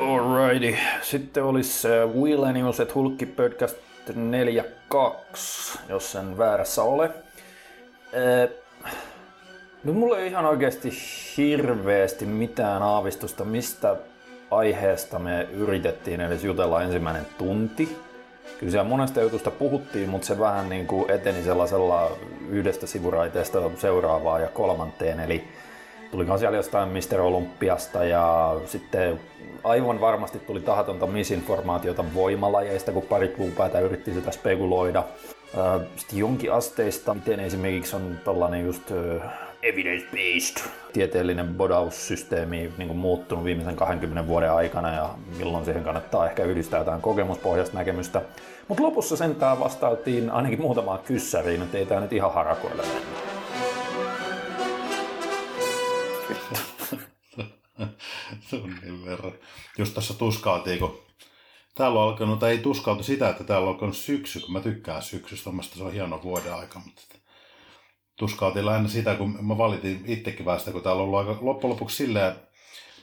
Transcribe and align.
Alrighty. 0.00 0.76
Sitten 1.02 1.44
olisi 1.44 1.88
Will 2.14 2.42
Animals 2.42 2.80
et 2.80 2.94
Hulkki 2.94 3.26
Podcast 3.26 3.76
42, 4.14 5.78
jos 5.88 6.12
sen 6.12 6.38
väärässä 6.38 6.82
ole. 6.82 7.04
Äh, 7.04 8.48
no 9.84 9.92
mulla 9.92 10.18
ei 10.18 10.28
ihan 10.28 10.46
oikeasti 10.46 10.90
hirveästi 11.36 12.26
mitään 12.26 12.82
aavistusta, 12.82 13.44
mistä 13.44 13.96
aiheesta 14.50 15.18
me 15.18 15.42
yritettiin 15.52 16.20
edes 16.20 16.44
jutella 16.44 16.82
ensimmäinen 16.82 17.26
tunti. 17.38 17.96
Kyllä 18.58 18.70
siellä 18.70 18.88
monesta 18.88 19.20
jutusta 19.20 19.50
puhuttiin, 19.50 20.08
mutta 20.08 20.26
se 20.26 20.38
vähän 20.38 20.68
niin 20.68 20.86
kuin 20.86 21.10
eteni 21.10 21.42
sellaisella 21.42 22.10
yhdestä 22.48 22.86
sivuraiteesta 22.86 23.70
seuraavaa 23.78 24.40
ja 24.40 24.48
kolmanteen. 24.48 25.20
Eli 25.20 25.44
tuli 26.10 26.38
siellä 26.38 26.56
jostain 26.56 26.88
Mr. 26.88 27.20
Olympiasta 27.20 28.04
ja 28.04 28.56
sitten 28.66 29.20
aivan 29.64 30.00
varmasti 30.00 30.38
tuli 30.38 30.60
tahatonta 30.60 31.06
misinformaatiota 31.06 32.04
voimalajeista, 32.14 32.92
kun 32.92 33.02
pari 33.02 33.28
kuupäitä 33.28 33.80
yritti 33.80 34.14
sitä 34.14 34.30
spekuloida. 34.30 35.04
Sitten 35.96 36.18
jonkin 36.18 36.52
asteista, 36.52 37.14
miten 37.14 37.40
esimerkiksi 37.40 37.96
on 37.96 38.18
tällainen 38.24 38.64
just 38.64 38.92
evidence-based 39.62 40.62
tieteellinen 40.92 41.54
bodaussysteemi 41.54 42.72
niin 42.78 42.96
muuttunut 42.96 43.44
viimeisen 43.44 43.76
20 43.76 44.28
vuoden 44.28 44.52
aikana 44.52 44.94
ja 44.94 45.08
milloin 45.38 45.64
siihen 45.64 45.84
kannattaa 45.84 46.26
ehkä 46.26 46.44
yhdistää 46.44 46.78
jotain 46.78 47.00
kokemuspohjaista 47.00 47.78
näkemystä. 47.78 48.22
Mutta 48.68 48.82
lopussa 48.82 49.16
sentään 49.16 49.60
vastailtiin 49.60 50.30
ainakin 50.30 50.60
muutamaan 50.60 50.98
kyssäriin, 50.98 51.62
että 51.62 51.78
ei 51.78 51.86
tämä 51.86 52.00
nyt 52.00 52.12
ihan 52.12 52.34
harakoille 52.34 52.82
mennyt. 52.82 53.39
Tunnin 58.50 59.04
verran. 59.04 59.32
Just 59.78 59.94
tässä 59.94 60.14
tuskaatiin, 60.14 60.78
kun 60.78 60.98
täällä 61.74 62.00
on 62.00 62.08
alkanut, 62.08 62.38
tai 62.38 62.50
ei 62.50 62.58
tuskautu 62.58 63.02
sitä, 63.02 63.28
että 63.28 63.44
täällä 63.44 63.68
on 63.68 63.74
alkanut 63.74 63.96
syksy, 63.96 64.40
kun 64.40 64.52
mä 64.52 64.60
tykkään 64.60 65.02
syksystä, 65.02 65.50
mielestäni 65.50 65.78
se 65.78 65.84
on 65.84 65.92
hieno 65.92 66.22
vuoden 66.22 66.54
aika, 66.54 66.78
mutta 66.84 67.02
tuskautin 68.18 68.66
lähinnä 68.66 68.88
sitä, 68.88 69.14
kun 69.14 69.38
mä 69.40 69.58
valitin 69.58 70.04
itsekin 70.06 70.46
västä, 70.46 70.70
kun 70.70 70.82
täällä 70.82 71.02
on 71.02 71.08
ollut 71.08 71.28
aika 71.28 71.38
loppujen 71.40 71.72
lopuksi 71.72 71.96
silleen, 71.96 72.34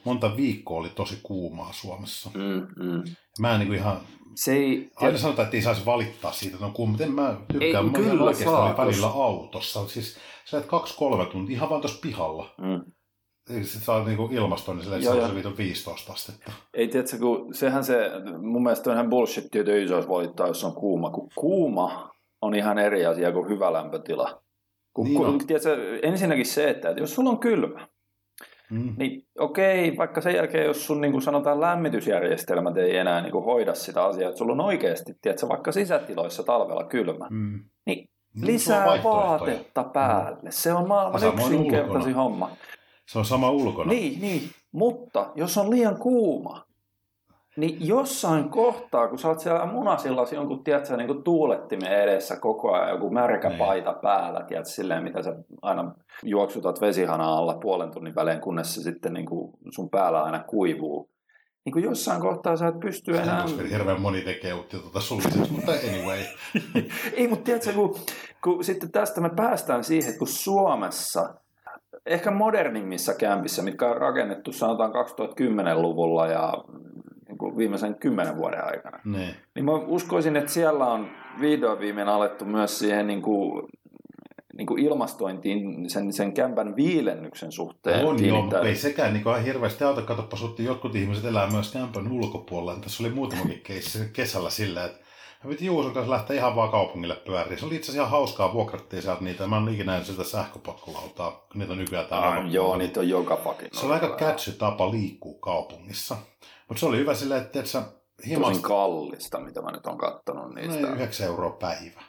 monta 0.03 0.37
viikkoa 0.37 0.79
oli 0.79 0.89
tosi 0.89 1.19
kuumaa 1.23 1.73
Suomessa. 1.73 2.29
Mm, 2.33 2.85
mm. 2.85 3.03
Mä 3.39 3.51
en 3.51 3.59
niin 3.59 3.67
kuin 3.67 3.79
ihan... 3.79 3.99
Se 4.35 4.53
ei, 4.53 4.89
aina 4.95 5.17
sanotaan, 5.17 5.45
että 5.45 5.57
ei 5.57 5.63
saisi 5.63 5.85
valittaa 5.85 6.31
siitä, 6.31 6.55
että 6.55 6.65
on 6.65 6.73
kuuma, 6.73 6.89
mutta 6.89 7.03
en 7.03 7.11
mä 7.11 7.37
tykkää. 7.51 7.79
Ei, 7.79 7.85
mä 7.85 7.91
kyllä 7.91 8.23
oikeasti 8.23 8.55
oli 8.55 8.77
välillä 8.77 9.07
autossa. 9.07 9.87
Siis 9.87 10.17
sä 10.45 10.57
et 10.57 10.65
kaksi-kolme 10.65 11.25
tuntia 11.25 11.55
ihan 11.55 11.69
vaan 11.69 11.81
tuossa 11.81 11.99
pihalla. 12.01 12.55
Mm. 12.57 12.91
Sitten 13.47 13.81
saa 13.81 14.03
niinku 14.03 14.29
ilmaston, 14.31 14.75
niin 14.75 14.83
silleen, 14.83 15.01
että 15.01 15.41
se 15.41 15.47
on 15.47 15.57
15 15.57 16.13
astetta. 16.13 16.51
Ei 16.73 16.87
tiedätkö, 16.87 17.17
kun 17.17 17.53
sehän 17.53 17.83
se, 17.83 18.11
mun 18.41 18.63
mielestä 18.63 18.89
on 18.89 18.95
ihan 18.95 19.09
bullshit, 19.09 19.55
että 19.55 19.71
ei 19.71 19.87
saisi 19.87 20.09
valittaa, 20.09 20.47
jos 20.47 20.63
on 20.63 20.73
kuuma. 20.73 21.09
Kun 21.09 21.29
kuuma 21.35 22.09
on 22.41 22.55
ihan 22.55 22.79
eri 22.79 23.05
asia 23.05 23.31
kuin 23.31 23.49
hyvä 23.49 23.73
lämpötila. 23.73 24.41
Kun, 24.93 25.05
niin 25.05 25.17
kun, 25.17 25.47
tiedätkö, 25.47 25.99
ensinnäkin 26.03 26.45
se, 26.45 26.69
että 26.69 26.89
jos 26.89 27.15
sulla 27.15 27.29
on 27.29 27.39
kylmä, 27.39 27.87
Mm. 28.71 28.95
Niin 28.97 29.27
okei, 29.39 29.97
vaikka 29.97 30.21
sen 30.21 30.35
jälkeen, 30.35 30.65
jos 30.65 30.85
sun 30.87 31.01
niin 31.01 31.11
kuin 31.11 31.21
sanotaan 31.21 31.61
lämmitysjärjestelmät 31.61 32.77
ei 32.77 32.97
enää 32.97 33.21
niin 33.21 33.31
kuin 33.31 33.45
hoida 33.45 33.73
sitä 33.73 34.03
asiaa, 34.03 34.29
että 34.29 34.37
sulla 34.37 34.53
on 34.53 34.61
oikeasti, 34.61 35.13
tiedätkö, 35.21 35.47
vaikka 35.47 35.71
sisätiloissa 35.71 36.43
talvella 36.43 36.83
kylmä, 36.83 37.27
mm. 37.29 37.63
niin, 37.85 38.09
niin 38.35 38.47
lisää 38.47 39.03
vaatetta 39.03 39.83
päälle. 39.83 40.39
Mm. 40.41 40.49
Se 40.49 40.73
on 40.73 40.87
maailman 40.87 41.33
yksinkertaisin 41.33 42.15
homma. 42.15 42.51
Se 43.07 43.19
on 43.19 43.25
sama 43.25 43.49
ulkona. 43.49 43.91
Niin, 43.91 44.21
niin. 44.21 44.41
Mutta 44.71 45.31
jos 45.35 45.57
on 45.57 45.69
liian 45.69 45.99
kuuma, 45.99 46.67
niin 47.57 47.87
jossain 47.87 48.49
kohtaa, 48.49 49.07
kun 49.07 49.19
sä 49.19 49.27
oot 49.27 49.39
siellä 49.39 49.65
munasillasi 49.65 50.35
jonkun, 50.35 50.63
tiedätkö, 50.63 50.97
niin 50.97 51.07
kuin 51.07 51.23
tuulettimen 51.23 51.91
edessä 51.91 52.35
koko 52.35 52.73
ajan, 52.73 52.89
joku 52.89 53.09
märkä 53.09 53.49
niin. 53.49 53.57
paita 53.57 53.93
päällä, 53.93 54.43
tiedätkö, 54.43 54.71
silleen, 54.71 55.03
mitä 55.03 55.23
sä 55.23 55.35
aina 55.61 55.95
juoksutat 56.23 56.81
vesihana 56.81 57.37
alla 57.37 57.57
puolen 57.61 57.91
tunnin 57.91 58.15
välein, 58.15 58.41
kunnes 58.41 58.75
se 58.75 58.81
sitten 58.81 59.13
niin 59.13 59.25
kuin 59.25 59.53
sun 59.75 59.89
päällä 59.89 60.23
aina 60.23 60.43
kuivuu. 60.43 61.09
Niin 61.65 61.73
kuin 61.73 61.83
jossain 61.83 62.21
kohtaa 62.21 62.55
sä 62.55 62.67
et 62.67 62.79
pysty 62.79 63.17
enää... 63.17 63.45
Hirveän 63.69 64.01
moni 64.01 64.21
tekee 64.21 64.53
tuota 64.81 64.99
sulliseksi, 64.99 65.51
mutta 65.51 65.71
anyway. 65.71 66.19
Ei, 67.17 67.27
mutta 67.27 67.43
tiedätkö, 67.43 67.73
kun, 67.73 67.95
kun 68.43 68.63
sitten 68.63 68.91
tästä 68.91 69.21
me 69.21 69.29
päästään 69.35 69.83
siihen, 69.83 70.09
että 70.09 70.19
kun 70.19 70.27
Suomessa 70.27 71.33
ehkä 72.07 72.31
modernimmissa 72.31 73.13
kämpissä, 73.13 73.61
mitkä 73.61 73.89
on 73.89 73.97
rakennettu 73.97 74.51
sanotaan 74.51 74.91
2010-luvulla 74.91 76.27
ja 76.27 76.53
niin 77.27 77.37
kuin 77.37 77.57
viimeisen 77.57 77.95
kymmenen 77.95 78.37
vuoden 78.37 78.65
aikana. 78.65 78.99
Ne. 79.05 79.35
Niin 79.55 79.65
mä 79.65 79.71
uskoisin, 79.71 80.35
että 80.35 80.51
siellä 80.51 80.85
on 80.85 81.07
vihdoin 81.41 81.79
viimein 81.79 82.07
alettu 82.07 82.45
myös 82.45 82.79
siihen 82.79 83.07
niin 83.07 83.21
kuin, 83.21 83.67
niin 84.57 84.67
kuin 84.67 84.79
ilmastointiin 84.79 85.89
sen, 85.89 86.13
sen 86.13 86.33
kämpän 86.33 86.75
viilennyksen 86.75 87.51
suhteen. 87.51 88.05
On 88.05 88.25
joo, 88.25 88.41
mutta 88.41 88.61
ei 88.61 88.75
sekään 88.75 89.13
niin 89.13 89.23
kuin, 89.23 89.43
hirveästi 89.43 89.83
auta. 89.83 90.01
Katsoppa, 90.01 90.37
jotkut 90.59 90.95
ihmiset 90.95 91.25
elää 91.25 91.49
myös 91.51 91.73
kämpän 91.73 92.11
ulkopuolella. 92.11 92.79
Tässä 92.81 93.03
oli 93.03 93.11
muutamakin 93.11 93.61
keissi 93.63 93.99
kesällä 94.13 94.49
sillä, 94.49 94.85
että 94.85 95.06
Mä 95.43 95.49
piti 95.49 95.65
Juuson 95.65 95.93
kanssa 95.93 96.11
lähteä 96.11 96.35
ihan 96.35 96.55
vaan 96.55 96.69
kaupungille 96.69 97.15
pyöriin. 97.15 97.59
Se 97.59 97.65
oli 97.65 97.75
itse 97.75 97.91
asiassa 97.91 98.01
ihan 98.01 98.11
hauskaa, 98.11 98.53
vuokrattiin 98.53 99.01
sieltä 99.01 99.23
niitä. 99.23 99.47
Mä 99.47 99.57
en 99.57 99.69
ikinä 99.69 99.91
nähnyt 99.91 100.07
sitä 100.07 100.23
sähköpotkulautaa, 100.23 101.31
kun 101.31 101.59
niitä 101.59 101.71
on 101.71 101.77
nykyään 101.77 102.05
täällä. 102.05 102.27
Ah, 102.27 102.51
joo, 102.51 102.77
niitä 102.77 102.99
on 102.99 103.09
joka 103.09 103.37
fucking. 103.37 103.73
Se 103.73 103.85
on 103.85 103.91
aika 103.91 104.15
kätsy 104.15 104.51
tapa 104.51 104.91
liikkua 104.91 105.39
kaupungissa. 105.41 106.17
Mutta 106.67 106.79
se 106.79 106.85
oli 106.85 106.97
hyvä 106.97 107.13
silleen, 107.13 107.41
että 107.41 107.59
et 107.59 107.67
sä 107.67 107.83
himasta... 108.27 108.49
Tosin 108.49 108.63
kallista, 108.63 109.39
mitä 109.39 109.61
mä 109.61 109.71
nyt 109.71 109.85
on 109.85 109.97
kattonut 109.97 110.55
niistä. 110.55 110.87
No 110.87 110.95
9 110.95 111.27
euroa 111.27 111.51
päivä. 111.51 112.01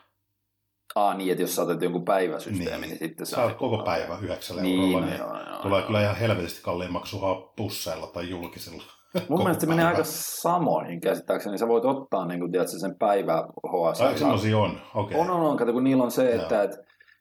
Ah 0.95 1.17
niin, 1.17 1.33
että 1.33 1.43
jos 1.43 1.57
sä 1.57 1.63
otat 1.63 1.83
jonkun 1.83 2.05
päiväsysteemi, 2.05 2.81
niin, 2.81 2.81
niin 2.81 2.99
sitten 2.99 3.27
se 3.27 3.37
on... 3.37 3.55
koko 3.55 3.79
päivä 3.79 4.19
9 4.23 4.57
niin, 4.57 4.81
eurolla, 4.81 5.07
niin, 5.07 5.19
joo, 5.19 5.51
joo, 5.51 5.63
tulee 5.63 5.79
joo. 5.79 5.87
kyllä 5.87 6.03
ihan 6.03 6.17
helvetisti 6.17 6.63
kalliimmaksi 6.63 7.17
busseilla 7.57 8.07
tai 8.07 8.31
julkisilla. 8.31 8.98
Mun 9.29 9.39
mielestä 9.39 9.61
se 9.61 9.67
menee 9.67 9.85
aika 9.85 10.05
samoihin 10.05 11.01
käsittääkseni. 11.01 11.59
Sä 11.59 11.69
voit 11.69 11.85
ottaa 11.85 12.27
niin 12.27 12.41
kuin, 12.41 12.53
tiedätkö, 12.53 12.79
sen 12.79 12.95
päivä 12.99 13.45
HS. 13.67 14.01
Ai 14.01 14.19
semmoisia 14.19 14.59
on? 14.59 14.81
Okay. 14.95 15.21
On, 15.21 15.31
on, 15.31 15.41
on. 15.41 15.57
Kato, 15.57 15.73
kun 15.73 15.85
niillä 15.85 16.05
on 16.05 16.11
se, 16.11 16.35
että, 16.35 16.63
että 16.63 16.79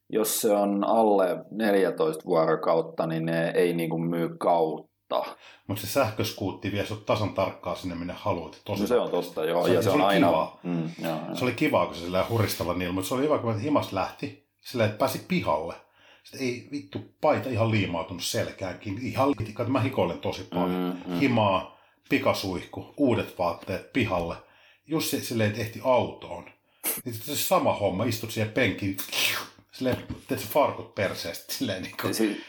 jos 0.10 0.42
se 0.42 0.52
on 0.52 0.84
alle 0.84 1.46
14 1.52 2.24
vuorokautta, 2.26 3.08
niin 3.08 3.26
ne 3.26 3.50
ei 3.56 3.74
niin 3.74 3.90
kuin 3.90 4.10
myy 4.10 4.30
kautta. 4.38 5.24
Mutta 5.68 5.82
se 5.82 5.88
sähköskuutti 5.88 6.72
vie 6.72 6.86
sut 6.86 7.06
tasan 7.06 7.34
tarkkaa 7.34 7.76
sinne, 7.76 7.96
minne 7.96 8.16
haluat. 8.18 8.62
Tosi 8.66 8.82
no 8.82 8.88
se 8.88 9.00
on 9.00 9.10
tosta, 9.10 9.46
joo. 9.46 9.66
Se, 9.66 9.74
ja 9.74 9.82
se, 9.82 9.90
se 9.90 9.96
on 9.96 10.02
aina... 10.02 10.52
Mm, 10.64 10.90
joo, 11.04 11.18
se 11.34 11.46
oli 11.46 11.52
kiva, 11.52 11.86
kun 11.86 11.96
se 11.96 12.02
sillä 12.02 12.26
huristella 12.30 12.74
niillä, 12.74 12.94
mutta 12.94 13.08
se 13.08 13.14
oli 13.14 13.24
hyvä, 13.24 13.38
kun 13.38 13.60
himas 13.60 13.94
lähti, 13.94 14.48
sillä 14.62 14.86
että 14.86 14.98
pääsi 14.98 15.26
pihalle. 15.28 15.74
Sitten 16.24 16.48
ei 16.48 16.68
vittu, 16.72 17.00
paita 17.22 17.50
ihan 17.50 17.72
liimautunut 17.72 18.24
selkäänkin. 18.24 18.98
Ihan 19.02 19.30
liitikka, 19.30 19.64
mä 19.64 19.80
hikoilen 19.80 20.20
tosi 20.20 20.44
paljon. 20.54 20.96
Mm, 21.08 21.14
mm. 21.14 21.20
Himaa, 21.20 21.77
pikasuihku, 22.10 22.94
uudet 22.98 23.38
vaatteet 23.38 23.94
pihalle. 23.94 24.36
Jussi 24.86 25.26
silleen 25.26 25.54
tehti 25.54 25.82
autoon. 25.84 26.50
Niin 27.06 27.16
se 27.16 27.36
sama 27.36 27.74
homma, 27.74 28.06
istut 28.06 28.32
siihen 28.32 28.52
penkiin, 28.52 28.98
silleen, 29.72 30.08
teet 30.28 30.42
se 30.42 30.48
farkut 30.48 30.96
perseestä, 30.96 31.54
silleen 31.54 31.84
niin 31.84 31.96
kuin, 32.02 32.16
si- 32.16 32.44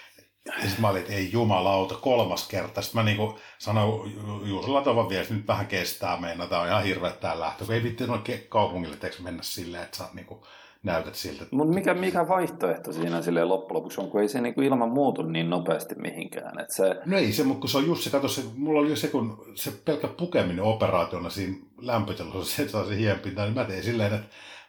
ja 0.46 0.52
sitten 0.62 0.80
mä 0.80 0.88
olin, 0.88 1.02
että 1.02 1.14
ei 1.14 1.32
jumalauta, 1.32 1.94
kolmas 1.94 2.48
kerta. 2.48 2.82
Sitten 2.82 3.04
mä 3.04 3.10
niin 3.10 3.34
sanoin 3.58 4.16
Juusolla 4.48 4.82
tavan 4.82 5.08
vielä, 5.08 5.22
että 5.22 5.34
nyt 5.34 5.46
vähän 5.46 5.66
kestää 5.66 6.20
meina, 6.20 6.46
tämä 6.46 6.60
on 6.62 6.68
ihan 6.68 6.84
hirveä 6.84 7.10
tämä 7.10 7.40
lähtö. 7.40 7.64
Kun 7.64 7.74
ei 7.74 7.82
vitti 7.82 8.04
kaupungille 8.48 8.96
mennä 9.22 9.42
silleen, 9.42 9.82
että 9.84 9.96
sä 9.96 10.08
niin 10.12 10.26
kuin, 10.26 10.40
näytät 10.82 11.14
siltä. 11.14 11.44
Mutta 11.50 11.74
mikä, 11.74 11.94
mikä 11.94 12.28
vaihtoehto 12.28 12.92
siinä 12.92 13.22
sille 13.22 13.44
loppujen 13.44 13.76
lopuksi 13.76 14.00
on, 14.00 14.10
kun 14.10 14.20
ei 14.20 14.28
se 14.28 14.40
niinku 14.40 14.60
ilman 14.60 14.90
muutu 14.90 15.22
niin 15.22 15.50
nopeasti 15.50 15.94
mihinkään. 15.94 16.60
Et 16.60 16.70
se... 16.70 16.96
No 17.06 17.18
ei 17.18 17.32
se, 17.32 17.44
mutta 17.44 17.60
kun 17.60 17.70
se 17.70 17.78
on 17.78 17.86
just 17.86 18.02
se, 18.02 18.10
kato, 18.10 18.28
se, 18.28 18.42
mulla 18.56 18.80
oli 18.80 18.90
jo 18.90 18.96
se, 18.96 19.08
kun 19.08 19.44
se 19.54 19.72
pelkkä 19.84 20.08
pukeminen 20.08 20.64
operaationa 20.64 21.30
siinä 21.30 21.56
lämpötilossa, 21.80 22.56
se 22.56 22.68
saa 22.68 22.86
se 22.86 22.96
hienpinta, 22.96 23.44
niin 23.44 23.54
mä 23.54 23.64
tein 23.64 23.82
silleen, 23.82 24.14
että 24.14 24.28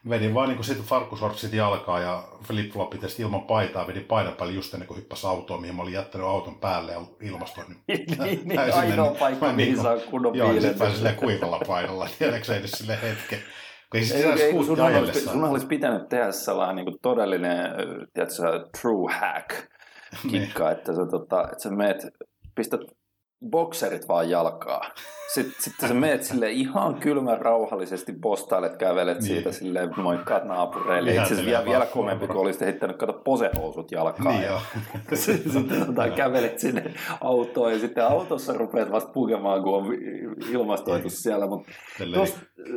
vedin 0.09 0.33
vaan 0.33 0.49
niin 0.49 0.63
sitten 0.63 0.85
farkkusortsit 0.85 1.53
jalkaa 1.53 1.99
ja 1.99 2.23
flip-flopit 2.43 3.01
ja 3.01 3.09
ilman 3.19 3.41
paitaa 3.41 3.87
vedin 3.87 4.03
painan 4.03 4.33
päälle 4.33 4.53
just 4.53 4.73
ennen 4.73 4.87
kuin 4.87 4.97
hyppäsi 4.97 5.27
autoon, 5.27 5.61
mihin 5.61 5.75
mä 5.75 5.81
olin 5.81 5.93
jättänyt 5.93 6.27
auton 6.27 6.55
päälle 6.55 6.91
ja 6.91 7.01
ilmastoin. 7.21 7.67
niin, 7.87 8.05
niin, 8.23 8.41
niin 8.45 8.59
ainoa 8.59 9.15
paikka, 9.19 9.53
mihin 9.53 9.81
saa 9.81 9.97
kunnon 9.97 10.35
Joo, 10.35 10.53
sitten 10.53 10.73
pääsin 10.73 10.95
silleen 10.95 11.15
kuivalla 11.15 11.59
painalla, 11.67 12.09
tiedätkö 12.19 12.55
edes 12.55 12.71
silleen 12.71 12.99
hetken. 13.01 13.39
Ei, 13.93 14.01
ei, 14.13 14.41
ei, 14.41 14.53
kun 14.53 14.65
sun, 14.65 14.81
olisi, 14.81 15.19
sun 15.19 15.43
olisi 15.43 15.67
pitänyt 15.67 16.09
tehdä 16.09 16.31
sellainen 16.31 16.75
niin 16.75 16.85
kuin 16.85 16.97
todellinen 17.01 17.71
tiedätkö, 18.13 18.69
true 18.81 19.13
hack 19.13 19.49
kikka, 20.31 20.63
niin. 20.63 20.77
että, 20.77 20.95
sä, 20.95 21.05
tota, 21.11 21.43
että 21.43 21.63
sä 21.63 21.69
meet, 21.69 22.07
pistät 22.55 22.81
bokserit 23.49 24.07
vaan 24.07 24.29
jalkaa. 24.29 24.91
Sitten, 25.33 25.55
sitten 25.59 25.89
sä 25.89 25.95
meet 25.95 26.23
sille 26.23 26.51
ihan 26.51 26.95
kylmän 26.95 27.41
rauhallisesti 27.41 28.13
postailet, 28.21 28.77
kävelet 28.77 29.17
niin. 29.17 29.27
siitä 29.27 29.51
silleen, 29.51 29.89
moikkaat 29.97 30.43
naapureille. 30.43 31.09
Itse 31.09 31.21
asiassa 31.21 31.45
vielä, 31.45 31.65
vielä 31.65 31.85
komempi, 31.85 32.27
kun 32.27 32.35
olisit 32.35 32.61
heittänyt 32.61 32.97
kato 32.97 33.13
posehousut 33.13 33.91
jalkaan. 33.91 34.35
Niin 34.35 34.47
joo. 34.47 34.59
sitten 35.13 35.85
tota, 35.85 36.09
kävelet 36.09 36.59
sinne 36.59 36.93
autoon 37.21 37.73
ja 37.73 37.79
sitten 37.79 38.05
autossa 38.05 38.53
rupeat 38.53 38.91
vasta 38.91 39.11
pukemaan, 39.11 39.63
kun 39.63 39.73
on 39.73 39.85
ilmastoitu 40.51 41.07
niin. 41.07 41.21
siellä. 41.21 41.47
Mutta 41.47 41.71
tos, 42.13 42.35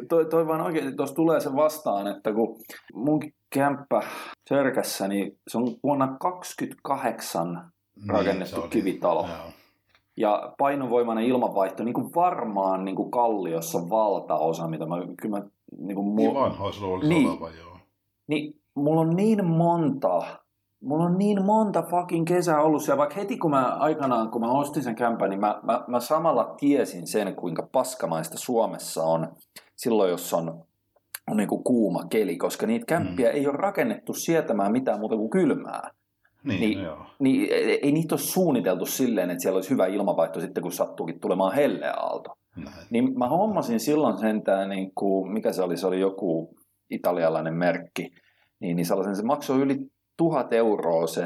toi, 0.09 0.25
toi 0.25 0.47
vaan 0.47 0.61
oikein, 0.61 0.97
tuossa 0.97 1.15
tulee 1.15 1.41
se 1.41 1.55
vastaan, 1.57 2.07
että 2.07 2.33
kun 2.33 2.61
mun 2.95 3.21
kämppä 3.55 4.03
Sörkässä, 4.49 5.09
niin 5.09 5.39
se 5.49 5.59
on 5.59 5.77
vuonna 5.83 6.17
28 6.21 7.49
niin, 7.49 8.11
rakennettu 8.11 8.61
niin, 8.61 8.71
kivitalo. 8.71 9.29
Joo 9.29 9.53
ja 10.17 10.53
painovoimainen 10.59 11.25
ilmanvaihto, 11.25 11.85
niin 11.85 11.95
kuin 11.95 12.15
varmaan 12.15 12.85
niin 12.85 12.97
kuin 12.97 13.11
Kalliossa 13.11 13.79
valtaosa, 13.91 14.69
mitä 14.69 14.87
mä 14.87 14.97
kyllä 15.23 15.39
mä, 15.39 15.45
niin 15.79 15.97
kuin 15.97 16.17
niin 16.17 16.35
vanhoissa 16.35 16.87
olisi 16.87 17.09
niin, 17.09 17.31
oleva, 17.31 17.51
joo. 17.51 17.77
Niin, 18.27 18.61
mulla 18.75 19.01
on 19.01 19.17
niin 19.17 19.45
monta, 19.47 20.23
mulla 20.81 21.05
on 21.05 21.19
niin 21.19 21.45
monta 21.45 21.83
fucking 21.83 22.27
kesää 22.27 22.63
ollut 22.63 22.83
siellä, 22.83 22.99
vaikka 22.99 23.21
heti 23.21 23.39
kun 23.39 23.51
mä 23.51 23.77
aikanaan, 23.79 24.31
kun 24.31 24.41
mä 24.41 24.51
ostin 24.53 24.83
sen 24.83 24.95
kämpän, 24.95 25.31
niin 25.31 25.41
mä, 25.41 25.61
mä, 25.63 25.85
mä 25.87 26.01
samalla 26.01 26.55
tiesin 26.61 27.07
sen, 27.07 27.37
kuinka 27.37 27.69
paskamaista 27.73 28.39
Suomessa 28.39 29.05
on 29.05 29.29
silloin, 29.77 30.11
jos 30.11 30.35
on, 30.35 30.65
on 31.31 31.37
niin 31.37 31.49
kuin 31.49 31.65
kuuma 31.65 32.05
keli, 32.11 32.37
koska 32.37 32.67
niitä 32.67 32.87
kämppiä 32.87 33.29
mm. 33.29 33.37
ei 33.37 33.47
ole 33.47 33.57
rakennettu 33.57 34.15
sietämään 34.15 34.73
mitään 34.73 35.01
muuta 35.01 35.17
kuin 35.17 35.31
kylmää. 35.31 35.91
Niin, 36.45 36.61
niin, 36.61 36.83
joo. 36.83 37.07
niin 37.19 37.49
ei 37.83 37.93
niitä 37.93 38.15
ole 38.15 38.21
suunniteltu 38.21 38.87
silleen, 38.87 39.31
että 39.31 39.43
siellä 39.43 39.57
olisi 39.57 39.71
hyvä 39.71 39.87
ilmavaihto 39.87 40.41
sitten, 40.41 40.63
kun 40.63 40.73
sattuukin 40.73 41.21
tulemaan 41.21 41.55
helleaalto. 41.55 42.31
Näin. 42.57 42.87
Niin 42.91 43.19
mä 43.19 43.29
hommasin 43.29 43.81
silloin 43.81 44.19
sentään, 44.19 44.69
niin 44.69 44.93
kuin, 44.95 45.33
mikä 45.33 45.53
se 45.53 45.63
oli, 45.63 45.77
se 45.77 45.87
oli 45.87 46.01
joku 46.01 46.55
italialainen 46.91 47.55
merkki, 47.55 48.11
niin, 48.61 48.77
niin 48.77 48.87
sellaisen 48.87 49.17
se 49.17 49.23
maksoi 49.23 49.61
yli 49.61 49.77
tuhat 50.17 50.53
euroa 50.53 51.07
se 51.07 51.23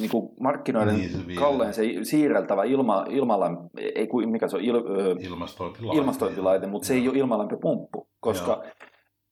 niin 0.00 0.10
kuin 0.10 0.30
markkinoiden 0.40 0.96
niin, 0.96 1.10
se 1.10 1.34
kalleen 1.34 1.74
se 1.74 1.82
siirreltävä 2.02 2.64
ilma, 2.64 3.04
ilmalämpö, 3.10 3.62
ei 3.94 4.06
kuin, 4.06 4.28
mikä 4.28 4.48
se 4.48 4.56
on, 4.56 4.64
il, 4.64 4.74
ilmastointilaite, 5.20 5.98
ilmastointilaite 5.98 6.66
mutta 6.66 6.88
se 6.88 6.94
ei 6.94 7.08
ole 7.08 7.18
ilmalämpöpumppu, 7.18 8.08
koska 8.20 8.52
Joo 8.52 8.72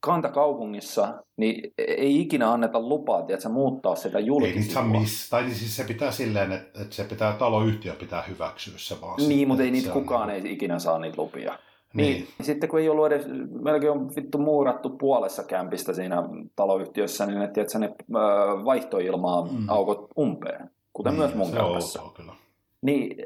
kantakaupungissa 0.02 1.14
niin 1.36 1.72
ei 1.78 2.20
ikinä 2.20 2.52
anneta 2.52 2.80
lupaa 2.80 3.22
tiedätkö, 3.22 3.48
muuttaa 3.48 3.94
sitä 3.94 4.18
julkisivua. 4.18 4.82
Ei 4.82 5.00
miss, 5.00 5.30
tai 5.30 5.42
niin 5.42 5.54
siis 5.54 5.76
se 5.76 5.84
pitää 5.84 6.10
silleen, 6.10 6.52
että, 6.52 6.82
että 6.82 6.94
se 6.94 7.04
pitää 7.04 7.32
taloyhtiö 7.32 7.92
pitää 7.92 8.22
hyväksyä 8.22 8.74
se 8.76 9.00
vaan. 9.00 9.16
Niin, 9.16 9.28
sitten, 9.28 9.48
mutta 9.48 9.64
ei 9.64 9.70
niitä 9.70 9.90
kukaan 9.90 10.22
on... 10.22 10.30
ei 10.30 10.52
ikinä 10.52 10.78
saa 10.78 10.98
niitä 10.98 11.22
lupia. 11.22 11.58
Niin. 11.94 12.14
niin. 12.14 12.28
Sitten 12.40 12.68
kun 12.68 12.80
ei 12.80 12.88
ollut 12.88 13.06
edes, 13.06 13.26
melkein 13.62 13.92
on 13.92 14.10
vittu 14.16 14.38
muurattu 14.38 14.90
puolessa 14.90 15.42
kämpistä 15.42 15.92
siinä 15.92 16.22
taloyhtiössä, 16.56 17.26
niin 17.26 17.42
että 17.42 17.54
tiedätkö, 17.54 17.78
ne 17.78 17.94
vaihtoilmaa 18.64 19.44
mm. 19.44 19.68
aukot 19.68 20.08
umpeen, 20.18 20.70
kuten 20.92 21.12
niin, 21.12 21.20
myös 21.20 21.34
mun 21.34 21.52
kämpässä. 21.52 22.00
kyllä. 22.14 22.32
Niin, 22.82 23.16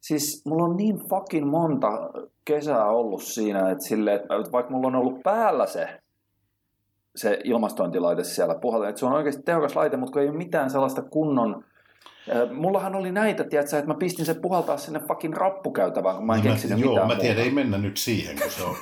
siis 0.00 0.42
mulla 0.46 0.64
on 0.64 0.76
niin 0.76 0.98
fucking 1.08 1.50
monta 1.50 2.10
kesää 2.44 2.86
ollut 2.86 3.22
siinä, 3.22 3.70
että, 3.70 3.84
sille, 3.84 4.14
että 4.14 4.52
vaikka 4.52 4.72
mulla 4.72 4.86
on 4.86 4.94
ollut 4.94 5.22
päällä 5.22 5.66
se, 5.66 6.00
se 7.16 7.38
ilmastointilaite 7.44 8.24
siellä 8.24 8.54
puhalla, 8.54 8.88
että 8.88 8.98
se 8.98 9.06
on 9.06 9.12
oikeasti 9.12 9.42
tehokas 9.42 9.76
laite, 9.76 9.96
mutta 9.96 10.12
kun 10.12 10.22
ei 10.22 10.28
ole 10.28 10.36
mitään 10.36 10.70
sellaista 10.70 11.02
kunnon 11.02 11.64
Mullahan 12.52 12.94
oli 12.94 13.12
näitä, 13.12 13.44
tiedätkö, 13.44 13.78
että 13.78 13.90
mä 13.90 13.94
pistin 13.94 14.26
sen 14.26 14.40
puhaltaa 14.40 14.76
sinne 14.76 15.00
fucking 15.08 15.34
rappukäytävään, 15.34 16.16
kun 16.16 16.26
mä 16.26 16.34
en 16.34 16.44
no 16.44 16.50
keksinyt 16.50 16.78
mä, 16.78 16.86
mitään 16.86 16.96
Joo, 16.96 17.06
mä 17.06 17.14
tiedän, 17.14 17.44
ei 17.44 17.50
mennä 17.50 17.78
nyt 17.78 17.96
siihen, 17.96 18.38
kun 18.42 18.50
se 18.50 18.64
on, 18.64 18.76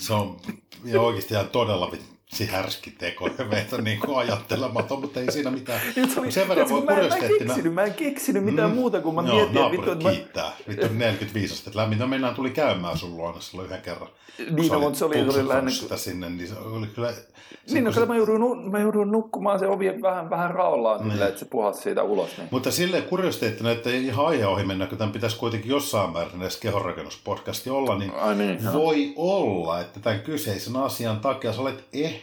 se 0.00 0.14
on 0.14 0.36
ja 0.84 1.00
oikeasti 1.00 1.34
ihan 1.34 1.48
todella 1.48 1.90
se 2.32 2.46
härski 2.46 2.90
teko 2.90 3.28
meitä 3.50 3.78
niin 3.78 4.00
kuin 4.00 4.18
ajattelematon, 4.18 5.00
mutta 5.00 5.20
ei 5.20 5.32
siinä 5.32 5.50
mitään. 5.50 5.80
oli, 6.18 6.32
sen 6.32 6.48
verran 6.48 6.68
voi 6.68 6.82
mä, 6.82 6.92
mä, 6.92 7.00
en 7.00 7.38
keksinyt, 7.38 7.74
mä 7.74 7.82
en 7.82 7.94
keksinyt 7.94 8.44
mitään 8.44 8.70
mm, 8.70 8.76
muuta, 8.76 9.00
kun 9.00 9.14
mä 9.14 9.22
joo, 9.26 9.36
mietin, 9.36 9.58
että 9.58 9.90
vittu, 9.90 10.08
kiittää. 10.08 10.52
Vittu 10.68 10.86
45 10.92 11.54
astetta 11.54 11.78
lämmin. 11.78 11.98
No 11.98 12.06
mennään 12.06 12.34
tuli 12.34 12.50
käymään 12.50 12.98
sun 12.98 13.16
luona 13.16 13.40
silloin 13.40 13.66
yhden 13.66 13.82
kerran. 13.82 14.08
Niin, 14.38 14.72
no, 14.72 14.80
mutta 14.80 14.98
se 14.98 15.04
oli, 15.04 15.14
se 15.14 15.38
oli 15.38 15.48
lähinnä... 15.48 15.70
Sitä 15.70 15.96
sinne, 15.96 16.30
niin 16.30 16.48
se 16.48 16.54
oli 16.58 16.86
kyllä... 16.86 17.12
Niin, 17.70 17.84
no, 17.84 17.92
kyllä 17.92 18.06
mä 18.06 18.16
joudun, 18.16 18.70
mä 18.70 18.78
joudun 18.78 19.12
nukkumaan 19.12 19.58
se 19.58 19.66
ovi 19.66 20.02
vähän, 20.02 20.30
vähän 20.30 20.50
raollaan, 20.50 21.08
niin. 21.08 21.22
että 21.22 21.38
se 21.38 21.44
puhalsi 21.44 21.82
siitä 21.82 22.02
ulos. 22.02 22.36
Niin. 22.36 22.48
Mutta 22.50 22.70
silleen 22.70 23.02
kuriositeettina, 23.02 23.70
että 23.70 23.90
ei 23.90 24.06
ihan 24.06 24.26
aihe 24.26 24.46
ohi 24.46 24.64
mennä, 24.64 24.86
kun 24.86 24.98
tämän 24.98 25.12
pitäisi 25.12 25.36
kuitenkin 25.36 25.70
jossain 25.70 26.12
määrin 26.12 26.42
edes 26.42 26.56
kehonrakennuspodcasti 26.56 27.70
olla, 27.70 27.98
niin, 27.98 28.14
Ai 28.14 28.34
niin 28.34 28.72
voi 28.72 29.12
olla, 29.16 29.80
että 29.80 30.00
tämän 30.00 30.20
kyseisen 30.20 30.76
asian 30.76 31.20
takia 31.20 31.52
sä 31.52 31.60
olet 31.60 31.84
ehkä 31.92 32.19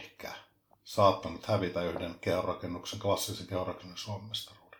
saattanut 0.88 1.46
hävitä 1.46 1.82
yhden 1.82 2.14
kehonrakennuksen, 2.20 2.98
klassisen 2.98 3.46
kehonrakennuksen 3.46 4.04
Suomestaruuden? 4.04 4.78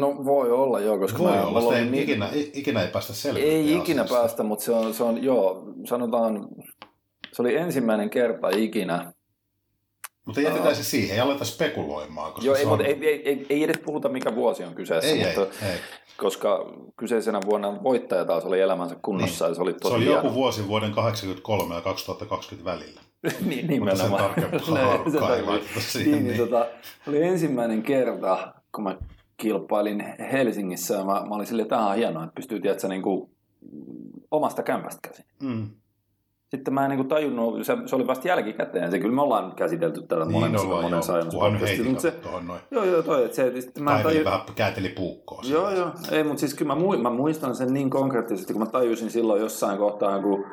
No 0.00 0.24
voi 0.24 0.52
olla 0.52 0.80
joo, 0.80 0.98
koska 0.98 1.18
voi 1.18 1.32
mä, 1.32 1.46
olla, 1.46 1.60
sitä 1.60 1.78
ei, 1.78 1.84
niin... 1.84 2.02
ikinä, 2.02 2.28
ikinä 2.32 2.82
ei 2.82 2.88
päästä 2.88 3.12
selville. 3.12 3.48
Ei 3.48 3.76
ikinä 3.76 4.02
asiasta. 4.02 4.20
päästä, 4.20 4.42
mutta 4.42 4.64
se 4.64 4.72
on, 4.72 4.94
se 4.94 5.04
on, 5.04 5.22
joo, 5.22 5.64
sanotaan, 5.84 6.48
se 7.32 7.42
oli 7.42 7.56
ensimmäinen 7.56 8.10
kerta 8.10 8.48
ikinä. 8.56 9.12
Mutta 10.26 10.40
jätetään 10.40 10.76
se 10.76 10.84
siihen, 10.84 11.14
ei 11.14 11.20
aleta 11.20 11.44
spekuloimaan. 11.44 12.32
Koska 12.32 12.46
joo, 12.46 12.56
ei, 12.56 12.62
on... 12.62 12.68
mutta 12.68 12.84
ei, 12.84 12.98
ei, 13.02 13.28
ei, 13.28 13.46
ei, 13.48 13.64
edes 13.64 13.78
puhuta 13.78 14.08
mikä 14.08 14.34
vuosi 14.34 14.64
on 14.64 14.74
kyseessä, 14.74 15.10
ei, 15.10 15.24
mutta, 15.24 15.40
ei, 15.66 15.70
ei. 15.70 15.78
koska 16.16 16.74
kyseisenä 16.96 17.40
vuonna 17.46 17.82
voittaja 17.82 18.24
taas 18.24 18.44
oli 18.44 18.60
elämänsä 18.60 18.96
kunnossa 19.02 19.46
niin. 19.46 19.54
se 19.54 19.62
oli 19.62 19.72
tosi 19.72 19.88
Se 19.88 19.96
oli 19.96 20.04
joku 20.04 20.34
vuosi 20.34 20.68
vuoden 20.68 20.94
1983 20.94 21.74
ja 21.74 21.80
2020 21.80 22.70
välillä. 22.70 23.07
niin, 23.48 23.66
nimenomaan. 23.66 24.30
Mutta 24.30 24.58
sen 24.58 24.74
tarkempaa 24.74 25.34
ei 25.36 25.42
laiteta 25.42 25.80
siihen. 25.80 26.12
Niin, 26.12 26.26
niin. 26.26 26.38
Tota, 26.38 26.66
oli 27.08 27.22
ensimmäinen 27.22 27.82
kerta, 27.82 28.52
kun 28.74 28.84
mä 28.84 28.96
kilpailin 29.36 30.14
Helsingissä 30.32 30.94
ja 30.94 31.04
mä, 31.04 31.12
mä 31.12 31.34
olin 31.34 31.46
silleen, 31.46 31.64
että 31.64 31.76
tämä 31.76 31.90
on 31.90 31.96
hienoa, 31.96 32.24
että 32.24 32.34
pystyy 32.34 32.60
tiedätkö, 32.60 32.88
niin 32.88 33.02
kuin, 33.02 33.30
omasta 34.30 34.62
kämpästä 34.62 35.08
käsin. 35.08 35.24
Mm. 35.42 35.68
Sitten 36.48 36.74
mä 36.74 36.84
en 36.84 36.90
niin 36.90 36.98
kuin 36.98 37.08
tajunnut, 37.08 37.66
se, 37.66 37.76
se, 37.86 37.96
oli 37.96 38.06
vasta 38.06 38.28
jälkikäteen, 38.28 38.90
se 38.90 38.98
kyllä 38.98 39.14
me 39.14 39.22
ollaan 39.22 39.52
käsitelty 39.52 40.02
tällä 40.02 40.24
niin 40.24 40.40
monen, 40.40 40.60
ollaan, 40.60 40.82
monen 40.82 41.00
joo, 41.08 41.30
kunhan 41.30 41.52
nyt 41.52 41.62
heitin 41.62 42.00
se, 42.00 42.14
noin. 42.46 42.60
Joo, 42.70 42.84
joo, 42.84 43.02
toi, 43.02 43.24
että 43.24 43.36
se, 43.36 43.60
sitten 43.60 43.82
mä 43.82 44.00
tajun... 44.02 44.24
vähän 44.24 44.40
kääteli 44.54 44.88
puukkoa. 44.88 45.42
Joo, 45.48 45.70
joo, 45.70 45.90
ei, 46.10 46.24
mutta 46.24 46.40
siis 46.40 46.54
kyllä 46.54 46.74
mä, 46.74 46.80
mä 47.02 47.10
muistan 47.10 47.56
sen 47.56 47.74
niin 47.74 47.90
konkreettisesti, 47.90 48.52
kun 48.52 48.62
mä 48.62 48.66
tajusin 48.66 49.10
silloin 49.10 49.40
jossain 49.40 49.78
kohtaa, 49.78 50.22
kun 50.22 50.46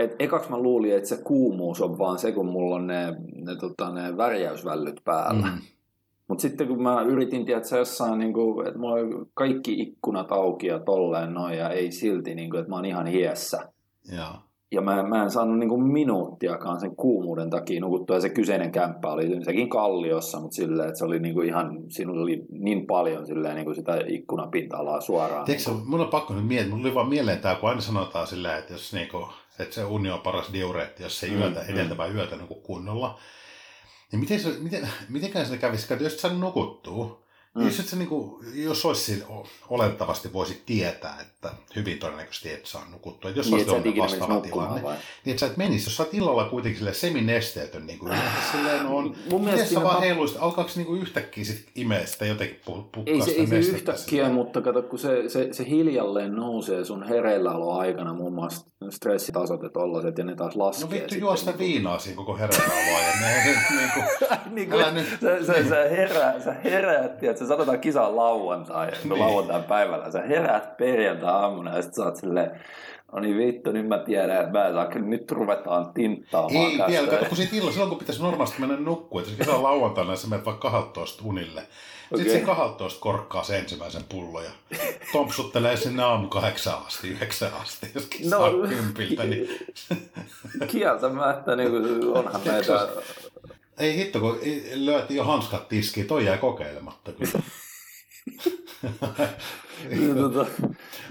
et 0.00 0.16
ekaksi 0.18 0.50
mä 0.50 0.58
luulin, 0.58 0.96
että 0.96 1.08
se 1.08 1.22
kuumuus 1.24 1.80
on 1.80 1.98
vaan 1.98 2.18
se, 2.18 2.32
kun 2.32 2.46
mulla 2.46 2.76
on 2.76 2.86
ne, 2.86 3.14
ne, 3.34 3.56
tota, 3.56 3.90
ne 3.90 4.16
värjäysvällyt 4.16 5.00
päällä. 5.04 5.46
Mm. 5.46 5.58
Mutta 6.28 6.42
sitten 6.42 6.68
kun 6.68 6.82
mä 6.82 7.02
yritin, 7.02 7.46
tiedätkö, 7.46 7.76
jossain, 7.76 8.18
niin 8.18 8.32
kuin, 8.32 8.66
että 8.66 8.78
mulla 8.78 8.94
on 8.94 9.26
kaikki 9.34 9.80
ikkunat 9.80 10.32
auki 10.32 10.66
ja 10.66 10.78
tolleen 10.78 11.34
noin, 11.34 11.58
ja 11.58 11.70
ei 11.70 11.92
silti, 11.92 12.34
niin 12.34 12.50
kuin, 12.50 12.60
että 12.60 12.70
mä 12.70 12.76
oon 12.76 12.84
ihan 12.84 13.06
hiessä. 13.06 13.72
Ja, 14.16 14.34
ja 14.72 14.80
mä, 14.80 15.02
mä 15.02 15.22
en 15.22 15.30
saanut 15.30 15.58
niin 15.58 15.68
kuin 15.68 15.82
minuuttiakaan 15.82 16.80
sen 16.80 16.96
kuumuuden 16.96 17.50
takia 17.50 17.80
nukuttua. 17.80 18.16
Ja 18.16 18.20
se 18.20 18.28
kyseinen 18.28 18.72
kämppä 18.72 19.12
oli 19.12 19.44
sekin 19.44 19.68
kalliossa, 19.68 20.40
mutta 20.40 20.54
silleen, 20.54 20.88
että 20.88 20.98
se 20.98 21.04
oli 21.04 21.18
niin 21.18 21.34
kuin 21.34 21.48
ihan, 21.48 21.78
siinä 21.88 22.12
oli 22.12 22.42
niin 22.50 22.86
paljon 22.86 23.26
silleen, 23.26 23.54
niin 23.54 23.64
kuin 23.64 23.74
sitä 23.74 24.04
ikkunapinta-alaa 24.06 25.00
suoraan. 25.00 25.44
Tiedätkö, 25.44 25.70
niin 25.70 25.80
kuin... 25.80 25.90
mun 25.90 26.00
on 26.00 26.08
pakko 26.08 26.34
nyt 26.34 26.48
miettiä, 26.48 26.70
mulla 26.70 26.86
oli 26.86 26.94
vaan 26.94 27.08
mieleen 27.08 27.38
tämä, 27.38 27.54
kun 27.54 27.68
aina 27.68 27.80
sanotaan 27.80 28.26
silleen, 28.26 28.58
että 28.58 28.72
jos 28.74 28.92
niin 28.92 29.08
kuin, 29.08 29.26
että 29.62 29.74
se 29.74 29.84
uni 29.84 30.10
on 30.10 30.20
paras 30.20 30.52
diureetti, 30.52 31.02
jos 31.02 31.20
se 31.20 31.26
ei 31.26 31.32
yötä, 31.32 31.60
mm, 31.60 31.74
edeltävää 31.74 32.08
mm. 32.08 32.16
yötä 32.16 32.36
niin 32.36 32.62
kunnolla. 32.62 33.20
Niin 34.12 34.20
miten, 34.20 34.40
se, 34.40 34.48
miten, 34.48 34.88
mitenkään 35.08 35.46
se 35.46 35.58
kävisi, 35.58 35.92
että 35.92 36.04
jos 36.04 36.20
sä 36.20 36.28
nukuttuu, 36.28 37.20
Mm. 37.54 37.64
Jos, 37.64 37.76
se, 37.76 37.96
niin 37.96 38.08
kuin, 38.08 38.46
jos 38.54 38.84
olisi 38.84 39.24
olettavasti 39.68 40.32
voisi 40.32 40.62
tietää, 40.66 41.16
että 41.20 41.52
hyvin 41.76 41.98
todennäköisesti 41.98 42.52
et 42.52 42.66
saa 42.66 42.86
nukuttua. 42.90 43.30
Että 43.30 43.40
jos 43.40 43.50
niin, 43.50 43.70
olisi 43.70 43.98
vastaava 43.98 44.40
tilanne, 44.40 44.82
vai? 44.82 44.96
niin 45.24 45.30
että 45.30 45.40
sä 45.40 45.46
et 45.46 45.56
menisi. 45.56 45.86
Jos 45.86 45.96
sä 45.96 46.02
oot 46.02 46.14
illalla 46.14 46.44
kuitenkin 46.44 46.78
sille 46.78 46.94
seminesteetön, 46.94 47.86
niin 47.86 47.98
kuin 47.98 48.12
silleen 48.52 48.86
on, 48.86 49.16
Mun 49.30 49.44
miten 49.44 49.68
sä 49.68 49.82
vaan 49.82 50.00
heiluisit, 50.00 50.36
alkaako 50.40 50.70
niin 50.76 50.86
kuin 50.86 51.02
yhtäkkiä 51.02 51.44
sit 51.44 51.70
imeä 51.74 52.06
sitä 52.06 52.26
jotenkin 52.26 52.60
pukkaa 52.64 53.04
Ei 53.06 53.22
se, 53.22 53.30
ei 53.30 53.46
se 53.46 53.58
yhtäkkiä, 53.58 54.04
silleen. 54.04 54.32
mutta 54.32 54.60
kato, 54.60 54.82
kun 54.82 54.98
se, 54.98 55.28
se, 55.28 55.52
se 55.52 55.68
hiljalleen 55.68 56.36
nousee 56.36 56.84
sun 56.84 57.02
hereilläolo 57.02 57.78
aikana 57.78 58.14
muun 58.14 58.34
muassa 58.34 58.69
stressitasot 58.88 59.62
ja 59.62 59.68
tollaset, 59.68 60.18
ja 60.18 60.24
ne 60.24 60.36
taas 60.36 60.56
laskee. 60.56 60.84
No 60.84 60.90
vittu 60.90 61.14
juo 61.14 61.36
sitä 61.36 61.58
viinaa 61.58 61.98
siinä 61.98 62.16
koko 62.16 62.36
hereilläoloa, 62.38 63.00
ja 63.00 63.20
ne, 63.20 63.44
niin 63.76 63.90
kuin, 63.94 64.04
niin 64.54 64.70
kuin, 64.70 64.84
sä, 65.20 65.46
sä, 65.46 65.68
sä, 65.68 65.88
herää, 65.90 66.40
sä 66.40 66.52
heräät, 66.52 67.20
sä 67.38 67.46
sanotaan 67.46 67.80
kisaa 67.80 68.16
lauantai, 68.16 68.90
niin. 69.04 69.18
lauantai 69.18 69.62
päivällä, 69.62 70.10
sä 70.10 70.22
heräät 70.22 70.76
perjantai 70.76 71.32
aamuna 71.32 71.76
ja 71.76 71.82
sit 71.82 71.94
sä 71.94 72.04
oot 72.04 72.16
silleen, 72.16 72.60
No 73.12 73.20
niin 73.20 73.38
vittu, 73.38 73.72
nyt 73.72 73.88
mä 73.88 73.98
tiedän, 73.98 74.40
että 74.40 74.58
mä 74.58 74.66
en 74.66 74.74
saa, 74.74 74.88
nyt 74.94 75.30
ruvetaan 75.30 75.92
tinttaamaan 75.92 76.70
Ei 76.70 76.78
vielä, 76.86 77.08
kato, 77.08 77.24
kun 77.24 77.36
siitä 77.36 77.56
illalla, 77.56 77.72
silloin 77.72 77.88
kun 77.88 77.98
pitäisi 77.98 78.22
normaalisti 78.22 78.60
mennä 78.60 78.76
nukkua, 78.76 79.22
että 79.22 79.32
jos 79.38 79.62
lauantaina 79.62 80.16
sä 80.16 80.28
menet 80.28 80.46
vaikka 80.46 80.70
12 80.70 81.22
unille. 81.26 81.62
Okay. 82.12 82.24
Sitten 82.24 82.40
se 82.40 82.46
12 82.46 83.00
korkkaa 83.00 83.44
se 83.44 83.58
ensimmäisen 83.58 84.04
pullon 84.04 84.44
ja 84.44 84.50
tompsuttelee 85.12 85.76
sinne 85.76 86.02
aamu 86.02 86.28
kahdeksan 86.28 86.86
asti, 86.86 87.08
yhdeksän 87.08 87.52
asti, 87.54 87.90
joskin 87.94 88.30
no, 88.30 88.38
saa 88.38 88.50
kympiltä. 88.68 89.24
Niin... 89.24 89.48
Kieltämättä, 90.72 91.56
niin 91.56 91.70
kuin 91.70 92.16
onhan 92.16 92.40
meitä... 92.44 92.88
Ei 93.78 93.96
hitto, 93.96 94.20
kun 94.20 94.38
lyötiin 94.74 95.16
jo 95.16 95.24
hanskat 95.24 95.68
tiskiin, 95.68 96.06
toi 96.06 96.24
jäi 96.24 96.38
kokeilematta 96.38 97.12
kyllä. 97.12 97.42
Niin, 99.88 100.16
tota, 100.16 100.46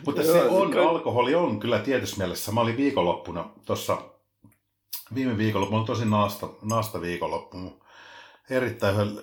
Mutta 0.05 0.23
se 0.23 0.43
on, 0.43 0.77
alkoholi 0.77 1.35
on 1.35 1.59
kyllä 1.59 1.79
tietyssä 1.79 2.17
mielessä. 2.17 2.51
Mä 2.51 2.61
olin 2.61 2.77
viikonloppuna 2.77 3.49
tuossa, 3.65 3.97
viime 5.15 5.37
viikonloppuna, 5.37 5.85
tosi 5.85 6.05
naasta, 6.05 6.49
naasta 6.61 7.01
viikonloppu. 7.01 7.57
Erittäin 8.49 9.19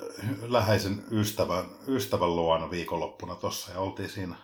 läheisen 0.49 1.05
ystävän, 1.11 1.65
ystävän 1.89 2.37
luona 2.37 2.71
viikonloppuna 2.71 3.35
tuossa 3.35 3.73
ja 3.73 3.81
oltiin 3.81 4.09
siinä 4.09 4.37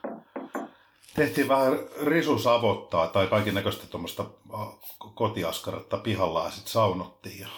tehtiin 1.14 1.48
vähän 1.48 1.78
risusavottaa 2.02 3.06
tai 3.06 3.26
kaiken 3.26 3.54
näköistä 3.54 3.86
tuommoista 3.86 4.24
kotiaskaretta 5.14 5.96
pihalla 5.96 6.44
ja 6.44 6.50
sitten 6.50 6.72
saunottiin. 6.72 7.40
Ja 7.40 7.48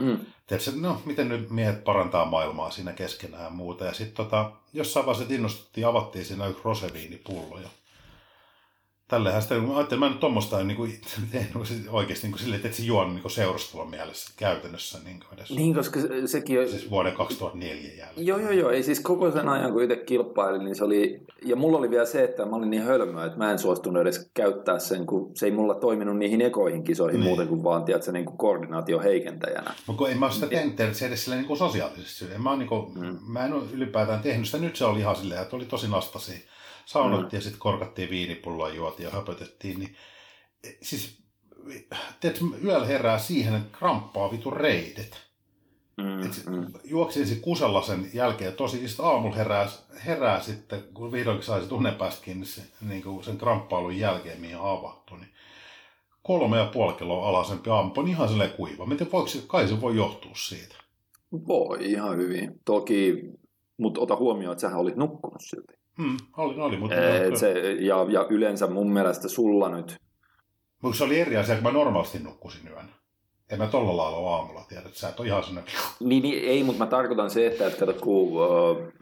Mm. 0.00 0.18
Tiedätkö, 0.46 0.70
no, 0.74 1.02
miten 1.04 1.28
nyt 1.28 1.50
miehet 1.50 1.84
parantaa 1.84 2.24
maailmaa 2.24 2.70
siinä 2.70 2.92
keskenään 2.92 3.44
ja 3.44 3.50
muuta. 3.50 3.84
Ja 3.84 3.94
sitten 3.94 4.16
tota, 4.16 4.52
jossain 4.72 5.06
vaiheessa 5.06 5.34
innostuttiin, 5.34 5.86
avattiin 5.86 6.24
siinä 6.24 6.46
yksi 6.46 6.62
roseviinipullo. 6.64 7.58
Ja 7.58 7.68
tällähän 9.10 9.42
sitä, 9.42 9.54
mä 9.54 9.76
ajattelin, 9.76 10.00
mä 10.00 10.08
nyt 10.08 10.20
tuommoista 10.20 10.64
niin 10.64 10.76
kuin, 10.76 11.00
oikeasti 11.88 12.26
niin 12.26 12.32
kuin 12.32 12.40
silleen, 12.40 12.62
että 12.64 12.76
se 12.76 12.82
juon 12.82 13.14
niin 13.14 13.30
seurustelun 13.30 13.90
mielessä 13.90 14.32
käytännössä. 14.36 14.98
Niin, 15.04 15.20
kuin 15.20 15.38
edes. 15.38 15.50
niin 15.50 15.74
koska 15.74 16.00
sekin 16.26 16.60
on... 16.60 16.68
Siis 16.68 16.90
vuoden 16.90 17.12
2004 17.12 17.90
jälkeen. 17.98 18.26
Joo, 18.26 18.38
joo, 18.38 18.50
joo. 18.50 18.70
Ei 18.70 18.82
siis 18.82 19.00
koko 19.00 19.30
sen 19.30 19.48
ajan, 19.48 19.72
kun 19.72 19.82
itse 19.82 19.96
kilpailin, 19.96 20.64
niin 20.64 20.76
se 20.76 20.84
oli... 20.84 21.24
Ja 21.44 21.56
mulla 21.56 21.78
oli 21.78 21.90
vielä 21.90 22.04
se, 22.04 22.24
että 22.24 22.46
mä 22.46 22.56
olin 22.56 22.70
niin 22.70 22.82
hölmöä, 22.82 23.24
että 23.24 23.38
mä 23.38 23.50
en 23.50 23.58
suostunut 23.58 24.02
edes 24.02 24.30
käyttää 24.34 24.78
sen, 24.78 25.06
kun 25.06 25.30
se 25.34 25.46
ei 25.46 25.52
mulla 25.52 25.74
toiminut 25.74 26.16
niihin 26.16 26.40
ekoihin 26.40 26.84
kisoihin 26.84 27.20
niin. 27.20 27.28
muuten 27.28 27.48
kuin 27.48 27.64
vaan, 27.64 27.84
tiedätkö, 27.84 28.12
niin 28.12 28.24
kuin 28.24 28.38
koordinaatio 28.38 29.00
heikentäjänä. 29.00 29.74
Mutta 29.86 30.08
en 30.08 30.18
mä 30.18 30.26
ole 30.26 30.32
sitä 30.32 30.46
niin. 30.46 30.76
tehnyt 30.76 30.96
se 30.96 31.06
edes 31.06 31.28
niin 31.28 31.44
kuin 31.44 31.58
sosiaalisesti. 31.58 32.24
En 32.34 32.42
mä, 32.42 32.56
niin 32.56 32.68
kuin, 32.68 32.98
mm. 32.98 33.18
mä 33.26 33.44
en 33.44 33.52
ole 33.52 33.64
ylipäätään 33.72 34.20
tehnyt 34.20 34.46
sitä. 34.46 34.58
Nyt 34.58 34.76
se 34.76 34.84
oli 34.84 34.98
ihan 34.98 35.16
silleen, 35.16 35.42
että 35.42 35.56
oli 35.56 35.64
tosi 35.64 35.88
nastasi 35.88 36.44
saunottiin 36.84 37.32
mm. 37.32 37.36
ja 37.36 37.40
sitten 37.40 37.60
korkattiin 37.60 38.10
viinipulloa, 38.10 38.68
juotiin 38.68 39.04
ja 39.04 39.10
höpötettiin, 39.10 39.78
niin 39.78 39.96
e, 40.64 40.68
siis 40.82 41.22
tiedätkö, 42.20 42.44
yöllä 42.64 42.86
herää 42.86 43.18
siihen, 43.18 43.54
että 43.54 43.78
kramppaa 43.78 44.32
vitu 44.32 44.50
reidet. 44.50 45.30
Mm, 45.96 46.22
Et 46.22 46.46
mm. 46.46 46.66
Juoksin 46.84 47.26
sitten 47.26 47.44
kusella 47.44 47.82
sen 47.82 48.10
jälkeen, 48.14 48.52
tosi 48.52 48.88
sitten 48.88 49.06
aamulla 49.06 49.36
herää, 49.36 49.68
herää 50.06 50.40
sitten, 50.40 50.82
kun 50.94 51.12
vihdoinkin 51.12 51.46
sai 51.46 51.66
tunnepäästä 51.66 52.24
kiinni 52.24 52.46
se, 52.46 52.62
niin 52.88 53.02
kuin 53.02 53.24
sen 53.24 53.38
kramppailun 53.38 53.98
jälkeen, 53.98 54.40
mihin 54.40 54.56
avahtui, 54.60 55.18
niin 55.18 55.30
kolme 56.22 56.56
ja 56.56 56.70
puoli 56.72 56.92
kiloa 56.92 57.28
alasempi 57.28 57.70
aamu 57.70 57.92
on 57.96 58.08
ihan 58.08 58.28
sellainen 58.28 58.56
kuiva. 58.56 58.86
Miten 58.86 59.12
voiko, 59.12 59.28
kai 59.46 59.68
se 59.68 59.80
voi 59.80 59.96
johtua 59.96 60.32
siitä? 60.34 60.76
Voi 61.32 61.78
ihan 61.80 62.16
hyvin. 62.16 62.60
Toki, 62.64 63.14
mutta 63.76 64.00
ota 64.00 64.16
huomioon, 64.16 64.52
että 64.52 64.60
sähän 64.60 64.80
olit 64.80 64.96
nukkunut 64.96 65.40
silti. 65.40 65.79
Hmm, 66.00 66.16
oli, 66.36 66.60
oli, 66.60 66.76
mutta... 66.76 67.08
Et 67.08 67.36
se, 67.36 67.72
ja, 67.72 68.06
ja 68.08 68.26
yleensä 68.30 68.66
mun 68.66 68.92
mielestä 68.92 69.28
sulla 69.28 69.68
nyt... 69.68 69.96
Mutta 70.82 70.98
se 70.98 71.04
oli 71.04 71.20
eri 71.20 71.36
asia, 71.36 71.54
kun 71.54 71.64
mä 71.64 71.72
normaalisti 71.72 72.18
nukkusin 72.18 72.68
yön. 72.68 72.88
En 73.50 73.58
mä 73.58 73.66
tolla 73.66 73.96
lailla 73.96 74.36
aamulla 74.36 74.64
tiedä, 74.68 74.86
että 74.86 74.98
sä 74.98 75.08
et 75.08 75.20
ole 75.20 75.28
ihan 75.28 75.42
sellainen... 75.42 75.72
Niin, 76.00 76.22
niin, 76.22 76.44
ei, 76.48 76.64
mutta 76.64 76.84
mä 76.84 76.90
tarkoitan 76.90 77.30
se, 77.30 77.46
että, 77.46 77.66
että 77.66 77.92
kun, 78.00 78.28
uh, 78.28 78.92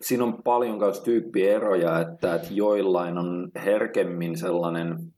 siinä 0.00 0.24
on 0.24 0.42
paljon 0.42 0.78
kanssa 0.78 1.04
tyyppieroja, 1.04 2.00
että, 2.00 2.34
että 2.34 2.48
joillain 2.50 3.18
on 3.18 3.50
herkemmin 3.64 4.38
sellainen 4.38 5.12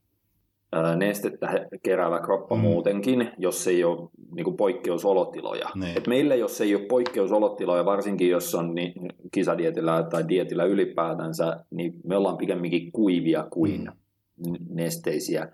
nestettä 0.95 1.67
keräävä 1.83 2.19
kroppa 2.19 2.55
mm. 2.55 2.61
muutenkin, 2.61 3.31
jos 3.37 3.67
ei 3.67 3.83
ole 3.83 4.09
niin 4.35 4.43
kuin 4.43 4.57
poikkeusolotiloja. 4.57 5.69
Niin. 5.75 5.97
Et 5.97 6.07
meillä, 6.07 6.35
jos 6.35 6.61
ei 6.61 6.75
ole 6.75 6.85
poikkeusolotiloja, 6.85 7.85
varsinkin 7.85 8.29
jos 8.29 8.55
on 8.55 8.75
niin, 8.75 8.93
kisadietillä 9.31 10.07
tai 10.11 10.27
dietillä 10.27 10.65
ylipäätänsä, 10.65 11.65
niin 11.71 11.93
me 12.03 12.17
ollaan 12.17 12.37
pikemminkin 12.37 12.91
kuivia 12.91 13.47
kuin 13.51 13.89
mm. 14.47 14.55
nesteisiä. 14.69 15.47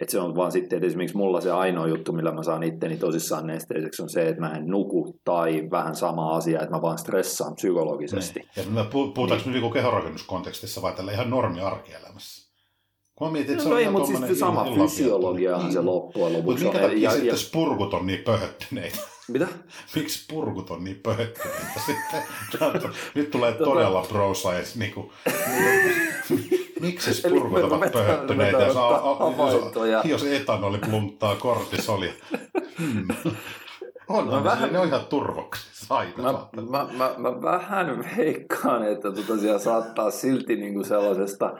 Et 0.00 0.08
se 0.08 0.20
on 0.20 0.36
vaan 0.36 0.52
sitten, 0.52 0.76
että 0.76 0.86
esimerkiksi 0.86 1.16
mulla 1.16 1.40
se 1.40 1.50
ainoa 1.50 1.88
juttu, 1.88 2.12
millä 2.12 2.32
mä 2.32 2.42
saan 2.42 2.62
itteni 2.62 2.96
tosissaan 2.96 3.46
nesteiseksi, 3.46 4.02
on 4.02 4.08
se, 4.08 4.28
että 4.28 4.40
mä 4.40 4.50
en 4.50 4.66
nuku 4.66 5.20
tai 5.24 5.68
vähän 5.70 5.94
sama 5.94 6.36
asia, 6.36 6.60
että 6.60 6.74
mä 6.74 6.82
vaan 6.82 6.98
stressaan 6.98 7.54
psykologisesti. 7.54 8.40
Niin. 8.56 8.76
Ja 8.76 8.84
puhutaanko 8.90 9.50
niin. 9.50 9.62
nyt 9.62 9.72
kehonrakennuskontekstissa 9.72 10.82
vai 10.82 10.92
tällä 10.92 11.12
ihan 11.12 11.30
normi 11.30 11.60
arkielämässä? 11.60 12.43
Kun 13.14 13.32
mietin, 13.32 13.52
että 13.52 13.64
no, 13.64 13.68
se 13.68 13.74
on 13.74 13.80
ei, 13.80 13.90
mutta 13.90 14.26
siis 14.26 14.38
sama 14.40 14.64
fysiologiahan 14.64 15.72
se 15.72 15.80
loppujen 15.80 16.32
lopuksi 16.32 16.64
Mutta 16.64 16.78
minkä 16.78 16.88
takia 16.88 17.08
ja, 17.08 17.10
sitten 17.10 17.28
ja... 17.28 17.36
spurkut 17.36 17.94
on 17.94 18.06
niin 18.06 18.22
pöhöttyneitä? 18.22 18.98
Mitä? 19.28 19.48
Miksi 19.94 20.24
spurkut 20.24 20.70
on 20.70 20.84
niin 20.84 21.00
pöhöttyneitä 21.02 21.80
sitten? 21.86 22.22
Nyt 23.14 23.30
tulee 23.30 23.52
tota- 23.52 23.64
todella 23.64 24.06
pro 24.08 24.34
science. 24.34 24.78
Niin 24.78 24.92
kuin, 24.94 25.10
miksi 26.80 27.14
spurkut 27.14 27.62
ovat 27.62 27.92
pöhöttyneitä, 27.92 28.58
jos, 28.58 28.76
jos, 29.84 30.04
jos 30.04 30.24
etanoli 30.24 30.78
plunttaa 30.78 31.36
kortisoli? 31.36 32.10
Hmm. 32.78 33.08
On, 34.08 34.28
on 34.28 34.44
vähän, 34.44 34.72
ne 34.72 34.78
on 34.78 34.88
ihan 34.88 35.06
turvoksi. 35.06 35.86
Mä, 36.16 36.32
mä, 36.70 36.88
mä, 36.98 37.14
mä, 37.18 37.42
vähän 37.42 38.04
veikkaan, 38.16 38.88
että 38.88 39.12
tota 39.12 39.38
siellä 39.38 39.58
saattaa 39.58 40.10
silti 40.10 40.56
niinku 40.56 40.84
sellaisesta 40.84 41.52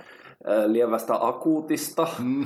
lievästä 0.66 1.14
akuutista 1.20 2.08
mm. 2.18 2.44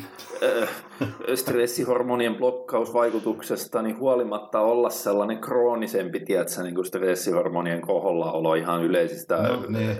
stressihormonien 1.34 2.34
blokkausvaikutuksesta, 2.34 3.82
niin 3.82 3.98
huolimatta 3.98 4.60
olla 4.60 4.90
sellainen 4.90 5.38
kroonisempi, 5.38 6.20
tiedätkö, 6.20 6.62
niin 6.62 6.74
kuin 6.74 6.86
stressihormonien 6.86 7.80
kohollaolo 7.80 8.54
ihan 8.54 8.84
yleisistä 8.84 9.36
no, 9.36 9.64
niin. 9.68 9.96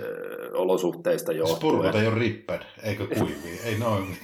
olosuhteista 0.53 1.31
johtuen. 1.31 1.57
Spurgot 1.57 1.95
ei 1.95 2.07
ole 2.07 2.19
ripped, 2.19 2.61
eikö 2.83 3.07
kuivia? 3.07 3.63
ei 3.65 3.77
noin. 3.77 4.17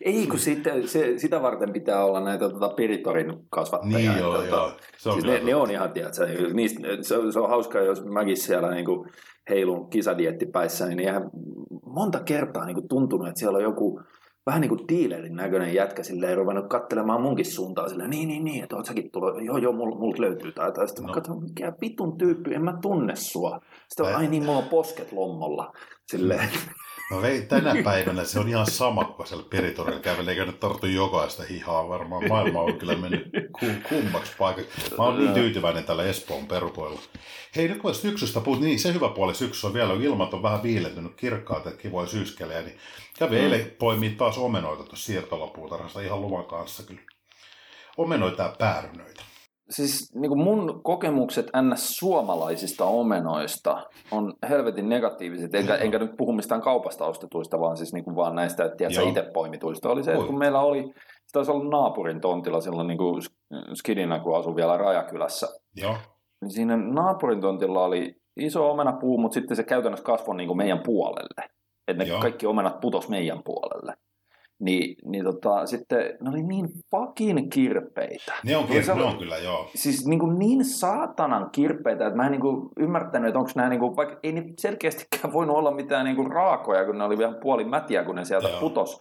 ei, 0.00 0.26
kun 0.26 0.38
sitten, 0.38 0.88
se, 0.88 1.18
sitä 1.18 1.42
varten 1.42 1.72
pitää 1.72 2.04
olla 2.04 2.20
näitä 2.20 2.50
tota, 2.50 2.68
piritorin 2.68 3.32
kasvattajia. 3.50 4.10
Niin 4.10 4.20
joo, 4.20 4.34
tota, 4.34 4.48
joo. 4.48 4.72
Se 4.96 5.08
on 5.08 5.14
siis 5.14 5.24
ne, 5.24 5.40
ne, 5.40 5.54
on 5.54 5.70
ihan, 5.70 5.92
tiedätkö, 5.92 6.26
niistä, 6.52 6.80
se, 7.02 7.16
se 7.32 7.40
on 7.40 7.48
hauskaa, 7.48 7.82
jos 7.82 8.04
mäkin 8.04 8.36
siellä 8.36 8.70
niin 8.70 8.84
kuin, 8.84 9.10
heilun 9.48 9.90
kisadiettipäissä, 9.90 10.86
niin 10.86 11.00
ihan 11.00 11.30
monta 11.86 12.20
kertaa 12.20 12.66
niin 12.66 12.74
kuin 12.74 12.88
tuntunut, 12.88 13.28
että 13.28 13.38
siellä 13.38 13.56
on 13.56 13.62
joku 13.62 14.00
vähän 14.46 14.60
niin 14.60 14.68
kuin 14.68 14.88
dealerin 14.88 15.36
näköinen 15.36 15.74
jätkä 15.74 16.02
silleen 16.02 16.36
ruvennut 16.36 16.68
katselemaan 16.68 17.22
munkin 17.22 17.46
suuntaan 17.46 17.90
silleen, 17.90 18.10
niin, 18.10 18.28
niin, 18.28 18.44
niin, 18.44 18.62
että 18.62 18.76
oot 18.76 18.86
säkin 18.86 19.10
tullut, 19.10 19.44
joo, 19.44 19.56
joo, 19.56 19.72
mulla, 19.72 19.98
mulla 19.98 20.16
löytyy 20.18 20.52
tai 20.52 20.72
tai 20.72 20.88
sitten 20.88 21.02
no. 21.02 21.08
mä 21.08 21.14
katson, 21.14 21.42
mikä 21.42 21.72
vitun 21.80 22.18
tyyppi, 22.18 22.54
en 22.54 22.64
mä 22.64 22.78
tunne 22.82 23.16
sua. 23.16 23.60
Sitten 23.88 24.06
on, 24.06 24.14
ai 24.14 24.26
niin, 24.26 24.44
mulla 24.44 24.58
on 24.58 24.68
posket 24.68 25.12
lommolla, 25.12 25.72
silleen. 26.10 26.48
No 27.10 27.22
vei, 27.22 27.42
tänä 27.42 27.82
päivänä 27.84 28.24
se 28.24 28.38
on 28.38 28.48
ihan 28.48 28.70
sama, 28.70 29.04
kun 29.04 29.26
siellä 29.26 29.46
peritorilla 29.50 30.00
kävelee, 30.00 30.32
eikä 30.32 30.44
nyt 30.44 30.60
tartu 30.60 30.86
jokaista 30.86 31.42
hihaa 31.42 31.88
varmaan. 31.88 32.28
Maailma 32.28 32.60
on 32.60 32.78
kyllä 32.78 32.96
mennyt 32.96 33.22
kummaksi 33.88 34.32
paikaksi. 34.38 34.94
Mä 34.98 35.04
oon 35.04 35.18
niin 35.18 35.34
tyytyväinen 35.34 35.84
tällä 35.84 36.04
Espoon 36.04 36.46
perukoilla. 36.46 37.00
Hei, 37.56 37.68
nyt 37.68 37.78
kun 37.78 37.94
syksystä 37.94 38.40
puhut, 38.40 38.60
niin 38.60 38.78
se 38.78 38.92
hyvä 38.92 39.08
puoli 39.08 39.34
syksyssä 39.34 39.66
on 39.66 39.74
vielä, 39.74 39.92
kun 39.92 40.02
ilmat 40.02 40.34
on 40.34 40.42
vähän 40.42 40.62
viilentynyt, 40.62 41.14
kirkkaat 41.16 41.64
ja 41.64 41.72
kivoja 41.72 42.08
syyskelejä, 42.08 42.62
niin 42.62 42.78
kävi 43.18 43.36
mm. 43.36 43.42
eilen 43.42 43.72
poimii 43.78 44.10
taas 44.10 44.38
omenoita 44.38 44.84
tuossa 44.84 45.06
siirtolapuutarhasta 45.06 46.00
ihan 46.00 46.22
luvan 46.22 46.44
kanssa 46.44 46.82
kyllä. 46.82 47.00
Omenoita 47.96 48.42
ja 48.42 48.54
päärynöitä 48.58 49.22
siis 49.70 50.14
niin 50.14 50.28
kuin 50.28 50.42
mun 50.42 50.80
kokemukset 50.82 51.46
ns. 51.62 51.96
suomalaisista 51.96 52.84
omenoista 52.84 53.82
on 54.10 54.32
helvetin 54.48 54.88
negatiiviset, 54.88 55.54
enkä, 55.54 55.74
enkä 55.74 55.98
nyt 55.98 56.16
puhu 56.16 56.32
mistään 56.32 56.60
kaupasta 56.60 57.06
ostetuista, 57.06 57.60
vaan 57.60 57.76
siis 57.76 57.92
niin 57.92 58.04
kuin 58.04 58.16
vaan 58.16 58.34
näistä, 58.34 58.64
että 58.64 58.76
tiedätkö, 58.76 59.02
itse 59.02 59.30
poimituista. 59.34 59.90
Oli 59.90 60.02
se, 60.02 60.12
että 60.12 60.26
kun 60.26 60.38
meillä 60.38 60.60
oli, 60.60 60.82
se 61.26 61.32
taisi 61.32 61.50
olla 61.50 61.70
naapurin 61.70 62.20
tontilla 62.20 62.60
silloin 62.60 62.86
niin 62.86 62.98
kuin 62.98 63.22
skidinä, 63.74 64.18
kun 64.18 64.38
asui 64.38 64.56
vielä 64.56 64.76
Rajakylässä. 64.76 65.46
Joo. 65.76 65.94
Niin 66.40 66.50
siinä 66.50 66.76
naapurin 66.76 67.40
tontilla 67.40 67.84
oli 67.84 68.16
iso 68.36 68.70
omenapuu, 68.70 69.18
mutta 69.18 69.34
sitten 69.34 69.56
se 69.56 69.64
käytännössä 69.64 70.04
kasvoi 70.04 70.36
niin 70.36 70.46
kuin 70.46 70.56
meidän 70.56 70.80
puolelle. 70.84 71.48
Että 71.88 72.04
ne 72.04 72.08
Joo. 72.08 72.20
kaikki 72.20 72.46
omenat 72.46 72.80
putos 72.80 73.08
meidän 73.08 73.42
puolelle. 73.44 73.94
Niin, 74.60 74.96
niin 75.04 75.24
tota, 75.24 75.66
sitten 75.66 75.98
ne 76.20 76.30
oli 76.30 76.42
niin 76.42 76.68
fucking 76.90 77.48
kirpeitä. 77.52 78.32
Ne 78.44 78.56
on, 78.56 78.64
kir- 78.64 78.94
ne 78.96 79.02
on 79.02 79.18
kyllä, 79.18 79.38
joo. 79.38 79.70
Siis 79.74 80.06
niin, 80.06 80.18
kuin 80.18 80.38
niin 80.38 80.64
saatanan 80.64 81.50
kirpeitä, 81.50 82.06
että 82.06 82.16
mä 82.16 82.24
en 82.26 82.32
niin 82.32 82.40
kuin 82.40 82.68
ymmärtänyt, 82.78 83.28
että 83.28 83.38
onko 83.38 83.50
nämä, 83.54 83.68
niin 83.68 83.80
kuin, 83.80 83.96
vaikka 83.96 84.16
ei 84.22 84.32
ne 84.32 84.44
selkeästikään 84.58 85.32
voinut 85.32 85.56
olla 85.56 85.70
mitään 85.70 86.04
niin 86.04 86.16
kuin 86.16 86.32
raakoja, 86.32 86.84
kun 86.84 86.98
ne 86.98 87.04
oli 87.04 87.18
vielä 87.18 87.38
puoli 87.42 87.64
mätiä, 87.64 88.04
kun 88.04 88.14
ne 88.14 88.24
sieltä 88.24 88.48
joo. 88.48 88.60
putos. 88.60 88.98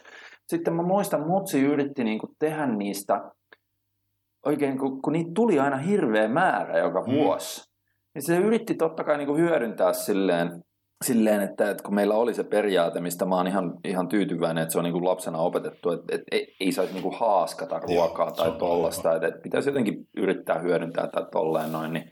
sitten 0.47 0.73
mä 0.75 0.83
muistan, 0.83 1.27
Mutsi 1.27 1.61
yritti 1.61 2.03
niin 2.03 2.19
kuin 2.19 2.31
tehdä 2.39 2.65
niistä, 2.65 3.21
oikein 4.45 4.77
kun, 4.79 5.01
kun 5.01 5.13
niitä 5.13 5.31
tuli 5.35 5.59
aina 5.59 5.77
hirveä 5.77 6.27
määrä 6.27 6.77
joka 6.77 7.01
Mm. 7.01 7.13
vuosi, 7.13 7.71
niin 8.15 8.23
se 8.23 8.37
yritti 8.37 8.75
totta 8.75 9.03
kai 9.03 9.17
niin 9.17 9.27
kuin 9.27 9.41
hyödyntää 9.41 9.93
silleen, 9.93 10.63
silleen 11.05 11.41
että, 11.41 11.69
että 11.69 11.83
kun 11.83 11.95
meillä 11.95 12.15
oli 12.15 12.33
se 12.33 12.43
periaate, 12.43 13.01
mistä 13.01 13.25
mä 13.25 13.35
oon 13.35 13.47
ihan, 13.47 13.73
ihan 13.85 14.07
tyytyväinen, 14.07 14.61
että 14.61 14.71
se 14.71 14.77
on 14.77 14.83
niin 14.83 14.93
kuin 14.93 15.05
lapsena 15.05 15.37
opetettu, 15.37 15.91
että, 15.91 16.15
että 16.15 16.25
ei, 16.31 16.55
ei 16.59 16.71
saisi 16.71 16.93
niin 16.93 17.03
kuin 17.03 17.19
haaskata 17.19 17.79
ruokaa 17.79 18.29
se 18.29 18.35
tai 18.35 18.51
tollasta, 18.51 19.15
että, 19.15 19.27
että 19.27 19.39
pitäisi 19.43 19.69
jotenkin 19.69 20.07
yrittää 20.17 20.59
hyödyntää 20.59 21.07
tai 21.07 21.25
tolleen 21.31 21.71
noin, 21.71 21.93
niin 21.93 22.11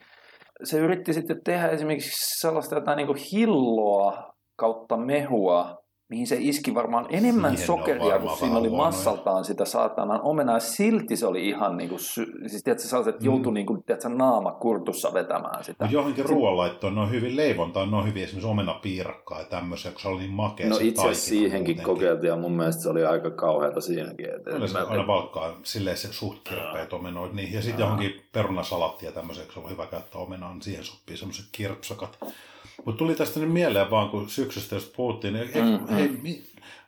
se 0.64 0.80
yritti 0.80 1.14
sitten 1.14 1.44
tehdä 1.44 1.68
esimerkiksi 1.68 2.40
sellaista 2.40 2.76
jotain 2.76 2.98
niin 2.98 3.08
kuin 3.08 3.20
hilloa 3.32 4.34
kautta 4.56 4.98
mehua, 4.98 5.78
mihin 6.10 6.28
se 6.28 6.38
iski 6.40 6.76
varmaan 6.76 7.08
enemmän 7.10 7.52
Siihen 7.52 7.68
sokeria, 7.68 8.20
kun 8.20 8.38
siinä 8.38 8.58
oli 8.58 8.68
huonoja. 8.68 8.86
massaltaan 8.88 9.46
sitä 9.46 9.66
saatanan 9.66 10.20
omenaa. 10.24 10.60
Silti 10.60 11.16
se 11.18 11.28
oli 11.28 11.48
ihan 11.48 11.78
niin 11.78 11.90
kuin, 11.90 12.00
siis 12.48 12.64
tiedätkö, 12.64 12.88
sellaiset, 12.88 13.20
Mm. 13.20 13.26
joutui 13.26 13.54
niin 13.54 13.66
kuin, 13.66 13.84
tiedätkö, 13.84 14.10
naama 14.10 14.52
kurtussa 14.52 15.14
vetämään 15.14 15.64
sitä. 15.64 15.84
Mutta 15.84 15.94
johonkin 15.96 16.26
ruoanlaittoon 16.26 16.96
ne 16.96 17.02
on 17.02 17.12
hyvin 17.12 17.36
leivontaa, 17.36 17.86
ne 17.86 17.98
on 17.98 18.08
hyvin 18.08 18.24
esimerkiksi 18.24 18.50
omenapiirakkaa 18.50 19.40
ja 19.40 19.46
tämmöisiä, 19.46 19.92
kun 19.92 20.02
se 20.02 20.08
oli 20.08 20.20
niin 20.20 20.32
makea 20.32 20.70
No 20.70 20.76
se 20.76 20.84
itse 20.84 21.02
asiassa 21.02 21.30
siihenkin 21.30 21.82
kokeiltiin 21.82 22.30
ja 22.30 22.36
mun 22.38 22.52
mielestä 22.58 22.84
se 22.84 22.90
oli 22.90 23.06
aika 23.06 23.32
kauheata 23.32 23.82
siinäkin. 23.82 24.26
Että, 24.36 24.52
Kyllä 24.52 24.68
se 24.68 24.78
mä- 24.80 24.86
aina 24.86 25.08
valkkaa 25.08 25.60
silleen 25.64 25.98
se 25.98 26.14
suht 26.14 26.40
kirpeät 26.50 26.94
omenoit. 26.94 27.34
Niin. 27.34 27.54
Ja 27.54 27.62
sitten 27.62 27.84
johonkin 27.84 28.22
perunasalattia 28.32 29.12
tämmöiseksi, 29.12 29.54
se 29.54 29.60
on 29.60 29.70
hyvä 29.72 29.86
käyttää 29.86 30.22
omenaa, 30.22 30.52
niin 30.54 30.62
siihen 30.62 30.84
sopii 30.84 31.18
semmoiset 31.18 31.46
kirpsakat. 31.52 32.18
Mutta 32.86 32.98
tuli 33.00 33.16
tästä 33.16 33.40
nyt 33.40 33.52
mieleen 33.52 33.92
vaan, 33.92 34.10
kun 34.10 34.30
syksystä 34.30 34.76
jos 34.76 34.94
puhuttiin, 34.96 35.34
niin 35.34 35.46
eikö, 35.48 35.60
Mm, 35.62 35.88
hei, 35.96 36.08
mm. 36.08 36.18
mi, 36.24 36.44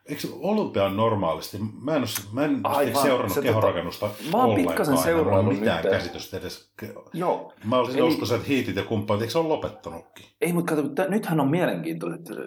eikö 0.06 0.22
olympia 0.41 0.84
on 0.86 0.98
normaalisti, 0.98 1.58
mä 1.82 1.96
en, 1.96 2.01
ole, 2.01 2.08
mä 2.34 2.46
en 2.46 2.60
Aivan, 2.63 3.01
seurannut 3.03 3.34
se 3.34 3.41
kehorakennusta 3.41 4.06
Mä 4.06 4.12
oon 4.38 4.46
ollenkaan, 4.46 4.56
pikkasen 4.67 4.91
en 4.94 5.00
mulla 5.00 5.03
seuraillut 5.06 5.60
mitään 5.60 5.84
nyt. 5.84 5.91
käsitystä 5.94 6.38
edes. 6.38 6.72
Joo, 7.13 7.53
Mä 7.65 7.77
olisin 7.79 8.03
uskoisin, 8.03 8.36
että 8.36 8.48
hiitit 8.48 8.75
ja 8.75 8.84
kumppanit, 8.84 9.22
eikö 9.22 9.32
se 9.32 9.38
ole 9.38 9.48
lopettanutkin? 9.48 10.25
ei 10.41 10.53
mutta 10.53 10.75
kato, 10.75 10.88
t- 10.89 11.10
nythän 11.10 11.39
on 11.39 11.48
mielenkiintoiset 11.50 12.22
äh, 12.32 12.38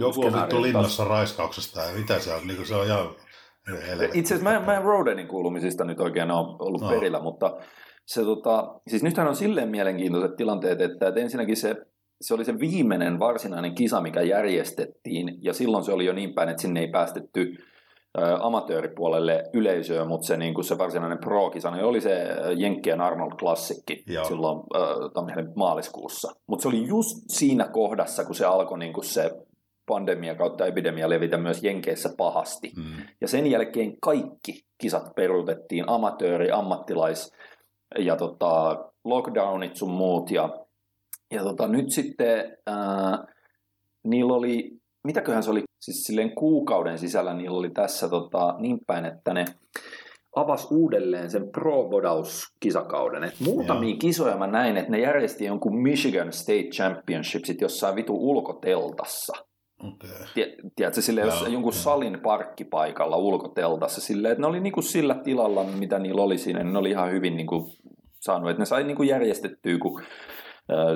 Joku 0.00 0.26
on 0.26 0.32
vittu 0.34 0.62
linnassa 0.62 1.04
raiskauksesta 1.04 1.80
ja 1.80 1.98
mitä 1.98 2.18
se 2.18 2.34
on, 2.34 2.46
niin 2.46 2.66
se 2.66 2.74
on 2.74 2.86
ihan. 2.86 3.08
Itse 4.14 4.34
asiassa 4.34 4.60
mä, 4.60 4.66
mä 4.66 4.76
en 4.76 4.82
Rodenin 4.82 5.28
kuulumisista 5.28 5.84
nyt 5.84 6.00
oikein 6.00 6.30
ole 6.30 6.56
ollut 6.58 6.80
No. 6.80 6.88
perillä, 6.88 7.20
mutta 7.22 7.56
se, 8.06 8.24
tota, 8.24 8.80
siis 8.88 9.02
nythän 9.02 9.28
on 9.28 9.36
silleen 9.36 9.68
mielenkiintoiset 9.68 10.36
tilanteet, 10.36 10.80
että, 10.80 11.08
että 11.08 11.20
ensinnäkin 11.20 11.56
se, 11.56 11.76
se 12.20 12.34
oli 12.34 12.44
se 12.44 12.58
viimeinen 12.58 13.18
varsinainen 13.18 13.74
kisa, 13.74 14.00
mikä 14.00 14.22
järjestettiin, 14.22 15.38
ja 15.42 15.52
silloin 15.52 15.84
se 15.84 15.92
oli 15.92 16.04
jo 16.04 16.12
niin 16.12 16.34
päin, 16.34 16.48
että 16.48 16.62
sinne 16.62 16.80
ei 16.80 16.88
päästetty 16.88 17.56
amatööripuolelle 18.40 19.44
yleisöä, 19.52 20.04
mutta 20.04 20.26
se, 20.26 20.36
niin 20.36 20.54
kuin 20.54 20.64
se 20.64 20.78
varsinainen 20.78 21.18
pro-kisa 21.18 21.70
niin 21.70 21.84
oli 21.84 22.00
se 22.00 22.26
Jenkkien 22.56 23.00
Arnold 23.00 23.32
Klassikki 23.38 24.04
Joo. 24.06 24.24
silloin 24.24 24.58
ä, 24.58 24.78
tammi- 25.14 25.52
maaliskuussa. 25.56 26.32
Mutta 26.46 26.62
se 26.62 26.68
oli 26.68 26.86
just 26.86 27.16
siinä 27.28 27.68
kohdassa, 27.68 28.24
kun 28.24 28.34
se 28.34 28.44
alkoi 28.44 28.78
niin 28.78 28.92
kuin 28.92 29.04
se 29.04 29.30
pandemia 29.86 30.34
kautta 30.34 30.66
epidemia 30.66 31.10
levitä 31.10 31.36
myös 31.36 31.62
Jenkeissä 31.62 32.10
pahasti. 32.16 32.72
Mm. 32.76 33.02
Ja 33.20 33.28
sen 33.28 33.46
jälkeen 33.46 33.96
kaikki 34.00 34.64
kisat 34.78 35.14
peruutettiin, 35.16 35.88
amatööri, 35.88 36.50
ammattilais 36.50 37.32
ja 37.98 38.16
tota, 38.16 38.84
lockdownit 39.04 39.76
sun 39.76 39.90
muut. 39.90 40.30
Ja, 40.30 40.59
ja 41.30 41.42
tota, 41.42 41.68
nyt 41.68 41.90
sitten 41.90 42.56
ää, 42.66 43.24
niillä 44.04 44.34
oli, 44.34 44.70
mitäköhän 45.04 45.42
se 45.42 45.50
oli, 45.50 45.62
siis 45.80 46.04
silleen 46.04 46.34
kuukauden 46.34 46.98
sisällä 46.98 47.34
niillä 47.34 47.58
oli 47.58 47.70
tässä 47.70 48.08
tota, 48.08 48.54
niin 48.58 48.78
päin, 48.86 49.04
että 49.04 49.34
ne 49.34 49.44
avasi 50.36 50.66
uudelleen 50.70 51.30
sen 51.30 51.50
Pro 51.52 51.88
Bodaus-kisakauden. 51.88 53.24
Et 53.24 53.40
muutamia 53.40 53.90
Joo. 53.90 53.98
kisoja 53.98 54.36
mä 54.36 54.46
näin, 54.46 54.76
että 54.76 54.90
ne 54.90 55.00
järjesti 55.00 55.44
jonkun 55.44 55.82
Michigan 55.82 56.32
State 56.32 56.68
Championshipsit 56.74 57.60
jossain 57.60 57.96
vitu 57.96 58.30
ulkoteltassa. 58.30 59.32
Okay. 59.80 60.26
Tie- 60.34 60.56
Tiedätkö, 60.76 61.02
sille 61.02 61.20
jos 61.20 61.46
jonkun 61.48 61.72
salin 61.72 62.20
parkkipaikalla 62.20 63.16
ulkoteltassa, 63.16 64.00
silleen, 64.00 64.32
että 64.32 64.40
ne 64.40 64.46
oli 64.46 64.60
niinku 64.60 64.82
sillä 64.82 65.14
tilalla, 65.14 65.64
mitä 65.64 65.98
niillä 65.98 66.22
oli 66.22 66.38
siinä, 66.38 66.62
niin 66.62 66.72
ne 66.72 66.78
oli 66.78 66.90
ihan 66.90 67.10
hyvin 67.10 67.36
niinku 67.36 67.72
saanut, 68.20 68.50
että 68.50 68.60
ne 68.60 68.66
sai 68.66 68.84
niinku 68.84 69.02
järjestettyä, 69.02 69.78
kun 69.78 70.02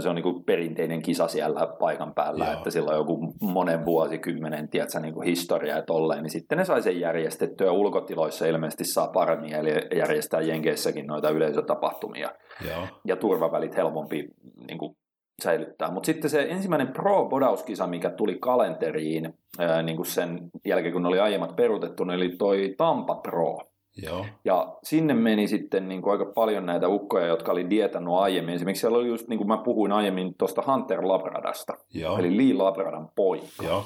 se 0.00 0.09
on 0.09 0.14
niinku 0.14 0.42
perinteinen 0.42 1.02
kisa 1.02 1.28
siellä 1.28 1.66
paikan 1.66 2.14
päällä, 2.14 2.44
Joo. 2.44 2.54
että 2.54 2.71
sillä 2.71 2.90
on 2.90 2.97
joku 2.97 3.35
monen 3.40 3.85
vuosikymmenen 3.85 4.68
tiedätkö, 4.68 5.00
niinku 5.00 5.21
historia 5.21 5.76
ja 5.76 5.83
tolleen, 5.83 6.23
niin 6.23 6.30
sitten 6.30 6.59
ne 6.59 6.64
sai 6.64 6.83
sen 6.83 7.00
järjestettyä. 7.00 7.73
Ulkotiloissa 7.73 8.47
ilmeisesti 8.47 8.85
saa 8.85 9.09
paremmin 9.09 9.54
eli 9.54 9.70
järjestää 9.98 10.40
Jenkeissäkin 10.40 11.07
noita 11.07 11.31
yleisötapahtumia 11.31 12.31
Joo. 12.68 12.87
ja 13.05 13.16
turvavälit 13.16 13.77
helpompi 13.77 14.29
niin 14.68 14.79
kuin, 14.79 14.96
säilyttää. 15.42 15.90
Mutta 15.90 16.07
sitten 16.07 16.31
se 16.31 16.46
ensimmäinen 16.50 16.92
Pro-bodauskisa, 16.92 17.87
mikä 17.87 18.11
tuli 18.11 18.38
kalenteriin 18.38 19.35
niin 19.83 19.96
kuin 19.96 20.07
sen 20.07 20.50
jälkeen, 20.66 20.92
kun 20.92 21.03
ne 21.03 21.09
oli 21.09 21.20
aiemmat 21.20 21.57
peruutettu, 21.57 22.05
ne 22.05 22.14
oli 22.14 22.37
toi 22.37 22.74
Tampa 22.77 23.14
Pro. 23.14 23.59
Joo. 23.96 24.26
Ja 24.44 24.76
sinne 24.83 25.14
meni 25.14 25.48
sitten 25.48 25.88
niin 25.88 26.02
kuin 26.02 26.12
aika 26.12 26.33
paljon 26.35 26.66
näitä 26.66 26.88
ukkoja, 26.88 27.26
jotka 27.26 27.52
oli 27.52 27.70
dietannut 27.70 28.18
aiemmin. 28.18 28.54
Esimerkiksi 28.54 28.80
siellä 28.80 28.98
oli 28.98 29.09
just, 29.09 29.28
niin 29.28 29.38
kuin 29.38 29.48
mä 29.48 29.57
puhuin 29.57 29.92
aiemmin 29.92 30.35
tuosta 30.38 30.62
Hunter 30.66 31.09
Labradasta, 31.09 31.72
Joo. 31.94 32.18
eli 32.18 32.37
Lee 32.37 32.54
Labradan 32.54 33.09
poika. 33.16 33.46
Joo. 33.62 33.85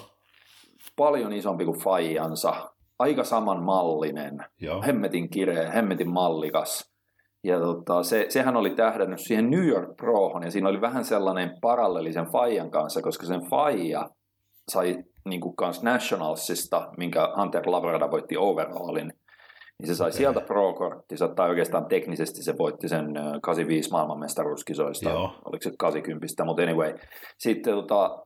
Paljon 0.96 1.32
isompi 1.32 1.64
kuin 1.64 1.78
Fajansa, 1.78 2.70
aika 2.98 3.24
samanmallinen, 3.24 4.38
Joo. 4.60 4.82
hemmetin 4.82 5.30
kireä, 5.30 5.70
hemmetin 5.70 6.10
mallikas. 6.10 6.92
Ja 7.44 7.60
tota, 7.60 8.02
se, 8.02 8.26
sehän 8.28 8.56
oli 8.56 8.70
tähdännyt 8.70 9.20
siihen 9.20 9.50
New 9.50 9.66
York 9.66 9.96
Prohon, 9.96 10.42
ja 10.42 10.50
siinä 10.50 10.68
oli 10.68 10.80
vähän 10.80 11.04
sellainen 11.04 11.58
parallelisen 11.60 12.26
Fajan 12.26 12.70
kanssa, 12.70 13.02
koska 13.02 13.26
sen 13.26 13.40
Faija 13.50 14.10
sai 14.68 15.04
niin 15.24 15.40
kuin 15.40 15.56
kans 15.56 15.82
Nationalsista, 15.82 16.88
minkä 16.96 17.32
Hunter 17.36 17.62
Labrada 17.66 18.10
voitti 18.10 18.36
overallin, 18.36 19.12
niin 19.78 19.86
se 19.88 19.94
sai 19.94 20.08
Okei. 20.08 20.18
sieltä 20.18 20.40
pro-korttinsa, 20.40 21.28
tai 21.28 21.48
oikeastaan 21.48 21.86
teknisesti 21.86 22.42
se 22.42 22.58
voitti 22.58 22.88
sen 22.88 23.16
ö, 23.16 23.20
85 23.42 23.90
maailmanmestaruuskisoista, 23.90 25.08
Joo. 25.08 25.34
oliko 25.44 25.62
se 25.62 25.72
80, 25.78 26.44
mutta 26.44 26.62
anyway. 26.62 26.94
Sitten 27.38 27.74
tota, 27.74 28.18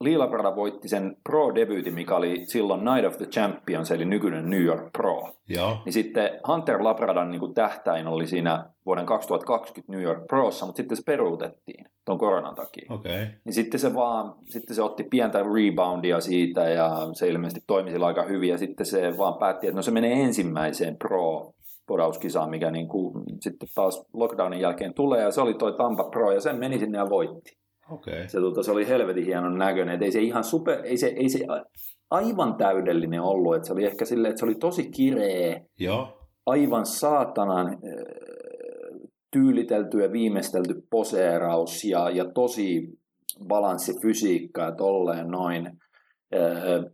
Lila 0.00 0.26
Prada 0.26 0.56
voitti 0.56 0.88
sen 0.88 1.16
pro-debyytin, 1.28 1.94
mikä 1.94 2.16
oli 2.16 2.46
silloin 2.46 2.84
Night 2.84 3.06
of 3.06 3.16
the 3.16 3.26
Champions, 3.26 3.90
eli 3.90 4.04
nykyinen 4.04 4.50
New 4.50 4.62
York 4.62 4.92
Pro. 4.92 5.32
Joo. 5.48 5.76
Niin 5.84 5.92
sitten 5.92 6.30
Hunter 6.48 6.84
Labradan 6.84 7.30
niin 7.30 7.40
kuin 7.40 7.54
tähtäin 7.54 8.06
oli 8.06 8.26
siinä 8.26 8.64
vuoden 8.86 9.06
2020 9.06 9.92
New 9.92 10.02
York 10.02 10.26
Prossa, 10.26 10.66
mutta 10.66 10.76
sitten 10.76 10.96
se 10.96 11.02
peruutettiin 11.06 11.84
tuon 12.04 12.18
koronan 12.18 12.54
takia. 12.54 12.86
Okei. 12.94 13.26
Niin 13.44 13.52
sitten 13.52 13.80
se 13.80 13.94
vaan, 13.94 14.34
sitten 14.44 14.76
se 14.76 14.82
otti 14.82 15.04
pientä 15.04 15.38
reboundia 15.38 16.20
siitä 16.20 16.68
ja 16.68 16.90
se 17.12 17.28
ilmeisesti 17.28 17.64
toimi 17.66 17.90
sillä 17.90 18.06
aika 18.06 18.22
hyvin 18.22 18.50
ja 18.50 18.58
sitten 18.58 18.86
se 18.86 19.18
vaan 19.18 19.38
päätti, 19.38 19.66
että 19.66 19.76
no 19.76 19.82
se 19.82 19.90
menee 19.90 20.22
ensimmäiseen 20.22 20.96
pro 20.96 21.52
podauskisaan, 21.86 22.50
mikä 22.50 22.70
niin 22.70 22.88
kuin 22.88 23.12
sitten 23.40 23.68
taas 23.74 24.06
lockdownin 24.12 24.60
jälkeen 24.60 24.94
tulee 24.94 25.22
ja 25.22 25.30
se 25.30 25.40
oli 25.40 25.54
toi 25.54 25.72
Tampa 25.72 26.04
Pro 26.04 26.32
ja 26.32 26.40
sen 26.40 26.58
meni 26.58 26.78
sinne 26.78 26.98
ja 26.98 27.10
voitti. 27.10 27.59
Okei. 27.90 28.28
Se, 28.28 28.40
tota, 28.40 28.62
se 28.62 28.70
oli 28.70 28.88
helvetin 28.88 29.24
hienon 29.24 29.58
näköinen, 29.58 29.94
että 29.94 30.04
ei 30.04 30.12
se 30.12 30.20
ihan 30.20 30.44
super, 30.44 30.80
ei 30.84 30.96
se, 30.96 31.06
ei 31.06 31.28
se 31.28 31.38
aivan 32.10 32.54
täydellinen 32.54 33.22
ollut, 33.22 33.54
että 33.54 33.66
se 33.66 33.72
oli 33.72 33.84
ehkä 33.84 34.04
silleen, 34.04 34.30
että 34.30 34.40
se 34.40 34.46
oli 34.46 34.54
tosi 34.54 34.90
kireä, 34.90 35.60
Joo. 35.78 36.28
aivan 36.46 36.86
saatanan 36.86 37.66
äh, 37.66 37.74
tyylitelty 39.32 39.98
ja 39.98 40.12
viimeistelty 40.12 40.82
poseeraus 40.90 41.84
ja, 41.84 42.10
ja 42.10 42.24
tosi 42.34 42.98
balanssifysiikka 43.46 44.62
ja 44.62 44.72
tolleen 44.72 45.28
noin. 45.28 45.66
Äh, 45.66 46.92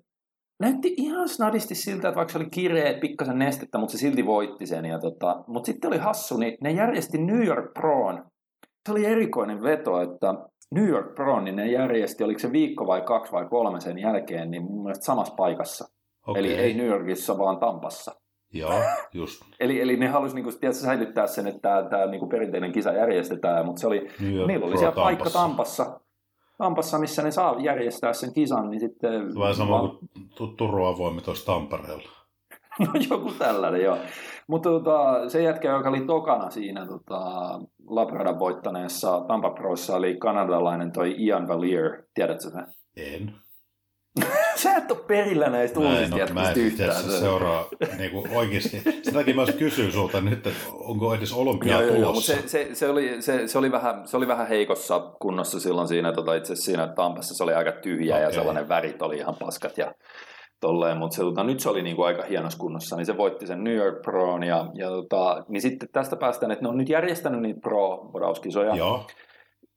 näytti 0.61 0.94
ihan 0.96 1.28
snadisti 1.28 1.74
siltä, 1.74 2.09
että 2.09 2.16
vaikka 2.16 2.32
se 2.32 2.38
oli 2.38 2.50
kireä, 2.50 2.98
pikkasen 3.00 3.38
nestettä, 3.38 3.78
mutta 3.78 3.92
se 3.92 3.98
silti 3.98 4.26
voitti 4.26 4.66
sen. 4.66 4.85
Ja 4.85 4.98
tota, 4.98 5.44
mutta 5.46 5.66
sitten 5.66 5.88
oli 5.88 5.98
hassu, 5.98 6.37
niin 6.37 6.56
ne 6.61 6.70
järjesti 6.70 7.18
New 7.18 7.46
York 7.46 7.72
Proon. 7.74 8.24
Se 8.87 8.92
oli 8.92 9.05
erikoinen 9.05 9.62
veto, 9.62 10.01
että 10.01 10.35
New 10.75 10.88
York 10.88 11.14
Pro, 11.14 11.40
niin 11.40 11.57
ne 11.57 11.70
järjesti, 11.70 12.25
oliko 12.25 12.38
se 12.38 12.53
viikko 12.53 12.87
vai 12.87 13.03
kaksi 13.03 13.33
vai 13.33 13.49
kolme 13.49 13.81
sen 13.81 13.99
jälkeen, 13.99 14.51
niin 14.51 14.62
mun 14.62 14.83
mielestä 14.83 15.05
samassa 15.05 15.35
paikassa. 15.35 15.85
Okei. 16.27 16.40
Eli 16.40 16.55
ei 16.55 16.75
New 16.75 16.87
Yorkissa, 16.87 17.38
vaan 17.38 17.59
Tampassa. 17.59 18.12
Joo, 18.53 18.83
just. 19.12 19.42
Eli, 19.61 19.81
eli 19.81 19.96
ne 19.96 20.09
halusi 20.09 20.35
niinku, 20.35 20.51
tiedätkö, 20.51 20.83
säilyttää 20.83 21.27
sen, 21.27 21.46
että 21.46 21.61
tämä, 21.62 21.88
tämä 21.90 22.07
niinku 22.07 22.27
perinteinen 22.27 22.72
kisa 22.72 22.92
järjestetään, 22.92 23.66
mutta 23.66 23.81
se 23.81 23.87
oli, 23.87 24.09
York 24.37 24.46
niillä 24.46 24.66
oli 24.66 24.70
Pro 24.70 24.79
siellä 24.79 24.94
paikka 24.94 25.31
Tampassa. 25.31 25.85
Tampassa, 25.85 26.07
Tampassa, 26.59 26.99
missä 26.99 27.22
ne 27.22 27.31
saa 27.31 27.57
järjestää 27.61 28.12
sen 28.12 28.35
kisan, 28.35 28.70
niin 28.70 28.81
sitten... 28.81 29.38
Vähän 29.38 29.55
sama 29.55 29.81
kuin 29.81 29.99
Tu- 30.35 30.55
Turun 30.57 30.88
avoimet 30.88 31.25
tuossa 31.25 31.46
Tampereella. 31.46 32.15
No 32.86 32.92
joku 33.10 33.32
tällainen, 33.38 33.82
joo. 33.82 33.98
Mutta 34.48 34.68
tota, 34.68 35.28
se 35.28 35.42
jätkä, 35.42 35.68
joka 35.68 35.88
oli 35.88 36.00
tokana 36.00 36.50
siinä 36.50 36.86
tota, 36.86 37.20
Labradan 37.88 38.38
voittaneessa 38.38 39.20
Tampa 39.28 39.50
Prossa, 39.50 39.96
oli 39.96 40.16
kanadalainen 40.16 40.92
toi 40.92 41.14
Ian 41.18 41.48
Valier, 41.48 42.02
tiedätkö 42.14 42.50
sen? 42.50 42.66
En. 42.96 43.32
sä 44.62 44.76
et 44.76 44.90
ole 44.90 44.98
perillä 45.06 45.48
näistä 45.48 45.80
Mä 45.80 45.86
en, 45.86 45.92
uusista 45.92 46.16
mä 46.34 46.42
jätkistä 46.42 46.50
en 46.60 46.66
yhtään. 46.66 46.90
asiassa 46.90 47.20
seuraa 47.20 47.64
niin 47.98 48.10
kuin 48.10 48.30
oikeasti. 48.36 48.82
Sen 49.02 49.14
takia 49.14 49.34
mä 49.34 49.44
kysyn 49.58 49.92
sulta 49.92 50.20
nyt, 50.20 50.46
että 50.46 50.50
onko 50.72 51.14
edes 51.14 51.32
olympiaa 51.32 51.80
Joo, 51.80 51.90
joo, 51.90 52.00
joo, 52.00 52.10
tulossa. 52.10 52.32
mutta 52.36 52.50
se, 52.50 52.64
se, 52.64 52.74
se, 52.74 52.88
oli, 52.88 53.22
se, 53.22 53.48
se, 53.48 53.58
oli 53.58 53.72
vähän, 53.72 54.08
se 54.08 54.16
oli 54.16 54.28
vähän 54.28 54.48
heikossa 54.48 55.00
kunnossa 55.20 55.60
silloin 55.60 55.88
siinä, 55.88 56.12
tota, 56.12 56.34
itse 56.34 56.56
siinä 56.56 56.86
Tampassa 56.86 57.34
se 57.34 57.42
oli 57.44 57.54
aika 57.54 57.72
tyhjä 57.72 58.18
ja 58.18 58.26
Okei. 58.26 58.34
sellainen 58.38 58.68
värit 58.68 59.02
oli 59.02 59.16
ihan 59.16 59.34
paskat 59.40 59.78
ja 59.78 59.94
tolleen, 60.66 60.98
mutta 60.98 61.16
se, 61.16 61.22
tota, 61.22 61.44
nyt 61.44 61.61
se 61.61 61.70
oli 61.70 61.83
niinku 61.83 62.02
aika 62.02 62.22
hienossa 62.22 62.59
kunnossa, 62.59 62.96
niin 62.96 63.07
se 63.07 63.16
voitti 63.16 63.46
sen 63.46 63.64
New 63.64 63.74
York 63.74 64.02
Proon 64.02 64.42
ja, 64.42 64.66
ja 64.74 64.90
tota, 64.90 65.44
niin 65.48 65.61
sitten 65.61 65.88
tästä 65.92 66.16
päästään, 66.16 66.52
että 66.52 66.62
ne 66.62 66.68
on 66.68 66.76
nyt 66.76 66.88
järjestänyt 66.88 67.40
niitä 67.40 67.61
pro-bodauskisoja 67.61 68.76
Joo, 68.76 69.07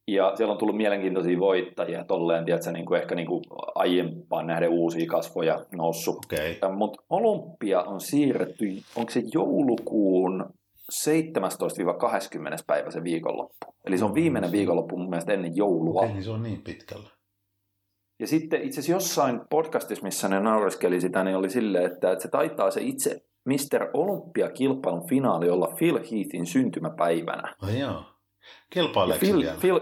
ja 0.08 0.32
siellä 0.36 0.52
on 0.52 0.58
tullut 0.58 0.76
mielenkiintoisia 0.76 1.38
voittajia 1.38 2.04
tolleen, 2.04 2.44
tiedätkö, 2.44 2.72
niin 2.72 2.86
kuin 2.86 3.00
ehkä 3.00 3.14
niin 3.14 3.26
kuin 3.26 3.44
aiempaan 3.74 4.46
nähden 4.46 4.70
uusia 4.70 5.06
kasvoja 5.06 5.64
noussut. 5.76 6.18
Okay. 6.24 6.76
Mutta 6.76 7.02
Olympia 7.10 7.82
on 7.82 8.00
siirretty, 8.00 8.64
onko 8.96 9.10
se 9.10 9.22
joulukuun 9.34 10.44
17-20. 11.08 11.08
päivä 12.66 12.90
se 12.90 13.04
viikonloppu. 13.04 13.74
Eli 13.84 13.98
se 13.98 14.04
on 14.04 14.14
viimeinen 14.14 14.52
viikonloppu 14.52 14.96
mun 14.96 15.10
mielestä 15.10 15.32
ennen 15.32 15.56
joulua. 15.56 16.00
Okei, 16.00 16.12
niin 16.12 16.24
se 16.24 16.30
on 16.30 16.42
niin 16.42 16.62
pitkällä. 16.62 17.19
Ja 18.20 18.26
sitten 18.26 18.62
itse 18.62 18.80
asiassa 18.80 18.92
jossain 18.92 19.40
podcastissa, 19.50 20.04
missä 20.04 20.28
ne 20.28 20.40
naureskeli 20.40 21.00
sitä, 21.00 21.24
niin 21.24 21.36
oli 21.36 21.50
silleen, 21.50 21.92
että, 21.92 22.12
että 22.12 22.22
se 22.22 22.28
taitaa 22.28 22.70
se 22.70 22.80
itse 22.80 23.24
Mr. 23.44 23.90
Olympia-kilpailun 23.94 25.08
finaali 25.08 25.50
olla 25.50 25.74
Phil 25.78 25.94
Heathin 25.94 26.46
syntymäpäivänä. 26.46 27.54
Ai 27.62 27.80
joo. 27.80 28.02
Kilpaileeko 28.70 29.20
Phil, 29.20 29.40
vielä? 29.40 29.56
Phil, 29.60 29.80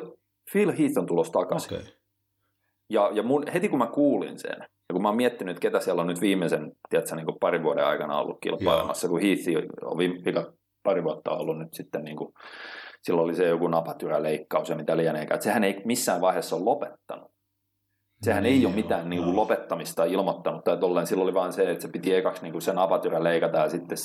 Phil 0.53 0.73
Heath 0.79 0.99
on 0.99 1.07
tulossa 1.07 1.33
takaisin. 1.33 1.79
Okei. 1.79 1.93
Ja, 2.91 3.11
ja 3.13 3.23
mun, 3.23 3.45
heti 3.55 3.69
kun 3.69 3.79
mä 3.79 3.87
kuulin 3.87 4.39
sen, 4.39 4.57
ja 4.61 4.93
kun 4.93 5.03
mä 5.03 5.09
oon 5.09 5.17
miettinyt, 5.17 5.53
että 5.57 5.61
ketä 5.61 5.81
siellä 5.81 6.03
on 6.03 6.09
nyt 6.09 6.21
viimeisen 6.21 6.73
tiedätkö, 6.89 7.17
niin 7.17 7.27
kuin 7.27 7.39
parin 7.41 7.63
vuoden 7.63 7.85
aikana 7.85 8.21
ollut 8.21 8.39
kilpailemassa, 8.41 9.09
kun 9.09 9.21
Heath 9.21 9.43
on 9.83 9.99
viime, 9.99 10.23
pari 10.83 11.05
vuotta 11.05 11.31
ollut 11.31 11.59
nyt 11.59 11.75
sitten, 11.75 12.05
niin 12.05 12.17
kuin, 12.17 12.35
silloin 13.03 13.25
oli 13.25 13.35
se 13.35 13.49
joku 13.49 13.69
napatyräleikkaus 13.69 14.69
ja 14.69 14.77
mitä 14.77 14.97
lieneekään, 14.97 15.37
että 15.37 15.45
sehän 15.45 15.65
ei 15.65 15.83
missään 15.85 16.21
vaiheessa 16.21 16.57
ole 16.57 16.65
lopettanut. 16.65 17.38
Sehän 18.23 18.43
Niin 18.43 18.53
ei 18.53 18.67
ole 18.67 18.73
joo, 18.75 18.83
mitään 18.83 19.11
niin 19.11 19.25
kuin, 19.25 19.37
lopettamista 19.37 20.05
ilmoittanut 20.05 20.65
tai 20.65 20.77
tolleen. 20.79 21.07
Silloin 21.07 21.25
oli 21.27 21.35
vain 21.35 21.53
se, 21.53 21.71
että 21.71 21.83
se 21.83 21.89
piti 21.89 22.15
ekaksi 22.15 22.43
niin 22.43 22.53
kuin 22.53 22.63
sen 22.63 22.79
apatyrä 22.79 23.25
leikata 23.25 23.59
ja 23.59 23.69
sitten 23.69 23.99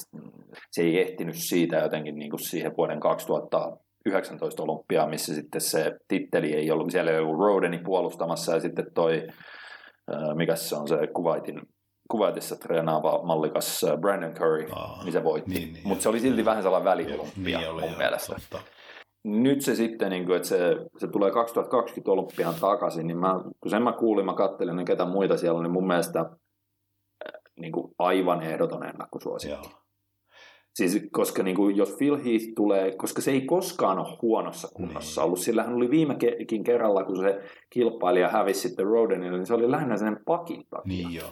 se 0.72 0.82
ei 0.82 1.02
ehtinyt 1.02 1.36
siitä 1.38 1.76
jotenkin 1.78 2.16
niin 2.16 2.30
kuin 2.30 2.40
siihen 2.50 2.78
vuoden 2.78 3.00
2019 3.00 4.64
olympiaan, 4.64 5.10
missä 5.10 5.36
sitten 5.36 5.62
se 5.62 5.92
titteli 6.08 6.54
ei 6.54 6.72
ollut, 6.72 6.92
siellä 6.92 7.12
ei 7.12 7.20
ollut 7.20 7.40
Rodeni 7.40 7.78
puolustamassa 7.78 8.54
ja 8.54 8.60
sitten 8.60 8.86
toi, 8.94 9.28
mikä 10.36 10.56
se 10.56 10.76
on 10.76 10.88
se 10.88 10.98
Kuwaitin, 11.14 11.62
Kuwaitissa 12.12 12.56
treenaava 12.56 13.22
mallikas 13.24 13.86
Brandon 14.02 14.34
Curry, 14.34 14.68
Aa, 14.72 15.04
niin 15.04 15.14
se 15.14 15.24
voitti. 15.24 15.52
niin, 15.54 15.74
niin, 15.74 15.88
Mutta 15.88 16.02
se 16.04 16.10
oli 16.10 16.20
silti 16.20 16.46
vähän 16.46 16.64
sellainen 16.64 16.90
väliolympia 16.90 17.58
Niin 17.60 17.70
oli, 17.70 17.82
mun 17.82 17.90
joo, 17.90 17.98
mielestä 17.98 18.36
totta. 18.36 18.60
Nyt 19.24 19.62
se 19.62 19.76
sitten, 19.76 20.10
niin 20.12 20.26
kuin, 20.26 20.36
että 20.36 20.48
se, 20.48 20.60
se 20.98 21.08
tulee 21.08 21.32
2020 21.32 22.12
olympiaan 22.12 22.56
takaisin, 22.62 23.08
niin 23.08 23.18
mä, 23.18 23.34
kun 23.60 23.72
sen 23.72 23.84
mä 23.84 23.92
kuulin, 23.94 24.26
mä 24.26 24.34
kattelin, 24.34 24.76
niin 24.76 24.86
ketä 24.86 25.06
muita 25.06 25.38
siellä 25.38 25.58
on, 25.58 25.64
niin 25.64 25.72
mun 25.74 25.88
mielestä 25.88 26.20
äh, 26.20 27.42
niin 27.60 27.72
kuin 27.72 27.96
aivan 28.00 28.42
ehdoton 28.42 28.84
ennakkosuosikki. 28.86 29.56
Joo. 29.68 29.80
Siis, 30.74 31.02
koska 31.12 31.44
niin 31.44 31.56
kuin, 31.56 31.78
jos 31.78 31.96
Phil 31.98 32.16
Heath 32.16 32.46
tulee, 32.56 32.96
koska 32.98 33.22
se 33.22 33.32
ei 33.32 33.42
koskaan 33.42 34.00
ole 34.00 34.18
huonossa 34.22 34.68
kunnossa 34.74 35.22
Niin. 35.22 35.26
ollut. 35.26 35.40
Sillä 35.40 35.64
hän 35.64 35.74
oli 35.76 35.90
viimekin 35.90 36.64
kerralla, 36.64 37.04
kun 37.04 37.18
se 37.18 37.42
kilpailija 37.70 38.30
hävisi 38.30 38.60
sitten 38.60 38.86
Rodenille, 38.88 39.38
niin 39.38 39.46
se 39.46 39.54
oli 39.54 39.72
lähinnä 39.72 39.98
sen 39.98 40.20
pakin 40.26 40.64
takia. 40.70 40.82
Niin 41.08 41.14
joo. 41.14 41.30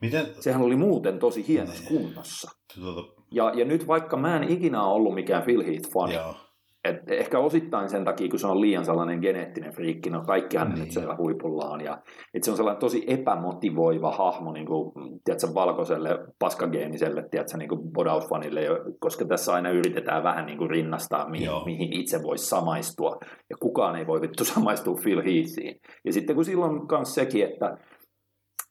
Miten, 0.00 0.26
Sehän 0.40 0.62
oli 0.62 0.76
muuten 0.76 1.18
tosi 1.18 1.48
hienossa 1.48 1.90
Niin. 1.90 2.02
kunnossa. 2.02 2.50
tuota, 2.74 3.12
Ja, 3.30 3.52
ja 3.54 3.64
nyt 3.64 3.86
vaikka 3.86 4.16
mä 4.16 4.36
en 4.36 4.44
ikinä 4.48 4.82
ollut 4.84 5.14
mikään 5.14 5.42
Phil 5.42 5.62
Heath-fani, 5.62 6.14
joo, 6.14 6.34
Et 6.88 7.10
ehkä 7.10 7.38
osittain 7.38 7.88
sen 7.88 8.04
takia, 8.04 8.28
kun 8.28 8.38
se 8.38 8.46
on 8.46 8.60
liian 8.60 8.84
sellainen 8.84 9.18
geneettinen 9.18 9.72
friikki, 9.72 10.10
no 10.10 10.22
kaikkihan 10.26 10.68
Niin. 10.68 10.78
nyt 10.80 10.90
siellä 10.90 11.16
huipullaan. 11.18 11.80
Ja, 11.80 11.98
et 12.34 12.42
se 12.42 12.50
on 12.50 12.56
sellainen 12.56 12.80
tosi 12.80 13.04
epämotivoiva 13.06 14.10
hahmo 14.10 14.52
niin 14.52 14.66
kuin, 14.66 14.92
tiedätkö, 15.24 15.46
valkoiselle 15.54 16.18
paskageeniselle 16.38 17.24
tiedätkö, 17.30 17.56
niin 17.58 17.68
kuin 17.68 17.92
bodausfanille, 17.92 18.60
koska 19.00 19.24
tässä 19.24 19.54
aina 19.54 19.70
yritetään 19.70 20.22
vähän 20.24 20.46
niin 20.46 20.58
kuin 20.58 20.70
rinnastaa, 20.70 21.28
mihin, 21.30 21.46
Joo. 21.46 21.64
mihin 21.64 21.92
itse 21.92 22.22
voisi 22.22 22.46
samaistua. 22.46 23.16
Ja 23.50 23.56
kukaan 23.60 23.96
ei 23.96 24.06
voi 24.06 24.20
vittu 24.20 24.44
samaistua 24.44 24.94
Phil 25.02 25.22
Heathiin. 25.22 25.80
Ja 26.04 26.12
sitten 26.12 26.36
kun 26.36 26.44
silloin 26.44 26.80
myös 26.92 27.14
sekin, 27.14 27.44
että 27.44 27.76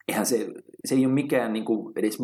eihän 0.08 0.26
se, 0.26 0.48
se 0.86 0.96
ei 0.96 1.06
ole 1.06 1.14
mikään 1.14 1.54
niin 1.54 1.66
kuin 1.66 1.94
edes, 1.96 2.18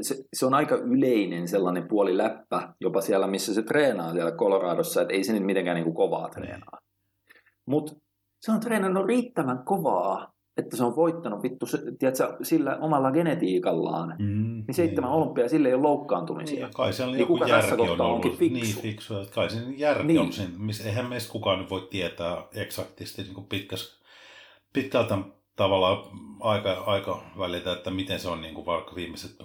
se, 0.00 0.16
se, 0.34 0.46
on 0.46 0.54
aika 0.54 0.74
yleinen 0.74 1.48
sellainen 1.48 1.88
puoli 1.88 2.16
läppä, 2.16 2.74
jopa 2.80 3.00
siellä, 3.00 3.26
missä 3.26 3.54
se 3.54 3.62
treenaa 3.62 4.12
siellä 4.12 4.32
Coloradossa, 4.32 5.02
että 5.02 5.14
ei 5.14 5.24
se 5.24 5.32
nyt 5.32 5.42
mitenkään 5.44 5.74
niin 5.74 5.84
kuin 5.84 5.94
kovaa 5.96 6.28
treenaa. 6.28 6.78
Mutta 7.66 7.92
se 8.40 8.52
on 8.52 8.60
treenannut 8.60 9.06
riittävän 9.06 9.58
kovaa, 9.64 10.32
että 10.56 10.76
se 10.76 10.84
on 10.84 10.96
voittanut 10.96 11.42
vittu, 11.42 11.66
se, 11.66 11.78
tiedätkö, 11.98 12.36
sillä 12.42 12.76
omalla 12.80 13.10
genetiikallaan. 13.12 14.08
Mm, 14.18 14.64
Niin 14.66 14.74
seitsemän 14.74 15.10
olympia, 15.10 15.48
sillä 15.48 15.68
ei 15.68 15.74
ole 15.74 15.82
loukkaantumisia. 15.82 16.64
Niin, 16.66 16.74
kai 16.74 16.92
siellä 16.92 17.12
Niin 17.12 17.20
joku 17.20 17.32
kuka 17.32 17.46
tässä 17.46 17.68
järki 17.68 17.82
on 17.82 17.88
kohtaa 17.88 18.06
ollut. 18.06 18.24
onkin 18.24 18.38
fiksu? 18.38 18.60
Niin, 18.60 18.76
fiksu. 18.82 19.18
että 19.18 19.34
Kai 19.34 19.50
sen 19.50 19.78
järki 19.78 20.06
Niin. 20.06 20.20
on 20.20 20.32
siinä. 20.32 20.50
missä- 20.58 20.88
Eihän 20.88 21.06
meistä 21.08 21.32
kukaan 21.32 21.58
nyt 21.58 21.70
voi 21.70 21.88
tietää 21.90 22.42
eksaktisti 22.54 23.22
niin 23.22 23.34
kuin 23.34 23.46
pitkäs, 23.46 24.00
pitkältä 24.72 25.18
tavalla 25.56 26.08
aika, 26.40 26.72
aika 26.86 27.22
välitä, 27.38 27.72
että 27.72 27.90
miten 27.90 28.20
se 28.20 28.28
on 28.28 28.40
niin 28.40 28.54
kuin 28.54 28.66
vaikka 28.66 28.94
viimeiset 28.94 29.36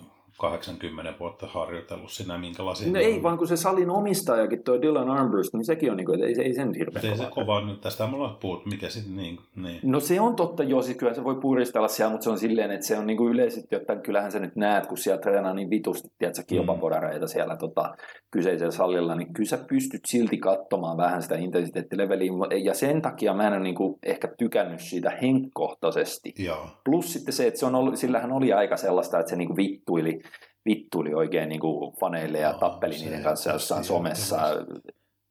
80 0.41 1.13
vuotta 1.19 1.47
harjoitellut 1.47 2.11
siinä, 2.11 2.37
minkälaisia... 2.37 2.87
No 2.87 2.93
niin 2.93 3.05
ei, 3.05 3.11
kuin- 3.13 3.23
vaan 3.23 3.37
kun 3.37 3.47
se 3.47 3.57
salin 3.57 3.89
omistajakin, 3.89 4.63
toi 4.63 4.81
Dylan 4.81 5.09
Armbrust, 5.09 5.53
niin 5.53 5.65
sekin 5.65 5.91
on 5.91 5.97
niin 5.97 6.05
kuin, 6.05 6.23
että 6.23 6.41
ei, 6.41 6.47
ei 6.47 6.53
sen 6.53 6.73
hirveän 6.73 7.05
ei 7.05 7.17
se 7.17 7.23
kovaa. 7.23 7.29
kova 7.29 7.65
nyt, 7.65 7.81
tästä 7.81 8.07
me 8.07 8.15
ollaan 8.15 8.35
puhuttu, 8.35 8.69
mikä 8.69 8.89
sitten 8.89 9.15
niin, 9.15 9.39
niin. 9.55 9.79
No 9.83 9.99
se 9.99 10.21
on 10.21 10.35
totta, 10.35 10.63
joo, 10.63 10.81
siis 10.81 10.97
kyllä 10.97 11.13
se 11.13 11.23
voi 11.23 11.35
puristella 11.35 11.87
siellä, 11.87 12.11
mutta 12.11 12.23
se 12.23 12.29
on 12.29 12.39
silleen, 12.39 12.71
että 12.71 12.87
se 12.87 12.97
on 12.97 13.07
niin 13.07 13.17
kuin 13.17 13.33
yleisesti 13.33 13.75
ottaen, 13.75 14.01
kyllähän 14.01 14.31
sä 14.31 14.39
nyt 14.39 14.55
näet, 14.55 14.87
kun 14.87 14.97
siellä 14.97 15.21
treenaa 15.21 15.53
niin 15.53 15.69
vitusti, 15.69 16.09
tiedätkö, 16.17 16.43
kilpapodareita 16.47 17.27
siellä 17.27 17.57
tota, 17.57 17.95
kyseisellä 18.31 18.71
salilla, 18.71 19.15
niin 19.15 19.33
kyllä 19.33 19.49
sä 19.49 19.57
pystyt 19.69 20.01
silti 20.07 20.37
katsomaan 20.37 20.97
vähän 20.97 21.21
sitä 21.21 21.35
intensiteettileveliä, 21.35 22.31
ja 22.63 22.73
sen 22.73 23.01
takia 23.01 23.33
mä 23.33 23.47
en 23.47 23.53
ole 23.53 23.63
niin 23.63 23.75
kuin 23.75 23.99
ehkä 24.03 24.27
tykännyt 24.37 24.79
siitä 24.79 25.09
henkkohtaisesti. 25.21 26.33
Joo. 26.39 26.67
Plus 26.85 27.13
sitten 27.13 27.33
se, 27.33 27.47
että 27.47 27.59
se 27.59 27.65
on 27.65 27.75
ollut, 27.75 27.97
sillähän 27.97 28.31
oli 28.31 28.53
aika 28.53 28.77
sellaista, 28.77 29.19
että 29.19 29.29
se 29.29 29.35
niin 29.35 29.47
kuin 29.47 29.57
vittuili, 29.57 30.21
vittuili 30.65 31.13
oikein 31.13 31.49
niin 31.49 31.61
kuin 31.61 31.93
faneille 31.99 32.39
ja 32.39 32.49
Joo, 32.49 32.59
tappeli 32.59 32.93
se 32.93 33.05
niiden 33.05 33.23
kanssa 33.23 33.51
jossain 33.51 33.83
somessa. 33.83 34.37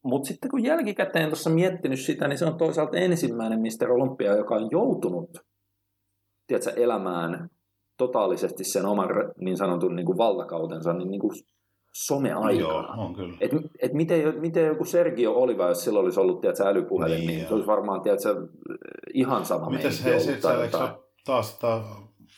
Mutta 0.04 0.28
sitten 0.28 0.50
kun 0.50 0.64
jälkikäteen 0.64 1.28
tuossa 1.28 1.50
miettinyt 1.50 2.00
sitä, 2.00 2.28
niin 2.28 2.38
se 2.38 2.44
on 2.44 2.58
toisaalta 2.58 2.96
ensimmäinen 2.96 3.60
Mr. 3.60 3.90
Olympia, 3.90 4.36
joka 4.36 4.54
on 4.54 4.68
joutunut 4.70 5.30
tiedätkö, 6.46 6.70
elämään 6.70 7.50
totaalisesti 7.98 8.64
sen 8.64 8.86
oman 8.86 9.08
niin 9.40 9.56
sanotun 9.56 9.96
niin 9.96 10.06
kuin 10.06 10.18
valtakautensa 10.18 10.92
niin, 10.92 11.10
niin 11.10 11.20
kuin 11.20 11.32
Joo, 11.36 11.46
someaikana. 11.94 12.88
on 12.92 13.14
kyllä. 13.14 13.36
Et, 13.40 13.50
et 13.82 13.92
miten, 13.92 14.40
miten 14.40 14.66
joku 14.66 14.84
Sergio 14.84 15.32
Oliva, 15.32 15.68
jos 15.68 15.84
sillä 15.84 16.00
olisi 16.00 16.20
ollut 16.20 16.40
tiedätkö, 16.40 16.64
älypuhelin, 16.64 17.16
Niin, 17.18 17.26
niin, 17.26 17.38
joo. 17.40 17.48
se 17.48 17.54
olisi 17.54 17.66
varmaan 17.66 18.00
tiedätkö, 18.02 18.48
ihan 19.14 19.44
sama 19.44 19.70
meininki 19.70 20.04
hei, 20.04 20.12
ollut 20.12 20.24
sit 20.26 20.40
tai 20.40 20.68
taas 21.24 21.58
tämä 21.58 21.82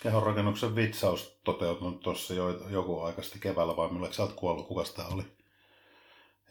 kehonrakennuksen 0.02 0.76
vitsaus 0.76 1.40
toteutunut 1.44 2.00
tuossa 2.00 2.34
jo 2.34 2.68
joku 2.70 3.00
aika 3.00 3.22
sitten 3.22 3.40
keväällä, 3.40 3.76
vai 3.76 3.92
milloin 3.92 4.12
sä 4.12 4.22
oot 4.22 4.32
kuollut, 4.32 4.66
kuka 4.68 4.82
tämä 4.96 5.08
oli? 5.08 5.22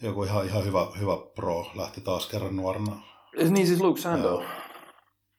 Joku 0.02 0.24
ihan, 0.24 0.46
ihan 0.46 0.66
hyvä, 0.66 0.88
hyvä 1.00 1.18
pro 1.36 1.66
lähti 1.76 2.02
taas 2.02 2.30
kerran 2.30 2.56
nuorena. 2.56 3.02
Niin 3.50 3.68
siis 3.68 3.82
Luke 3.82 4.02
Sando. 4.02 4.28
Joo. 4.28 4.44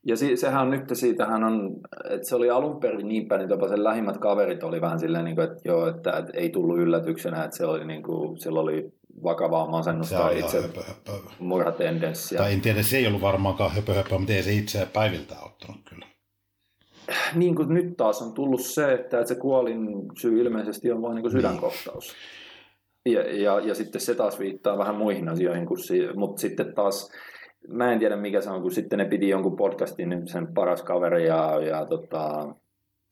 Ja 0.07 0.17
si- 0.17 0.37
sehän 0.37 0.63
on 0.63 0.71
nyt 0.71 0.85
siitähän 0.93 1.45
on, 1.45 1.71
että 2.11 2.29
se 2.29 2.37
oli 2.37 2.51
alun 2.51 2.81
perin 2.81 3.09
niin 3.09 3.29
päin, 3.29 3.41
että 3.41 3.69
sen 3.69 3.85
lähimmät 3.85 4.19
kaverit 4.19 4.63
oli 4.63 4.81
vähän 4.81 5.01
silleen, 5.01 5.25
niin 5.25 5.37
kuin, 5.37 5.45
että 5.53 5.61
joo, 5.65 5.87
että, 5.89 6.13
että 6.19 6.33
ei 6.35 6.51
tullut 6.51 6.79
yllätyksenä, 6.79 7.45
että 7.45 7.57
se 7.57 7.67
oli 7.67 7.85
niin 7.85 8.03
kuin, 8.03 8.41
sillä 8.41 8.61
oli 8.61 8.93
vakavaa 9.23 9.65
Se 9.65 9.71
masennusta 9.71 10.15
ihan 10.31 10.37
itse 10.37 10.63
höpö, 10.63 10.83
höpö. 10.83 11.11
murhatendenssiä. 11.39 12.39
Tai 12.39 12.53
en 12.53 12.61
tiedä, 12.61 12.83
se 12.83 12.97
ei 12.97 13.07
ollut 13.07 13.23
varmaankaan 13.23 13.73
höpö, 13.73 13.95
höpö 13.95 14.19
mutta 14.19 14.33
ei 14.33 14.43
se 14.43 14.53
itseään 14.53 14.89
päiviltä 14.89 15.35
ottanut 15.41 15.81
kyllä. 15.89 16.07
Niin 17.35 17.55
kuin 17.55 17.75
nyt 17.75 17.97
taas 17.97 18.23
on 18.23 18.33
tullut 18.33 18.61
se, 18.61 18.93
että 18.93 19.25
se 19.25 19.35
kuolin 19.35 19.87
syy 20.19 20.41
ilmeisesti 20.41 20.93
on 20.93 21.03
vain 21.03 21.15
niin 21.15 21.31
sydänkohtaus. 21.31 22.15
Ja, 23.07 23.37
ja, 23.37 23.61
ja 23.61 23.75
sitten 23.75 24.01
se 24.01 24.15
taas 24.15 24.39
viittaa 24.39 24.79
vähän 24.79 24.95
muihin 24.95 25.29
asioihin, 25.29 25.67
kuin 25.67 25.79
si- 25.79 26.13
mutta 26.15 26.41
sitten 26.41 26.75
taas, 26.75 27.13
mä 27.69 27.93
en 27.93 27.99
tiedä 27.99 28.17
mikä 28.17 28.41
se 28.41 28.51
on, 28.51 28.63
kun 28.63 28.71
sitten 28.73 28.99
ne 28.99 29.05
piti 29.05 29.29
jonkun 29.29 29.57
podcastin, 29.57 30.09
niin 30.09 30.29
sen 30.29 30.47
paras 30.55 30.83
kaveri 30.83 31.27
ja, 31.27 31.61
ja 31.61 31.87
tota, 31.87 32.55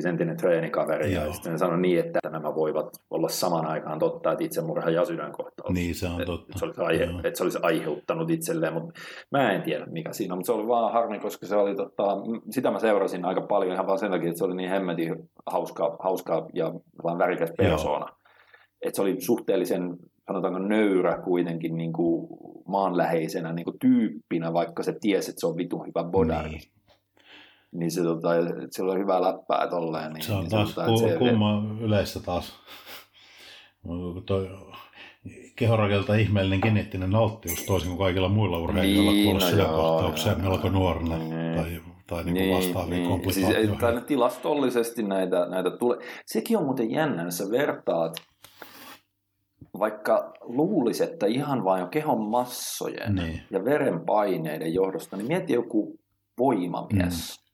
entinen 0.06 0.36
treenikaveri, 0.36 1.14
Joo. 1.14 1.24
ja 1.24 1.32
sitten 1.32 1.58
sanoi 1.58 1.80
niin, 1.80 1.98
että 1.98 2.20
nämä 2.30 2.54
voivat 2.54 3.00
olla 3.10 3.28
saman 3.28 3.66
aikaan 3.66 3.98
totta, 3.98 4.32
että 4.32 4.44
itsemurha 4.44 4.90
ja 4.90 5.04
sydänkohtaus. 5.04 5.74
Niin, 5.74 5.94
se 5.94 6.08
on 6.08 6.20
Et- 6.20 6.26
totta. 6.26 6.52
Et 6.52 6.58
se, 6.58 6.64
olisi 6.64 6.80
aihe, 6.80 7.04
että 7.04 7.38
se 7.38 7.42
olisi 7.42 7.58
aiheuttanut 7.62 8.30
itselleen, 8.30 8.72
mutta 8.72 9.00
mä 9.30 9.52
en 9.52 9.62
tiedä 9.62 9.86
mikä 9.86 10.12
siinä 10.12 10.34
on, 10.34 10.38
mutta 10.38 10.46
se 10.46 10.52
oli 10.52 10.68
vaan 10.68 10.92
harmi, 10.92 11.18
koska 11.18 11.46
se 11.46 11.56
oli, 11.56 11.74
tota, 11.74 12.16
sitä 12.50 12.70
mä 12.70 12.78
seurasin 12.78 13.24
aika 13.24 13.40
paljon 13.40 13.72
ihan 13.72 13.86
vaan 13.86 13.98
sen 13.98 14.10
takia, 14.10 14.28
että 14.28 14.38
se 14.38 14.44
oli 14.44 14.56
niin 14.56 14.70
hemmetin 14.70 15.30
hauska, 15.46 15.96
hauska 16.00 16.48
ja 16.54 16.74
vaan 17.04 17.18
värikäs 17.18 17.52
persoona. 17.56 18.06
Että 18.82 18.96
se 18.96 19.02
oli 19.02 19.20
suhteellisen, 19.20 19.96
sanotaanko 20.26 20.58
nöyrä 20.58 21.18
kuitenkin 21.24 21.76
niin 21.76 21.92
kuin 21.92 22.28
maanläheisenä 22.68 23.52
niin 23.52 23.64
kuin 23.64 23.78
tyyppinä, 23.78 24.52
vaikka 24.52 24.82
se 24.82 24.96
tiesi, 25.00 25.30
että 25.30 25.40
se 25.40 25.46
on 25.46 25.56
vitun 25.56 25.86
hyvä 25.86 26.04
bodari. 26.04 26.48
Niin. 26.48 26.60
Niin. 27.72 27.78
niin 27.80 27.90
se, 27.90 28.02
tota, 28.02 28.28
sillä 28.70 28.92
on 28.92 28.98
hyvää 28.98 29.22
läppää 29.22 29.66
tolleen. 29.70 30.12
Niin, 30.12 30.24
Se 30.24 30.33
on 30.33 30.40
niin 30.40 30.50
taas 30.50 30.68
että 30.70 30.85
ku- 30.87 31.18
kumma 31.18 31.62
yleistä 31.80 32.20
taas. 32.20 32.52
Toi 34.26 34.50
kehorakelta 35.56 36.14
ihmeellinen 36.14 36.61
geneettinen 36.62 37.14
alttius 37.14 37.62
toisin 37.66 37.88
kuin 37.88 37.98
kaikilla 37.98 38.28
muilla 38.28 38.59
urheilijoilla 38.59 39.12
Niin, 39.12 39.24
kuolla 39.24 39.44
no 39.44 39.50
sydänkohtauksia 39.50 40.33
joo, 40.33 40.40
melko 40.42 40.68
nuorena 40.68 41.18
Niin. 41.18 41.56
tai, 41.56 41.80
tai 42.06 42.24
niin 42.24 42.37
kuin 42.37 42.56
vastaavia 42.56 42.98
niin, 42.98 43.06
Siis, 43.33 43.46
komplikaatioita. 43.46 43.80
tai 43.92 44.02
tilastollisesti 44.06 45.02
näitä, 45.02 45.46
näitä 45.46 45.70
tulee. 45.70 45.98
Sekin 46.26 46.59
on 46.59 46.64
muuten 46.64 46.90
jännä, 46.90 47.22
jos 47.24 47.38
sä 47.38 47.44
vertaat, 47.50 48.16
vaikka 49.78 50.33
luulisi, 50.40 51.04
että 51.04 51.26
ihan 51.26 51.64
vain 51.64 51.80
jo 51.80 51.87
kehon 51.87 52.20
massojen 52.30 53.14
Niin. 53.14 53.42
ja 53.50 53.64
verenpaineiden 53.64 54.74
johdosta, 54.74 55.16
niin 55.16 55.26
mieti 55.28 55.52
joku 55.52 55.98
voimamies. 56.38 57.40
Mm. 57.40 57.49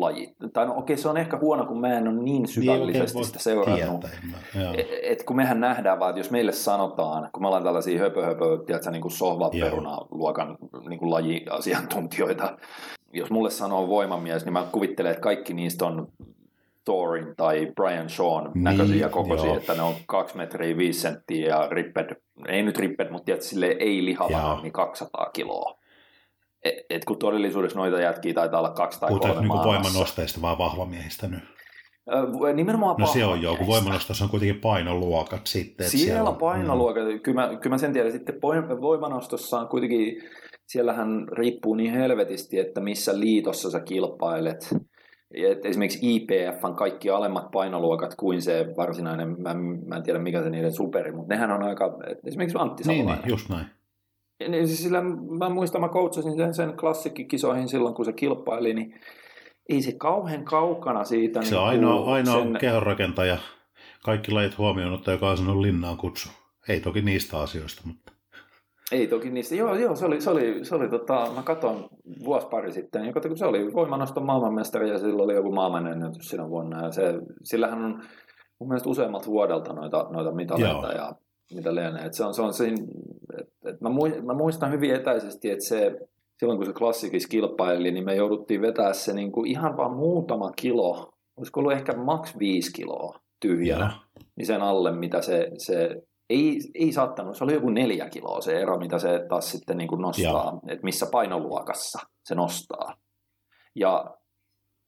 Laji. 0.00 0.34
Tai 0.52 0.66
no 0.66 0.74
okei, 0.76 0.96
se 0.96 1.08
on 1.08 1.16
ehkä 1.16 1.38
huono, 1.38 1.66
kun 1.66 1.80
mä 1.80 1.98
en 1.98 2.08
ole 2.08 2.16
niin 2.22 2.48
syvällisesti 2.48 3.14
voi 3.14 3.24
sitä 3.24 3.38
seurannut. 3.38 4.04
mä- 4.30 4.60
joo. 4.62 4.74
Et, 4.76 4.86
et 5.02 5.22
kun 5.22 5.36
mehän 5.36 5.60
nähdään 5.60 6.00
vaan, 6.00 6.10
että 6.10 6.20
jos 6.20 6.30
meille 6.30 6.52
sanotaan, 6.52 7.28
kun 7.32 7.42
me 7.42 7.46
ollaan 7.46 7.64
tällaisia 7.64 7.98
höpö, 8.00 8.24
höpö 8.26 8.58
tiedätkö, 8.66 8.90
niin 8.90 9.02
kuin 9.02 9.12
sohvaperuna-luokan 9.12 10.58
niin 10.88 10.98
kuin 10.98 11.10
lajiasiantuntijoita, 11.10 12.56
jos 13.12 13.30
mulle 13.30 13.50
sanoo 13.50 13.88
voimamies, 13.88 14.44
niin 14.44 14.52
mä 14.52 14.66
kuvittelen, 14.72 15.10
että 15.10 15.22
kaikki 15.22 15.54
niistä 15.54 15.86
on 15.86 16.08
Thorin 16.84 17.34
tai 17.36 17.72
Brian 17.76 18.10
Shawn 18.10 18.50
Niin, 18.54 18.64
näköisiä 18.64 19.08
kokoisia, 19.08 19.46
joo. 19.46 19.56
että 19.56 19.74
ne 19.74 19.82
on 19.82 19.94
2 20.06 20.36
metriä 20.36 20.76
5 20.76 21.00
senttiä 21.00 21.48
ja 21.48 21.68
ripped, 21.70 22.16
ei 22.48 22.62
nyt 22.62 22.78
ripped, 22.78 23.10
mutta 23.10 23.24
tiedätkö, 23.24 23.46
sille 23.46 23.66
ei 23.66 24.04
lihavana 24.04 24.62
niin 24.62 24.72
200 24.72 25.30
kiloa. 25.32 25.78
Et, 26.64 26.74
et 26.90 27.04
kun 27.04 27.18
todellisuudessa 27.18 27.78
noita 27.78 28.00
jätkiä 28.00 28.34
taitaa 28.34 28.60
olla 28.60 28.70
kaksi 28.70 29.00
tai 29.00 29.08
Puhutaan 29.08 29.34
kolme 29.34 29.48
niin 29.48 29.64
voimanosteista 29.64 30.42
vaan 30.42 30.58
vahvamiehistä 30.58 31.28
nyt. 31.28 31.40
Nimenomaan 32.54 32.96
No 32.98 33.06
se 33.06 33.24
on 33.24 33.42
jo, 33.42 33.56
kun 33.56 33.66
voimanostossa 33.66 34.24
on 34.24 34.30
kuitenkin 34.30 34.60
painoluokat 34.60 35.46
sitten. 35.46 35.86
että 35.86 35.98
Siellä 35.98 36.30
on- 36.30 36.36
painoluokat, 36.36 37.04
mm. 37.04 37.20
kyllä, 37.20 37.40
mä, 37.40 37.56
kyllä 37.56 37.74
mä 37.74 37.78
sen 37.78 37.92
tiedän. 37.92 38.12
Sitten 38.12 38.34
voimanostossa 38.80 39.58
on 39.60 39.68
kuitenkin, 39.68 40.22
siellähän 40.66 41.28
riippuu 41.32 41.74
niin 41.74 41.92
helvetisti, 41.92 42.58
että 42.58 42.80
missä 42.80 43.20
liitossa 43.20 43.70
sä 43.70 43.80
kilpailet. 43.80 44.74
Et 45.34 45.64
esimerkiksi 45.66 45.98
IPF 46.16 46.64
on 46.64 46.76
kaikki 46.76 47.10
alemmat 47.10 47.50
painoluokat 47.50 48.14
kuin 48.14 48.42
se 48.42 48.66
varsinainen, 48.76 49.42
mä, 49.42 49.54
mä 49.86 49.96
en 49.96 50.02
tiedä 50.02 50.18
mikä 50.18 50.42
se 50.42 50.50
niiden 50.50 50.72
superi, 50.72 51.12
mutta 51.12 51.34
nehän 51.34 51.50
on 51.50 51.62
aika, 51.62 51.98
esimerkiksi 52.26 52.58
Antti 52.60 52.82
Niin, 52.86 52.96
Salolainen. 52.96 53.24
niin, 53.24 53.30
just 53.30 53.48
näin. 53.48 53.66
Niin, 54.48 54.66
siis 54.66 54.82
sillä, 54.82 55.02
mä 55.38 55.48
muistan, 55.48 55.80
mä 55.80 55.88
coachasin 55.88 56.36
sen, 56.36 56.54
sen 56.54 56.76
klassikkikisoihin 56.76 57.68
silloin, 57.68 57.94
kun 57.94 58.04
se 58.04 58.12
kilpaili, 58.12 58.74
niin 58.74 59.00
ei 59.68 59.82
se 59.82 59.92
kauhean 59.92 60.44
kaukana 60.44 61.04
siitä. 61.04 61.42
Se 61.42 61.50
niin 61.50 61.64
ainoa, 61.64 62.14
ainoa 62.14 62.42
sen- 62.42 62.56
kehonrakentaja, 62.60 63.38
kaikki 64.04 64.32
lajit 64.32 64.58
huomioon 64.58 64.92
ottaa, 64.92 65.14
joka 65.14 65.30
on 65.30 65.36
sanonut 65.36 65.62
linnaan 65.62 65.96
kutsu. 65.96 66.28
Ei 66.68 66.80
toki 66.80 67.02
niistä 67.02 67.38
asioista, 67.38 67.82
mutta 67.84 68.12
Ei 68.92 69.06
toki 69.06 69.30
niistä. 69.30 69.54
Joo, 69.54 69.74
joo 69.74 69.96
se 69.96 70.06
oli, 70.06 70.20
se 70.20 70.30
oli, 70.30 70.64
se 70.64 70.74
oli 70.74 70.88
tota, 70.88 71.30
mä 71.34 71.42
katson 71.42 71.88
vuosi 72.24 72.46
pari 72.46 72.72
sitten, 72.72 73.12
kun 73.12 73.38
se 73.38 73.46
oli 73.46 73.72
voimanoston 73.74 74.26
maailmanmestari 74.26 74.90
ja 74.90 74.98
sillä 74.98 75.22
oli 75.22 75.34
joku 75.34 75.52
maailmanennätys 75.52 76.28
sinä 76.28 76.48
vuonna. 76.48 76.84
Ja 76.84 76.92
se, 76.92 77.14
sillähän 77.42 77.84
on 77.84 78.02
mun 78.60 78.68
mielestä 78.68 78.88
useammat 78.88 79.26
vuodelta 79.26 79.72
noita, 79.72 80.06
noita 80.10 80.32
mitaleita 80.32 80.86
Joo. 80.86 80.92
ja 80.92 81.12
mitä 81.54 81.74
lienee. 81.74 82.04
Et 82.04 82.14
se 82.14 82.24
on, 82.24 82.34
se 82.34 82.42
on 82.42 82.54
siinä, 82.54 82.76
et, 83.40 83.48
et 83.64 83.80
mä, 83.80 83.88
mui- 83.88 84.22
mä, 84.22 84.34
muistan 84.34 84.72
hyvin 84.72 84.94
etäisesti, 84.94 85.50
että 85.50 85.64
se, 85.64 85.98
silloin 86.36 86.58
kun 86.58 86.66
se 86.66 86.72
klassikissa 86.72 87.28
kilpaili, 87.28 87.90
niin 87.90 88.04
me 88.04 88.14
jouduttiin 88.14 88.60
vetää 88.60 88.92
se 88.92 89.12
niin 89.12 89.32
kuin 89.32 89.50
ihan 89.50 89.76
vaan 89.76 89.96
muutama 89.96 90.52
kilo, 90.56 91.12
olisiko 91.36 91.60
ollut 91.60 91.72
ehkä 91.72 91.92
maks 91.92 92.38
viisi 92.38 92.72
kiloa 92.72 93.20
tyhjänä 93.40 93.84
Joo. 93.84 94.24
niin 94.36 94.46
sen 94.46 94.62
alle, 94.62 94.92
mitä 94.92 95.22
se, 95.22 95.50
se 95.58 96.02
ei, 96.30 96.58
ei 96.74 96.92
saattanut, 96.92 97.36
se 97.36 97.44
oli 97.44 97.54
joku 97.54 97.70
neljä 97.70 98.08
kiloa 98.08 98.40
se 98.40 98.60
ero, 98.60 98.78
mitä 98.78 98.98
se 98.98 99.26
taas 99.28 99.50
sitten 99.50 99.76
niin 99.76 99.88
kuin 99.88 100.00
nostaa, 100.00 100.60
että 100.68 100.84
missä 100.84 101.06
painoluokassa 101.12 101.98
se 102.24 102.34
nostaa. 102.34 102.96
Ja 103.74 104.16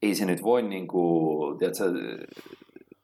ei 0.02 0.14
se 0.14 0.24
nyt 0.24 0.42
voi, 0.42 0.62
niin 0.62 0.88
kuin, 0.88 1.58
tiedätkö, 1.58 1.84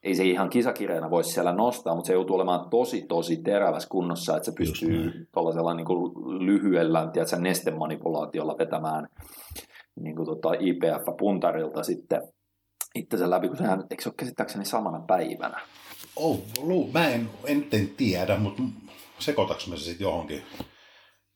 ei 0.03 0.15
se 0.15 0.23
ihan 0.23 0.49
kisakirjana 0.49 1.09
voisi 1.09 1.31
siellä 1.31 1.53
nostaa, 1.53 1.95
mutta 1.95 2.07
se 2.07 2.13
joutuu 2.13 2.35
olemaan 2.35 2.69
tosi, 2.69 3.05
tosi 3.07 3.37
terävässä 3.37 3.89
kunnossa, 3.89 4.37
että 4.37 4.45
se 4.45 4.57
pystyy 4.57 5.27
tuollaisella 5.33 5.73
niin 5.73 5.85
kuin 5.85 6.13
lyhyellä 6.45 7.09
tiedätkö, 7.13 7.37
nestemanipulaatiolla 7.37 8.57
vetämään 8.57 9.07
niin 9.99 10.15
kuin 10.15 10.25
tota 10.25 10.49
IPF-puntarilta 10.53 11.83
sitten 11.83 12.21
itsensä 12.95 13.29
läpi, 13.29 13.47
kun 13.47 13.57
sehän, 13.57 13.83
eikö 13.89 14.03
se 14.03 14.09
ole 14.09 14.15
käsittääkseni 14.17 14.65
samana 14.65 14.99
päivänä? 15.07 15.59
Oh, 16.15 16.39
lu, 16.61 16.89
mä 16.93 17.07
en, 17.07 17.29
en, 17.45 17.67
en 17.71 17.89
tiedä, 17.97 18.37
mutta 18.37 18.63
sekoitaks 19.19 19.67
mä 19.67 19.75
se 19.75 19.83
sitten 19.83 20.05
johonkin? 20.05 20.43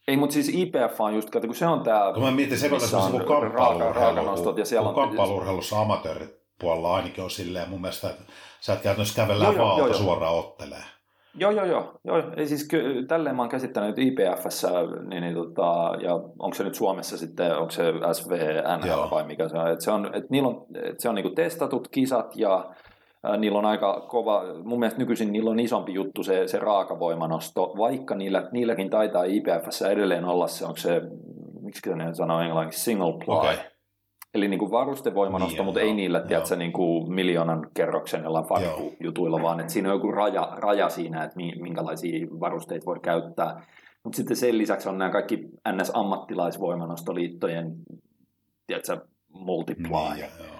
Ei, 0.07 0.17
mutta 0.17 0.33
siis 0.33 0.49
IPF 0.49 1.01
on 1.01 1.15
just, 1.15 1.29
kato, 1.29 1.47
kun 1.47 1.55
se 1.55 1.67
on 1.67 1.83
tämä... 1.83 2.13
Kun 2.13 2.23
mä 2.23 2.31
mietin 2.31 2.59
sekoitaks 2.59 2.93
mä 2.93 3.01
se 3.01 3.11
kun 3.11 3.51
raaka- 3.51 3.93
raakanostot 3.93 4.57
ja 4.57 4.65
siellä 4.65 4.89
on... 4.89 4.95
Kamppailurheilussa 4.95 5.81
amatööripuolella 5.81 6.95
ainakin 6.95 7.23
on 7.23 7.31
silleen 7.31 7.69
mun 7.69 7.81
mielestä, 7.81 8.09
että 8.09 8.23
sä 8.61 8.73
et 8.73 8.81
käytännössä 8.81 9.15
kävellä 9.15 9.45
Joo, 9.45 9.57
vaalta 9.57 9.79
joo, 9.79 9.87
joo. 9.87 9.97
suoraan 9.97 10.35
ottelee. 10.35 10.83
Joo, 11.35 11.51
joo, 11.51 11.65
joo. 11.65 11.99
joo. 12.03 12.23
Ei, 12.37 12.47
siis 12.47 12.67
ky- 12.67 13.05
tälleen 13.07 13.35
mä 13.35 13.41
oon 13.41 13.49
käsittänyt 13.49 13.99
IPFssä, 13.99 14.69
niin, 15.07 15.23
niin, 15.23 15.35
tota, 15.35 15.95
ja 16.01 16.13
onko 16.15 16.53
se 16.53 16.63
nyt 16.63 16.75
Suomessa 16.75 17.17
sitten, 17.17 17.57
onko 17.57 17.71
se 17.71 17.83
SVN 18.13 18.87
Joo. 18.87 19.07
vai 19.11 19.23
mikä 19.23 19.47
se 19.47 19.57
on, 19.57 19.71
että 19.71 19.83
se 19.83 19.91
on, 19.91 20.05
että 20.05 20.27
niillä 20.29 20.49
on, 20.49 20.65
että 20.75 21.01
se 21.01 21.09
on 21.09 21.15
niinku 21.15 21.35
testatut 21.35 21.87
kisat 21.87 22.35
ja 22.35 22.69
ää, 23.23 23.37
niillä 23.37 23.59
on 23.59 23.65
aika 23.65 24.05
kova, 24.07 24.43
mun 24.63 24.79
mielestä 24.79 24.99
nykyisin 24.99 25.31
niillä 25.31 25.51
on 25.51 25.59
isompi 25.59 25.93
juttu 25.93 26.23
se, 26.23 26.47
se 26.47 26.59
raakavoimanosto, 26.59 27.73
vaikka 27.77 28.15
niillä, 28.15 28.49
niilläkin 28.51 28.89
taitaa 28.89 29.23
IPFssä 29.23 29.89
edelleen 29.89 30.25
olla 30.25 30.47
se, 30.47 30.65
onko 30.65 30.77
se, 30.77 31.01
miksi 31.61 31.95
ne 31.95 32.13
sanoo 32.13 32.41
englanniksi, 32.41 32.83
single 32.83 33.13
ply. 33.25 33.35
Okei. 33.35 33.70
Eli 34.33 34.47
niin 34.47 34.59
kuin 34.59 34.71
varustevoimanosto, 34.71 35.55
Niin, 35.55 35.65
mutta 35.65 35.79
joo, 35.79 35.87
ei 35.87 35.93
niillä, 35.93 36.17
joo. 36.17 36.27
tiedätkö, 36.27 36.55
niin 36.55 36.73
kuin 36.73 37.13
miljoonan 37.13 37.67
kerroksen 37.73 38.23
jollain 38.23 38.45
farkkujutuilla, 38.45 39.41
vaan 39.41 39.59
että 39.59 39.73
siinä 39.73 39.89
on 39.89 39.95
joku 39.95 40.11
raja, 40.11 40.53
raja 40.57 40.89
siinä, 40.89 41.23
että 41.23 41.35
mi- 41.35 41.55
minkälaisia 41.61 42.27
varusteita 42.39 42.85
voi 42.85 42.99
käyttää. 42.99 43.65
Mutta 44.03 44.17
sitten 44.17 44.37
sen 44.37 44.57
lisäksi 44.57 44.89
on 44.89 44.97
nämä 44.97 45.11
kaikki 45.11 45.49
NS-ammattilaisvoimanostoliittojen, 45.69 47.71
tiedätkö, 48.67 48.97
multiply, 49.33 49.87
Niin, 49.89 50.19
joo, 50.19 50.29
joo. 50.47 50.55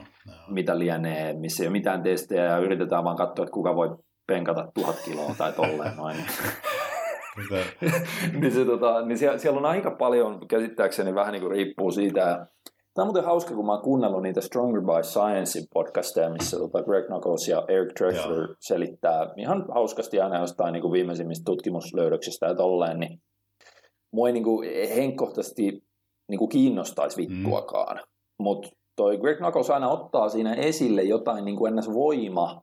mitä 0.50 0.80
lienee, 0.80 1.34
missä 1.34 1.64
ei 1.64 1.68
ole 1.68 1.72
mitään 1.72 2.04
testejä 2.04 2.44
ja 2.46 2.58
yritetään 2.58 3.04
vaan 3.04 3.18
katsoa, 3.18 3.44
että 3.44 3.54
kuka 3.54 3.76
voi 3.76 3.96
penkata 4.28 4.72
tuhat 4.74 4.96
kiloa 5.06 5.36
tai 5.38 5.54
tolleen 5.54 5.96
noin. 5.98 6.18
Niin, 8.42 8.52
se, 8.52 8.66
tota, 8.66 9.06
niin 9.06 9.18
siellä, 9.18 9.38
siellä, 9.38 9.60
on 9.60 9.66
aika 9.66 9.92
paljon, 9.92 10.48
käsittääkseni 10.48 11.16
vähän 11.16 11.32
niin 11.32 11.42
kuin 11.42 11.52
riippuu 11.52 11.92
siitä. 11.92 12.48
Tämä 12.93 13.04
on 13.04 13.08
muuten 13.08 13.23
hauska, 13.23 13.56
kun 13.56 13.65
mä 13.65 13.71
oon 13.71 13.84
kuunnellut 13.84 14.21
niitä 14.21 14.41
Stronger 14.41 14.82
by 14.82 15.04
Science 15.04 15.60
podcasteja, 15.73 16.30
missä 16.30 16.58
tota 16.58 16.84
Greg 16.84 17.06
Knuckles 17.06 17.47
ja 17.47 17.65
Eric 17.67 17.93
Treffler 17.93 18.41
Joo. 18.41 18.56
selittää 18.60 19.34
ihan 19.38 19.65
hauskasti 19.73 20.19
aina 20.19 20.39
jostain 20.39 20.73
niin 20.73 20.82
kuin 20.82 20.91
viimeisimmistä 20.91 21.43
tutkimuslöydöksistä 21.45 22.45
ja 22.45 22.56
tolleen, 22.56 22.99
niin 22.99 23.21
mua 24.13 24.27
ei 24.27 24.34
niin 24.34 24.43
kuin 24.43 24.69
henkkohtaisesti 24.95 25.84
niin 26.30 26.39
kuin 26.39 26.49
kiinnostaisi 26.49 27.17
vittuakaan. 27.17 27.97
Mm. 27.97 28.04
Mutta 28.43 28.69
toi 28.95 29.17
Greg 29.17 29.38
Knuckles 29.38 29.69
aina 29.69 29.89
ottaa 29.89 30.30
siinä 30.30 30.54
esille 30.54 31.04
jotain 31.04 31.45
niin 31.45 31.58
kuin 31.58 31.69
ennäs 31.69 31.93
voima, 31.93 32.62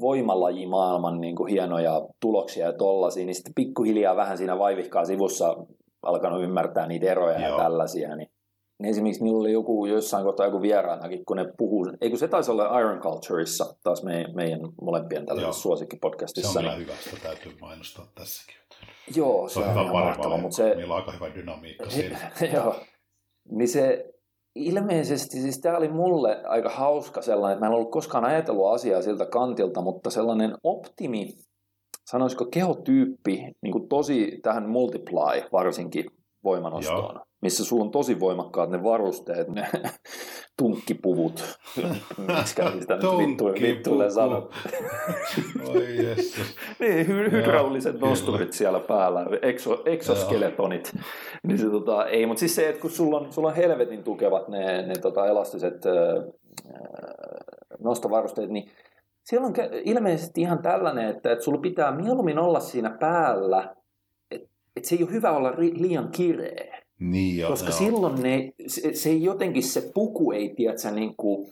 voimalajimaailman 0.00 1.20
niin 1.20 1.36
kuin 1.36 1.52
hienoja 1.52 2.02
tuloksia 2.20 2.66
ja 2.66 2.72
tollasia, 2.72 3.26
niin 3.26 3.34
sitten 3.34 3.52
pikkuhiljaa 3.54 4.16
vähän 4.16 4.38
siinä 4.38 4.58
vaivihkaa 4.58 5.04
sivussa 5.04 5.56
alkanut 6.02 6.42
ymmärtää 6.42 6.86
niitä 6.86 7.06
eroja 7.06 7.40
Joo. 7.40 7.50
ja 7.50 7.56
tällaisia, 7.64 8.16
niin 8.16 8.28
esimerkiksi 8.84 9.24
niillä 9.24 9.38
oli 9.40 9.52
joku 9.52 9.86
jossain 9.86 10.24
kohtaa 10.24 10.46
joku 10.46 10.62
vieraanakin, 10.62 11.24
kun 11.24 11.36
ne 11.36 11.44
puhuu, 11.58 11.86
eikö 12.00 12.16
se 12.16 12.28
taisi 12.28 12.50
olla 12.50 12.80
Iron 12.80 13.00
Cultureissa, 13.00 13.74
taas 13.82 14.02
me, 14.02 14.26
meidän 14.34 14.60
molempien 14.82 15.20
Joo. 15.20 15.26
tällaisessa 15.26 15.58
Se 15.58 15.62
suosikkipodcastissa. 15.62 16.58
on 16.60 16.64
niin, 16.64 16.78
hyvä, 16.78 16.92
sitä 17.04 17.16
täytyy 17.22 17.52
mainostaa 17.60 18.06
tässäkin. 18.14 18.56
joo, 19.16 19.48
Se 19.48 19.58
on 19.58 19.70
hyvä 19.70 19.82
ihan 19.82 19.92
mahtava, 19.92 20.36
mutta 20.36 20.56
se, 20.56 20.74
niillä 20.74 20.94
on 20.94 21.00
aika 21.00 21.12
hyvä 21.12 21.34
dynamiikka 21.34 21.90
siinä. 21.90 22.18
Joo. 22.54 22.76
Niin 23.50 23.68
se, 23.68 24.14
ilmeisesti, 24.54 25.40
siis 25.40 25.60
tämä 25.60 25.76
oli 25.76 25.88
mulle 25.88 26.42
aika 26.44 26.68
hauska 26.68 27.22
sellainen, 27.22 27.54
että 27.56 27.66
mä 27.66 27.70
en 27.70 27.74
ollut 27.76 27.90
koskaan 27.90 28.24
ajatellut 28.24 28.74
asiaa 28.74 29.02
siltä 29.02 29.26
kantilta, 29.26 29.80
mutta 29.82 30.10
sellainen 30.10 30.54
optimi, 30.64 31.28
sanoisiko 32.10 32.44
kehotyyppi, 32.44 33.44
niin 33.62 33.72
kuin 33.72 33.88
tosi 33.88 34.38
tähän 34.42 34.68
multiply 34.68 35.42
varsinkin 35.52 36.04
voimanostoon, 36.44 37.14
Joo. 37.14 37.24
missä 37.42 37.64
sulla 37.64 37.84
on 37.84 37.90
tosi 37.90 38.20
voimakkaat 38.20 38.70
ne 38.70 38.82
varusteet, 38.82 39.48
ne 39.48 39.68
tunkkipuvut, 40.58 41.58
miksi 42.18 42.54
sitä 42.80 42.94
nyt 42.94 43.18
vittu, 43.18 43.44
vittuille 43.44 44.10
sanot. 44.10 44.54
Oi 45.68 45.86
niin, 46.78 47.06
hy- 47.06 47.30
hydrauliset 47.30 48.00
nosturit 48.00 48.52
siellä 48.52 48.80
päällä, 48.80 49.26
exo, 49.42 49.82
exoskeletonit. 49.84 50.92
niin 51.42 51.58
se, 51.58 51.70
tota, 51.70 52.06
ei, 52.06 52.26
mutta 52.26 52.40
siis 52.40 52.54
se, 52.54 52.68
että 52.68 52.80
kun 52.80 52.90
sulla 52.90 53.18
on, 53.18 53.32
sulla 53.32 53.48
on 53.48 53.56
helvetin 53.56 54.04
tukevat 54.04 54.48
ne, 54.48 54.82
ne 54.82 54.94
tota, 55.02 55.26
elastiset 55.26 55.86
äh, 55.86 56.24
nostovarusteet, 57.78 58.50
niin 58.50 58.70
siellä 59.24 59.46
on 59.46 59.54
ilmeisesti 59.84 60.40
ihan 60.40 60.62
tällainen, 60.62 61.08
että, 61.08 61.32
että 61.32 61.44
sulla 61.44 61.60
pitää 61.60 61.96
mieluummin 61.96 62.38
olla 62.38 62.60
siinä 62.60 62.96
päällä, 63.00 63.74
että, 64.76 64.88
se 64.88 64.94
ei 64.94 65.02
ole 65.02 65.12
hyvä 65.12 65.32
olla 65.32 65.50
ri, 65.50 65.72
liian 65.76 66.10
kireä. 66.12 66.82
Niin 67.00 67.38
jo, 67.38 67.48
Koska 67.48 67.68
joo. 67.68 67.78
silloin 67.78 68.22
ne, 68.22 68.52
se, 68.66 68.94
se 68.94 69.12
jotenkin 69.12 69.62
se 69.62 69.90
puku 69.94 70.32
ei, 70.32 70.54
tiedä, 70.56 70.90
niin 70.94 71.16
kuin, 71.16 71.48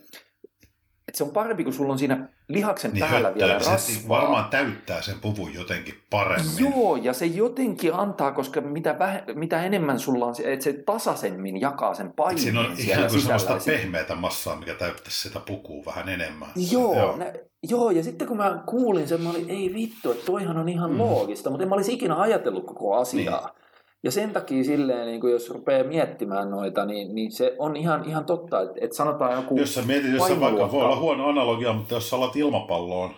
että 1.12 1.18
se 1.18 1.24
on 1.24 1.30
parempi, 1.30 1.64
kun 1.64 1.72
sulla 1.72 1.92
on 1.92 1.98
siinä 1.98 2.28
lihaksen 2.48 2.92
niin 2.92 3.00
päällä 3.00 3.28
höttöä, 3.28 3.46
vielä 3.46 3.58
rasvaa. 3.58 3.78
Se 3.78 4.08
varmaan 4.08 4.44
täyttää 4.50 5.02
sen 5.02 5.20
puvun 5.20 5.54
jotenkin 5.54 5.94
paremmin. 6.10 6.58
Joo, 6.58 6.96
ja 6.96 7.12
se 7.12 7.26
jotenkin 7.26 7.94
antaa, 7.94 8.32
koska 8.32 8.60
mitä, 8.60 8.98
väh, 8.98 9.22
mitä 9.34 9.62
enemmän 9.62 9.98
sulla 9.98 10.26
on, 10.26 10.34
että 10.44 10.64
se 10.64 10.72
tasaisemmin 10.72 11.60
jakaa 11.60 11.94
sen 11.94 12.12
paineen 12.12 12.42
Siinä 12.42 12.60
on 12.60 12.74
ihan 12.78 13.08
kuin 13.08 13.20
sellaista 13.20 13.58
pehmeätä 13.66 14.14
massaa, 14.14 14.56
mikä 14.56 14.74
täyttäisi 14.74 15.20
sitä 15.20 15.40
pukua 15.40 15.82
vähän 15.86 16.08
enemmän. 16.08 16.48
Joo, 16.70 16.96
joo. 16.96 17.16
Ne, 17.16 17.32
joo, 17.62 17.90
ja 17.90 18.02
sitten 18.02 18.28
kun 18.28 18.36
mä 18.36 18.62
kuulin 18.66 19.08
sen, 19.08 19.20
mä 19.20 19.30
olin, 19.30 19.50
ei 19.50 19.74
vittu, 19.74 20.10
että 20.10 20.26
toihan 20.26 20.56
on 20.56 20.68
ihan 20.68 20.90
mm. 20.90 20.98
loogista, 20.98 21.50
mutta 21.50 21.62
en 21.62 21.68
mä 21.68 21.74
olisi 21.74 21.92
ikinä 21.92 22.20
ajatellut 22.20 22.66
koko 22.66 22.96
asiaa. 22.96 23.40
Niin. 23.40 23.61
Ja 24.02 24.10
sen 24.10 24.30
takia 24.30 24.64
silleen, 24.64 25.06
niin 25.06 25.20
kuin 25.20 25.32
jos 25.32 25.50
rupeaa 25.50 25.84
miettimään 25.84 26.50
noita, 26.50 26.84
niin, 26.84 27.14
niin 27.14 27.32
se 27.32 27.56
on 27.58 27.76
ihan, 27.76 28.04
ihan 28.08 28.24
totta, 28.24 28.60
että, 28.60 28.74
että 28.80 28.96
sanotaan 28.96 29.36
joku 29.36 29.58
Jos 29.58 29.74
sä 29.74 29.82
mietit, 29.82 30.12
jos 30.12 30.28
sä 30.28 30.40
vaikka, 30.40 30.72
voi 30.72 30.84
olla 30.84 31.00
huono 31.00 31.28
analogia, 31.28 31.72
mutta 31.72 31.94
jos 31.94 32.10
sä 32.10 32.16
alat 32.16 32.36
ilmapalloon 32.36 33.14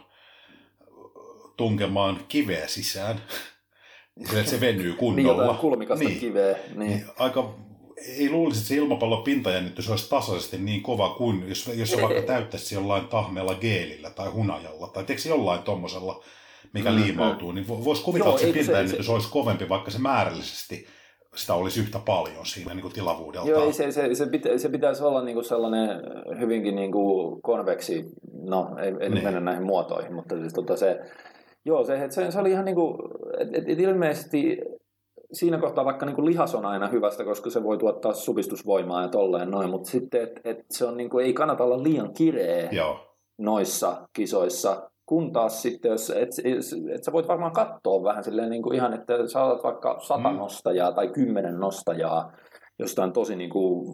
tunkemaan 1.56 2.18
kiveä 2.28 2.66
sisään, 2.66 3.16
niin 4.16 4.28
se, 4.28 4.44
se 4.44 4.60
venyy 4.60 4.92
kunnolla. 4.92 5.46
niin, 5.46 5.56
kulmikasta 5.56 6.04
niin. 6.04 6.20
kiveä. 6.20 6.56
Niin. 6.74 6.78
niin. 6.90 7.04
aika, 7.18 7.54
ei 8.18 8.30
luulisi, 8.30 8.58
että 8.58 8.68
se 8.68 8.74
ilmapallon 8.74 9.22
pintajännitys 9.22 9.90
olisi 9.90 10.10
tasaisesti 10.10 10.58
niin 10.58 10.82
kova 10.82 11.08
kuin 11.08 11.48
jos, 11.48 11.70
jos 11.74 11.90
se 11.90 12.02
vaikka 12.02 12.22
täyttäisi 12.32 12.74
jollain 12.74 13.08
tahmeella 13.08 13.54
geelillä 13.54 14.10
tai 14.10 14.28
hunajalla 14.28 14.88
tai 14.88 15.04
teksi 15.04 15.28
jollain 15.28 15.62
tuommoisella 15.62 16.24
mikä 16.74 16.90
mm, 16.90 16.96
liimautuu, 16.96 17.52
niin 17.52 17.68
voisi 17.68 18.04
kuvitella, 18.04 18.30
Joo, 18.30 18.38
että 18.38 18.46
se 18.46 18.58
pintajännitys 18.58 19.06
se, 19.06 19.12
olisi 19.12 19.30
kovempi, 19.30 19.68
vaikka 19.68 19.90
se 19.90 19.98
määrällisesti 19.98 20.86
sitä 21.36 21.54
olisi 21.54 21.80
yhtä 21.80 21.98
paljon 21.98 22.46
siinä 22.46 22.74
niin 22.74 22.82
kuin 22.82 22.94
tilavuudelta. 22.94 23.48
Joo, 23.48 23.72
se, 23.72 23.92
se, 23.92 24.14
se, 24.14 24.26
pitä, 24.26 24.58
se 24.58 24.68
pitäisi 24.68 25.04
olla 25.04 25.22
niin 25.22 25.34
kuin 25.34 25.44
sellainen 25.44 25.90
hyvinkin 26.40 26.76
niin 26.76 26.92
kuin 26.92 27.42
konveksi, 27.42 28.04
no 28.42 28.76
ei, 28.82 28.92
ei 29.00 29.08
niin. 29.08 29.24
mennä 29.24 29.40
näihin 29.40 29.66
muotoihin, 29.66 30.14
mutta 30.14 30.36
siis 30.36 30.52
tota 30.52 30.76
se, 30.76 31.00
joo, 31.64 31.84
se, 31.84 32.06
se, 32.10 32.30
se 32.30 32.40
oli 32.40 32.50
ihan 32.50 32.64
niin 32.64 32.74
kuin, 32.74 32.98
et, 33.38 33.48
et, 33.54 33.68
et 33.68 33.80
ilmeisesti 33.80 34.58
siinä 35.32 35.58
kohtaa 35.58 35.84
vaikka 35.84 36.06
niin 36.06 36.16
kuin 36.16 36.26
lihas 36.26 36.54
on 36.54 36.66
aina 36.66 36.88
hyvästä, 36.88 37.24
koska 37.24 37.50
se 37.50 37.62
voi 37.62 37.78
tuottaa 37.78 38.12
supistusvoimaa 38.12 39.02
ja 39.02 39.08
tolleen 39.08 39.50
noin, 39.50 39.70
mutta 39.70 39.90
sitten 39.90 40.22
et, 40.22 40.40
et 40.44 40.64
se 40.70 40.84
on 40.84 40.96
niin 40.96 41.10
kuin, 41.10 41.26
ei 41.26 41.32
kannata 41.32 41.64
olla 41.64 41.82
liian 41.82 42.12
kireä 42.12 42.68
Joo. 42.72 43.16
noissa 43.38 44.08
kisoissa, 44.12 44.90
kun 45.06 45.32
taas 45.32 45.62
sitten, 45.62 45.90
jos, 45.90 46.10
et, 46.10 46.28
et, 46.44 46.94
et 46.94 47.04
sä 47.04 47.12
voit 47.12 47.28
varmaan 47.28 47.52
katsoa 47.52 48.02
vähän 48.02 48.24
silleen 48.24 48.50
niin 48.50 48.62
kuin 48.62 48.76
ihan, 48.76 48.92
että 48.92 49.26
sä 49.26 49.44
olet 49.44 49.64
vaikka 49.64 50.00
sata 50.00 50.30
mm. 50.30 50.38
nostajaa 50.38 50.92
tai 50.92 51.08
kymmenen 51.08 51.60
nostajaa 51.60 52.32
jostain 52.78 53.12
tosi 53.12 53.36
niin 53.36 53.50
kuin, 53.50 53.86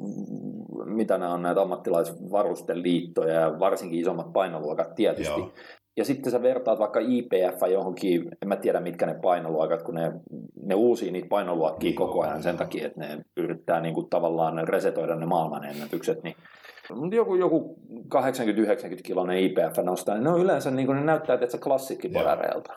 mitä 0.84 1.18
nämä 1.18 1.34
on 1.34 1.42
näitä 1.42 1.60
ammattilaisvarusteliittoja 1.60 3.34
ja 3.34 3.58
varsinkin 3.58 4.00
isommat 4.00 4.32
painoluokat 4.32 4.94
tietysti. 4.94 5.40
Joo. 5.40 5.52
Ja 5.96 6.04
sitten 6.04 6.32
sä 6.32 6.42
vertaat 6.42 6.78
vaikka 6.78 7.00
IPF 7.00 7.70
johonkin, 7.70 8.28
en 8.42 8.48
mä 8.48 8.56
tiedä 8.56 8.80
mitkä 8.80 9.06
ne 9.06 9.14
painoluokat, 9.22 9.82
kun 9.82 9.94
ne, 9.94 10.12
ne 10.62 10.74
uusii 10.74 11.10
niitä 11.10 11.28
painoluokkia 11.28 11.88
niin, 11.88 11.96
koko 11.96 12.22
ajan 12.22 12.42
sen 12.42 12.56
takia, 12.56 12.86
että 12.86 13.00
ne 13.00 13.18
yrittää 13.36 13.80
niin 13.80 13.94
kuin 13.94 14.10
tavallaan 14.10 14.68
resetoida 14.68 15.16
ne 15.16 15.26
maailmanennätykset, 15.26 16.22
niin 16.22 16.36
joku, 17.12 17.34
joku 17.34 17.76
80-90 18.14 19.02
kilonen 19.02 19.38
IPF 19.38 19.78
nostaa, 19.82 20.14
niin 20.14 20.24
ne 20.24 20.30
on 20.30 20.40
yleensä 20.40 20.70
niin 20.70 20.86
kuin 20.86 20.96
ne 20.96 21.04
näyttää, 21.04 21.34
että 21.34 21.46
se 21.46 21.58
klassikkipodareilta. 21.58 22.72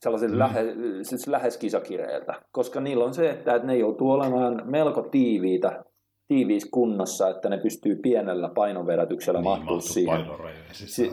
Sellaiset 0.00 0.30
mm. 0.30 0.38
lähe, 0.38 0.64
siis 1.02 1.26
lähes 1.26 1.56
kisakireiltä. 1.56 2.34
Koska 2.52 2.80
niillä 2.80 3.04
on 3.04 3.14
se, 3.14 3.30
että, 3.30 3.54
että 3.54 3.66
ne 3.66 3.76
joutuu 3.76 4.10
olemaan 4.10 4.62
melko 4.64 5.02
tiiviitä, 5.02 5.84
tiiviissä 6.28 6.68
kunnossa, 6.72 7.28
että 7.28 7.48
ne 7.48 7.58
pystyy 7.58 7.96
pienellä 7.96 8.48
painovedätyksellä 8.48 9.40
niin, 9.40 9.44
mahtuu 9.44 9.80
siihen 9.80 10.26
si- 10.72 11.10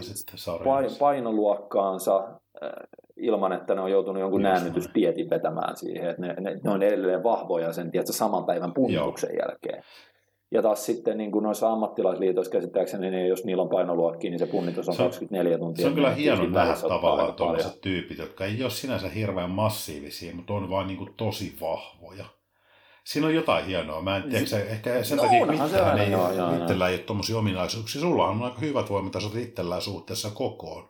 pain, 0.64 0.90
painoluokkaansa 1.00 2.18
äh, 2.64 2.72
ilman, 3.18 3.54
että 3.54 3.76
ne 3.76 3.82
on 3.82 3.92
joutunut 3.92 4.22
jonkun 4.22 4.42
näännytysdietin 4.42 5.30
vetämään 5.30 5.78
siihen. 5.78 6.10
Että 6.10 6.22
ne, 6.22 6.34
ne, 6.40 6.60
ne 6.64 6.72
on 6.72 6.84
edelleen 6.84 7.24
vahvoja 7.24 7.74
sen 7.74 7.92
tiedätkö, 7.92 8.14
saman 8.14 8.46
päivän 8.46 8.74
punnituksen 8.74 9.36
jälkeen. 9.40 9.84
Ja 10.54 10.62
taas 10.62 10.86
sitten 10.86 11.18
niin 11.18 11.32
kuin 11.32 11.44
noissa 11.44 11.72
ammattilaisliitoissa 11.72 12.52
käsittääkseni, 12.52 13.12
niin 13.12 13.28
jos 13.28 13.46
niillä 13.46 13.64
on 13.64 13.70
painoluokki, 13.70 14.30
niin 14.30 14.40
se 14.40 14.46
punnitus 14.46 14.90
on, 14.90 14.96
se 14.96 15.02
on 15.02 15.08
24 15.08 15.58
tuntia. 15.58 15.84
Se 15.84 15.88
on 15.88 15.96
kyllä 15.96 16.10
hieno 16.10 16.46
nähdä 16.46 16.76
tavallaan 16.88 17.34
tuollaiset 17.34 17.82
tyypit, 17.82 18.18
jotka 18.18 18.46
ei 18.46 18.64
ole 18.64 18.70
sinänsä 18.70 19.10
hirveän 19.10 19.50
massiivisia, 19.50 20.36
mutta 20.36 20.54
on 20.54 20.70
vaan 20.70 20.88
niin 20.88 20.98
kuin 20.98 21.14
tosi 21.18 21.56
vahvoja. 21.62 22.26
Siinä 23.04 23.28
on 23.28 23.36
jotain 23.36 23.66
hienoa. 23.66 24.02
Mä 24.02 24.18
en 24.18 24.24
tiedä, 24.24 24.46
se, 24.46 24.62
ehkä 24.62 25.04
sen 25.04 25.18
no, 25.18 25.24
takia 25.24 25.46
mitään 25.46 26.00
ei, 26.00 26.12
joo, 26.12 26.34
joo, 26.34 26.56
itsellä 26.56 26.90
ei 26.90 26.96
ole 26.96 27.04
tuommoisia 27.04 27.38
ominaisuuksia. 27.38 28.02
Sulla 28.02 28.28
on 28.28 28.44
aika 28.44 28.60
hyvät 28.60 28.90
voimatasot 28.90 29.36
itsellään 29.36 29.82
suhteessa 29.82 30.30
kokoon. 30.30 30.90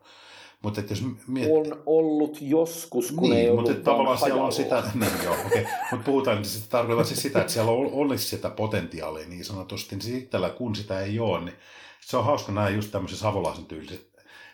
Mutta 0.64 0.80
että 0.80 0.94
jos 0.94 1.04
miet... 1.28 1.50
On 1.52 1.84
ollut 1.86 2.38
joskus, 2.42 3.12
kun 3.12 3.30
niin, 3.30 3.42
ei 3.42 3.50
ollut 3.50 3.70
mutta 3.70 3.84
tavallaan 3.84 4.18
siellä 4.18 4.44
on 4.44 4.52
sitä, 4.52 4.84
niin 4.94 5.12
joo, 5.24 5.36
okay. 5.46 5.66
mutta 5.92 6.06
puhutaan, 6.06 6.38
niin 6.38 6.46
sitä 6.46 6.68
tarkoittaa 6.70 7.06
siis 7.06 7.22
sitä, 7.22 7.42
että 7.42 7.54
siellä 7.54 7.72
olisi 7.72 8.26
sitä 8.26 8.50
potentiaalia 8.50 9.28
niin 9.28 9.46
sanotusti, 9.46 9.96
niin 9.96 10.18
itsellä 10.18 10.50
kun 10.50 10.76
sitä 10.76 11.00
ei 11.00 11.20
ole, 11.20 11.42
niin 11.42 11.56
se 12.00 12.18
on 12.18 12.26
hauska 12.26 12.52
nähdä 12.52 12.70
just 12.70 12.92
tämmöiset 12.92 13.20
savolaisen 13.20 13.66
tyyliset 13.66 14.14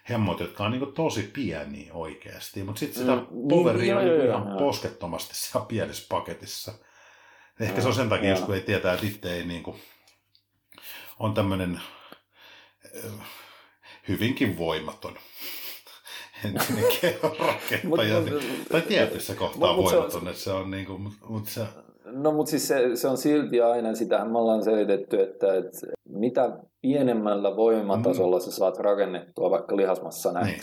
hemmot, 0.09 0.39
jotka 0.39 0.63
on 0.63 0.71
niin 0.71 0.93
tosi 0.93 1.23
pieniä 1.33 1.93
oikeasti, 1.93 2.63
mutta 2.63 2.79
sitten 2.79 3.01
sitä 3.01 3.15
mm, 3.15 3.47
poveria 3.49 3.99
niin, 3.99 4.11
on 4.11 4.17
niin 4.17 4.29
ihan 4.29 4.57
poskettomasti 4.57 5.35
siellä 5.35 5.65
pienessä 5.65 6.05
paketissa. 6.09 6.73
Ehkä 7.59 7.75
ja, 7.75 7.81
se 7.81 7.87
on 7.87 7.93
sen 7.93 8.09
takia, 8.09 8.29
jos 8.29 8.39
kun 8.39 8.55
ei 8.55 8.61
tietää, 8.61 8.93
että 8.93 9.05
itse 9.05 9.33
ei 9.33 9.45
niin 9.45 9.63
kuin, 9.63 9.77
on 11.19 11.33
tämmöinen 11.33 11.81
hyvinkin 14.07 14.57
voimaton 14.57 15.17
entinen 16.45 16.83
rakentaja. 17.39 18.19
niin, 18.21 18.65
tai 18.71 18.81
tietyissä 18.81 19.35
kohtaa 19.35 19.75
mut, 19.75 19.85
voimaton, 19.85 20.27
että 20.27 20.41
se 20.41 20.51
on 20.51 20.71
niin 20.71 20.85
kuin, 20.85 21.01
mut 21.29 21.45
se... 21.45 21.61
No 22.05 22.31
mutta 22.31 22.49
siis 22.49 22.67
se, 22.67 22.95
se, 22.95 23.07
on 23.07 23.17
silti 23.17 23.61
aina, 23.61 23.95
sitä 23.95 24.25
me 24.25 24.37
ollaan 24.37 24.63
selitetty, 24.63 25.21
että, 25.21 25.55
että 25.55 25.87
mitä 26.09 26.59
pienemmällä 26.81 27.55
voimatasolla 27.55 28.37
mm. 28.37 28.41
sä 28.41 28.51
saat 28.51 28.77
rakennettua 28.77 29.51
vaikka 29.51 29.77
lihasmassa 29.77 30.31
näin. 30.31 30.45
Niin. 30.45 30.59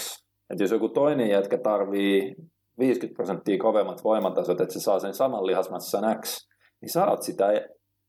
Että 0.51 0.65
jos 0.65 0.71
joku 0.71 0.89
toinen 0.89 1.31
jätkä 1.31 1.59
tarvii 1.59 2.35
50 2.79 3.17
prosenttia 3.17 3.59
kovemmat 3.59 4.05
voimatasot, 4.05 4.61
että 4.61 4.73
se 4.73 4.81
saa 4.81 4.99
sen 4.99 5.15
saman 5.15 5.47
lihasmassa 5.47 6.01
X, 6.21 6.49
niin 6.81 6.93
saat 6.93 7.23
sitä 7.23 7.47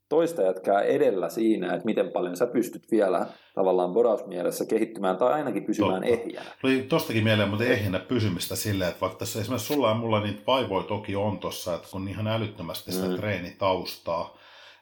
toista 0.09 0.41
jätkää 0.41 0.81
edellä 0.81 1.29
siinä, 1.29 1.73
että 1.73 1.85
miten 1.85 2.11
paljon 2.11 2.37
sä 2.37 2.47
pystyt 2.47 2.91
vielä 2.91 3.25
tavallaan 3.55 3.93
borausmielessä 3.93 4.65
kehittymään 4.65 5.17
tai 5.17 5.33
ainakin 5.33 5.63
pysymään 5.63 6.03
Totta. 6.03 6.21
ehjänä. 6.21 6.45
Oli 6.63 6.85
tostakin 6.89 7.23
mieleen 7.23 7.49
mutta 7.49 7.65
ehjänä 7.65 7.99
pysymistä 7.99 8.55
silleen, 8.55 8.89
että 8.89 9.01
vaikka 9.01 9.19
tässä 9.19 9.39
esimerkiksi 9.39 9.73
sulla 9.73 9.89
ja 9.89 9.95
mulla 9.95 10.23
niitä 10.23 10.41
vaivoja 10.47 10.83
toki 10.83 11.15
on 11.15 11.39
tossa, 11.39 11.75
että 11.75 11.87
kun 11.91 12.07
ihan 12.07 12.27
älyttömästi 12.27 12.91
sitä 12.91 13.07
mm. 13.07 13.15
treenitaustaa, 13.15 14.37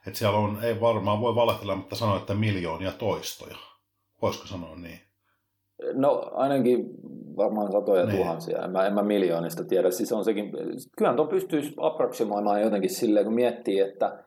että 0.07 0.19
siellä 0.19 0.38
on, 0.38 0.59
ei 0.63 0.81
varmaan 0.81 1.21
voi 1.21 1.35
valehtella, 1.35 1.75
mutta 1.75 1.95
sanoa, 1.95 2.17
että 2.17 2.33
miljoonia 2.33 2.91
toistoja. 2.91 3.57
Voisiko 4.21 4.47
sanoa 4.47 4.75
niin? 4.75 4.99
No 5.93 6.31
ainakin 6.33 6.85
varmaan 7.38 7.71
satoja 7.71 8.05
niin. 8.05 8.17
tuhansia, 8.17 8.65
en 8.65 8.71
mä, 8.71 8.88
en 8.88 8.93
mä 8.93 9.03
miljoonista 9.03 9.63
tiedä. 9.63 9.91
Siis 9.91 10.11
on 10.11 10.25
sekin, 10.25 10.51
kyllä 10.97 11.13
tuon 11.13 11.27
pystyisi 11.27 11.73
aproksimoimaan 11.77 12.61
jotenkin 12.61 12.89
silleen, 12.89 13.25
kun 13.25 13.35
miettii, 13.35 13.79
että 13.79 14.24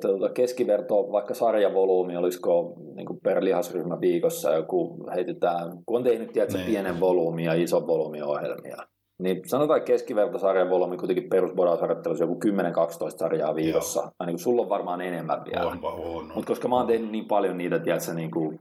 tuota 0.00 0.28
keskiverto, 0.28 1.12
vaikka 1.12 1.34
sarjavolyymi, 1.34 2.16
olisiko 2.16 2.74
niin 2.94 3.20
per 3.22 3.44
lihasryhmä 3.44 4.00
viikossa 4.00 4.52
joku 4.52 5.06
heitetään, 5.14 5.70
kun 5.86 5.96
on 5.96 6.04
tehnyt 6.04 6.32
tiedätkö, 6.32 6.58
niin. 6.58 6.66
pienen 6.66 7.00
volyymi 7.00 7.44
ja 7.44 7.54
ison 7.54 7.86
volyymi 7.86 8.22
ohjelmia, 8.22 8.76
niin 9.18 9.42
sanotaan, 9.46 9.78
että 9.78 9.86
keskivertosarjan 9.86 10.70
volyymi 10.70 10.96
kuitenkin 10.96 11.28
perusbodausharjoittelussa 11.28 12.24
joku 12.24 12.38
10-12 12.44 13.18
sarjaa 13.18 13.54
viikossa. 13.54 14.00
Joo. 14.00 14.10
Ainakin 14.18 14.38
sulla 14.38 14.62
on 14.62 14.68
varmaan 14.68 15.00
enemmän 15.00 15.44
vielä. 15.44 15.66
On, 15.66 15.78
on, 15.82 16.16
on. 16.16 16.32
Mutta 16.34 16.48
koska 16.48 16.68
mä 16.68 16.76
oon 16.76 16.86
tehnyt 16.86 17.10
niin 17.10 17.24
paljon 17.24 17.58
niitä, 17.58 17.78
tiedätkö, 17.78 18.14
niin 18.14 18.30
kuin, 18.30 18.60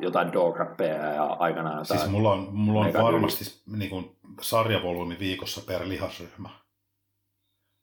jotain 0.00 0.32
dograppeja 0.32 1.14
ja 1.14 1.24
aikanaan. 1.24 1.86
Siis 1.86 2.10
mulla 2.10 2.32
on, 2.32 2.48
mulla 2.52 2.80
on 2.80 2.92
varmasti 2.92 3.44
niin 3.76 3.90
kuin, 3.90 4.10
sarjavolyymi 4.40 5.16
viikossa 5.20 5.60
per 5.66 5.88
lihasryhmä. 5.88 6.48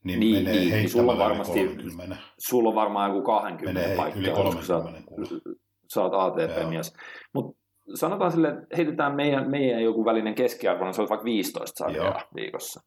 Niin, 0.04 0.20
niin, 0.20 0.36
menee 0.36 0.54
niin, 0.54 0.72
niin 0.72 0.90
sulla 0.90 1.12
on 1.12 1.18
varmasti, 1.18 1.60
30. 1.60 2.18
Sulla 2.38 2.70
on 2.70 2.76
varmaan 2.76 3.10
joku 3.10 3.22
20 3.22 3.82
menee 3.82 3.98
paikkaa. 3.98 4.22
yli 4.22 4.32
30 4.32 4.68
sä, 4.68 4.82
sä 5.94 6.02
oot 6.02 6.14
ATP-mies. 6.14 6.94
Mutta 7.34 7.60
sanotaan 7.96 8.32
sille, 8.32 8.50
että 8.50 8.78
heitetään 8.78 9.16
meidän, 9.16 9.50
meidän 9.50 9.84
joku 9.84 10.06
välinen 10.06 10.36
keskiarvo, 10.36 10.86
niin 10.86 10.94
se 10.94 11.02
on 11.02 11.10
vaikka 11.10 11.26
15 11.26 11.78
sarjaa 11.78 12.22
viikossa. 12.36 12.82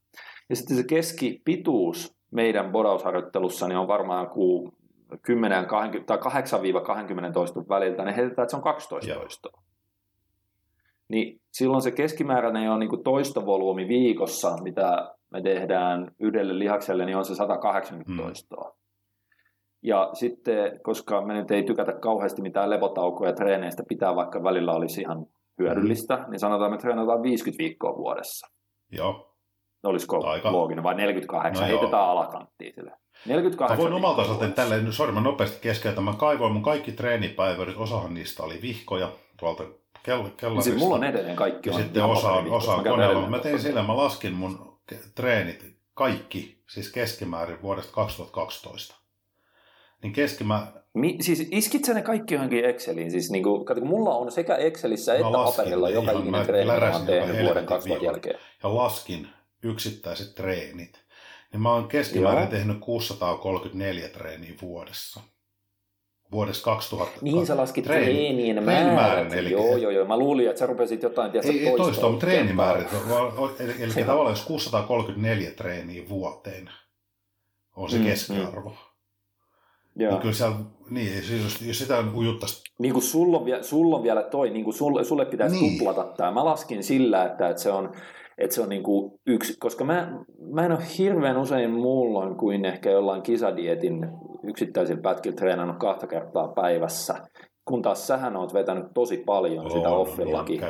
Ja 0.48 0.56
sitten 0.56 0.76
se 0.76 0.84
keskipituus 0.84 2.16
meidän 2.30 2.72
bodausharjoittelussa 2.72 3.68
niin 3.68 3.78
on 3.78 3.88
varmaan 3.88 4.24
joku 4.24 4.72
10, 5.22 5.66
20, 5.66 6.18
tai 6.18 6.18
8-20 7.28 7.32
toiston 7.32 7.68
väliltä, 7.68 8.04
niin 8.04 8.14
heitetään, 8.14 8.44
että 8.44 8.50
se 8.50 8.56
on 8.56 8.62
12 8.62 9.10
Joo. 9.10 9.20
toistoa. 9.20 9.62
Niin 11.08 11.40
silloin 11.52 11.82
se 11.82 11.90
keskimääräinen 11.90 12.70
on 12.70 12.80
niin 12.80 13.04
toistovolyymi 13.04 13.88
viikossa, 13.88 14.56
mitä 14.62 15.15
me 15.30 15.42
tehdään 15.42 16.10
yhdelle 16.20 16.58
lihakselle, 16.58 17.04
niin 17.04 17.16
on 17.16 17.24
se 17.24 17.34
180 17.34 18.10
mm. 18.10 18.16
toistoa. 18.18 18.76
Ja 19.82 20.10
sitten, 20.12 20.80
koska 20.82 21.22
me 21.22 21.34
nyt 21.34 21.50
ei 21.50 21.62
tykätä 21.62 21.92
kauheasti 21.92 22.42
mitään 22.42 22.70
levotaukoja 22.70 23.32
treeneistä, 23.32 23.82
pitää 23.88 24.16
vaikka 24.16 24.42
välillä 24.42 24.72
olisi 24.72 25.00
ihan 25.00 25.26
hyödyllistä, 25.58 26.16
mm. 26.16 26.30
niin 26.30 26.40
sanotaan, 26.40 26.74
että 26.74 26.76
me 26.76 26.80
treenataan 26.80 27.22
50 27.22 27.62
viikkoa 27.62 27.96
vuodessa. 27.96 28.46
Joo. 28.92 29.36
Olisiko 29.82 30.26
Aika. 30.26 30.52
looginen, 30.52 30.84
vai 30.84 30.94
48, 30.94 31.62
no 31.62 31.66
heitetään 31.68 32.02
joo. 32.02 32.10
alakanttiin 32.10 32.74
sille. 32.74 32.92
48 33.26 33.76
mä 33.76 33.82
voin 33.82 33.92
omalta 33.92 34.22
osalta 34.22 34.48
tälleen, 34.48 34.92
sori 34.92 35.12
mä 35.12 35.20
nopeasti 35.20 35.58
keskeytän, 35.60 36.04
mä 36.04 36.14
kaivoin 36.18 36.52
mun 36.52 36.62
kaikki 36.62 36.92
treenipäivärit, 36.92 37.76
osahan 37.76 38.14
niistä 38.14 38.42
oli 38.42 38.58
vihkoja 38.62 39.08
tuolta 39.40 39.64
kell- 40.02 40.30
kellarista. 40.36 40.70
Siis 40.70 40.78
mulla 40.78 40.94
on 40.94 41.04
edelleen 41.04 41.36
kaikki. 41.36 41.70
Ja 41.70 41.76
sitten 41.76 42.04
osa, 42.04 42.32
osa 42.32 42.74
on 42.74 42.84
koneella. 42.84 43.28
Mä 43.28 43.38
tein 43.38 43.60
sillä, 43.60 43.82
mä 43.82 43.96
laskin 43.96 44.34
mun 44.34 44.75
treenit 45.14 45.76
kaikki, 45.94 46.62
siis 46.68 46.92
keskimäärin 46.92 47.62
vuodesta 47.62 47.92
2012 47.92 48.94
niin 50.02 50.12
keskimä... 50.12 50.72
Mi, 50.94 51.16
siis 51.20 51.48
iskit 51.50 51.88
ne 51.88 52.02
kaikki 52.02 52.34
johonkin 52.34 52.64
Exceliin? 52.64 53.10
Siis 53.10 53.30
niin 53.30 53.42
kuin, 53.42 53.66
kun 53.66 53.86
mulla 53.86 54.14
on 54.14 54.32
sekä 54.32 54.56
Excelissä 54.56 55.14
että 55.14 55.24
paperilla 55.32 55.90
joka 55.90 56.12
ikinen 56.12 56.46
treeni, 56.46 56.66
mä 56.66 56.90
oon 56.90 57.06
tehnyt 57.06 57.44
vuoden 57.44 57.66
2000 57.66 58.04
jälkeen. 58.04 58.38
Ja 58.62 58.74
laskin 58.74 59.28
yksittäiset 59.62 60.34
treenit. 60.34 61.04
Niin 61.52 61.60
mä 61.60 61.72
oon 61.72 61.88
keskimäärin 61.88 62.42
Joo. 62.42 62.50
tehnyt 62.50 62.78
634 62.80 64.08
treeniä 64.08 64.54
vuodessa. 64.62 65.20
Vuodessa 66.32 66.64
2000. 66.64 67.12
Niin 67.22 67.46
sä 67.46 67.56
laskit 67.56 67.84
treeni, 67.84 68.06
treenien 68.06 68.64
määrät. 68.64 69.32
Eli... 69.32 69.50
Joo, 69.50 69.76
joo, 69.76 69.90
joo. 69.90 70.06
Mä 70.06 70.16
luulin, 70.16 70.48
että 70.48 70.58
sä 70.58 70.66
rupesit 70.66 71.02
jotain 71.02 71.32
tiedä, 71.32 71.48
Ei, 71.48 71.68
ei 71.68 71.76
toista, 71.76 72.08
mutta 72.08 72.26
treenimäärät. 72.26 72.86
Eli, 73.58 73.74
eli 73.78 73.92
tavallaan 73.92 74.32
jos 74.32 74.44
634 74.44 75.50
treeniä 75.50 76.08
vuoteen 76.08 76.70
on 77.76 77.90
se 77.90 77.98
mm, 77.98 78.04
keskiarvo. 78.04 78.70
Mm. 78.70 78.76
Joo. 80.02 80.10
Niin 80.10 80.20
kyllä 80.20 80.34
siellä, 80.34 80.56
niin, 80.90 81.22
siis 81.22 81.42
jos, 81.42 81.62
jos 81.62 81.78
sitä 81.78 82.04
ujuttaisi... 82.16 82.62
Niin 82.78 82.92
kuin 82.92 83.02
sulla 83.02 83.38
on, 83.38 83.44
vielä, 83.44 83.62
sulla 83.62 83.96
on 83.96 84.02
vielä 84.02 84.22
toi, 84.22 84.50
niin 84.50 84.64
kuin 84.64 84.74
sulle, 84.74 85.04
sulle 85.04 85.24
pitäisi 85.24 85.56
niin. 85.56 85.78
tuplata 85.78 86.04
tämä. 86.04 86.30
Mä 86.30 86.44
laskin 86.44 86.84
sillä, 86.84 87.24
että, 87.24 87.48
että 87.48 87.62
se 87.62 87.70
on, 87.70 87.92
että 88.38 88.54
se 88.54 88.62
on 88.62 88.68
niin 88.68 88.82
kuin 88.82 89.12
yksi, 89.26 89.56
koska 89.58 89.84
mä, 89.84 90.12
mä 90.52 90.64
en 90.66 90.72
ole 90.72 90.82
hirveän 90.98 91.38
usein 91.38 91.70
muulloin 91.70 92.36
kuin 92.36 92.64
ehkä 92.64 92.90
jollain 92.90 93.22
kisadietin 93.22 94.08
yksittäisillä 94.42 95.02
pätkillä 95.02 95.36
treenannut 95.36 95.76
kahta 95.76 96.06
kertaa 96.06 96.48
päivässä, 96.48 97.14
kun 97.64 97.82
taas 97.82 98.06
sähän 98.06 98.36
oot 98.36 98.54
vetänyt 98.54 98.86
tosi 98.94 99.16
paljon 99.26 99.70
sitä 99.70 99.88
offillakin. 99.88 100.60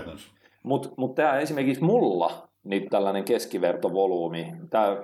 Mutta 0.62 0.88
mut 0.96 1.14
tämä 1.14 1.38
esimerkiksi 1.38 1.84
mulla, 1.84 2.48
niin 2.64 2.90
tällainen 2.90 3.24
keskivertovolyymi, 3.24 4.52
tämä 4.70 4.96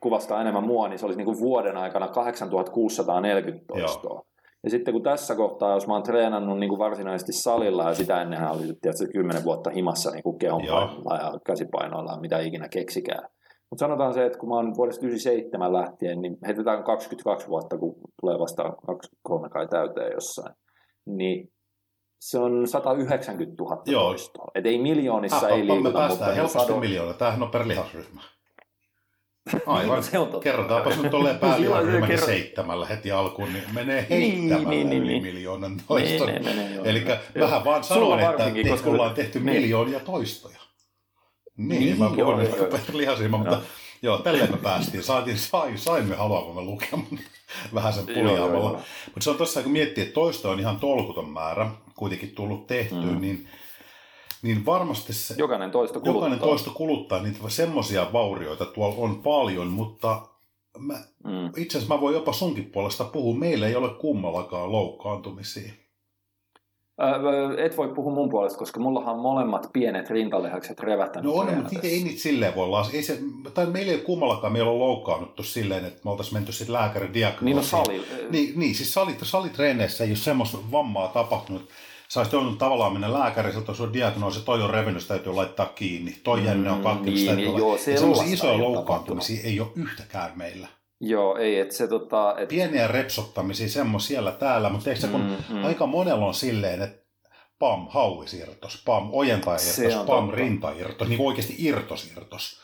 kuvastaa 0.00 0.40
enemmän 0.40 0.66
mua, 0.66 0.88
niin 0.88 0.98
se 0.98 1.06
olisi 1.06 1.18
niin 1.18 1.26
kuin 1.26 1.40
vuoden 1.40 1.76
aikana 1.76 2.08
8640 2.08 3.64
toistoa. 3.66 4.14
Joo. 4.14 4.33
Ja 4.64 4.70
sitten 4.70 4.94
kun 4.94 5.02
tässä 5.02 5.34
kohtaa, 5.34 5.74
jos 5.74 5.86
mä 5.86 5.92
oon 5.92 6.02
treenannut 6.02 6.58
niin 6.58 6.68
kuin 6.68 6.78
varsinaisesti 6.78 7.32
salilla 7.32 7.88
ja 7.88 7.94
sitä 7.94 8.22
ennenhän 8.22 8.52
oli 8.52 8.62
tietysti 8.82 9.12
10 9.12 9.44
vuotta 9.44 9.70
himassa 9.70 10.10
niin 10.10 10.22
kuin 10.22 10.38
kehonpainoilla 10.38 11.16
ja 11.16 11.32
käsipainoilla 11.46 12.20
mitä 12.20 12.38
ikinä 12.38 12.68
keksikään. 12.68 13.28
Mutta 13.70 13.84
sanotaan 13.84 14.14
se, 14.14 14.26
että 14.26 14.38
kun 14.38 14.48
mä 14.48 14.54
oon 14.54 14.76
vuodesta 14.76 15.06
97 15.06 15.72
lähtien, 15.72 16.20
niin 16.22 16.36
heitetään 16.46 16.84
22 16.84 17.48
vuotta, 17.48 17.78
kun 17.78 17.94
tulee 18.20 18.38
vasta 18.38 18.62
23 18.62 19.48
kai 19.48 19.68
täyteen 19.68 20.12
jossain. 20.12 20.54
Niin 21.06 21.48
se 22.20 22.38
on 22.38 22.66
190 22.66 23.62
000 23.62 23.82
Joo. 23.86 24.14
Et 24.54 24.66
ei 24.66 24.78
miljoonissa 24.78 25.46
ah, 25.46 25.52
ei 25.52 25.66
liikuta. 25.66 25.80
Me 25.80 25.92
päästään 25.92 26.34
helposti 26.34 26.58
sadon... 26.58 26.80
miljoona. 26.80 27.12
Tämähän 27.12 27.42
on 27.42 27.50
per 27.50 27.68
lihasryhmä. 27.68 28.20
Aivan. 29.66 30.02
se 30.02 30.18
on 30.18 30.28
totta. 30.28 30.44
Kerrotaanpa 30.44 30.90
nyt 30.90 31.10
tolleen 31.10 31.38
päälliharyhmän 31.48 32.08
kerro... 32.08 32.26
seitsemällä 32.26 32.86
heti 32.86 33.12
alkuun, 33.12 33.52
niin 33.52 33.64
menee 33.72 34.06
niin, 34.10 34.32
heittämällä 34.32 34.68
niin, 34.68 34.90
niin, 34.90 35.02
yli 35.02 35.12
niin, 35.12 35.22
miljoonan 35.22 35.82
toiston. 35.88 36.28
Niin, 36.28 36.44
niin, 36.44 36.56
niin, 36.56 36.80
Eli 36.86 37.04
vähän 37.40 37.64
vaan 37.64 37.84
sanoin, 37.84 38.20
että 38.20 38.50
te, 38.50 38.68
koska... 38.68 38.90
ollaan 38.90 39.14
tehty 39.14 39.40
niin. 39.40 39.56
miljoonia 39.56 40.00
toistoja. 40.00 40.58
Niin, 41.56 41.80
niin 41.80 41.98
mä 41.98 42.10
puhun 42.10 42.48
lihasryhmä, 42.92 43.36
mutta 43.36 43.60
joo, 44.02 44.18
tälleen 44.18 44.50
me 44.50 44.56
päästiin. 44.56 45.02
Saatiin, 45.02 45.38
sai, 45.38 45.72
saimme 45.76 46.14
haluamme 46.14 46.62
lukemaan 46.62 47.18
vähän 47.74 47.92
sen 47.92 48.06
puliaamalla. 48.06 48.70
Mutta 49.06 49.20
se 49.20 49.30
on 49.30 49.36
tossa, 49.36 49.62
kun 49.62 49.72
miettii, 49.72 50.02
että 50.02 50.14
toisto 50.14 50.50
on 50.50 50.60
ihan 50.60 50.80
tolkuton 50.80 51.28
määrä, 51.28 51.70
kuitenkin 51.96 52.34
tullut 52.34 52.66
tehtyä, 52.66 52.98
mm. 52.98 53.20
niin, 53.20 53.48
niin 54.44 54.66
varmasti 54.66 55.12
se, 55.12 55.34
jokainen 55.38 55.70
toisto 55.70 56.00
kuluttaa. 56.00 56.14
Jokainen 56.14 56.38
toisto 56.38 56.70
kuluttaa 56.70 57.22
niitä 57.22 57.38
semmoisia 57.48 58.12
vaurioita 58.12 58.64
tuolla 58.64 58.94
on 58.98 59.22
paljon, 59.22 59.66
mutta 59.66 60.22
mä, 60.78 60.94
mm. 61.24 61.46
itse 61.56 61.78
asiassa 61.78 61.94
mä 61.94 62.00
voin 62.00 62.14
jopa 62.14 62.32
sunkin 62.32 62.64
puolesta 62.64 63.04
puhua. 63.04 63.38
Meillä 63.38 63.66
ei 63.66 63.76
ole 63.76 63.88
kummallakaan 63.88 64.72
loukkaantumisia. 64.72 65.72
Et 67.64 67.76
voi 67.76 67.88
puhua 67.88 68.14
mun 68.14 68.28
puolesta, 68.28 68.58
koska 68.58 68.80
mullahan 68.80 69.14
on 69.14 69.20
molemmat 69.20 69.70
pienet 69.72 70.10
rintalihakset 70.10 70.80
revättänyt. 70.80 71.32
No 71.32 71.40
on, 71.40 71.54
mutta 71.54 71.78
ei 71.82 72.02
niitä 72.02 72.20
silleen 72.20 72.54
voi 72.54 72.68
laskea. 72.68 72.96
Ei 72.96 73.02
se, 73.02 73.18
tai 73.54 73.66
meillä 73.66 73.92
ei 73.92 73.98
kummallakaan 73.98 74.52
meillä 74.52 74.70
on 74.70 74.78
loukkaannuttu 74.78 75.42
silleen, 75.42 75.84
että 75.84 76.00
me 76.04 76.10
oltaisiin 76.10 76.34
menty 76.34 76.52
sitten 76.52 76.72
lääkärin 76.72 77.14
diagnoosiin. 77.14 77.44
Niin 77.44 77.56
no 77.56 77.62
sali. 77.62 78.04
Niin, 78.30 78.52
niin 78.60 78.74
siis 78.74 78.94
salit, 78.94 79.18
salitreeneissä 79.22 80.04
ei 80.04 80.10
ole 80.10 80.16
semmoista 80.16 80.58
vammaa 80.72 81.08
tapahtunut. 81.08 81.68
Sä 82.14 82.20
olisit 82.20 82.32
joutunut 82.32 82.58
tavallaan 82.58 82.92
mennä 82.92 83.12
lääkärin, 83.12 83.58
että 83.58 83.72
on 83.80 83.92
diagnoosi, 83.92 84.44
toi 84.44 84.62
on 84.62 84.70
revennyt, 84.70 85.08
täytyy 85.08 85.32
laittaa 85.32 85.66
kiinni. 85.66 86.16
Toi 86.24 86.40
mm, 86.40 86.46
jänne 86.46 86.70
on 86.70 86.82
katkennut, 86.82 87.14
niin, 87.14 87.36
niin, 87.36 87.56
joo, 87.56 87.78
Sellaisia 87.78 88.34
isoja 88.34 88.58
loukkaantumisia 88.58 89.44
ei 89.44 89.60
ole 89.60 89.68
yhtäkään 89.76 90.32
meillä. 90.36 90.68
Joo, 91.00 91.36
ei, 91.36 91.58
että 91.58 91.74
se 91.74 91.88
tota... 91.88 92.34
Et... 92.38 92.48
Pieniä 92.48 92.88
repsottamisia, 92.88 93.68
semmoisia 93.68 94.08
siellä 94.08 94.32
täällä, 94.32 94.68
mutta 94.68 94.90
eikö 94.90 95.00
se, 95.00 95.08
kun 95.08 95.20
mm, 95.20 95.56
mm. 95.56 95.64
aika 95.64 95.86
monella 95.86 96.26
on 96.26 96.34
silleen, 96.34 96.82
että 96.82 97.04
pam, 97.58 97.86
hauisirtos, 97.88 98.82
pam, 98.86 99.08
ojentairtos, 99.12 100.06
pam, 100.06 100.30
rintairtos, 100.30 101.08
niin 101.08 101.20
oikeasti 101.20 101.54
irtosirtos. 101.58 102.60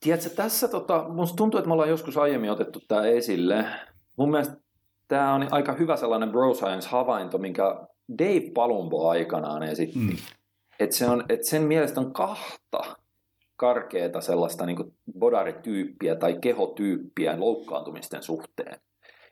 Tiedätkö, 0.00 0.30
tässä 0.30 0.68
tota, 0.68 1.04
musta 1.08 1.36
tuntuu, 1.36 1.58
että 1.58 1.68
me 1.68 1.72
ollaan 1.72 1.90
joskus 1.90 2.16
aiemmin 2.16 2.50
otettu 2.50 2.80
tämä 2.88 3.02
esille. 3.02 3.64
Mun 4.16 4.30
mielestä 4.30 4.56
tämä 5.08 5.34
on 5.34 5.48
aika 5.50 5.72
hyvä 5.72 5.96
sellainen 5.96 6.30
bro 6.30 6.54
science-havainto, 6.54 7.38
minkä 7.38 7.90
Dave 8.18 8.50
Palumbo 8.54 9.08
aikanaan 9.08 9.62
esitti. 9.62 9.98
Mm. 9.98 10.16
Että 10.80 10.96
se 10.96 11.06
on, 11.06 11.24
että 11.28 11.46
sen 11.46 11.62
mielestä 11.62 12.00
on 12.00 12.12
kahta 12.12 12.96
karkeata 13.56 14.20
sellaista 14.20 14.66
niin 14.66 14.94
bodarityyppiä 15.18 16.16
tai 16.16 16.38
kehotyyppiä 16.40 17.40
loukkaantumisten 17.40 18.22
suhteen. 18.22 18.80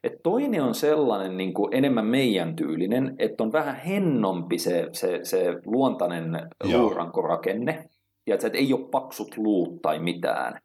Et 0.04 0.22
toinen 0.22 0.62
on 0.62 0.74
sellainen 0.74 1.36
niin 1.36 1.54
kuin 1.54 1.74
enemmän 1.74 2.06
meidän 2.06 2.56
tyylinen, 2.56 3.14
että 3.18 3.44
on 3.44 3.52
vähän 3.52 3.76
hennompi 3.76 4.58
se, 4.58 4.88
se, 4.92 5.20
se 5.22 5.54
luontainen 5.66 6.48
Joo. 6.64 6.82
luurankorakenne, 6.82 7.88
ja 8.26 8.34
että 8.34 8.50
ei 8.52 8.72
ole 8.72 8.88
paksut 8.90 9.36
luut 9.36 9.82
tai 9.82 9.98
mitään, 9.98 10.60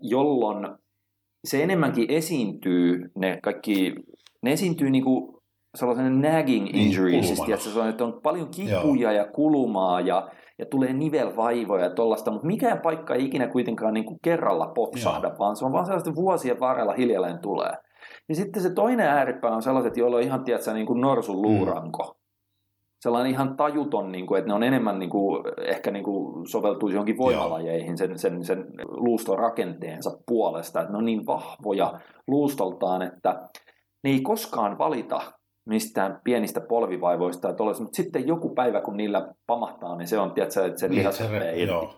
jolloin 0.00 0.68
se 1.44 1.62
enemmänkin 1.62 2.10
esiintyy, 2.10 3.10
ne 3.14 3.38
kaikki, 3.42 3.94
ne 4.42 4.52
esiintyy 4.52 4.90
niin 4.90 5.04
kuin 5.04 5.41
sellaisen 5.74 6.20
nagging 6.20 6.64
niin, 6.64 6.76
injuries, 6.76 7.12
niin, 7.12 7.36
siis, 7.36 7.66
että, 7.66 7.80
on, 7.80 7.88
että 7.88 8.04
on 8.04 8.20
paljon 8.22 8.48
kipuja 8.48 9.12
Joo. 9.12 9.22
ja 9.22 9.24
kulumaa 9.32 10.00
ja 10.00 10.28
ja 10.58 10.66
tulee 10.66 10.92
nivelvaivoja 10.92 11.84
ja 11.84 11.90
tollaista, 11.90 12.30
mutta 12.30 12.46
mikään 12.46 12.80
paikka 12.80 13.14
ei 13.14 13.24
ikinä 13.24 13.46
kuitenkaan 13.46 13.94
niin 13.94 14.04
kuin 14.04 14.18
kerralla 14.22 14.66
poksahda, 14.66 15.28
Joo. 15.28 15.38
vaan 15.38 15.56
se 15.56 15.64
on 15.64 15.72
vaan 15.72 15.86
sellaista 15.86 16.14
vuosien 16.14 16.60
varrella 16.60 16.92
hiljalleen 16.92 17.38
tulee. 17.38 17.72
Ja 18.28 18.34
sitten 18.34 18.62
se 18.62 18.70
toinen 18.70 19.06
ääripää 19.06 19.50
on 19.50 19.62
sellaiset, 19.62 19.96
joilla 19.96 20.16
on 20.16 20.22
ihan, 20.22 20.44
tiedätkö, 20.44 20.72
niin 20.72 20.86
kuin 20.86 21.00
norsun 21.00 21.42
luuranko. 21.42 22.02
Mm. 22.02 22.22
sellainen 23.00 23.32
ihan 23.32 23.56
tajuton, 23.56 24.12
niin 24.12 24.26
kuin, 24.26 24.38
että 24.38 24.48
ne 24.48 24.54
on 24.54 24.62
enemmän 24.62 24.98
niin 24.98 25.10
kuin, 25.10 25.44
ehkä 25.66 25.90
niin 25.90 26.04
kuin 26.04 26.48
soveltuisi 26.48 26.96
johonkin 26.96 27.18
voimalajeihin 27.18 27.98
sen, 27.98 28.18
sen, 28.18 28.44
sen 28.44 28.64
luuston 28.86 29.38
rakenteensa 29.38 30.10
puolesta, 30.26 30.80
että 30.80 30.92
ne 30.92 30.98
on 30.98 31.04
niin 31.04 31.26
vahvoja 31.26 31.92
luustoltaan, 32.26 33.02
että 33.02 33.48
ne 34.04 34.10
ei 34.10 34.20
koskaan 34.20 34.78
valita 34.78 35.20
mistään 35.64 36.20
pienistä 36.24 36.60
polvivaivoista, 36.60 37.50
että 37.50 37.62
olisi, 37.62 37.82
mutta 37.82 37.96
sitten 37.96 38.26
joku 38.26 38.54
päivä, 38.54 38.80
kun 38.80 38.96
niillä 38.96 39.34
pamahtaa, 39.46 39.96
niin 39.96 40.08
se 40.08 40.18
on, 40.18 40.32
tiedätkö, 40.32 40.66
että 40.66 40.80
se 40.80 40.88
niin, 40.88 40.98
lihas 40.98 41.16
se, 41.16 41.24
joo. 41.64 41.94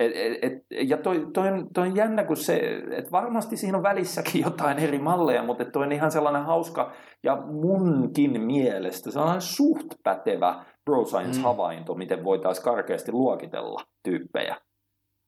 Et, 0.00 0.12
et, 0.14 0.38
et, 0.42 0.88
ja 0.88 0.96
toi, 0.96 1.26
toi, 1.32 1.48
on, 1.48 1.66
toi 1.74 1.88
on 1.88 1.96
jännä, 1.96 2.24
kun 2.24 2.36
se, 2.36 2.82
että 2.90 3.10
varmasti 3.10 3.56
siinä 3.56 3.76
on 3.78 3.82
välissäkin 3.82 4.42
jotain 4.42 4.78
eri 4.78 4.98
malleja, 4.98 5.42
mutta 5.42 5.64
toi 5.64 5.86
on 5.86 5.92
ihan 5.92 6.10
sellainen 6.10 6.44
hauska 6.44 6.92
ja 7.22 7.36
munkin 7.36 8.40
mielestä 8.40 9.10
sellainen 9.10 9.40
suht 9.40 9.86
pätevä 10.02 10.64
bro 10.84 11.04
science-havainto, 11.04 11.94
mm. 11.94 11.98
miten 11.98 12.24
voitaisiin 12.24 12.64
karkeasti 12.64 13.12
luokitella 13.12 13.82
tyyppejä. 14.02 14.56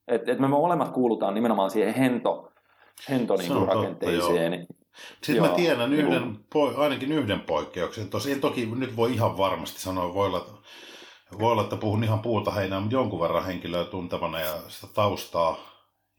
Et, 0.07 0.29
et 0.29 0.39
me 0.39 0.47
molemmat 0.47 0.89
kuulutaan 0.89 1.33
nimenomaan 1.33 1.69
siihen 1.69 1.93
hento, 1.93 2.51
hento 3.09 3.35
niinku 3.35 3.65
rakenteeseen. 3.65 4.51
Totta, 4.59 4.86
Sitten 5.13 5.35
joo, 5.35 5.47
mä 5.47 5.53
tiedän 5.53 5.93
yhden, 5.93 6.39
po, 6.53 6.73
ainakin 6.77 7.11
yhden 7.11 7.39
poikkeuksen. 7.39 8.09
Tosin 8.09 8.41
toki 8.41 8.65
nyt 8.65 8.95
voi 8.95 9.13
ihan 9.13 9.37
varmasti 9.37 9.81
sanoa, 9.81 10.13
voi 10.13 10.25
olla, 10.27 10.61
voi 11.39 11.51
olla, 11.51 11.63
että 11.63 11.75
puhun 11.75 12.03
ihan 12.03 12.19
puuta 12.19 12.51
heinää, 12.51 12.79
mutta 12.79 12.95
jonkun 12.95 13.19
verran 13.19 13.45
henkilöä 13.45 13.85
tuntevana 13.85 14.39
ja 14.39 14.61
sitä 14.67 14.87
taustaa 14.93 15.57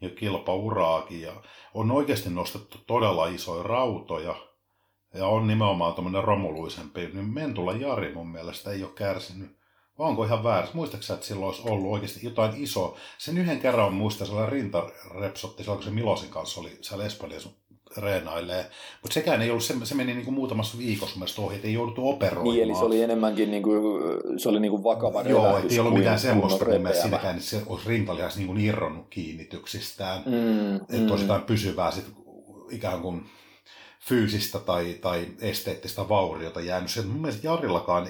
ja 0.01 0.11
kilpauraakin. 0.11 1.21
Ja 1.21 1.33
on 1.75 1.91
oikeasti 1.91 2.31
nostettu 2.31 2.79
todella 2.87 3.27
isoja 3.27 3.63
rautoja 3.63 4.35
ja 5.15 5.27
on 5.27 5.47
nimenomaan 5.47 5.95
tuommoinen 5.95 6.25
romuluisempi. 6.25 7.01
Niin 7.01 7.35
Mentula 7.35 7.73
Jari 7.73 8.15
mun 8.15 8.29
mielestä 8.29 8.71
ei 8.71 8.83
ole 8.83 8.93
kärsinyt. 8.95 9.59
Vai 9.99 10.09
onko 10.09 10.25
ihan 10.25 10.45
väärässä? 10.45 10.77
Muistaaksä, 10.77 11.15
että 11.15 11.27
silloin 11.27 11.47
olisi 11.47 11.63
ollut 11.69 11.93
oikeasti 11.93 12.21
jotain 12.23 12.53
iso. 12.57 12.97
Sen 13.19 13.39
yhden 13.39 13.61
kerran 13.61 13.95
muistaa 13.95 14.27
sellainen 14.27 14.53
rintarepsotti, 14.53 15.63
silloin 15.63 15.79
kun 15.79 15.85
se 15.85 15.91
Milosin 15.91 16.31
kanssa 16.31 16.61
oli 16.61 16.79
siellä 16.81 17.05
Espanjassa 17.05 17.51
reenailee. 17.97 18.71
Mutta 19.03 19.15
sekään 19.15 19.43
ei 19.43 19.51
ollut, 19.51 19.65
se, 19.65 19.75
se 19.85 19.95
meni 19.95 20.15
niinku 20.15 20.31
muutamassa 20.31 20.79
viikossa 20.79 21.17
mielestäni 21.17 21.47
ohi, 21.47 21.57
että 21.57 21.69
ei 21.69 21.75
jouduttu 21.75 22.09
operoimaan. 22.09 22.55
Niin, 22.55 22.65
eli 22.65 22.75
se 22.75 22.85
oli 22.85 23.03
enemmänkin 23.03 23.51
niinku, 23.51 23.73
se 24.37 24.49
oli 24.49 24.61
niinku 24.61 24.85
vakava 24.85 25.23
Joo, 25.23 25.59
ei 25.71 25.79
ollut 25.79 25.95
mitään 25.95 26.19
semmoista 26.19 26.65
mielestä 26.65 27.03
siinäkään, 27.03 27.37
että 27.37 27.49
se 27.49 27.63
olisi 27.67 27.89
rintalihas 27.89 28.37
niinku 28.37 28.55
irronnut 28.59 29.07
kiinnityksistään. 29.11 30.23
Mm, 30.27 30.77
että 30.77 31.15
mm. 31.15 31.21
jotain 31.21 31.43
pysyvää 31.43 31.91
sit, 31.91 32.05
ikään 32.71 33.01
kuin 33.01 33.27
fyysistä 34.01 34.59
tai, 34.59 34.95
tai 35.01 35.27
esteettistä 35.41 36.09
vauriota 36.09 36.61
jäänyt. 36.61 36.91
Se, 36.91 37.03
mun 37.03 37.21
mielestä 37.21 37.47
Jarillakaan 37.47 38.09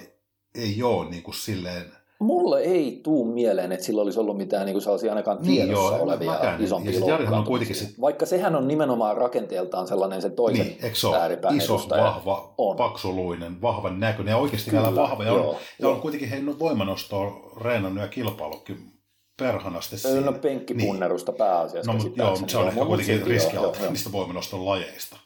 ei 0.55 0.83
ole 0.83 1.11
niin 1.11 1.23
kuin 1.23 1.35
silleen 1.35 1.93
Mulle 2.21 2.61
ei 2.61 3.01
tuu 3.03 3.25
mieleen, 3.25 3.73
että 3.73 3.87
sillä 3.87 4.03
olisi 4.03 4.21
ollut 4.21 4.37
mitään 4.37 4.67
niin 4.67 4.75
kuin 4.75 4.83
sellaisia 4.83 5.13
ainakaan 5.13 5.39
niin, 5.43 5.67
tiedossa 5.67 5.91
niin, 5.91 5.99
joo, 5.99 6.05
olevia 6.05 6.31
mäkään. 6.31 6.63
isompia 6.63 7.29
on 7.31 7.45
kuitenkin 7.45 7.77
sit... 7.77 8.01
Vaikka 8.01 8.27
sehän 8.27 8.57
on 8.57 8.69
nimenomaan 8.69 9.17
rakenteeltaan 9.17 9.87
sellainen 9.87 10.23
se 10.23 10.31
toisen 10.31 10.67
niin, 10.67 11.15
ääripään 11.21 11.57
iso, 11.57 11.75
edustaja. 11.75 12.05
vahva, 12.05 12.55
on. 12.59 12.77
paksuluinen, 12.77 13.63
vahvan 13.63 14.01
näköinen 14.01 14.33
ja 14.33 14.37
oikeasti 14.37 14.73
vielä 14.73 14.95
vahva. 14.95 15.25
Ja 15.25 15.33
on, 15.33 15.39
joo, 15.39 15.59
ja 15.79 15.89
on 15.89 16.01
kuitenkin 16.01 16.29
heidän 16.29 16.59
voimanostoa 16.59 17.53
reenannut 17.61 18.03
ja 18.03 18.09
kilpailukin 18.09 18.93
perhanasti. 19.37 19.97
No 20.25 20.33
penkkipunnerusta 20.33 21.33
niin. 21.33 21.39
pääasiassa. 21.39 21.93
No, 21.93 21.99
mutta 21.99 22.23
joo, 22.23 22.31
mutta 22.31 22.53
se 22.53 22.59
on 22.59 22.69
ehkä 22.69 22.85
kuitenkin 22.85 23.27
riskialttiimmista 23.27 24.13
voimanoston 24.13 24.67
lajeista. 24.67 25.17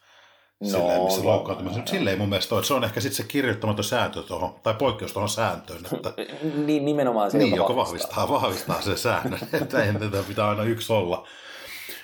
No, 0.63 0.69
silleen, 0.69 1.03
missä 1.03 1.25
loukkaantumista. 1.25 1.79
Mutta 1.79 1.91
silleen 1.91 2.19
mun 2.19 2.29
mielestä 2.29 2.55
että 2.57 2.67
se 2.67 2.75
on 2.75 2.85
ehkä 2.85 3.01
sitten 3.01 3.17
se 3.17 3.25
kirjoittamaton 3.25 3.85
sääntö 3.85 4.23
tuohon, 4.23 4.55
tai 4.63 4.75
poikkeus 4.75 5.13
tuohon 5.13 5.29
sääntöön. 5.29 5.81
Että, 5.93 6.13
niin, 6.67 6.85
nimenomaan 6.85 7.31
se, 7.31 7.39
niin, 7.39 7.57
joka 7.57 7.77
vahvistaa, 7.77 8.29
vahvistaa 8.29 8.83
sen 8.83 8.99
säännön, 8.99 9.41
että 9.63 9.85
ei 9.85 9.93
tätä 9.93 10.23
pitää 10.29 10.49
aina 10.49 10.63
yksi 10.63 10.93
olla. 10.93 11.27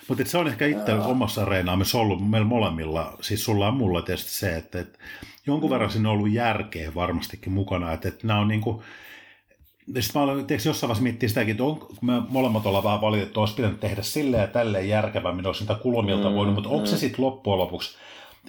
Mutta 0.08 0.24
se 0.24 0.38
on 0.38 0.48
ehkä 0.48 0.66
itse 0.66 0.92
Jaa. 0.92 1.06
omassa 1.06 1.42
areenaamissa 1.42 1.98
ollut 1.98 2.30
meillä 2.30 2.46
molemmilla, 2.46 3.16
siis 3.20 3.44
sulla 3.44 3.64
ja 3.64 3.70
mulla 3.70 4.02
tietysti 4.02 4.30
se, 4.30 4.56
että, 4.56 4.80
että 4.80 4.98
jonkun 5.46 5.70
verran 5.70 5.90
siinä 5.90 6.08
on 6.08 6.14
ollut 6.14 6.32
järkeä 6.32 6.94
varmastikin 6.94 7.52
mukana, 7.52 7.92
että, 7.92 8.08
että 8.08 8.26
nämä 8.26 8.40
on 8.40 8.48
niin 8.48 8.60
kuin, 8.60 8.82
sitten 10.00 10.20
mä 10.20 10.22
olen 10.22 10.46
tiedätkö, 10.46 10.68
jossain 10.68 10.88
vaiheessa 10.88 11.02
miettiä 11.02 11.28
sitäkin, 11.28 11.50
että 11.50 11.64
on, 11.64 11.78
kun 11.78 11.96
me 12.00 12.12
molemmat 12.28 12.66
ollaan 12.66 12.84
vähän 12.84 13.00
valitettu, 13.00 13.40
olisi 13.40 13.54
pitänyt 13.54 13.80
tehdä 13.80 14.02
silleen 14.02 14.40
ja 14.40 14.46
tälleen 14.46 14.88
järkevämmin, 14.88 15.46
olisi 15.46 15.60
niitä 15.60 15.74
kulmilta 15.74 16.30
mm, 16.30 16.34
voinut, 16.34 16.54
mutta 16.54 16.68
mm. 16.68 16.74
onko 16.74 16.86
se 16.86 16.94
mm. 16.94 16.98
sitten 16.98 17.24
loppujen 17.24 17.58
lopuksi 17.58 17.98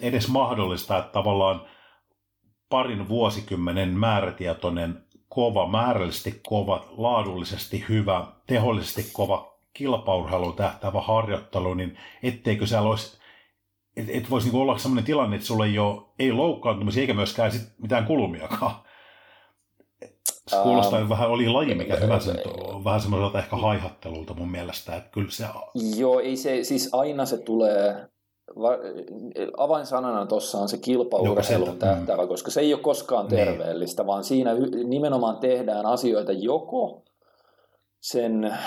edes 0.02 0.28
mahdollista, 0.28 0.98
että 0.98 1.12
tavallaan 1.12 1.62
parin 2.70 3.10
vuosikymmenen 3.10 3.90
määrätietoinen, 3.90 5.04
kova, 5.30 5.68
määrällisesti 5.68 6.42
kova, 6.48 6.86
laadullisesti 6.98 7.86
hyvä, 7.90 8.28
tehollisesti 8.48 9.10
kova 9.14 9.54
kilpaurheilu 9.74 10.52
tähtävä 10.52 11.02
harjoittelu, 11.02 11.74
niin 11.74 11.98
etteikö 12.24 12.68
siellä 12.68 12.90
olisi 12.90 13.20
et, 14.00 14.06
et 14.10 14.30
voisi 14.30 14.48
niinku 14.48 14.62
olla 14.62 14.78
sellainen 14.78 15.06
tilanne, 15.06 15.36
että 15.36 15.48
sulla 15.48 15.66
ei 15.66 15.80
ole 15.80 16.02
ei 16.20 16.32
loukkaantumisia 16.32 17.02
eikä 17.02 17.14
myöskään 17.14 17.52
sit 17.52 17.62
mitään 17.78 18.06
kulumiakaan. 18.06 18.76
Se 20.48 20.56
kuulostaa 20.64 21.02
um, 21.02 21.10
vähän, 21.10 21.30
oli 21.30 21.50
laji, 21.50 21.76
mikä 21.76 21.96
hyvä 21.96 22.20
sen, 22.20 22.36
vähän 22.84 23.02
semmoiselta 23.02 23.40
ehkä 23.40 23.56
haihattelulta 23.56 24.34
mun 24.34 24.52
mielestä, 24.52 24.96
että 24.96 25.10
kyllä 25.10 25.32
se... 25.32 25.46
Joo, 25.98 26.20
ei 26.20 26.38
se, 26.38 26.64
siis 26.64 26.90
aina 26.94 27.26
se 27.26 27.38
tulee 27.38 28.10
avainsanana 29.58 30.26
tuossa 30.26 30.58
on 30.58 30.70
se 30.70 30.78
kilpaurheilun 30.78 31.80
tähtävä, 31.80 32.28
koska 32.28 32.52
se 32.52 32.62
ei 32.62 32.74
ole 32.74 32.82
koskaan 32.82 33.28
niin. 33.28 33.46
terveellistä, 33.46 34.04
niin. 34.04 34.08
vaan 34.08 34.24
siinä 34.24 34.52
nimenomaan 34.84 35.38
tehdään 35.38 35.86
asioita 35.86 36.32
joko 36.32 37.04
sen 38.00 38.58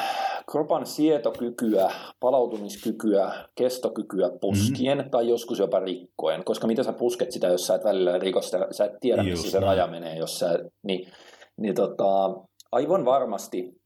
kropan 0.50 0.86
sietokykyä, 0.86 1.90
palautumiskykyä, 2.20 3.32
kestokykyä 3.54 4.30
puskien 4.40 4.98
mm. 4.98 5.10
tai 5.10 5.28
joskus 5.28 5.58
jopa 5.58 5.80
rikkoen, 5.80 6.44
koska 6.44 6.66
mitä 6.66 6.82
sä 6.82 6.92
pusket 6.92 7.32
sitä, 7.32 7.46
jos 7.46 7.66
sä 7.66 7.74
et 7.74 7.84
välillä 7.84 8.18
rikosta, 8.18 8.66
sä 8.70 8.84
et 8.84 9.00
tiedä, 9.00 9.22
missä 9.22 9.50
se 9.50 9.60
raja 9.60 9.86
menee, 9.86 10.16
jos 10.16 10.38
sä, 10.38 10.58
niin, 10.82 11.08
niin 11.56 11.74
tota, 11.74 12.30
aivan 12.72 13.04
varmasti 13.04 13.81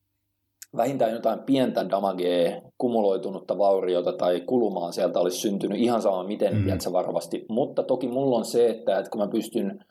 vähintään 0.77 1.13
jotain 1.13 1.39
pientä 1.39 1.91
damagea, 1.91 2.63
kumuloitunutta 2.79 3.59
vauriota 3.59 4.13
tai 4.13 4.41
kulumaa 4.41 4.93
sieltä 4.93 5.21
olisi 5.21 5.39
syntynyt 5.39 5.79
ihan 5.79 6.03
sama 6.03 6.25
miten, 6.25 6.57
mm. 6.57 6.65
tiedätkö, 6.65 6.93
varovasti. 6.93 7.47
Mutta 7.49 7.83
toki 7.83 8.09
mulla 8.09 8.37
on 8.37 8.45
se, 8.45 8.71
että, 8.71 8.99
että 8.99 9.11
kun 9.11 9.21
mä 9.21 9.29
pystyn 9.29 9.85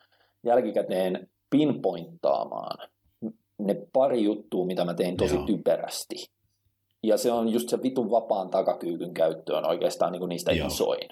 jälkikäteen 0.44 1.30
pinpointtaamaan 1.50 2.90
ne 3.60 3.88
pari 3.94 4.24
juttua, 4.24 4.66
mitä 4.66 4.86
mä 4.86 4.94
tein 4.94 5.18
tosi 5.18 5.36
Joo. 5.36 5.46
typerästi. 5.46 6.16
Ja 7.04 7.18
se 7.18 7.32
on 7.32 7.50
just 7.50 7.70
se 7.70 7.84
vitun 7.84 8.12
vapaan 8.12 8.50
takakyykyn 8.50 9.14
käyttö 9.14 9.58
on 9.58 9.66
oikeastaan 9.66 10.12
niin 10.12 10.20
kuin 10.20 10.30
niistä 10.30 10.52
Joo. 10.52 10.68
isoin. 10.68 11.10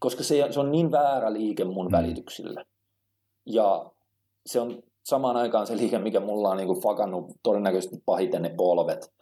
Koska 0.00 0.22
se, 0.24 0.46
se 0.50 0.60
on 0.60 0.72
niin 0.72 0.90
väärä 0.90 1.32
liike 1.32 1.64
mun 1.64 1.86
mm. 1.86 1.92
välityksillä. 1.92 2.64
Ja 3.46 3.90
se 4.46 4.60
on 4.60 4.82
samaan 5.04 5.36
aikaan 5.36 5.66
se 5.66 5.76
liike, 5.76 5.98
mikä 5.98 6.20
mulla 6.20 6.50
on 6.50 6.56
niin 6.56 6.66
kuin 6.66 6.82
fakannut 6.82 7.24
todennäköisesti 7.42 7.96
pahiten 8.06 8.42
ne 8.42 8.54
polvet 8.56 9.12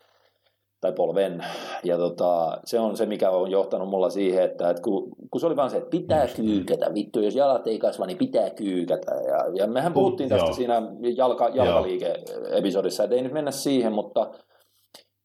tai 0.83 0.93
polven. 0.93 1.45
Ja 1.85 1.97
tota, 1.97 2.59
se 2.65 2.81
on 2.81 2.97
se, 2.97 3.07
mikä 3.07 3.31
on 3.31 3.51
johtanut 3.51 3.89
mulla 3.89 4.11
siihen, 4.11 4.45
että, 4.45 4.71
että 4.71 4.83
kun, 4.83 5.09
kun 5.31 5.41
se 5.41 5.47
oli 5.47 5.57
vaan 5.57 5.71
se, 5.71 5.77
että 5.77 5.91
pitää 5.91 6.27
kyykätä, 6.37 6.95
vittu, 6.95 7.21
jos 7.21 7.35
jalat 7.35 7.67
ei 7.67 7.79
kasva, 7.79 8.07
niin 8.07 8.19
pitää 8.19 8.51
kyykätä. 8.51 9.15
Ja, 9.15 9.45
ja 9.55 9.67
mehän 9.67 9.93
puhuttiin 9.93 10.29
tästä 10.29 10.47
Joo. 10.47 10.55
siinä 10.55 10.83
jalka, 11.17 11.49
jalkaliike-episodissa, 11.49 13.05
että 13.05 13.17
ei 13.17 13.23
nyt 13.23 13.33
mennä 13.33 13.51
siihen, 13.51 13.93
mutta 13.93 14.31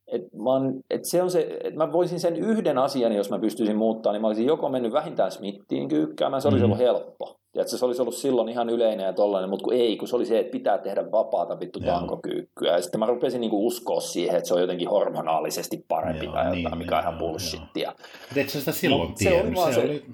et 0.08 0.22
mä 0.34 0.50
oon, 0.50 0.80
et 0.90 1.06
se 1.06 1.24
on 1.24 1.32
se, 1.32 1.60
että 1.64 1.78
mä 1.78 1.92
voisin 1.92 2.20
sen 2.20 2.36
yhden 2.36 2.78
asian, 2.78 3.12
jos 3.12 3.30
mä 3.30 3.40
pystyisin 3.40 3.78
muuttaa, 3.78 4.12
niin 4.12 4.22
mä 4.22 4.28
olisin 4.28 4.46
joko 4.46 4.70
mennyt 4.70 4.94
vähintään 4.94 5.32
Smittiin 5.32 5.88
kyykkäämään, 5.88 6.42
se 6.42 6.48
olisi 6.48 6.64
mm. 6.64 6.66
ollut 6.66 6.80
helppo. 6.80 7.40
Ja 7.58 7.62
että 7.62 7.78
se 7.78 7.86
olisi 7.86 8.02
ollut 8.02 8.16
silloin 8.16 8.50
ihan 8.50 8.70
yleinen 8.70 9.06
ja 9.06 9.14
tollainen, 9.14 9.50
mutta 9.50 9.64
kun 9.64 9.74
ei, 9.74 9.98
kun 9.98 10.08
se 10.08 10.16
oli 10.16 10.26
se, 10.26 10.40
että 10.40 10.52
pitää 10.52 10.78
tehdä 10.78 11.12
vapaata 11.12 11.60
vittu 11.60 11.80
tankokyykkyä. 11.80 12.72
Ja 12.72 12.82
sitten 12.82 13.00
mä 13.00 13.06
rupesin 13.06 13.42
niinku 13.42 13.68
uskoa 13.68 14.02
siihen, 14.02 14.36
että 14.36 14.48
se 14.48 14.54
on 14.54 14.62
jotenkin 14.62 14.90
hormonaalisesti 14.90 15.86
parempi 15.88 16.26
Joo, 16.26 16.34
tai 16.34 16.46
jotain, 16.46 16.64
niin, 16.64 16.78
mikä 16.78 16.96
on 16.96 17.02
ihan 17.02 17.18
bullshittia. 17.18 17.94
Mutta 18.36 18.52
sä 18.52 18.60
sitä 18.60 18.72
silloin 18.72 19.14
tiennyt? 19.14 19.56
Se 19.56 19.64
oli, 19.64 19.74
se, 19.74 19.82
se 19.82 19.88
oli 19.88 20.06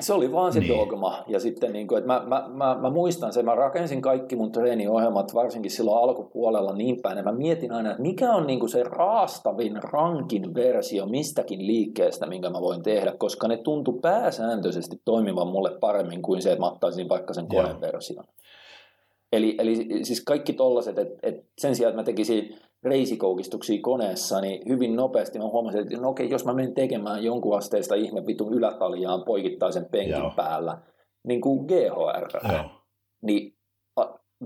se 0.00 0.12
oli 0.12 0.32
vaan 0.32 0.52
se 0.52 0.60
niin. 0.60 0.78
dogma. 0.78 1.24
Ja 1.26 1.40
sitten, 1.40 1.72
niin 1.72 1.86
kuin, 1.86 1.98
että 1.98 2.06
mä, 2.06 2.24
mä, 2.26 2.48
mä, 2.48 2.78
mä, 2.80 2.90
muistan 2.90 3.32
sen, 3.32 3.44
mä 3.44 3.54
rakensin 3.54 4.02
kaikki 4.02 4.36
mun 4.36 4.52
treeniohjelmat 4.52 5.34
varsinkin 5.34 5.70
silloin 5.70 6.02
alkupuolella 6.02 6.72
niin 6.72 7.02
päin, 7.02 7.18
että 7.18 7.30
mä 7.30 7.38
mietin 7.38 7.72
aina, 7.72 7.90
että 7.90 8.02
mikä 8.02 8.32
on 8.32 8.46
niin 8.46 8.60
kuin 8.60 8.70
se 8.70 8.82
raastavin, 8.82 9.82
rankin 9.82 10.54
versio 10.54 11.06
mistäkin 11.06 11.66
liikkeestä, 11.66 12.26
minkä 12.26 12.50
mä 12.50 12.60
voin 12.60 12.82
tehdä, 12.82 13.12
koska 13.18 13.48
ne 13.48 13.56
tuntuu 13.56 13.98
pääsääntöisesti 14.00 15.00
toimivan 15.04 15.48
mulle 15.48 15.70
paremmin 15.80 16.22
kuin 16.22 16.42
se, 16.42 16.52
että 16.52 16.60
mä 16.60 16.70
ottaisin 16.70 17.08
vaikka 17.08 17.34
sen 17.34 17.48
koneversion. 17.48 18.24
Eli, 19.32 19.54
eli 19.58 20.04
siis 20.04 20.24
kaikki 20.24 20.52
tollaset, 20.52 20.98
että, 20.98 21.18
että 21.22 21.42
sen 21.58 21.76
sijaan, 21.76 21.90
että 21.90 22.00
mä 22.00 22.04
tekisin 22.04 22.56
reisikoukistuksia 22.82 23.78
koneessa, 23.82 24.40
niin 24.40 24.68
hyvin 24.68 24.96
nopeasti 24.96 25.38
mä 25.38 25.44
huomasin, 25.44 25.80
että 25.80 25.96
no 25.96 26.08
okei, 26.08 26.30
jos 26.30 26.44
mä 26.44 26.54
menen 26.54 26.74
tekemään 26.74 27.24
jonkun 27.24 27.58
asteista 27.58 27.94
ihme 27.94 28.26
vitun 28.26 28.54
ylätaljaan 28.54 29.24
poikittaisen 29.24 29.86
penkin 29.90 30.18
Joo. 30.18 30.32
päällä, 30.36 30.78
niin 31.28 31.40
kuin 31.40 31.66
GHR, 31.66 32.52
Joo. 32.52 32.64
niin 33.22 33.56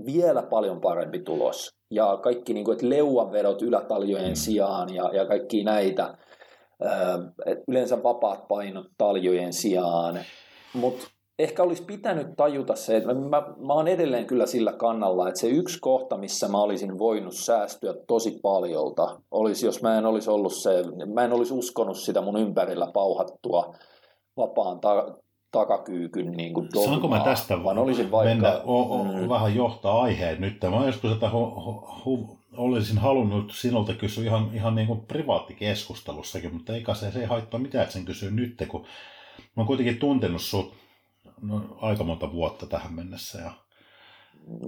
vielä 0.05 0.43
paljon 0.43 0.81
parempi 0.81 1.19
tulos. 1.19 1.69
Ja 1.91 2.19
kaikki 2.23 2.53
niin 2.53 2.65
kuin, 2.65 2.73
että 2.73 2.89
leuanvedot 2.89 3.61
ylätaljojen 3.61 4.31
mm. 4.31 4.35
sijaan 4.35 4.95
ja, 4.95 5.09
ja 5.13 5.25
kaikki 5.25 5.63
näitä. 5.63 6.17
Et 7.45 7.59
yleensä 7.67 8.03
vapaat 8.03 8.47
painot 8.47 8.87
taljojen 8.97 9.53
sijaan. 9.53 10.19
Mutta 10.73 11.07
ehkä 11.43 11.63
olisi 11.63 11.83
pitänyt 11.83 12.27
tajuta 12.37 12.75
se, 12.75 12.97
että 12.97 13.13
mä, 13.13 13.43
mä 13.57 13.73
oon 13.73 13.87
edelleen 13.87 14.25
kyllä 14.25 14.45
sillä 14.45 14.73
kannalla, 14.73 15.27
että 15.27 15.39
se 15.39 15.47
yksi 15.47 15.79
kohta, 15.79 16.17
missä 16.17 16.47
mä 16.47 16.61
olisin 16.61 16.99
voinut 16.99 17.35
säästyä 17.35 17.93
tosi 18.07 18.39
paljolta, 18.41 19.19
olisi, 19.31 19.65
jos 19.65 19.81
mä 19.81 19.97
en 19.97 20.05
olisi 20.05 20.29
ollut 20.29 20.53
se, 20.53 20.83
mä 21.13 21.23
en 21.23 21.33
olisi 21.33 21.53
uskonut 21.53 21.97
sitä 21.97 22.21
mun 22.21 22.37
ympärillä 22.37 22.87
pauhattua 22.93 23.75
vapaan 24.37 24.79
ta- 24.79 25.15
takakyykyn 25.51 26.31
niin 26.31 26.53
kuin 26.53 26.67
dogmaa, 26.73 26.89
Saanko 26.89 27.07
mä 27.07 27.19
tästä 27.19 27.63
vaan 27.63 27.77
olisin 27.77 28.11
vaikka, 28.11 28.33
mennä, 28.33 28.61
o, 28.65 28.99
o, 28.99 29.03
mm. 29.03 29.29
vähän 29.29 29.55
johtaa 29.55 30.01
aiheen 30.01 30.41
nyt? 30.41 30.57
Mä 30.69 30.85
joskus 30.85 31.11
että 31.11 31.29
hu, 31.29 31.45
hu, 32.05 32.37
olisin 32.57 32.97
halunnut 32.97 33.51
sinulta 33.51 33.93
kysyä 33.93 34.23
ihan, 34.23 34.49
ihan 34.53 34.75
niin 34.75 34.87
kuin 34.87 35.01
privaattikeskustelussakin, 35.01 36.53
mutta 36.53 36.75
eikä 36.75 36.93
se, 36.93 37.11
se 37.11 37.19
ei 37.19 37.25
haittaa 37.25 37.59
mitään, 37.59 37.83
että 37.83 37.93
sen 37.93 38.05
kysyy 38.05 38.31
nyt, 38.31 38.63
kun 38.67 38.81
mä 39.37 39.61
oon 39.61 39.67
kuitenkin 39.67 39.97
tuntenut 39.97 40.41
sut 40.41 40.73
no, 41.41 41.77
aika 41.81 42.03
monta 42.03 42.31
vuotta 42.31 42.65
tähän 42.65 42.93
mennessä. 42.93 43.39
Ja... 43.39 43.51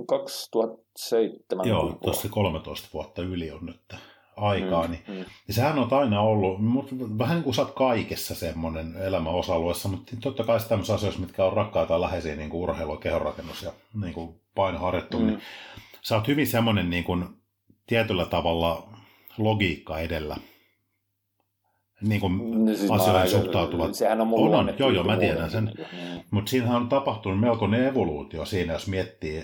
2007. 0.08 1.68
Joo, 1.68 1.98
tuossa 2.04 2.30
13 2.30 2.88
vuotta 2.94 3.22
yli 3.22 3.52
on 3.52 3.66
nyt 3.66 3.96
aikaa. 4.36 4.84
Mm, 4.84 4.92
niin, 4.92 5.04
mm. 5.08 5.26
Sehän 5.50 5.80
on 5.80 5.94
aina 5.94 6.22
ollut, 6.22 6.60
vähän 7.18 7.36
niin 7.36 7.44
kuin 7.44 7.54
sä 7.54 7.62
oot 7.62 7.72
kaikessa 7.72 8.36
semmoinen 8.36 8.96
elämän 8.96 9.34
osa-alueessa, 9.34 9.90
mutta 9.90 10.16
totta 10.22 10.44
kai 10.44 10.60
tämmöisissä 10.60 10.94
asioissa, 10.94 11.22
mitkä 11.22 11.46
on 11.46 11.54
rakkaita 11.54 12.02
läheisiä, 12.02 12.36
niin 12.36 12.50
kuin 12.50 12.62
urheilu, 12.62 12.98
kehonrakennus 12.98 13.64
ja 13.64 13.72
niin 14.02 14.14
kuin 14.14 14.42
painoharjoittelu, 14.56 15.22
mm. 15.22 15.28
niin 15.28 15.42
sä 16.02 16.16
oot 16.16 16.28
hyvin 16.28 16.48
semmoinen 16.48 16.90
niin 16.90 17.04
kuin, 17.04 17.26
tietyllä 17.88 18.26
tavalla 18.26 18.90
logiikka 19.38 20.00
edellä 20.00 20.38
niin 22.04 22.22
kuin 22.22 22.66
no, 22.66 22.76
siis 22.76 22.92
asioihin 22.92 23.30
suhtautuvat. 23.30 23.94
Sehän 23.94 24.22
on 24.22 24.28
mun 24.28 24.56
on, 24.56 24.70
on, 24.70 24.74
Joo, 24.80 24.90
joo, 24.90 25.04
mä 25.04 25.18
tiedän 25.18 25.52
sen. 25.52 25.72
Mutta 26.32 26.50
siinähän 26.50 26.82
on 26.82 26.90
tapahtunut 26.90 27.40
melkoinen 27.40 27.88
evoluutio 27.88 28.46
siinä, 28.46 28.74
jos 28.74 28.88
miettii, 28.88 29.44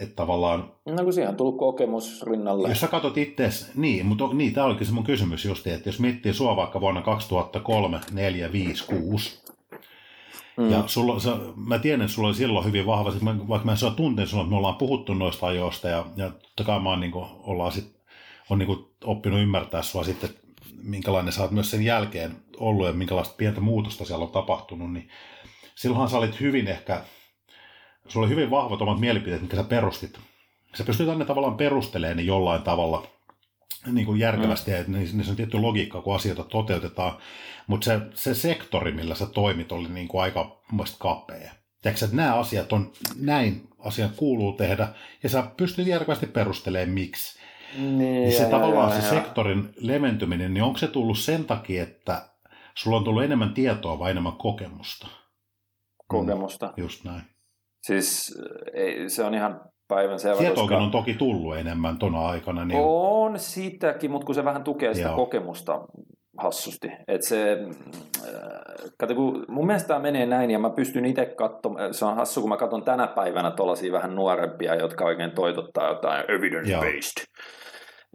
että 0.00 0.16
tavallaan... 0.16 0.72
No 0.86 1.04
kun 1.04 1.12
siihen 1.12 1.30
on 1.30 1.36
tullut 1.36 1.58
kokemus 1.58 2.22
rinnalle. 2.22 2.68
Jos 2.68 2.80
sä 2.80 2.88
katsot 2.88 3.18
itse, 3.18 3.48
niin, 3.74 4.06
mutta 4.06 4.28
niin, 4.32 4.54
tämä 4.54 4.66
olikin 4.66 4.86
se 4.86 4.92
mun 4.92 5.04
kysymys 5.04 5.44
just, 5.44 5.66
että 5.66 5.88
jos 5.88 6.00
miettii 6.00 6.34
sua 6.34 6.56
vaikka 6.56 6.80
vuonna 6.80 7.02
2003, 7.02 8.00
4, 8.12 8.52
5, 8.52 8.84
6, 8.86 9.46
Mm. 10.56 10.70
Ja 10.70 10.84
sulla, 10.86 11.20
sä, 11.20 11.36
mä 11.56 11.78
tiedän, 11.78 12.00
että 12.00 12.12
sulla 12.12 12.28
oli 12.28 12.34
silloin 12.34 12.66
hyvin 12.66 12.86
vahva, 12.86 13.12
vaikka 13.48 13.64
mä 13.64 13.72
en 13.72 13.78
saa 13.78 13.90
tunteen 13.90 14.28
sulla, 14.28 14.42
että 14.42 14.50
me 14.50 14.56
ollaan 14.56 14.76
puhuttu 14.76 15.14
noista 15.14 15.46
ajoista 15.46 15.88
ja, 15.88 16.04
ja 16.16 16.30
totta 16.30 16.64
kai 16.64 16.80
mä 16.80 16.90
oon, 16.90 17.00
niin 17.00 17.12
kuin, 17.12 17.26
ollaan 17.38 17.72
sit, 17.72 17.96
on 18.50 18.58
niin 18.58 18.66
kuin, 18.66 18.78
oppinut 19.04 19.40
ymmärtää 19.40 19.82
sua 19.82 20.04
sitten 20.04 20.30
minkälainen 20.86 21.32
sä 21.32 21.42
oot 21.42 21.50
myös 21.50 21.70
sen 21.70 21.84
jälkeen 21.84 22.36
ollut 22.56 22.86
ja 22.86 22.92
minkälaista 22.92 23.34
pientä 23.36 23.60
muutosta 23.60 24.04
siellä 24.04 24.24
on 24.24 24.30
tapahtunut, 24.30 24.92
niin 24.92 25.08
silloinhan 25.74 26.10
sä 26.10 26.18
olit 26.18 26.40
hyvin 26.40 26.68
ehkä, 26.68 27.04
sulla 28.08 28.26
oli 28.26 28.34
hyvin 28.34 28.50
vahvat 28.50 28.82
omat 28.82 29.00
mielipiteet, 29.00 29.40
mitkä 29.40 29.56
sä 29.56 29.64
perustit. 29.64 30.18
Sä 30.74 30.84
pystyt 30.84 31.08
aina 31.08 31.24
tavallaan 31.24 31.56
perustelemaan 31.56 32.16
ne 32.16 32.22
jollain 32.22 32.62
tavalla 32.62 33.06
niin 33.92 34.06
kuin 34.06 34.20
järkevästi, 34.20 34.70
mm. 34.70 34.76
että 34.76 34.92
niissä 34.92 35.30
on 35.30 35.36
tietty 35.36 35.58
logiikka, 35.58 36.02
kun 36.02 36.14
asioita 36.14 36.44
toteutetaan, 36.44 37.18
mutta 37.66 37.84
se, 37.84 38.00
se 38.14 38.34
sektori, 38.34 38.92
millä 38.92 39.14
sä 39.14 39.26
toimit, 39.26 39.72
oli 39.72 39.88
niin 39.88 40.08
kuin 40.08 40.22
aika 40.22 40.60
kapea. 40.98 41.52
Tiedätkö, 41.82 42.04
että 42.04 42.16
nämä 42.16 42.34
asiat 42.34 42.72
on, 42.72 42.92
näin 43.16 43.68
asiat 43.78 44.12
kuuluu 44.16 44.52
tehdä, 44.52 44.88
ja 45.22 45.28
sä 45.28 45.50
pystyt 45.56 45.86
järkevästi 45.86 46.26
perustelemaan 46.26 46.90
miksi. 46.90 47.35
Niin, 47.74 47.98
niin 47.98 48.32
se 48.32 48.42
ja, 48.42 48.50
tavallaan 48.50 48.94
ja, 48.94 49.00
se 49.00 49.14
ja. 49.14 49.22
sektorin 49.22 49.68
leventyminen, 49.76 50.54
niin 50.54 50.64
onko 50.64 50.78
se 50.78 50.88
tullut 50.88 51.18
sen 51.18 51.44
takia, 51.44 51.82
että 51.82 52.28
sulla 52.74 52.96
on 52.96 53.04
tullut 53.04 53.22
enemmän 53.22 53.54
tietoa 53.54 53.98
vai 53.98 54.10
enemmän 54.10 54.32
kokemusta? 54.32 55.06
Kokemusta. 56.08 56.66
Mm, 56.66 56.82
just 56.82 57.04
näin. 57.04 57.22
Siis 57.82 58.38
ei, 58.74 59.10
se 59.10 59.24
on 59.24 59.34
ihan 59.34 59.60
päivän 59.88 60.18
selvä. 60.18 60.38
Tietoakin 60.38 60.68
koska... 60.68 60.84
on 60.84 60.90
toki 60.90 61.14
tullut 61.14 61.56
enemmän 61.56 61.98
tuona 61.98 62.28
aikana. 62.28 62.64
Niin... 62.64 62.80
On 62.82 63.38
sitäkin, 63.38 64.10
mutta 64.10 64.26
kun 64.26 64.34
se 64.34 64.44
vähän 64.44 64.64
tukee 64.64 64.94
sitä 64.94 65.08
Joo. 65.08 65.16
kokemusta 65.16 65.80
hassusti. 66.38 66.88
Et 67.08 67.22
se, 67.22 67.52
äh, 67.52 68.90
kato, 68.98 69.14
kun 69.14 69.44
mun 69.48 69.66
mielestä 69.66 69.88
tämä 69.88 70.00
menee 70.00 70.26
näin, 70.26 70.50
ja 70.50 70.58
mä 70.58 70.70
pystyn 70.70 71.04
itse 71.04 71.26
katsomaan, 71.26 71.94
se 71.94 72.04
on 72.04 72.16
hassu, 72.16 72.40
kun 72.40 72.48
mä 72.48 72.56
katson 72.56 72.84
tänä 72.84 73.06
päivänä 73.06 73.50
tuollaisia 73.50 73.92
vähän 73.92 74.14
nuorempia, 74.14 74.74
jotka 74.74 75.04
oikein 75.04 75.34
toitottaa 75.34 75.88
jotain 75.88 76.24
evidence-based. 76.24 77.24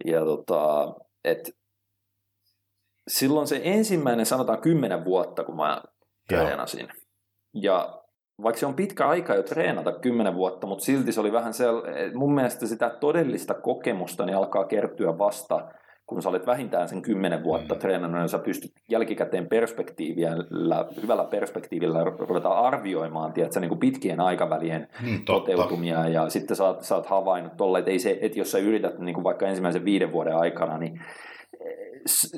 Ja 0.06 0.26
tota, 0.26 0.94
et, 1.24 1.52
silloin 3.08 3.48
se 3.48 3.62
ensimmäinen, 3.64 4.26
sanotaan 4.26 4.62
kymmenen 4.62 5.06
vuotta, 5.06 5.44
kun 5.44 5.56
mä 5.56 5.82
treenasin. 6.28 6.88
Ja 7.54 8.02
vaikka 8.44 8.60
se 8.60 8.66
on 8.66 8.76
pitkä 8.76 9.08
aika 9.08 9.36
jo 9.36 9.44
treenata 9.44 10.00
kymmenen 10.00 10.36
vuotta, 10.36 10.68
mutta 10.68 10.86
silti 10.86 11.12
se 11.12 11.20
oli 11.20 11.32
vähän 11.32 11.54
se, 11.54 11.66
mun 12.14 12.36
mielestä 12.36 12.68
sitä 12.68 12.90
todellista 12.90 13.54
kokemusta 13.54 14.26
niin 14.26 14.38
alkaa 14.38 14.66
kertyä 14.66 15.18
vasta, 15.18 15.70
kun 16.14 16.22
sä 16.22 16.30
olet 16.30 16.48
vähintään 16.48 16.90
sen 16.90 17.02
kymmenen 17.02 17.44
vuotta 17.44 17.74
mm. 17.74 17.80
treenannut, 17.80 18.22
niin 18.22 18.30
sä 18.30 18.40
pystyt 18.40 18.72
jälkikäteen 18.90 19.48
perspektiivillä, 19.48 20.86
hyvällä 21.02 21.24
perspektiivillä 21.24 22.04
ruveta 22.04 22.50
arvioimaan 22.50 23.34
tiedätkö, 23.34 23.60
niin 23.60 23.70
kuin 23.70 23.80
pitkien 23.80 24.20
aikavälien 24.20 24.88
niin, 25.04 25.26
toteutumia, 25.26 26.08
ja 26.08 26.30
sitten 26.30 26.58
sä 26.58 26.68
oot, 26.68 26.84
sä 26.84 26.96
oot 26.96 27.06
havainnut 27.06 27.58
tolle, 27.58 27.80
että, 27.80 27.92
ei 27.92 28.00
se, 28.00 28.18
että 28.22 28.40
jos 28.40 28.52
sä 28.52 28.58
yrität 28.58 29.00
niin 29.00 29.14
kuin 29.14 29.24
vaikka 29.24 29.48
ensimmäisen 29.48 29.86
viiden 29.86 30.12
vuoden 30.12 30.36
aikana, 30.36 30.78
niin 30.78 31.02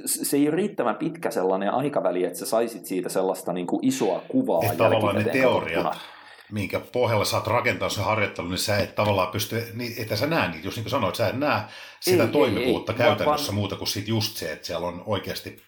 se 0.06 0.38
ei 0.38 0.48
ole 0.48 0.56
riittävän 0.56 0.96
pitkä 0.96 1.32
sellainen 1.32 1.72
aikaväli, 1.72 2.24
että 2.24 2.40
sä 2.40 2.46
saisit 2.46 2.86
siitä 2.86 3.10
sellaista 3.10 3.54
niin 3.54 3.68
kuin 3.68 3.86
isoa 3.86 4.22
kuvaa. 4.28 4.60
Että 4.64 4.78
tavallaan 4.78 5.16
ne 5.16 5.24
teoriat, 5.24 5.98
minkä 6.52 6.80
pohjalla 6.80 7.26
saat 7.26 7.48
rakentaa 7.48 7.90
sen 7.90 8.04
harjoittelun, 8.04 8.50
niin 8.50 8.58
sä 8.58 8.78
et 8.78 8.96
tavallaan 8.96 9.32
pysty, 9.32 9.64
niin, 9.74 10.02
että 10.02 10.16
sä 10.16 10.28
näe 10.28 10.52
niitä, 10.52 10.68
just 10.68 10.78
niin 10.78 10.84
kuin 10.84 10.92
sanoit, 10.92 11.16
sä 11.16 11.28
et 11.28 11.40
näe 11.40 11.62
sitä 12.00 12.24
ei, 12.24 12.30
toimivuutta 12.30 12.92
ei, 12.92 12.98
ei, 13.00 13.06
käytännössä 13.06 13.48
vaan, 13.48 13.56
muuta 13.56 13.76
kuin 13.76 13.88
sit 13.88 14.08
just 14.08 14.38
se, 14.38 14.52
että 14.52 14.68
siellä 14.68 14.88
on 14.88 15.04
oikeasti 15.06 15.62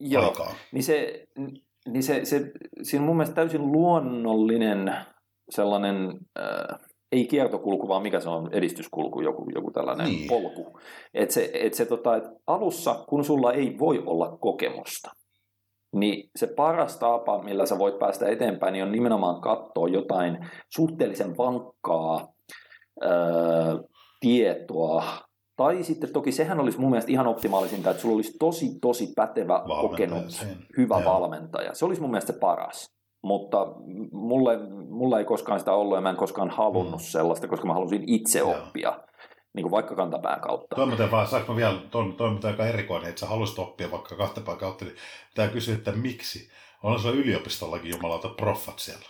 joo, 0.00 0.24
aikaa. 0.24 0.54
Niin 0.72 0.82
se, 0.82 1.26
niin 1.86 2.02
se, 2.02 2.24
se, 2.24 2.52
siinä 2.82 3.02
on 3.02 3.06
mun 3.06 3.16
mielestä 3.16 3.34
täysin 3.34 3.72
luonnollinen 3.72 4.94
sellainen, 5.50 6.18
äh, 6.38 6.78
ei 7.12 7.26
kiertokulku, 7.26 7.88
vaan 7.88 8.02
mikä 8.02 8.20
se 8.20 8.28
on, 8.28 8.48
edistyskulku, 8.52 9.20
joku, 9.20 9.46
joku 9.54 9.70
tällainen 9.70 10.06
niin. 10.06 10.28
polku. 10.28 10.78
Että 11.14 11.34
se, 11.34 11.50
et 11.54 11.74
se 11.74 11.84
tota, 11.84 12.16
et 12.16 12.24
alussa, 12.46 13.04
kun 13.08 13.24
sulla 13.24 13.52
ei 13.52 13.78
voi 13.78 14.02
olla 14.06 14.36
kokemusta, 14.40 15.10
niin 15.92 16.30
se 16.36 16.46
paras 16.46 16.96
tapa, 16.96 17.42
millä 17.42 17.66
sä 17.66 17.78
voit 17.78 17.98
päästä 17.98 18.28
eteenpäin, 18.28 18.72
niin 18.72 18.84
on 18.84 18.92
nimenomaan 18.92 19.40
katsoa 19.40 19.88
jotain 19.88 20.38
suhteellisen 20.68 21.36
vankkaa 21.36 22.28
ää, 23.02 23.10
tietoa. 24.20 25.04
Tai 25.56 25.82
sitten 25.82 26.12
toki 26.12 26.32
sehän 26.32 26.60
olisi 26.60 26.80
mun 26.80 26.90
mielestä 26.90 27.12
ihan 27.12 27.26
optimaalisinta, 27.26 27.90
että 27.90 28.02
sulla 28.02 28.14
olisi 28.14 28.36
tosi, 28.38 28.78
tosi 28.80 29.12
pätevä, 29.16 29.54
valmentaja 29.54 29.88
kokenut, 29.88 30.46
hyvä 30.76 31.00
Joo. 31.00 31.12
valmentaja. 31.12 31.74
Se 31.74 31.84
olisi 31.84 32.00
mun 32.00 32.10
mielestä 32.10 32.32
se 32.32 32.38
paras. 32.38 32.92
Mutta 33.24 33.66
mulle, 34.12 34.58
mulle 34.88 35.18
ei 35.18 35.24
koskaan 35.24 35.58
sitä 35.58 35.72
ollut 35.72 35.96
ja 35.96 36.00
mä 36.00 36.10
en 36.10 36.16
koskaan 36.16 36.50
halunnut 36.50 37.00
mm. 37.00 37.04
sellaista, 37.04 37.48
koska 37.48 37.66
mä 37.66 37.72
halusin 37.74 38.04
itse 38.06 38.38
Joo. 38.38 38.50
oppia 38.50 38.92
niin 39.54 39.62
kuin 39.62 39.70
vaikka 39.70 39.94
kantapään 39.94 40.40
kautta. 40.40 40.76
Toiminta 40.76 41.10
vaan, 41.10 41.26
saanko 41.26 41.56
vielä, 41.56 41.78
toiminta 42.16 42.48
aika 42.48 42.66
erikoinen, 42.66 43.08
että 43.08 43.20
sä 43.20 43.26
haluaisit 43.26 43.58
oppia 43.58 43.90
vaikka 43.90 44.16
kantapään 44.16 44.58
kautta, 44.58 44.84
niin 44.84 44.96
pitää 45.28 45.48
kysyä, 45.48 45.74
että 45.74 45.92
miksi? 45.92 46.50
On 46.82 47.00
se 47.00 47.08
yliopistollakin 47.08 47.90
jumalauta 47.90 48.28
proffat 48.28 48.78
siellä. 48.78 49.06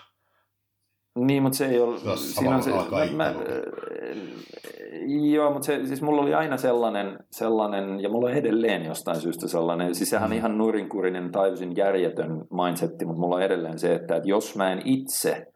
Niin, 1.19 1.43
mutta 1.43 1.59
se 1.59 1.67
ei 1.67 1.81
ole... 1.81 2.17
Siinä 2.17 2.57
on 2.57 2.63
se, 2.63 2.71
mä, 2.71 2.81
mä, 3.17 3.35
joo, 5.33 5.53
mutta 5.53 5.67
se, 5.67 5.87
siis 5.87 6.03
mulla 6.03 6.23
oli 6.23 6.35
aina 6.35 6.57
sellainen, 6.57 7.19
sellainen, 7.31 8.01
ja 8.01 8.09
mulla 8.09 8.29
on 8.29 8.35
edelleen 8.35 8.85
jostain 8.85 9.21
syystä 9.21 9.49
sellainen, 9.49 9.95
siis 9.95 10.11
sehän 10.11 10.25
on 10.25 10.31
mm. 10.31 10.37
ihan 10.37 10.59
nurinkurinen, 10.59 11.33
täysin 11.33 11.77
järjetön 11.77 12.45
mindsetti, 12.51 13.05
mutta 13.05 13.21
mulla 13.21 13.37
on 13.37 13.43
edelleen 13.43 13.79
se, 13.79 13.95
että, 13.95 14.17
että 14.17 14.29
jos 14.29 14.57
mä 14.57 14.73
en 14.73 14.83
itse 14.85 15.52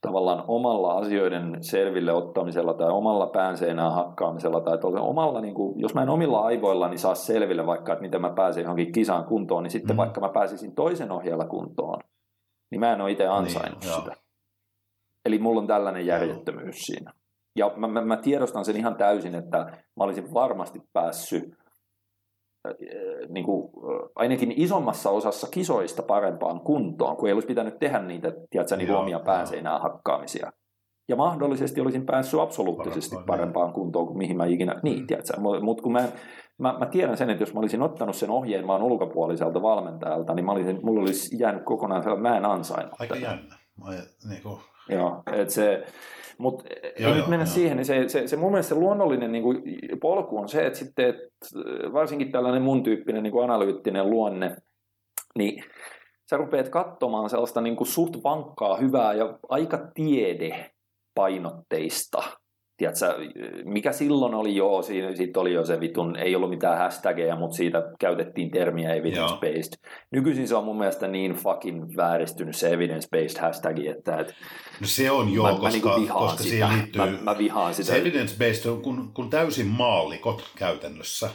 tavallaan 0.00 0.44
omalla 0.48 0.98
asioiden 0.98 1.56
selville 1.60 2.12
ottamisella 2.12 2.74
tai 2.74 2.90
omalla 2.90 3.26
päänseinään 3.26 3.92
hakkaamisella 3.92 4.60
tai 4.60 4.78
omalla, 5.00 5.40
niin 5.40 5.54
kuin, 5.54 5.80
jos 5.80 5.94
mä 5.94 6.02
en 6.02 6.08
omilla 6.08 6.40
aivoillani 6.40 6.98
saa 6.98 7.14
selville 7.14 7.66
vaikka, 7.66 7.92
että 7.92 8.02
miten 8.02 8.20
mä 8.20 8.30
pääsen 8.30 8.62
johonkin 8.62 8.92
kisaan 8.92 9.24
kuntoon, 9.24 9.62
niin 9.62 9.70
sitten 9.70 9.96
mm. 9.96 9.98
vaikka 9.98 10.20
mä 10.20 10.28
pääsisin 10.28 10.74
toisen 10.74 11.12
ohjalla 11.12 11.44
kuntoon, 11.44 12.00
niin 12.70 12.80
mä 12.80 12.92
en 12.92 13.00
ole 13.00 13.10
itse 13.10 13.24
niin, 13.24 13.32
ansainnut 13.32 13.80
niin, 13.80 13.94
sitä. 13.94 14.10
Joo. 14.10 14.16
Eli 15.24 15.38
mulla 15.38 15.60
on 15.60 15.66
tällainen 15.66 16.06
järjettömyys 16.06 16.76
siinä. 16.76 17.12
Ja 17.56 17.72
mä, 17.76 17.88
mä, 17.88 18.00
mä 18.00 18.16
tiedostan 18.16 18.64
sen 18.64 18.76
ihan 18.76 18.94
täysin, 18.96 19.34
että 19.34 19.58
mä 19.96 20.04
olisin 20.04 20.34
varmasti 20.34 20.82
päässyt 20.92 21.59
niin 23.28 23.44
kuin, 23.44 23.72
ainakin 24.14 24.52
isommassa 24.56 25.10
osassa 25.10 25.46
kisoista 25.50 26.02
parempaan 26.02 26.60
kuntoon, 26.60 27.16
kun 27.16 27.28
ei 27.28 27.32
olisi 27.32 27.48
pitänyt 27.48 27.78
tehdä 27.78 27.98
niitä 27.98 28.32
tiedätkö, 28.50 28.76
niin 28.76 28.94
omia 28.94 29.20
päänseinää 29.20 29.78
hakkaamisia. 29.78 30.52
ja 31.08 31.16
mahdollisesti 31.16 31.80
olisin 31.80 32.06
päässyt 32.06 32.40
absoluuttisesti 32.40 33.14
Parempaan, 33.14 33.38
parempaan 33.38 33.72
kuntoon 33.72 34.06
kuin 34.06 34.18
mihin 34.18 34.36
mä 34.36 34.46
ikinä, 34.46 34.80
niin, 34.82 35.00
mm. 35.00 35.64
mutta 35.64 35.82
kun 35.82 35.92
mä, 35.92 36.08
mä, 36.58 36.78
mä, 36.78 36.86
tiedän 36.86 37.16
sen, 37.16 37.30
että 37.30 37.42
jos 37.42 37.54
mä 37.54 37.60
olisin 37.60 37.82
ottanut 37.82 38.16
sen 38.16 38.30
ohjeen 38.30 38.66
maan 38.66 38.82
ulkopuoliselta 38.82 39.62
valmentajalta, 39.62 40.34
niin 40.34 40.46
mä 40.46 40.52
olisin, 40.52 40.80
mulla 40.82 41.00
olisi 41.00 41.36
jäänyt 41.38 41.64
kokonaan 41.64 42.02
sellainen, 42.02 42.32
mä 42.32 42.36
en 42.36 42.44
ansainnut 42.44 43.00
Aika 43.00 43.14
tätä. 43.14 43.26
jännä. 43.26 43.56
Mä, 43.84 43.90
niin 44.28 44.42
kuin, 44.42 44.60
Joo, 44.88 45.22
että 45.32 45.54
se, 45.54 45.86
mutta 46.40 46.64
Joo, 46.98 47.10
nyt 47.10 47.18
joo, 47.18 47.28
mennä 47.28 47.44
joo. 47.44 47.54
siihen, 47.54 47.76
niin 47.76 47.84
se, 47.84 48.08
se, 48.08 48.26
se 48.26 48.36
mun 48.36 48.52
mielestä 48.52 48.74
se 48.74 48.80
luonnollinen 48.80 49.32
niin 49.32 49.42
kuin, 49.42 49.62
polku 50.00 50.38
on 50.38 50.48
se, 50.48 50.66
että 50.66 50.78
sitten 50.78 51.08
että 51.08 51.26
varsinkin 51.92 52.32
tällainen 52.32 52.62
mun 52.62 52.82
tyyppinen 52.82 53.22
niin 53.22 53.32
kuin 53.32 53.44
analyyttinen 53.44 54.10
luonne, 54.10 54.56
niin 55.38 55.64
sä 56.30 56.36
rupeat 56.36 56.68
katsomaan 56.68 57.30
sellaista 57.30 57.60
niin 57.60 57.76
kuin 57.76 57.88
suht 57.88 58.16
vankkaa, 58.24 58.76
hyvää 58.76 59.14
ja 59.14 59.38
aika 59.48 59.78
tiedepainotteista. 59.94 62.22
Tiedätkö, 62.80 63.14
mikä 63.64 63.92
silloin 63.92 64.34
oli 64.34 64.56
jo, 64.56 64.82
siinä, 64.82 65.16
siitä 65.16 65.40
oli 65.40 65.52
jo 65.52 65.64
se 65.64 65.80
vitun, 65.80 66.16
ei 66.16 66.36
ollut 66.36 66.50
mitään 66.50 66.78
hashtageja, 66.78 67.36
mutta 67.36 67.56
siitä 67.56 67.82
käytettiin 67.98 68.50
termiä 68.50 68.94
evidence-based. 68.94 69.90
Nykyisin 70.10 70.48
se 70.48 70.54
on 70.54 70.64
mun 70.64 70.78
mielestä 70.78 71.08
niin 71.08 71.32
fucking 71.32 71.96
vääristynyt 71.96 72.56
se 72.56 72.76
evidence-based 72.76 73.40
hashtag, 73.40 73.78
että, 73.78 74.16
että 74.16 74.34
no 74.80 74.86
se 74.86 75.10
on 75.10 75.32
joo, 75.32 75.46
mä, 75.46 75.50
koska, 75.50 75.64
mä 75.64 75.70
niinku 75.70 76.00
vihaan 76.00 76.20
koska 76.20 76.42
sitä. 76.42 76.50
siihen 76.50 76.78
liittyy... 76.78 77.02
Mä, 77.02 77.18
mä 77.22 77.38
vihaan 77.38 77.74
sitä. 77.74 77.92
Se 77.92 78.02
evidence-based 78.02 78.70
on, 78.70 78.82
kun, 78.82 79.10
kun 79.14 79.30
täysin 79.30 79.66
maallikot 79.66 80.50
käytännössä 80.56 81.30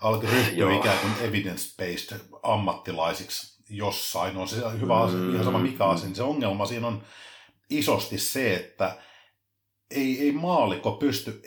alkoi 0.00 0.30
ryhtyä 0.30 0.58
Joo. 0.58 0.78
ikään 0.80 0.98
kuin 0.98 1.30
evidence-based 1.30 2.16
ammattilaisiksi 2.42 3.62
jossain. 3.70 4.36
On 4.36 4.48
se 4.48 4.56
hyvä 4.80 4.96
asia, 4.96 5.18
ihan 5.18 5.44
sama 5.44 5.58
mikä 5.58 5.84
asia. 5.84 6.14
Se 6.14 6.22
ongelma 6.22 6.66
siinä 6.66 6.86
on 6.86 7.02
isosti 7.70 8.18
se, 8.18 8.54
että 8.54 8.96
ei, 9.90 10.20
ei 10.20 10.32
maallikko 10.32 10.90
pysty, 10.92 11.42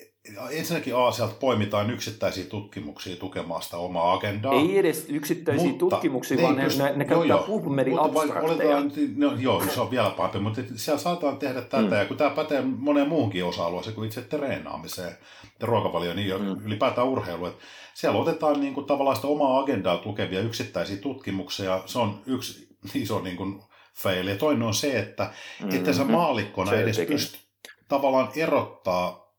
ensinnäkin 0.52 0.96
A, 0.96 1.12
sieltä 1.12 1.34
poimitaan 1.40 1.90
yksittäisiä 1.92 2.46
tutkimuksia 2.46 3.16
tukemaan 3.16 3.62
sitä 3.62 3.78
omaa 3.78 4.14
agendaa. 4.14 4.54
Ei 4.54 4.78
edes 4.78 5.06
yksittäisiä 5.10 5.68
Mutta 5.68 5.80
tutkimuksia, 5.80 6.38
ne 6.38 6.44
vaan 6.44 6.56
ne, 6.56 6.64
pysty- 6.64 6.84
ne, 6.84 6.94
ne 6.96 7.06
käyttää. 7.06 7.38
PubMedin 7.38 8.00
abstrakteja. 8.00 8.54
oletaan, 8.78 8.92
no, 9.16 9.34
joo, 9.40 9.64
se 9.74 9.82
on 9.82 9.92
vielä 9.92 10.10
pahempi, 10.10 10.40
mutta 10.40 10.62
siellä 10.76 11.00
saadaan 11.02 11.38
tehdä 11.38 11.62
tätä, 11.62 11.78
Mm. 11.82 11.92
ja 11.94 12.06
kun 12.06 12.18
tämä 12.18 12.30
pätee 12.30 12.62
moneen 12.62 13.08
muuhunkin 13.10 13.46
osa-alueeseen 13.46 13.96
kuin 13.96 14.08
itse 14.08 14.22
treenaamiseen 14.22 15.18
ja 15.60 15.68
ruokavalioon, 15.68 16.16
niin 16.16 16.42
Mm. 16.42 16.66
ylipäätään 16.66 17.08
urheilu, 17.08 17.46
että 17.46 17.64
siellä 17.94 18.20
otetaan 18.20 18.62
niin 18.62 18.74
kuin, 18.74 18.86
tavallaan 18.86 19.16
sitä 19.16 19.28
omaa 19.28 19.60
agendaa 19.60 19.98
tukevia 19.98 20.40
yksittäisiä 20.42 20.98
tutkimuksia, 20.98 21.82
se 21.86 22.00
on 22.00 22.22
yksi 22.26 22.68
iso 22.96 23.20
niin 23.22 23.38
kuin, 23.38 23.62
fail, 23.96 24.28
ja 24.28 24.36
toinen 24.36 24.64
on 24.64 24.74
se, 24.74 25.00
että 25.00 25.24
mm-hmm. 25.24 25.76
että 25.78 25.94
sä 25.94 26.04
maalikkona 26.04 26.70
Cherry 26.72 26.84
edes 26.84 26.98
picking. 26.98 27.20
pysty 27.20 27.40
tavallaan 27.92 28.30
erottaa, 28.36 29.34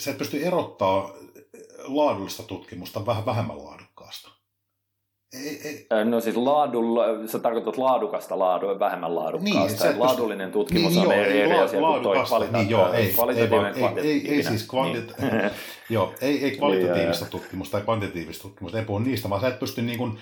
sä 0.00 0.10
et 0.10 0.18
pysty 0.18 0.44
erottaa 0.46 1.10
laadullista 1.84 2.42
tutkimusta 2.42 3.06
vähän 3.06 3.26
vähemmän 3.26 3.64
laadukkaasta. 3.64 4.30
Ei, 5.44 5.60
ei, 5.68 5.86
Ö, 5.92 6.04
No 6.04 6.20
siis 6.20 6.36
laadulla, 6.36 7.04
sä 7.26 7.38
tarkoitat 7.38 7.76
laadukasta 7.76 8.38
laadua, 8.38 8.78
vähemmän 8.78 9.14
laadukkaasta. 9.14 9.44
Niin, 9.58 9.66
Niin, 9.66 9.70
et 9.82 9.88
pysty- 9.88 9.98
laadullinen 9.98 10.52
tutkimus 10.52 10.92
Niin, 10.92 11.00
on 11.08 11.14
joo, 11.16 11.24
eri, 11.24 11.32
ei 11.32 11.40
eri 11.40 11.58
asia 11.58 11.80
kuin 11.80 12.02
toi 12.02 12.16
kvalita- 12.16 12.56
niin 12.56 12.70
joo, 12.70 12.92
ei- 12.92 13.06
ei 13.06 13.12
kvalitatiivinen 13.12 13.66
ei- 13.66 13.72
ei- 13.74 13.74
ei 13.74 14.20
kvantitatiivinen. 14.20 14.44
siis 14.44 14.68
kvantit- 14.70 15.22
Niin. 15.22 15.50
Joo, 15.90 16.12
ei, 16.20 16.44
ei 16.44 16.56
kvalitatiivista 16.56 17.24
Niin, 17.24 17.30
tutkimusta 17.30 17.72
tai 17.72 17.82
kvantitatiivista 17.82 18.42
tutkimusta, 18.42 18.78
ei 18.78 18.84
puhu 18.84 18.98
niistä, 18.98 19.30
vaan 19.30 19.40
sä 19.40 19.48
et 19.48 19.58
pysty 19.58 19.82
niin 19.82 19.98
kuin 19.98 20.18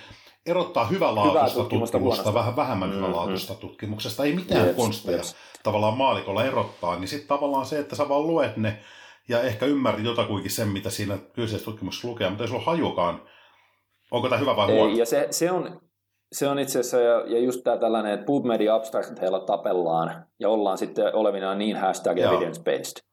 erottaa 0.47 0.87
hyvälaatuista 0.87 1.41
Hyvää 1.41 1.55
tutkimusta, 1.55 1.99
tutkimusta 1.99 2.35
vähän 2.35 2.57
vähemmän 2.57 2.91
Mm, 2.91 2.97
hyvälaatuista 2.97 3.55
tutkimuksesta. 3.55 4.25
Ei 4.25 4.33
mitään 4.35 4.67
Jeps, 4.67 4.77
konsteja 4.77 5.17
jeps. 5.17 5.37
tavallaan 5.63 5.97
maalikolla 5.97 6.45
erottaa, 6.45 6.97
niin 6.97 7.09
sitten 7.09 7.29
tavallaan 7.29 7.67
se, 7.67 7.79
että 7.79 7.97
sä 7.97 8.09
vaan 8.09 8.27
luet 8.27 8.57
ne 8.57 8.79
ja 9.29 9.43
ehkä 9.43 9.67
ymmärrät 9.67 10.05
jotakuinkin 10.05 10.51
sen, 10.51 10.69
mitä 10.69 10.91
siinä 10.91 11.19
kyseisessä 11.33 11.65
tutkimuksessa 11.65 12.09
lukee, 12.09 12.29
mutta 12.29 12.45
ei 12.45 12.49
sulla 12.49 12.63
hajukaan, 12.63 13.23
onko 14.11 14.29
tämä 14.29 14.41
hyvä 14.41 14.57
vai 14.57 14.67
huono. 14.75 14.95
Ja 14.95 15.07
se, 15.07 15.27
se, 15.31 15.51
on, 15.51 15.81
se 16.33 16.49
on 16.49 16.59
itse 16.59 16.79
asiassa, 16.81 17.01
ja, 17.01 17.27
ja 17.27 17.39
just 17.39 17.61
tämä 17.65 17.77
tällainen, 17.77 18.13
että 18.13 18.27
PubMedin 18.27 18.73
abstrakteilla 18.73 19.41
tapellaan, 19.41 20.27
ja 20.39 20.49
ollaan 20.49 20.79
sitten 20.79 21.15
olevinaan 21.15 21.59
niin 21.59 21.77
hashtag 21.77 22.19
evidence-based. 22.19 23.10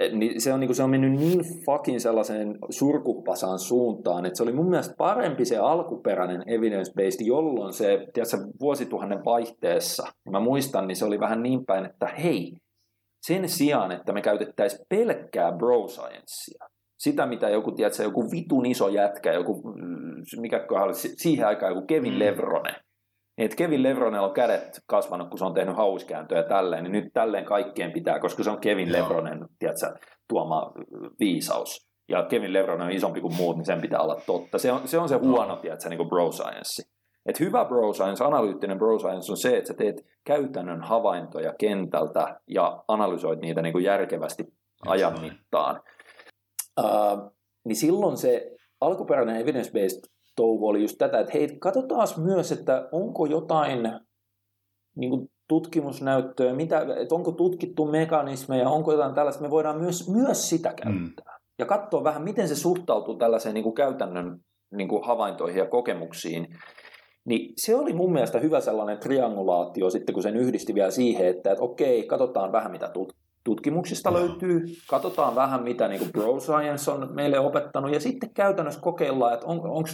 Et 0.00 0.12
Niin 0.12 0.40
se, 0.40 0.52
on, 0.52 0.60
niin 0.60 0.68
kuin, 0.68 0.76
se 0.76 0.82
on 0.82 0.90
mennyt 0.90 1.12
niin 1.12 1.40
fucking 1.66 1.98
sellaiseen 1.98 2.58
surkupasaan 2.70 3.58
suuntaan, 3.58 4.26
että 4.26 4.36
se 4.36 4.42
oli 4.42 4.52
mun 4.52 4.70
mielestä 4.70 4.94
parempi 4.98 5.44
se 5.44 5.56
alkuperäinen 5.56 6.42
evidence-based, 6.42 7.26
jolloin 7.26 7.72
se, 7.72 8.06
tiedätkö, 8.12 8.36
vuosituhannen 8.60 9.24
vaihteessa, 9.24 10.06
mä 10.30 10.40
muistan, 10.40 10.86
niin 10.86 10.96
se 10.96 11.04
oli 11.04 11.20
vähän 11.20 11.42
niin 11.42 11.66
päin, 11.66 11.86
että 11.86 12.06
hei, 12.06 12.52
sen 13.26 13.48
sijaan, 13.48 13.92
että 13.92 14.12
me 14.12 14.22
käytettäisiin 14.22 14.86
pelkkää 14.88 15.52
bro 15.52 15.88
sciencea, 15.88 16.68
sitä 16.98 17.26
mitä 17.26 17.48
joku, 17.48 17.72
tiedätkö, 17.72 18.02
joku 18.02 18.30
vitun 18.30 18.66
iso 18.66 18.88
jätkä, 18.88 19.32
joku, 19.32 19.72
mm, 19.74 20.40
mikä 20.40 20.66
si- 20.92 21.14
siihen 21.16 21.46
aikaan 21.46 21.74
joku 21.74 21.86
Kevin 21.86 22.12
Mm. 22.12 22.18
Levronen, 22.18 22.74
niin 23.36 23.44
että 23.44 23.56
Kevin 23.56 23.82
Levronella 23.82 24.28
on 24.28 24.34
kädet 24.34 24.80
kasvanut, 24.86 25.28
kun 25.28 25.38
se 25.38 25.44
on 25.44 25.54
tehnyt 25.54 25.76
hauskääntöjä 25.76 26.40
ja 26.40 26.48
tälleen, 26.48 26.84
niin 26.84 26.92
nyt 26.92 27.12
tälleen 27.12 27.44
kaikkien 27.44 27.92
pitää, 27.92 28.18
koska 28.18 28.42
se 28.42 28.50
on 28.50 28.60
Kevin 28.60 28.88
Joo. 28.88 29.02
Levronen, 29.02 29.48
tiedätkö, 29.58 29.94
tuoma 30.28 30.72
viisaus. 31.20 31.88
Ja 32.08 32.22
Kevin 32.22 32.52
Levronen 32.52 32.86
on 32.86 32.92
isompi 32.92 33.20
kuin 33.20 33.36
muut, 33.36 33.56
niin 33.56 33.66
sen 33.66 33.80
pitää 33.80 34.00
olla 34.00 34.20
totta. 34.26 34.58
Se 34.58 34.72
on 34.72 34.88
se, 34.88 34.98
on 34.98 35.08
se 35.08 35.16
huono, 35.16 35.56
tiedätkö, 35.56 35.88
niin 35.88 35.98
kuin 35.98 36.08
bro 36.08 36.32
science. 36.32 36.82
Et 37.26 37.40
hyvä 37.40 37.64
bro 37.64 37.92
science, 37.92 38.24
analyyttinen 38.24 38.78
bro 38.78 38.98
science 38.98 39.32
on 39.32 39.36
se, 39.36 39.56
että 39.56 39.68
sä 39.68 39.74
teet 39.74 40.06
käytännön 40.24 40.82
havaintoja 40.82 41.54
kentältä 41.58 42.40
ja 42.48 42.84
analysoit 42.88 43.40
niitä 43.40 43.62
niin 43.62 43.72
kuin 43.72 43.84
järkevästi 43.84 44.44
ajan 44.86 45.20
mittaan. 45.20 45.80
Uh, 46.80 47.32
niin 47.64 47.76
silloin 47.76 48.16
se 48.16 48.50
alkuperäinen 48.80 49.46
evidence-based 49.46 50.13
touhu 50.36 50.68
oli 50.68 50.82
just 50.82 50.98
tätä, 50.98 51.20
että 51.20 51.32
hei, 51.34 51.56
katsotaan 51.58 52.08
myös, 52.16 52.52
että 52.52 52.88
onko 52.92 53.26
jotain 53.26 53.92
niin 54.96 55.10
kuin 55.10 55.28
tutkimusnäyttöä, 55.48 56.54
mitä, 56.54 56.86
että 56.96 57.14
onko 57.14 57.32
tutkittu 57.32 57.86
mekanismeja, 57.86 58.68
onko 58.68 58.92
jotain 58.92 59.14
tällaista, 59.14 59.42
me 59.42 59.50
voidaan 59.50 59.80
myös, 59.80 60.08
myös 60.08 60.48
sitä 60.48 60.68
käyttää. 60.68 61.38
Mm. 61.38 61.44
Ja 61.58 61.66
katsoa 61.66 62.04
vähän, 62.04 62.22
miten 62.22 62.48
se 62.48 62.56
suhtautuu 62.56 63.16
tällaiseen 63.16 63.54
niin 63.54 63.64
kuin 63.64 63.74
käytännön 63.74 64.40
niin 64.76 64.88
kuin 64.88 65.04
havaintoihin 65.04 65.58
ja 65.58 65.66
kokemuksiin. 65.66 66.46
Niin 67.24 67.52
se 67.56 67.76
oli 67.76 67.92
mun 67.92 68.12
mielestä 68.12 68.38
hyvä 68.38 68.60
sellainen 68.60 68.98
triangulaatio 68.98 69.90
sitten, 69.90 70.12
kun 70.12 70.22
sen 70.22 70.36
yhdisti 70.36 70.74
vielä 70.74 70.90
siihen, 70.90 71.26
että, 71.26 71.52
että 71.52 71.64
okei, 71.64 72.06
katsotaan 72.06 72.52
vähän 72.52 72.72
mitä 72.72 72.86
tut- 72.86 73.16
tutkimuksista 73.44 74.10
Joo. 74.10 74.20
löytyy, 74.20 74.64
katsotaan 74.90 75.34
vähän 75.34 75.62
mitä 75.62 75.88
niin 75.88 75.98
kuin 75.98 76.12
bro 76.12 76.40
science 76.40 76.90
on 76.90 77.14
meille 77.14 77.38
opettanut, 77.38 77.92
ja 77.92 78.00
sitten 78.00 78.30
käytännössä 78.34 78.80
kokeillaan, 78.80 79.34
että 79.34 79.46
on, 79.46 79.60
onko 79.66 79.88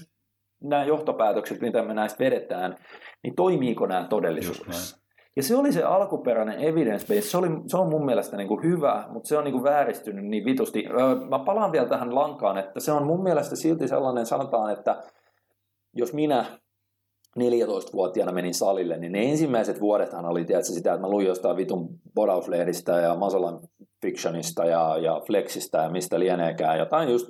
nämä 0.60 0.84
johtopäätökset, 0.84 1.60
mitä 1.60 1.82
me 1.82 1.94
näistä 1.94 2.24
vedetään, 2.24 2.76
niin 3.22 3.34
toimiiko 3.34 3.86
nämä 3.86 4.06
todellisuudessa. 4.10 5.00
Ja 5.36 5.42
se 5.42 5.56
oli 5.56 5.72
se 5.72 5.82
alkuperäinen 5.82 6.64
evidence 6.64 7.06
base, 7.06 7.30
se, 7.30 7.36
oli, 7.36 7.48
se 7.66 7.76
on 7.76 7.88
mun 7.88 8.04
mielestä 8.04 8.36
niin 8.36 8.48
kuin 8.48 8.62
hyvä, 8.62 9.04
mutta 9.08 9.28
se 9.28 9.38
on 9.38 9.44
niin 9.44 9.52
kuin 9.52 9.64
vääristynyt 9.64 10.24
niin 10.24 10.44
vitusti. 10.44 10.84
Mä 11.28 11.38
palaan 11.38 11.72
vielä 11.72 11.88
tähän 11.88 12.14
lankaan, 12.14 12.58
että 12.58 12.80
se 12.80 12.92
on 12.92 13.06
mun 13.06 13.22
mielestä 13.22 13.56
silti 13.56 13.88
sellainen, 13.88 14.26
sanotaan, 14.26 14.72
että 14.72 15.02
jos 15.94 16.12
minä 16.12 16.44
14-vuotiaana 17.38 18.32
menin 18.32 18.54
salille, 18.54 18.96
niin 18.96 19.12
ne 19.12 19.30
ensimmäiset 19.30 19.80
vuodethan 19.80 20.26
oli 20.26 20.44
tietysti 20.44 20.74
sitä, 20.74 20.92
että 20.92 21.06
mä 21.06 21.10
luin 21.10 21.26
jostain 21.26 21.56
vitun 21.56 21.88
bodauslehdistä 22.14 22.92
ja 22.92 23.14
Masolan 23.14 23.60
fictionista 24.02 24.64
ja, 24.64 24.98
ja 24.98 25.20
Flexistä 25.26 25.78
ja 25.78 25.90
mistä 25.90 26.20
lieneekään, 26.20 26.78
jotain 26.78 27.08
just 27.08 27.26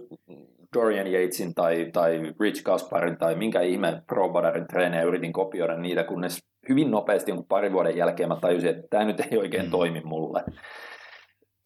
Dorian 0.74 1.06
Yatesin 1.06 1.54
tai, 1.54 1.90
tai 1.92 2.20
Rich 2.40 2.62
Gasparin 2.62 3.18
tai 3.18 3.34
minkä 3.34 3.60
ihme 3.60 4.02
pro 4.06 4.32
treenejä 4.70 5.02
yritin 5.02 5.32
kopioida 5.32 5.76
niitä, 5.76 6.04
kunnes 6.04 6.38
hyvin 6.68 6.90
nopeasti 6.90 7.30
jonkun 7.30 7.46
parin 7.48 7.72
vuoden 7.72 7.96
jälkeen 7.96 8.28
mä 8.28 8.36
tajusin, 8.40 8.70
että 8.70 8.82
tämä 8.90 9.04
nyt 9.04 9.20
ei 9.20 9.38
oikein 9.38 9.64
Mm. 9.64 9.70
toimi 9.70 10.00
mulle. 10.04 10.44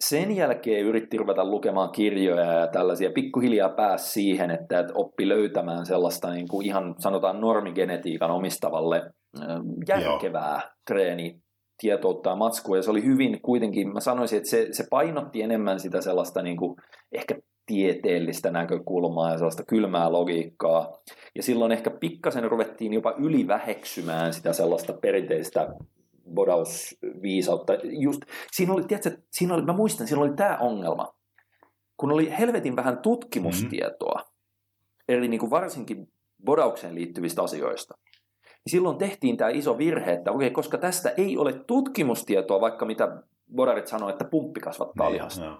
Sen 0.05 0.37
jälkeen 0.37 0.85
yritti 0.87 1.17
ruveta 1.17 1.45
lukemaan 1.45 1.91
kirjoja 1.91 2.53
ja 2.53 2.67
tällaisia. 2.67 3.11
Pikkuhiljaa 3.11 3.69
pääsi 3.69 4.13
siihen, 4.13 4.51
että, 4.51 4.81
että 4.81 4.93
oppi 4.97 5.29
löytämään 5.29 5.87
sellaista 5.87 6.31
niin 6.31 6.49
kuin 6.49 6.67
ihan 6.67 6.95
sanotaan 6.99 7.41
normigenetiikan 7.41 8.31
omistavalle 8.31 9.03
järkevää 9.89 10.61
treeni 10.87 11.41
tietoutta 11.81 12.31
ja 12.31 12.37
matskua, 12.37 12.77
ja 12.77 12.83
se 12.83 12.91
oli 12.91 13.05
hyvin 13.05 13.43
kuitenkin, 13.43 13.93
mä 13.93 14.01
sanoisin, 14.01 14.37
että 14.37 14.51
se, 14.51 14.69
se 14.71 14.85
painotti 14.91 15.43
enemmän 15.43 15.81
sitä 15.81 16.01
sellaista 16.01 16.43
niin 16.43 16.57
kuin, 16.57 16.77
ehkä 17.13 17.35
tieteellistä 17.67 18.51
näkökulmaa 18.51 19.31
ja 19.31 19.39
sellaista 19.39 19.65
kylmää 19.65 20.13
logiikkaa. 20.13 20.99
Ja 21.35 21.43
silloin 21.43 21.73
ehkä 21.73 21.91
pikkasen 21.91 22.51
ruvettiin 22.51 22.93
jopa 22.93 23.15
yliväheksymään 23.19 24.33
sitä 24.33 24.53
sellaista 24.53 24.93
perinteistä 24.93 25.75
bodausviisautta. 26.35 27.73
Just, 27.83 28.23
siinä 28.53 28.73
oli, 28.73 28.85
tiedätkö, 28.85 29.23
siinä 29.31 29.55
oli, 29.55 29.63
mä 29.63 29.73
muistan, 29.73 30.07
siinä 30.07 30.23
oli 30.23 30.35
tämä 30.37 30.59
ongelma. 30.61 31.15
Kun 31.97 32.13
oli 32.13 32.35
helvetin 32.39 32.77
vähän 32.77 32.99
tutkimustietoa, 32.99 34.19
mm-hmm. 34.19 35.05
eli 35.09 35.29
niin 35.29 35.41
kuin 35.41 35.51
varsinkin 35.51 36.09
bodaukseen 36.45 36.95
liittyvistä 36.95 37.43
asioista, 37.43 37.95
niin 38.45 38.71
silloin 38.71 38.99
tehtiin 38.99 39.37
tämä 39.37 39.51
iso 39.51 39.79
virhe, 39.79 40.13
että 40.13 40.33
okei, 40.33 40.51
koska 40.51 40.79
tästä 40.79 41.11
ei 41.17 41.39
ole 41.39 41.53
tutkimustietoa, 41.53 42.61
vaikka 42.61 42.87
mitä 42.87 43.23
Godarit 43.57 43.87
sanoi, 43.87 44.11
että 44.11 44.25
pumppi 44.25 44.61
kasvattaa 44.61 45.07
niin, 45.07 45.15
lihasta. 45.15 45.59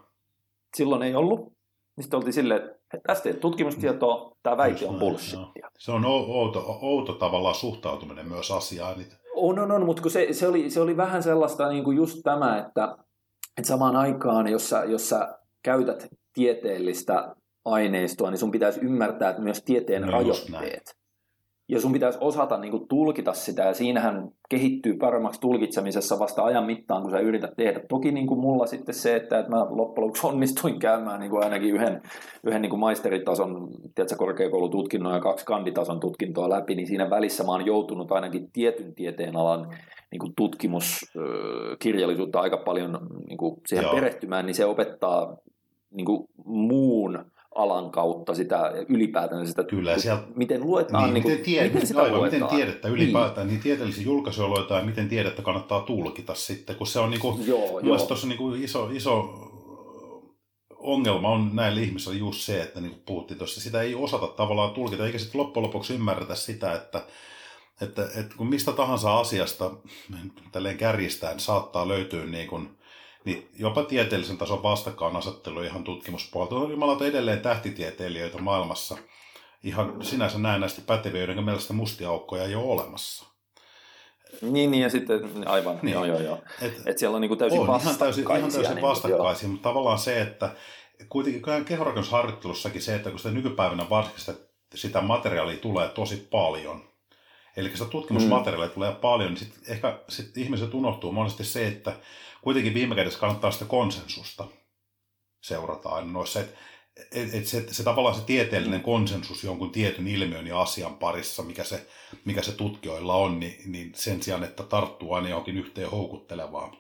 Silloin 0.77 1.03
ei 1.03 1.15
ollut. 1.15 1.53
Niin 1.97 2.05
sitten 2.05 2.17
oltiin 2.17 2.33
silleen, 2.33 2.63
että 2.95 3.07
tästä 3.07 3.29
ei 3.29 3.35
tutkimustietoa, 3.35 4.37
tämä 4.43 4.57
väite 4.57 4.87
on 4.87 4.99
bullshittia. 4.99 5.71
Se 5.79 5.93
on 5.93 6.05
outo, 6.05 6.79
outo 6.83 7.13
tavallaan 7.13 7.55
suhtautuminen 7.55 8.29
myös 8.29 8.51
asiaan. 8.51 8.97
On, 9.35 9.59
on, 9.59 9.71
on, 9.71 9.87
mutta 9.87 10.03
kun 10.03 10.11
se, 10.11 10.29
se, 10.33 10.49
oli, 10.49 10.71
se 10.71 10.81
oli 10.81 10.97
vähän 10.97 11.23
sellaista 11.23 11.69
niin 11.69 11.85
kuin 11.85 11.97
just 11.97 12.19
tämä, 12.25 12.59
että, 12.59 12.97
että 13.59 13.69
samaan 13.69 13.97
aikaan, 13.97 14.49
jos 14.49 14.69
sä, 14.71 14.85
jos 14.85 15.09
sä 15.09 15.39
käytät 15.63 16.09
tieteellistä 16.33 17.35
aineistoa, 17.65 18.31
niin 18.31 18.39
sun 18.39 18.51
pitäisi 18.51 18.81
ymmärtää 18.81 19.31
että 19.31 19.43
myös 19.43 19.63
tieteen 19.63 20.03
no, 20.03 20.13
rajoitteet. 20.13 20.97
Ja 21.69 21.81
sun 21.81 21.93
pitäisi 21.93 22.19
osata 22.21 22.59
niin 22.59 22.71
kuin, 22.71 22.89
tulkita 22.89 23.33
sitä, 23.33 23.63
ja 23.63 23.75
siinähän 23.75 24.29
kehittyy 24.49 24.97
paremmaksi 24.97 25.41
tulkitsemisessa 25.41 26.19
vasta 26.19 26.45
ajan 26.45 26.67
mittaan, 26.67 27.03
kun 27.03 27.11
sä 27.11 27.19
yrität 27.19 27.57
tehdä. 27.57 27.81
Toki 27.89 28.13
niin 28.13 28.27
kuin 28.27 28.41
mulla 28.41 28.67
sitten 28.67 28.95
se, 28.95 29.17
että, 29.17 29.39
että 29.39 29.51
mä 29.51 29.61
loppujen 29.61 30.05
lopuksi 30.05 30.27
onnistuin 30.27 30.79
käymään 30.79 31.21
niin 31.21 31.31
kuin 31.31 31.45
ainakin 31.45 31.75
yhden, 31.75 32.03
yhden 32.45 32.63
niin 32.63 32.71
kuin 32.71 32.81
maisteritason 32.81 33.69
tiedätkö, 33.95 34.17
korkeakoulututkinnon 34.17 35.15
ja 35.15 35.21
kaksi 35.21 35.45
kanditason 35.45 36.01
tutkintoa 36.01 36.51
läpi, 36.51 36.75
niin 36.75 36.87
siinä 36.87 37.11
välissä 37.11 37.45
mä 37.45 37.53
oon 37.53 37.67
joutunut 37.67 38.13
ainakin 38.13 38.51
tietyn 38.53 38.95
tieteen 38.95 39.37
alan 39.37 39.69
niin 40.11 40.21
kuin 40.21 40.33
tutkimuskirjallisuutta 40.37 42.41
aika 42.41 42.57
paljon 42.57 42.99
niin 43.29 43.39
kuin 43.39 43.61
siihen 43.67 43.85
Joo. 43.85 43.95
perehtymään, 43.95 44.47
niin 44.47 44.55
se 44.55 44.65
opettaa 44.65 45.37
niin 45.91 46.07
kuin 46.07 46.29
muun 46.45 47.25
alan 47.55 47.91
kautta 47.91 48.35
sitä 48.35 48.73
ylipäätään 48.89 49.47
sitä, 49.47 49.65
Kyllä, 49.65 49.99
sieltä, 49.99 50.23
miten 50.37 50.61
luetaan, 50.61 51.05
niin, 51.05 51.15
niin 51.15 51.27
miten, 51.27 51.45
tie, 51.45 51.65
miten, 51.65 51.87
sitä 51.87 52.03
aivan, 52.03 52.19
luetaan. 52.19 52.43
miten 52.43 52.57
tiedettä 52.57 52.89
ylipäätään, 52.89 53.47
niin, 53.47 53.55
niin 53.55 53.63
tieteellisiä 53.63 54.05
julkaisuja 54.05 54.49
luetaan 54.49 54.81
ja 54.81 54.87
miten 54.87 55.09
tiedettä 55.09 55.43
kannattaa 55.43 55.81
tulkita 55.81 56.35
sitten, 56.35 56.77
kun 56.77 56.87
se 56.87 56.99
on 56.99 57.11
niin 57.11 57.21
kuin, 57.21 57.47
joo, 57.47 57.81
joo. 57.81 57.99
tuossa 57.99 58.27
niin 58.27 58.39
kuin 58.39 58.65
iso, 58.65 58.89
iso 58.93 59.35
ongelma 60.85 61.29
on 61.29 61.51
näillä 61.53 61.81
ihmisillä 61.81 62.19
just 62.19 62.41
se, 62.41 62.63
että 62.63 62.81
niin 62.81 62.91
kuin 62.91 63.03
puhuttiin 63.07 63.39
tuossa, 63.39 63.61
sitä 63.61 63.83
ei 63.83 63.95
osata 63.95 64.27
tavallaan 64.27 64.71
tulkita, 64.71 65.07
eikä 65.07 65.19
sitten 65.19 65.41
loppujen 65.41 65.67
lopuksi 65.67 65.95
ymmärretä 65.95 66.35
sitä, 66.35 66.73
että, 66.73 67.07
että, 67.81 68.09
että 68.17 68.37
kun 68.37 68.47
mistä 68.47 68.73
tahansa 68.73 69.19
asiasta, 69.19 69.71
tälleen 70.53 70.79
kärjistään, 70.79 71.41
saattaa 71.41 71.89
löytyä 71.89 72.27
niin 72.27 72.49
kuin, 72.49 72.79
niin 73.25 73.49
jopa 73.59 73.83
tieteellisen 73.83 74.39
tason 74.39 74.63
vastakkainasettelu 74.63 75.63
ihan 75.63 75.85
tutkimuspuolelta. 75.85 76.57
On 76.57 76.71
jumalauta 76.71 77.07
edelleen 77.07 77.41
tähtitieteilijöitä 77.41 78.39
maailmassa, 78.39 78.97
ihan 79.63 80.05
sinänsä 80.05 80.39
näennäisesti 80.39 80.83
päteviä, 80.83 81.21
joiden 81.21 81.45
mielestä 81.45 81.73
mustia 81.73 82.09
aukkoja 82.09 82.45
ei 82.45 82.55
ole 82.55 82.65
olemassa. 82.65 83.35
Niin, 84.43 84.71
niin 84.71 84.83
ja 84.83 84.91
sitten 84.91 85.49
aivan, 85.49 85.79
niin. 85.83 85.93
joo, 85.93 86.05
joo, 86.05 86.21
joo. 86.21 86.39
Et, 86.63 86.83
Et 86.87 86.99
siellä 86.99 87.15
on 87.15 87.21
niin 87.21 87.29
kuin 87.29 87.39
täysin 87.39 87.61
on, 87.61 87.81
ihan 87.81 87.97
täysin, 87.99 88.25
ihan 88.39 88.53
täysin 88.53 88.75
niin, 88.75 88.83
vastakkaisia, 88.83 89.49
mutta 89.49 89.69
tavallaan 89.69 89.99
se, 89.99 90.21
että 90.21 90.51
kuitenkin 91.09 91.65
kehorakennusharjoittelussakin 91.65 92.83
se, 92.83 92.95
että 92.95 93.11
kun 93.11 93.19
sitä 93.19 93.31
nykypäivänä 93.31 93.91
varsinkin 93.91 94.21
sitä, 94.21 94.35
sitä 94.75 95.01
materiaalia 95.01 95.57
tulee 95.57 95.89
tosi 95.89 96.29
paljon, 96.31 96.85
eli 97.57 97.71
sitä 97.73 97.85
tutkimusmateriaalia 97.85 98.69
mm. 98.69 98.75
tulee 98.75 98.93
paljon, 98.93 99.31
niin 99.31 99.39
sitten 99.39 99.73
ehkä 99.75 99.99
sit 100.09 100.37
ihmiset 100.37 100.75
unohtuu 100.75 101.13
monesti 101.13 101.45
se, 101.45 101.67
että 101.67 101.93
kuitenkin 102.45 102.75
viime 102.75 102.95
kädessä 102.95 103.19
kannattaa 103.19 103.51
sitä 103.51 103.65
konsensusta 103.65 104.45
seurata 105.41 105.89
aina 105.89 106.13
noissa, 106.13 106.41
että 106.41 106.59
et, 107.13 107.35
et 107.35 107.47
se, 107.47 107.67
se 107.73 107.83
tavallaan 107.83 108.15
se 108.15 108.25
tieteellinen 108.25 108.81
konsensus 108.81 109.45
jonkun 109.45 109.71
tietyn 109.71 110.09
ilmiön 110.09 110.47
ja 110.47 110.61
asian 110.61 110.95
parissa, 110.95 111.43
mikä 111.43 111.65
se, 111.65 111.87
mikä 112.25 112.43
se 112.43 112.53
tutkijoilla 112.53 113.15
on, 113.15 113.41
niin, 113.41 113.73
niin 113.73 113.93
sen 113.95 114.23
sijaan, 114.23 114.45
että 114.45 114.63
tarttuu 114.63 115.13
aina 115.13 115.29
johonkin 115.29 115.59
yhteen 115.59 115.91
houkuttelevaan. 115.91 116.77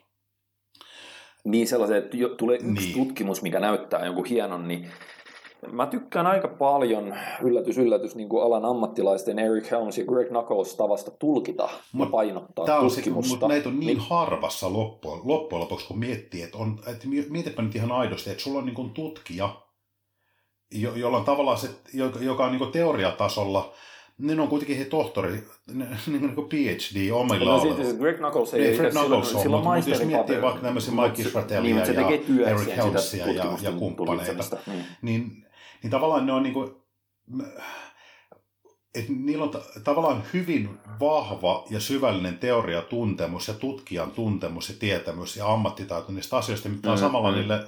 Niin 1.45 1.69
sellaisen, 1.69 1.99
että 1.99 2.17
tulee 2.39 2.57
yksi 2.57 2.87
niin. 2.87 2.95
tutkimus, 2.95 3.43
mikä 3.43 3.61
näyttää 3.61 4.07
jonkun 4.07 4.27
hienon, 4.27 4.69
niin 4.69 4.91
Mä 5.73 5.87
tykkään 5.87 6.27
aika 6.27 6.49
paljon, 6.49 7.15
yllätys, 7.43 7.79
yllätys, 7.79 8.15
niin 8.15 8.29
kuin 8.29 8.43
alan 8.43 8.65
ammattilaisten 8.65 9.39
Eric 9.39 9.71
Helms 9.71 9.99
ja 9.99 10.05
Greg 10.05 10.29
Knuckles 10.29 10.77
tavasta 10.77 11.11
tulkita 11.11 11.69
mut, 11.93 12.07
ja 12.07 12.11
painottaa 12.11 12.67
tämä 12.67 12.79
on 12.79 12.89
tutkimusta. 12.89 13.31
mutta 13.31 13.49
näitä 13.49 13.69
on 13.69 13.81
niin, 13.81 13.87
niin 13.87 13.99
harvassa 13.99 14.73
loppujen, 14.73 15.21
loppujen 15.25 15.61
lopuksi, 15.61 15.87
kun 15.87 15.99
miettii, 15.99 16.43
että, 16.43 16.59
on, 16.59 16.79
että 16.87 17.07
mietipä 17.29 17.63
nyt 17.63 17.77
ihan 17.77 17.93
aidosti, 17.93 18.31
että 18.31 18.43
sulla 18.43 18.59
on 18.59 18.67
niin 18.67 18.75
kuin 18.75 18.91
tutkija, 18.91 19.57
jo, 20.73 20.95
jolla 20.95 21.19
on 21.19 21.25
tavallaan 21.25 21.59
se, 21.59 21.69
joka 22.21 22.45
on 22.45 22.51
niin 22.51 22.59
kuin 22.59 22.73
teoriatasolla, 22.73 23.73
ne 24.19 24.43
on 24.43 24.49
kuitenkin 24.49 24.79
he 24.79 24.85
tohtori, 24.85 25.31
niin 26.07 26.35
kuin 26.35 26.49
PhD 26.49 27.11
omilla 27.13 27.57
no, 27.57 27.77
siis 27.77 27.97
Greg 27.99 28.17
Knuckles 28.17 28.55
ei, 28.55 28.67
ei 28.67 28.77
Greg 28.77 28.93
Knuckles 28.93 29.35
on, 29.35 29.43
sillä 29.43 29.57
on 29.57 29.65
mutta 29.65 29.91
jos 29.91 30.05
miettii 30.05 30.43
vaikka 30.43 30.61
tämmöisiä 30.61 30.95
Mike 30.95 31.23
Israelia 31.23 31.61
niin, 31.61 31.77
ja 31.77 32.51
Eric 32.51 32.77
Helmsia 32.77 33.27
ja, 33.27 33.45
ja 33.63 33.73
kumppaneita, 33.73 34.57
niin, 34.67 34.85
niin 35.03 35.44
niin 35.85 35.91
tavallaan 35.91 36.27
ne 36.27 36.33
on 36.33 36.43
niin 36.43 36.55
kuin, 36.55 36.71
että 38.95 39.13
niillä 39.17 39.45
on 39.45 39.51
tavallaan 39.85 40.23
hyvin 40.33 40.71
vahva 41.01 41.65
ja 41.71 41.81
syvällinen 41.81 42.39
teoriatuntemus 42.39 43.49
ja 43.49 43.55
tutkijan 43.55 44.11
tuntemus 44.11 44.69
ja 44.69 44.75
tietämys 44.79 45.37
ja 45.37 45.53
ammattitaito 45.53 46.13
niistä 46.13 46.37
asioista, 46.37 46.69
mitä 46.69 46.91
on 46.91 46.97
mm, 46.97 47.01
samalla 47.01 47.31
mm. 47.31 47.37
niille 47.37 47.61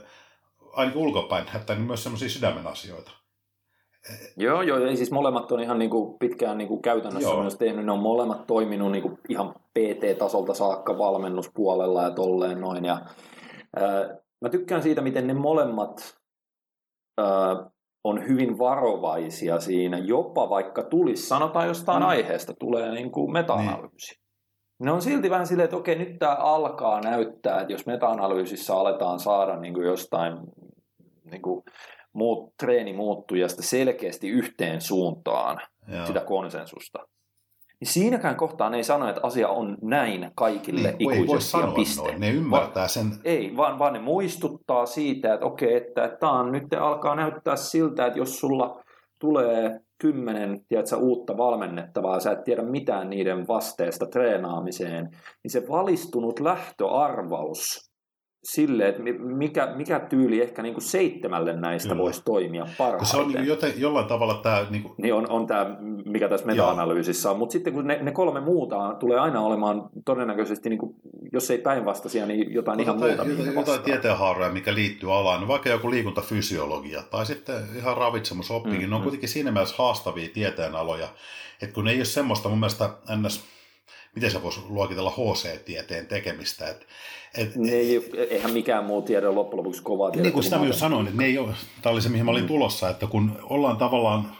ainakin 0.72 1.00
ulkopäin 1.00 1.46
näyttää 1.52 1.76
niin 1.76 1.86
myös 1.86 2.02
semmoisia 2.02 2.28
sydämen 2.28 2.66
asioita. 2.66 3.10
Joo, 4.36 4.62
joo, 4.62 4.78
ja 4.78 4.96
siis 4.96 5.10
molemmat 5.10 5.52
on 5.52 5.60
ihan 5.60 5.78
niin 5.78 5.90
kuin 5.90 6.18
pitkään 6.18 6.58
niin 6.58 6.68
kuin 6.68 6.82
käytännössä 6.82 7.28
joo. 7.28 7.40
myös 7.40 7.56
tehnyt, 7.56 7.86
ne 7.86 7.92
on 7.92 7.98
molemmat 7.98 8.46
toiminut 8.46 8.92
niin 8.92 9.02
kuin 9.02 9.18
ihan 9.28 9.54
PT-tasolta 9.54 10.54
saakka 10.54 10.98
valmennuspuolella 10.98 12.02
ja 12.02 12.10
tolleen 12.10 12.60
noin, 12.60 12.84
ja 12.84 13.00
ää, 13.76 14.16
mä 14.40 14.48
tykkään 14.48 14.82
siitä, 14.82 15.00
miten 15.00 15.26
ne 15.26 15.34
molemmat 15.34 16.18
ää, 17.18 17.70
on 18.08 18.28
hyvin 18.28 18.58
varovaisia 18.58 19.60
siinä, 19.60 19.98
jopa 19.98 20.50
vaikka 20.50 20.82
tulisi, 20.82 21.26
sanotaan 21.26 21.68
jostain 21.68 22.02
mm. 22.02 22.08
aiheesta, 22.08 22.54
tulee 22.60 22.92
niin 22.92 23.12
kuin 23.12 23.32
meta-analyysi. 23.32 24.14
Niin. 24.14 24.26
Ne 24.82 24.92
on 24.92 25.02
silti 25.02 25.30
vähän 25.30 25.46
silleen, 25.46 25.64
että 25.64 25.76
okei, 25.76 25.98
nyt 25.98 26.18
tämä 26.18 26.34
alkaa 26.34 27.00
näyttää, 27.00 27.60
että 27.60 27.72
jos 27.72 27.86
meta-analyysissä 27.86 28.74
aletaan 28.76 29.20
saada 29.20 29.56
niin 29.56 29.74
kuin 29.74 29.86
jostain 29.86 30.38
niin 31.30 31.42
kuin 31.42 31.62
muut, 32.12 32.54
treeni 32.56 32.92
muuttujasta 32.92 33.62
selkeästi 33.62 34.28
yhteen 34.28 34.80
suuntaan 34.80 35.60
Joo. 35.88 36.06
sitä 36.06 36.20
konsensusta, 36.20 36.98
niin 37.80 37.88
siinäkään 37.88 38.36
kohtaan 38.36 38.74
ei 38.74 38.84
sano, 38.84 39.08
että 39.08 39.20
asia 39.22 39.48
on 39.48 39.76
näin 39.82 40.30
kaikille 40.34 40.94
niin, 40.98 41.12
ikuisesti 41.12 41.60
ja 41.60 41.66
piste. 41.66 42.02
Noin. 42.02 42.20
Ne 42.20 42.30
ymmärtää 42.30 42.88
sen. 42.88 43.06
Ei, 43.24 43.56
vaan, 43.56 43.78
vaan 43.78 43.92
ne 43.92 43.98
muistuttaa 43.98 44.86
siitä, 44.86 45.34
että 45.34 45.46
okei, 45.46 45.76
että, 45.76 46.04
että 46.04 46.18
tämä 46.18 46.32
on, 46.32 46.52
nyt 46.52 46.64
alkaa 46.80 47.14
näyttää 47.14 47.56
siltä, 47.56 48.06
että 48.06 48.18
jos 48.18 48.40
sulla 48.40 48.82
tulee 49.18 49.80
kymmenen 49.98 50.60
tiedätkö, 50.68 50.96
uutta 50.96 51.36
valmennettavaa, 51.36 52.20
sä 52.20 52.32
et 52.32 52.44
tiedä 52.44 52.62
mitään 52.62 53.10
niiden 53.10 53.48
vasteesta 53.48 54.06
treenaamiseen, 54.06 55.04
niin 55.42 55.50
se 55.50 55.68
valistunut 55.68 56.40
lähtöarvaus 56.40 57.90
sille, 58.46 58.88
että 58.88 59.02
mikä, 59.18 59.72
mikä 59.76 60.00
tyyli 60.00 60.42
ehkä 60.42 60.62
niin 60.62 60.74
kuin 60.74 60.84
seitsemälle 60.84 61.56
näistä 61.56 61.88
Kyllä. 61.88 62.02
voisi 62.02 62.22
toimia 62.24 62.66
parhaiten. 62.78 63.06
Se 63.06 63.16
on 63.16 63.28
niin 63.28 63.46
joten, 63.46 63.72
jollain 63.76 64.06
tavalla 64.06 64.34
tämä... 64.34 64.66
Niin, 64.70 64.82
kuin... 64.82 64.94
niin 64.98 65.14
on, 65.14 65.30
on 65.30 65.46
tämä, 65.46 65.76
mikä 66.04 66.28
tässä 66.28 66.46
meta-analyysissä 66.46 67.30
on, 67.30 67.38
mutta 67.38 67.52
sitten 67.52 67.72
kun 67.72 67.86
ne, 67.86 67.98
ne 68.02 68.12
kolme 68.12 68.40
muuta 68.40 68.94
tulee 69.00 69.18
aina 69.18 69.40
olemaan 69.40 69.88
todennäköisesti, 70.04 70.68
niin 70.68 70.78
kuin, 70.78 70.94
jos 71.32 71.50
ei 71.50 71.58
päinvastaisia, 71.58 72.26
niin 72.26 72.54
jotain 72.54 72.80
ihan 72.80 72.96
muuta. 72.96 73.12
Jotain, 73.12 73.54
jotain 73.54 73.82
tieteenhaaroja, 73.82 74.52
mikä 74.52 74.74
liittyy 74.74 75.12
alaan, 75.12 75.40
no 75.40 75.48
vaikka 75.48 75.68
joku 75.68 75.90
liikuntafysiologia 75.90 77.02
tai 77.10 77.26
sitten 77.26 77.62
ihan 77.76 77.96
ravitsemusoppikin, 77.96 78.82
mm, 78.82 78.88
ne 78.90 78.94
on 78.94 79.00
mm. 79.00 79.04
kuitenkin 79.04 79.28
siinä 79.28 79.50
mielessä 79.50 79.74
haastavia 79.78 80.28
tieteenaloja, 80.34 81.08
että 81.62 81.74
kun 81.74 81.84
ne 81.84 81.90
ei 81.90 81.98
ole 81.98 82.04
semmoista 82.04 82.48
mun 82.48 82.58
mielestä 82.58 82.90
ns 83.16 83.44
miten 84.16 84.30
se 84.30 84.42
voisi 84.42 84.60
luokitella 84.68 85.10
HC-tieteen 85.10 86.06
tekemistä. 86.06 86.68
Et, 86.68 86.86
et, 87.36 87.56
ne 87.56 87.72
ei, 87.72 88.10
eihän 88.30 88.52
mikään 88.52 88.84
muu 88.84 89.02
tiede 89.02 89.28
loppujen 89.28 89.58
lopuksi 89.58 89.82
kovaa 89.82 90.10
tiedettä. 90.10 90.26
Niin 90.26 90.32
kuin 90.32 90.44
sitä 90.44 90.58
myös 90.58 90.78
sanoin, 90.78 91.06
että 91.06 91.22
ne 91.22 91.26
ei 91.26 91.38
ole, 91.38 91.54
tämä 91.82 91.92
oli 91.92 92.02
se, 92.02 92.08
mihin 92.08 92.24
mä 92.24 92.30
olin 92.30 92.44
mm. 92.44 92.48
tulossa, 92.48 92.90
että 92.90 93.06
kun 93.06 93.38
ollaan 93.42 93.76
tavallaan 93.76 94.36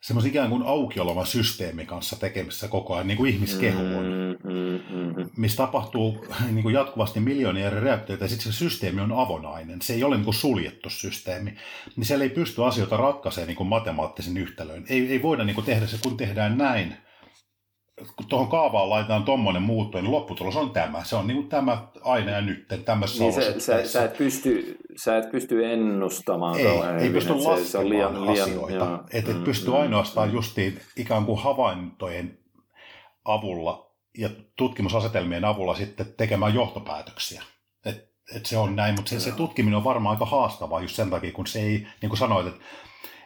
semmoisen 0.00 0.30
ikään 0.30 0.50
kuin 0.50 0.62
auki 0.62 1.00
olevan 1.00 1.26
systeemi 1.26 1.86
kanssa 1.86 2.16
tekemissä 2.20 2.68
koko 2.68 2.94
ajan, 2.94 3.06
niin 3.06 3.16
kuin 3.16 3.34
ihmiskehu 3.34 3.80
on, 3.80 4.36
mm, 4.44 4.52
mm, 4.52 5.16
mm. 5.16 5.30
missä 5.36 5.56
tapahtuu 5.56 6.26
niin 6.50 6.62
kuin 6.62 6.74
jatkuvasti 6.74 7.20
miljoonia 7.20 7.66
eri 7.66 7.80
reaktioita, 7.80 8.24
ja 8.24 8.28
sitten 8.28 8.52
se 8.52 8.58
systeemi 8.58 9.00
on 9.00 9.12
avonainen, 9.12 9.82
se 9.82 9.94
ei 9.94 10.04
ole 10.04 10.16
niin 10.16 10.24
kuin 10.24 10.34
suljettu 10.34 10.90
systeemi, 10.90 11.54
niin 11.96 12.06
siellä 12.06 12.22
ei 12.22 12.30
pysty 12.30 12.64
asioita 12.64 12.96
ratkaisemaan 12.96 13.48
niin 13.48 13.56
kuin 13.56 13.68
matemaattisen 13.68 14.36
yhtälöön. 14.36 14.84
Ei, 14.88 15.12
ei 15.12 15.22
voida 15.22 15.44
niin 15.44 15.54
kuin 15.54 15.64
tehdä 15.64 15.86
se, 15.86 15.98
kun 16.02 16.16
tehdään 16.16 16.58
näin, 16.58 16.94
kun 18.16 18.26
tuohon 18.26 18.48
kaavaan 18.48 18.90
laitetaan 18.90 19.24
tuommoinen 19.24 19.62
muutto, 19.62 20.00
niin 20.00 20.12
lopputulos 20.12 20.56
on 20.56 20.70
tämä. 20.70 21.04
Se 21.04 21.16
on 21.16 21.26
niin 21.26 21.36
kuin 21.36 21.48
tämä 21.48 21.88
aina 22.02 22.30
ja 22.30 22.40
nyt 22.40 22.66
tämmöisessä 22.84 23.24
niin 23.24 23.32
se, 23.32 23.60
sä, 23.60 23.86
sä, 23.86 24.04
et 24.04 24.18
pysty, 24.18 24.78
sä 24.96 25.18
et 25.18 25.30
pysty 25.30 25.72
ennustamaan. 25.72 26.58
Ei, 26.58 26.66
ei 27.00 27.10
pysty 27.10 27.34
laskemaan 27.34 27.58
se, 27.58 27.64
se 27.64 27.78
on 27.78 27.88
liian, 27.88 28.26
liian, 28.26 28.42
asioita. 28.42 29.04
että 29.12 29.30
et 29.30 29.38
mm, 29.38 29.44
pysty 29.44 29.70
mm, 29.70 29.76
ainoastaan 29.76 30.28
mm. 30.28 30.34
justiin 30.34 30.80
ikään 30.96 31.24
kuin 31.24 31.38
havaintojen 31.38 32.38
avulla 33.24 33.90
ja 34.18 34.30
tutkimusasetelmien 34.56 35.44
avulla 35.44 35.74
sitten 35.74 36.14
tekemään 36.16 36.54
johtopäätöksiä. 36.54 37.42
Et, 37.84 38.12
että 38.34 38.48
se 38.48 38.58
on 38.58 38.76
näin, 38.76 38.94
mutta 38.94 39.10
se, 39.10 39.20
se 39.20 39.32
tutkiminen 39.32 39.76
on 39.76 39.84
varmaan 39.84 40.16
aika 40.16 40.26
haastavaa 40.26 40.80
just 40.80 40.96
sen 40.96 41.10
takia, 41.10 41.32
kun 41.32 41.46
se 41.46 41.60
ei, 41.60 41.86
niin 42.02 42.08
kuin 42.08 42.18
sanoit, 42.18 42.46
että, 42.46 42.64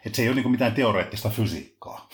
että 0.05 0.15
se 0.15 0.21
ei 0.21 0.27
ole 0.27 0.35
niin 0.35 0.43
kuin 0.43 0.51
mitään 0.51 0.73
teoreettista 0.73 1.29
fysiikkaa. 1.29 2.09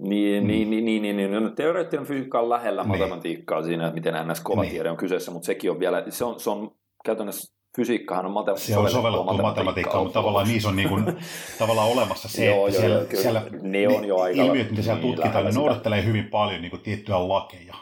Niin, 0.00 0.42
mm. 0.42 0.46
niin, 0.46 0.70
niin, 0.70 0.84
niin, 0.84 1.02
niin, 1.02 1.16
niin. 1.16 1.44
No, 1.44 1.50
teoreettinen 1.50 2.06
fysiikka 2.06 2.40
on 2.40 2.50
lähellä 2.50 2.82
niin. 2.82 2.88
matematiikkaa 2.88 3.62
siinä, 3.62 3.86
että 3.86 3.94
miten 3.94 4.28
ns. 4.28 4.40
kova 4.40 4.62
niin. 4.62 4.72
tiede 4.72 4.90
on 4.90 4.96
kyseessä, 4.96 5.30
mutta 5.30 5.46
sekin 5.46 5.70
on 5.70 5.80
vielä, 5.80 6.04
se 6.08 6.24
on, 6.24 6.40
se 6.40 6.50
on 6.50 6.70
käytännössä 7.04 7.54
fysiikkahan 7.76 8.26
on 8.26 8.32
mate- 8.32 8.58
se 8.58 8.78
on 8.78 8.90
sovellettu 8.90 9.42
matematiikkaa, 9.42 10.02
mutta 10.02 10.20
tavallaan 10.20 10.48
niissä 10.48 10.68
on 10.68 10.76
niin 10.76 10.88
kuin, 10.88 11.04
tavallaan 11.58 11.88
olemassa 11.88 12.28
se, 12.28 12.46
joo, 12.46 12.66
että 12.66 12.80
joo, 12.80 12.88
siellä, 12.88 13.04
kyllä. 13.04 13.22
siellä 13.22 13.42
ne, 13.62 13.88
on 13.88 14.04
jo 14.04 14.18
aika 14.18 14.42
ilmiöt, 14.42 14.70
mitä 14.70 14.82
siellä 14.82 15.00
tutkitaan, 15.00 15.44
ne 15.44 15.50
noudattelee 15.52 16.04
hyvin 16.04 16.28
paljon 16.28 16.62
niin 16.62 16.70
kuin 16.70 16.82
tiettyjä 16.82 17.28
lakeja. 17.28 17.74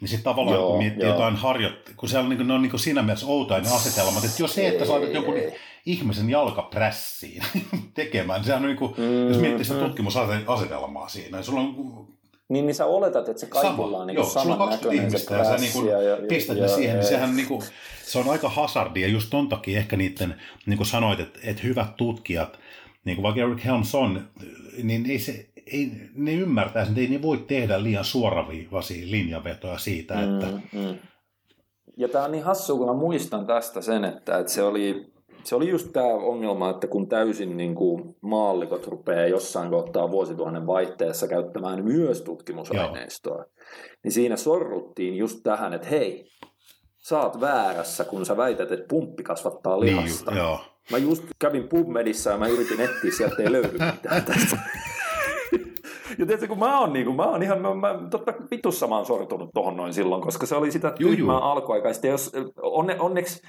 Niin 0.00 0.08
sitten 0.08 0.24
tavallaan, 0.24 0.56
joo, 0.56 0.70
kun 0.70 0.78
miettii 0.78 1.02
joo. 1.02 1.12
jotain 1.12 1.36
harjoittelua, 1.36 1.96
kun 1.96 2.08
siellä 2.08 2.22
on, 2.22 2.28
niin 2.28 2.36
kuin, 2.36 2.48
ne 2.48 2.54
on 2.54 2.62
niin 2.62 2.70
kuin 2.70 2.80
siinä 2.80 3.02
mielessä 3.02 3.26
outoja 3.26 3.60
ne 3.60 3.74
asetelmat, 3.74 4.24
että 4.24 4.42
jos 4.42 4.54
se, 4.54 4.68
että 4.68 4.84
sä 4.84 4.92
laitat 4.92 5.14
jonkun 5.14 5.34
ihmisen 5.86 6.30
jalkaprässiin 6.30 7.42
tekemään, 7.94 8.40
niin 8.40 8.46
sehän 8.46 8.62
on 8.62 8.68
niin 8.68 8.76
kuin, 8.76 8.94
mm, 8.98 9.28
jos 9.28 9.38
miettii 9.38 9.64
sitä 9.64 9.78
mm. 9.78 9.84
tutkimusasetelmaa 9.84 11.08
siinä, 11.08 11.36
niin 11.36 11.44
sulla 11.44 11.60
on 11.60 12.06
niin, 12.48 12.66
niin 12.66 12.74
sä 12.74 12.86
oletat, 12.86 13.28
että 13.28 13.40
se 13.40 13.46
kaikilla 13.46 13.98
on 13.98 14.06
niin 14.06 14.14
Joo, 14.14 14.24
saman 14.24 14.60
on 14.60 14.70
näköinen 14.70 15.04
ihmistä 15.04 15.34
ja 15.34 15.44
sä 15.44 15.56
niin 15.56 15.86
ja, 15.86 16.02
ja, 16.02 16.16
pistät 16.28 16.58
ne 16.58 16.68
siihen, 16.68 16.88
ja, 16.88 16.94
niin 16.94 17.08
sehän 17.08 17.36
niin 17.36 17.48
kuin, 17.48 17.62
se 18.04 18.18
on 18.18 18.28
aika 18.28 18.48
hazardi 18.48 19.00
ja 19.00 19.08
just 19.08 19.30
ton 19.30 19.48
takia 19.48 19.78
ehkä 19.78 19.96
niiden, 19.96 20.40
niin 20.66 20.76
kuin 20.76 20.86
sanoit, 20.86 21.20
että, 21.20 21.40
että 21.42 21.62
hyvät 21.62 21.96
tutkijat, 21.96 22.58
niin 23.04 23.16
kuin 23.16 23.22
vaikka 23.22 23.40
Eric 23.40 23.64
Helms 23.64 23.94
on, 23.94 24.28
niin 24.82 25.10
ei 25.10 25.18
se, 25.18 25.46
ei, 25.72 25.90
ne 26.14 26.34
ymmärtäisi, 26.34 26.90
että 26.90 27.00
ei 27.00 27.08
ne 27.08 27.22
voi 27.22 27.38
tehdä 27.38 27.82
liian 27.82 28.04
suoraviivaisia 28.04 29.10
linjavetoja 29.10 29.78
siitä, 29.78 30.14
mm, 30.14 30.34
että... 30.34 30.46
Mm, 30.46 30.80
mm. 30.80 30.98
Ja 31.96 32.08
tämä 32.08 32.24
on 32.24 32.32
niin 32.32 32.44
hassu, 32.44 32.78
kun 32.78 32.86
mä 32.86 32.94
muistan 32.94 33.46
tästä 33.46 33.80
sen, 33.80 34.04
että, 34.04 34.38
että 34.38 34.52
se 34.52 34.62
oli 34.62 35.16
se 35.46 35.54
oli 35.54 35.68
just 35.68 35.92
tämä 35.92 36.06
ongelma, 36.06 36.70
että 36.70 36.86
kun 36.86 37.08
täysin 37.08 37.56
niin 37.56 37.74
kuin 37.74 38.16
maallikot 38.20 38.86
rupeaa 38.86 39.26
jossain 39.26 39.70
kohtaa 39.70 40.10
vuosituhannen 40.10 40.66
vaihteessa 40.66 41.28
käyttämään 41.28 41.84
myös 41.84 42.22
tutkimusaineistoa, 42.22 43.36
Joo. 43.36 43.46
niin 44.04 44.12
siinä 44.12 44.36
sorruttiin 44.36 45.16
just 45.16 45.40
tähän, 45.42 45.72
että 45.72 45.88
hei, 45.88 46.30
oot 47.12 47.40
väärässä, 47.40 48.04
kun 48.04 48.26
sä 48.26 48.36
väität, 48.36 48.72
että 48.72 48.86
pumppi 48.88 49.22
kasvattaa 49.22 49.80
niin 49.80 49.96
lihasta. 49.96 50.30
Niin, 50.30 50.38
joo. 50.38 50.60
Mä 50.90 50.98
just 50.98 51.24
kävin 51.38 51.68
PubMedissä 51.68 52.30
ja 52.30 52.38
mä 52.38 52.46
yritin 52.46 52.80
etsiä, 52.80 53.10
sieltä 53.16 53.42
ei 53.42 53.52
löydy 53.52 53.72
mitään 53.72 54.24
tästä. 54.24 54.56
Ja 56.18 56.26
tiedätkö, 56.26 56.48
kun 56.48 56.58
mä 56.58 56.80
oon, 56.80 56.92
niin 56.92 57.04
kuin, 57.04 57.16
mä 57.16 57.24
oon 57.24 57.42
ihan, 57.42 57.62
mä, 57.62 57.74
mä, 57.74 57.98
totta 58.10 58.34
vitussa 58.50 58.86
mä 58.86 58.96
oon 58.96 59.06
sortunut 59.06 59.50
tohon 59.54 59.76
noin 59.76 59.94
silloin, 59.94 60.22
koska 60.22 60.46
se 60.46 60.56
oli 60.56 60.72
sitä 60.72 60.90
tyhmää 60.90 61.38
alkuaikaista. 61.38 62.06
Jos, 62.06 62.32
onne, 62.62 62.96
onneksi 63.00 63.42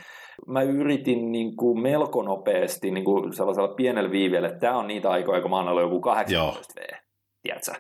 mä 0.48 0.62
yritin 0.62 1.32
niin 1.32 1.56
kuin 1.56 1.82
melko 1.82 2.24
nopeasti 2.24 2.92
niin 2.92 3.06
kuin 3.06 3.34
sellaisella 3.34 3.74
pienellä 3.76 4.12
viiveellä, 4.12 4.48
että 4.48 4.60
tämä 4.60 4.78
on 4.78 4.88
niitä 4.88 5.10
aikoja, 5.10 5.42
kun 5.42 5.50
mä 5.50 5.58
oon 5.58 5.68
ollut 5.68 5.84
joku 5.84 6.02
18 6.02 6.74
V, 6.76 6.96
tiedätkö? 7.42 7.72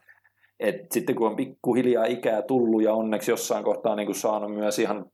Et 0.60 0.92
sitten 0.92 1.16
kun 1.16 1.28
on 1.28 1.36
pikkuhiljaa 1.36 2.06
ikää 2.06 2.42
tullut 2.42 2.84
ja 2.84 2.94
onneksi 2.94 3.32
jossain 3.32 3.64
kohtaa 3.64 3.96
niin 3.96 4.06
kuin 4.06 4.16
saanut 4.16 4.54
myös 4.54 4.80
ihan 4.80 5.06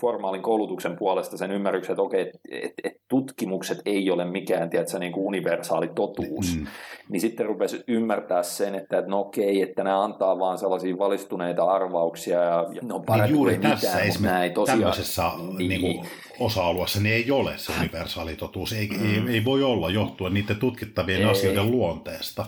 formaalin 0.00 0.42
koulutuksen 0.42 0.96
puolesta 0.96 1.36
sen 1.36 1.52
ymmärryksen, 1.52 1.92
että 1.92 2.02
okei, 2.02 2.20
et, 2.20 2.30
et, 2.50 2.72
et 2.84 2.92
tutkimukset 3.08 3.78
ei 3.86 4.10
ole 4.10 4.24
mikään 4.24 4.70
tiedätkö, 4.70 4.98
niin 4.98 5.12
kuin 5.12 5.26
universaali 5.26 5.88
totuus, 5.94 6.56
mm. 6.56 6.66
niin 7.08 7.20
sitten 7.20 7.46
rupesi 7.46 7.84
ymmärtää 7.88 8.42
sen, 8.42 8.74
että, 8.74 8.98
että 8.98 9.10
no 9.10 9.20
okei, 9.20 9.62
että 9.62 9.84
nämä 9.84 10.04
antaa 10.04 10.38
vaan 10.38 10.58
sellaisia 10.58 10.98
valistuneita 10.98 11.64
arvauksia 11.64 12.38
ja, 12.38 12.66
ja 12.72 12.80
ne 12.82 12.94
on 12.94 13.02
parempi 13.02 13.32
niin 13.32 13.36
juuri 13.36 13.58
tässä 13.58 13.86
mitään, 13.86 14.06
mutta 14.06 14.22
nämä 14.22 14.44
ei 14.44 14.50
tosiaan... 14.50 14.80
Tämmöisessä 14.80 15.22
niin. 15.58 15.68
Niin 15.68 15.80
kuin 15.80 16.06
osa-alueessa 16.40 17.00
niin 17.00 17.14
ei 17.14 17.30
ole 17.30 17.52
se 17.56 17.72
universaali 17.80 18.36
totuus, 18.36 18.72
ei, 18.72 18.88
mm. 18.88 19.28
ei, 19.28 19.34
ei 19.34 19.44
voi 19.44 19.62
olla 19.62 19.90
johtuen 19.90 20.34
niiden 20.34 20.56
tutkittavien 20.56 21.22
ei. 21.22 21.30
asioiden 21.30 21.70
luonteesta. 21.70 22.46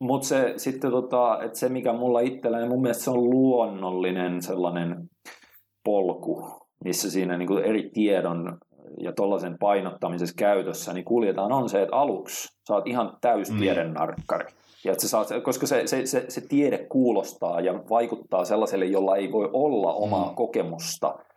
Mutta 0.00 0.28
se 0.28 0.54
sitten 0.56 0.90
tota, 0.90 1.38
että 1.42 1.58
se 1.58 1.68
mikä 1.68 1.92
mulla 1.92 2.20
itselläni, 2.20 2.68
mun 2.68 2.82
mielestä 2.82 3.04
se 3.04 3.10
on 3.10 3.30
luonnollinen 3.30 4.42
sellainen 4.42 5.08
polku, 5.84 6.44
missä 6.84 7.10
siinä 7.10 7.36
niin 7.36 7.46
kuin 7.46 7.64
eri 7.64 7.90
tiedon 7.92 8.58
ja 9.00 9.12
tuollaisen 9.12 9.56
painottamisessa 9.60 10.34
käytössä, 10.38 10.92
niin 10.92 11.04
kuljetaan 11.04 11.52
on 11.52 11.68
se, 11.68 11.82
että 11.82 11.96
aluksi 11.96 12.48
sä 12.68 12.74
oot 12.74 12.86
ihan 12.86 13.16
täystieden 13.20 13.86
mm. 13.86 13.94
narkkari. 13.94 14.46
Ja 14.84 14.92
että 14.92 15.02
sä 15.02 15.08
saat, 15.08 15.28
koska 15.42 15.66
se, 15.66 15.86
se, 15.86 16.06
se, 16.06 16.24
se 16.28 16.40
tiede 16.40 16.86
kuulostaa 16.88 17.60
ja 17.60 17.82
vaikuttaa 17.90 18.44
sellaiselle, 18.44 18.84
jolla 18.84 19.16
ei 19.16 19.32
voi 19.32 19.50
olla 19.52 19.92
omaa 19.92 20.28
mm. 20.28 20.34
kokemusta– 20.34 21.14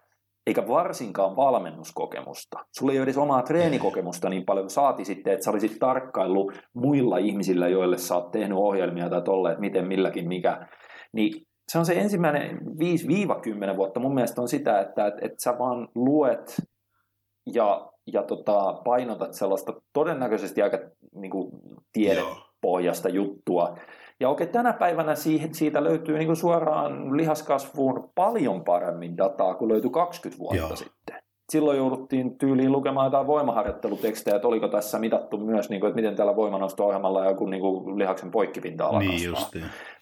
eikä 0.48 0.68
varsinkaan 0.68 1.36
valmennuskokemusta. 1.36 2.60
Sulla 2.72 2.92
ei 2.92 2.98
ole 2.98 3.04
edes 3.04 3.18
omaa 3.18 3.42
treenikokemusta 3.42 4.30
niin 4.30 4.46
paljon, 4.46 4.70
saati 4.70 5.06
sitten, 5.06 5.34
että 5.34 5.44
sä 5.44 5.52
olisit 5.52 5.80
tarkkaillut 5.80 6.54
muilla 6.74 7.18
ihmisillä, 7.18 7.68
joille 7.68 7.98
sä 7.98 8.16
oot 8.16 8.32
tehnyt 8.32 8.58
ohjelmia 8.58 9.10
tai 9.10 9.22
tolle, 9.22 9.50
että 9.50 9.62
miten 9.62 9.88
milläkin 9.88 10.28
mikä. 10.28 10.68
Niin 11.14 11.46
se 11.72 11.80
on 11.80 11.86
se 11.86 11.94
ensimmäinen 11.94 12.60
5-10 13.74 13.78
vuotta 13.78 14.00
mun 14.00 14.14
mielestä 14.14 14.42
on 14.42 14.48
sitä, 14.48 14.80
että, 14.80 15.08
että, 15.08 15.20
että 15.26 15.44
sä 15.44 15.56
vaan 15.60 15.88
luet 15.96 16.62
ja, 17.54 17.92
ja 18.14 18.24
tota, 18.24 18.74
painotat 18.86 19.34
sellaista 19.34 19.74
todennäköisesti 19.94 20.62
aika 20.62 20.78
niin 21.16 21.32
kuin, 21.32 21.52
tiedepohjasta 21.94 23.10
juttua, 23.10 23.78
ja 24.20 24.30
okei, 24.30 24.48
tänä 24.48 24.74
päivänä 24.74 25.16
siitä 25.52 25.84
löytyy 25.84 26.18
niin 26.18 26.28
kuin 26.28 26.38
suoraan 26.38 27.18
lihaskasvuun 27.18 28.10
paljon 28.16 28.64
paremmin 28.64 29.18
dataa 29.18 29.56
kuin 29.56 29.72
löytyi 29.72 29.90
20 29.90 30.40
vuotta 30.40 30.58
Joo. 30.58 30.76
sitten. 30.76 31.24
Silloin 31.52 31.78
jouduttiin 31.78 32.38
tyyliin 32.38 32.72
lukemaan 32.72 33.08
jotain 33.08 33.28
voimaharjoittelutekstejä, 33.28 34.36
että 34.36 34.48
oliko 34.48 34.68
tässä 34.68 35.00
mitattu 35.00 35.38
myös, 35.38 35.70
niin 35.70 35.80
kuin, 35.80 35.88
että 35.88 35.96
miten 35.96 36.16
tällä 36.16 36.36
voimanosto-ohjelmalla 36.36 37.26
joku 37.26 37.46
niin 37.46 37.62
kuin 37.62 38.00
lihaksen 38.00 38.32
poikkipinta-ala 38.32 39.00
niin 39.00 39.34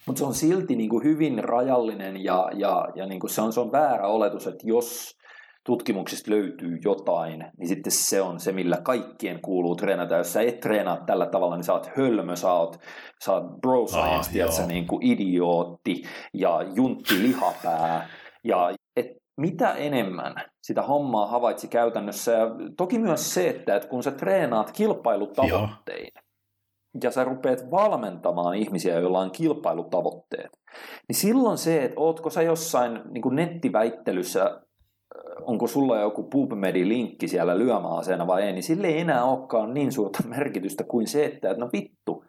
Mutta 0.05 0.19
se 0.19 0.25
on 0.25 0.33
silti 0.33 0.75
niin 0.75 0.89
kuin 0.89 1.03
hyvin 1.03 1.43
rajallinen 1.43 2.23
ja, 2.23 2.49
ja, 2.53 2.87
ja 2.95 3.05
niin 3.05 3.19
kuin 3.19 3.31
se, 3.31 3.41
on, 3.41 3.53
se 3.53 3.59
on 3.59 3.71
väärä 3.71 4.07
oletus, 4.07 4.47
että 4.47 4.67
jos 4.67 5.17
tutkimuksista 5.65 6.31
löytyy 6.31 6.77
jotain, 6.83 7.45
niin 7.57 7.67
sitten 7.67 7.91
se 7.91 8.21
on 8.21 8.39
se, 8.39 8.51
millä 8.51 8.77
kaikkien 8.83 9.41
kuuluu 9.41 9.75
treenata. 9.75 10.15
Jos 10.15 10.33
sä 10.33 10.41
et 10.41 10.59
treenaa 10.59 10.97
tällä 11.05 11.25
tavalla, 11.25 11.55
niin 11.55 11.63
sä 11.63 11.73
oot 11.73 11.91
hölmö, 11.97 12.35
sä 12.35 12.53
oot, 12.53 12.77
sä 13.25 13.33
oot 13.33 13.61
bro 13.61 13.87
science, 13.87 14.43
ah, 14.63 14.67
niin 14.67 14.87
kuin 14.87 15.03
idiootti 15.03 16.03
ja 16.33 16.61
juntti 16.75 17.13
lihapää. 17.21 18.09
Ja 18.43 18.71
et 18.95 19.07
mitä 19.37 19.73
enemmän 19.73 20.35
sitä 20.63 20.81
hommaa 20.81 21.27
havaitsi 21.27 21.67
käytännössä, 21.67 22.31
ja 22.31 22.47
toki 22.77 22.99
myös 22.99 23.33
se, 23.33 23.49
että, 23.49 23.75
että 23.75 23.87
kun 23.87 24.03
sä 24.03 24.11
treenaat 24.11 24.71
kilpailutavoittein, 24.71 26.11
Joo. 26.15 26.23
ja 27.03 27.11
sä 27.11 27.23
rupeat 27.23 27.71
valmentamaan 27.71 28.55
ihmisiä, 28.55 28.99
joilla 28.99 29.19
on 29.19 29.31
kilpailutavoitteet, 29.31 30.49
niin 31.07 31.15
silloin 31.15 31.57
se, 31.57 31.83
että 31.83 31.99
ootko 31.99 32.29
sä 32.29 32.41
jossain 32.41 33.01
niin 33.11 33.21
kuin 33.21 33.35
nettiväittelyssä 33.35 34.61
onko 35.41 35.67
sulla 35.67 35.99
joku 35.99 36.23
PubMedi-linkki 36.23 37.27
siellä 37.27 37.57
lyömäaseena 37.57 38.27
vai 38.27 38.43
ei, 38.43 38.53
niin 38.53 38.63
sille 38.63 38.87
ei 38.87 38.99
enää 38.99 39.23
olekaan 39.23 39.73
niin 39.73 39.91
suurta 39.91 40.23
merkitystä 40.37 40.83
kuin 40.83 41.07
se, 41.07 41.25
että, 41.25 41.53
no 41.53 41.69
vittu, 41.73 42.25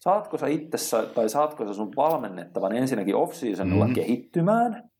saatko 0.00 0.38
sä 0.38 0.46
itsessä 0.46 1.02
tai 1.02 1.28
saatko 1.28 1.66
sä 1.66 1.74
sun 1.74 1.92
valmennettavan 1.96 2.76
ensinnäkin 2.76 3.16
off-seasonilla 3.16 3.84
mm-hmm. 3.84 3.94
kehittymään, 3.94 4.90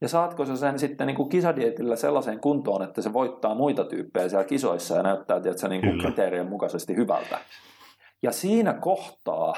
ja 0.00 0.08
saatko 0.08 0.44
sä 0.44 0.56
sen 0.56 0.78
sitten 0.78 1.06
niin 1.06 1.16
kuin 1.16 1.28
kisadietillä 1.28 1.96
sellaiseen 1.96 2.40
kuntoon, 2.40 2.82
että 2.82 3.02
se 3.02 3.12
voittaa 3.12 3.54
muita 3.54 3.84
tyyppejä 3.84 4.28
siellä 4.28 4.44
kisoissa 4.44 4.96
ja 4.96 5.02
näyttää 5.02 5.36
että 5.36 5.52
se 5.56 5.68
niin 5.68 5.80
kuin 5.80 5.98
kriteerien 5.98 6.48
mukaisesti 6.48 6.96
hyvältä. 6.96 7.38
Ja 8.22 8.32
siinä 8.32 8.72
kohtaa 8.72 9.54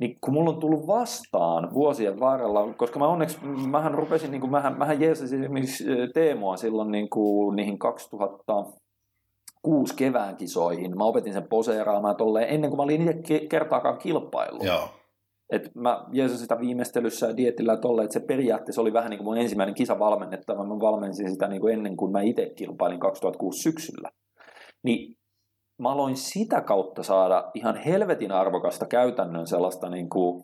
niin 0.00 0.18
kun 0.20 0.34
mulla 0.34 0.50
on 0.50 0.60
tullut 0.60 0.86
vastaan 0.86 1.74
vuosien 1.74 2.20
varrella, 2.20 2.74
koska 2.74 2.98
mä 2.98 3.08
onneksi, 3.08 3.44
mähän 3.44 3.94
rupesin, 3.94 4.30
niin 4.30 4.40
kuin, 4.40 4.50
mähän, 4.50 4.78
mähän 4.78 5.00
jeesasin 5.00 5.42
esimerkiksi 5.42 5.84
Teemoa 6.14 6.56
silloin 6.56 6.90
niin 6.90 7.10
kuin, 7.10 7.56
niihin 7.56 7.78
2006 7.78 9.96
kevään 9.96 10.36
kisoihin. 10.36 10.96
Mä 10.96 11.04
opetin 11.04 11.32
sen 11.32 11.48
poseeraamaan 11.48 12.16
tolleen 12.16 12.48
ennen 12.48 12.70
kuin 12.70 12.78
mä 12.78 12.82
olin 12.82 13.08
itse 13.08 13.46
kertaakaan 13.48 13.98
kilpailu. 13.98 14.64
Joo. 14.64 14.88
Et 15.50 15.74
mä 15.74 16.04
jeesasin 16.12 16.42
sitä 16.42 16.60
viimeistelyssä 16.60 17.26
ja 17.26 17.36
dietillä 17.36 17.76
tolle, 17.76 18.04
että 18.04 18.12
se 18.12 18.20
periaatteessa 18.20 18.82
oli 18.82 18.92
vähän 18.92 19.10
niin 19.10 19.18
kuin 19.18 19.26
mun 19.26 19.38
ensimmäinen 19.38 19.74
kisa 19.74 19.98
valmennettava. 19.98 20.64
Mä 20.64 20.80
valmensin 20.80 21.30
sitä 21.30 21.48
niin 21.48 21.60
kuin 21.60 21.74
ennen 21.74 21.96
kuin 21.96 22.12
mä 22.12 22.20
itse 22.20 22.52
kilpailin 22.56 23.00
2006 23.00 23.62
syksyllä. 23.62 24.10
Niin 24.82 25.16
mä 25.78 25.92
aloin 25.92 26.16
sitä 26.16 26.60
kautta 26.60 27.02
saada 27.02 27.50
ihan 27.54 27.76
helvetin 27.76 28.32
arvokasta 28.32 28.86
käytännön 28.86 29.46
sellaista 29.46 29.90
niin 29.90 30.08
kuin 30.08 30.42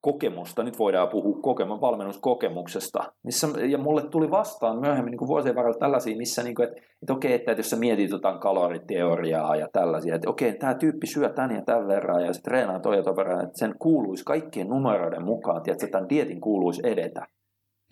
kokemusta, 0.00 0.62
nyt 0.62 0.78
voidaan 0.78 1.08
puhua 1.08 1.38
kokema, 1.42 1.80
valmennuskokemuksesta, 1.80 3.12
missä, 3.22 3.48
ja 3.68 3.78
mulle 3.78 4.02
tuli 4.02 4.30
vastaan 4.30 4.80
myöhemmin 4.80 5.10
niin 5.10 5.18
kuin 5.18 5.28
vuosien 5.28 5.54
varrella 5.54 5.78
tällaisia, 5.78 6.16
missä, 6.16 6.42
niin 6.42 6.54
kuin, 6.54 6.68
että, 6.68 6.80
että 7.02 7.12
okei, 7.12 7.32
että, 7.32 7.52
jos 7.52 7.70
sä 7.70 7.76
mietit 7.76 8.10
jotain 8.10 8.40
kaloriteoriaa 8.40 9.56
ja 9.56 9.68
tällaisia, 9.72 10.14
että 10.14 10.30
okei, 10.30 10.58
tämä 10.58 10.74
tyyppi 10.74 11.06
syö 11.06 11.28
tän 11.28 11.54
ja 11.54 11.62
tämän 11.62 11.88
verran 11.88 12.24
ja 12.24 12.32
se 12.32 12.42
treenaa 12.42 12.80
toi 12.80 12.96
ja 12.96 13.02
toi 13.02 13.16
verran, 13.16 13.44
että 13.44 13.58
sen 13.58 13.74
kuuluisi 13.78 14.24
kaikkien 14.24 14.68
numeroiden 14.68 15.24
mukaan, 15.24 15.62
että 15.66 15.86
tämän 15.86 16.08
dietin 16.08 16.40
kuuluisi 16.40 16.82
edetä, 16.84 17.26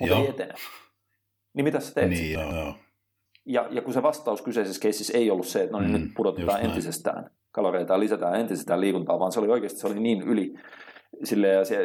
mutta 0.01 0.17
ei 0.17 0.29
etene. 0.29 0.55
Niin 1.55 1.65
mitä 1.65 1.81
sä 1.81 1.95
teet 1.95 2.11
Niin, 2.11 2.33
joo, 2.33 2.55
joo. 2.55 2.75
Ja, 3.47 3.69
ja 3.71 3.83
kun 3.83 3.95
se 3.95 4.03
vastaus 4.03 4.43
kyseisessä 4.43 4.83
keississä 4.83 5.19
ei 5.19 5.31
ollut 5.31 5.47
se, 5.47 5.63
että 5.63 5.73
no 5.73 5.81
niin, 5.81 5.93
mm, 5.93 6.01
nyt 6.01 6.15
pudotetaan 6.17 6.61
entisestään 6.61 7.31
kaloreita 7.53 7.93
ja 7.93 8.01
lisätään 8.01 8.41
entisestään 8.41 8.81
liikuntaa, 8.81 9.19
vaan 9.19 9.33
se 9.33 9.41
oli 9.41 9.49
oikeasti 9.49 9.79
se 9.79 9.87
oli 9.87 10.01
niin 10.01 10.23
yli. 10.23 10.55
Sille, 11.25 11.49
ja 11.49 11.65
se, 11.65 11.79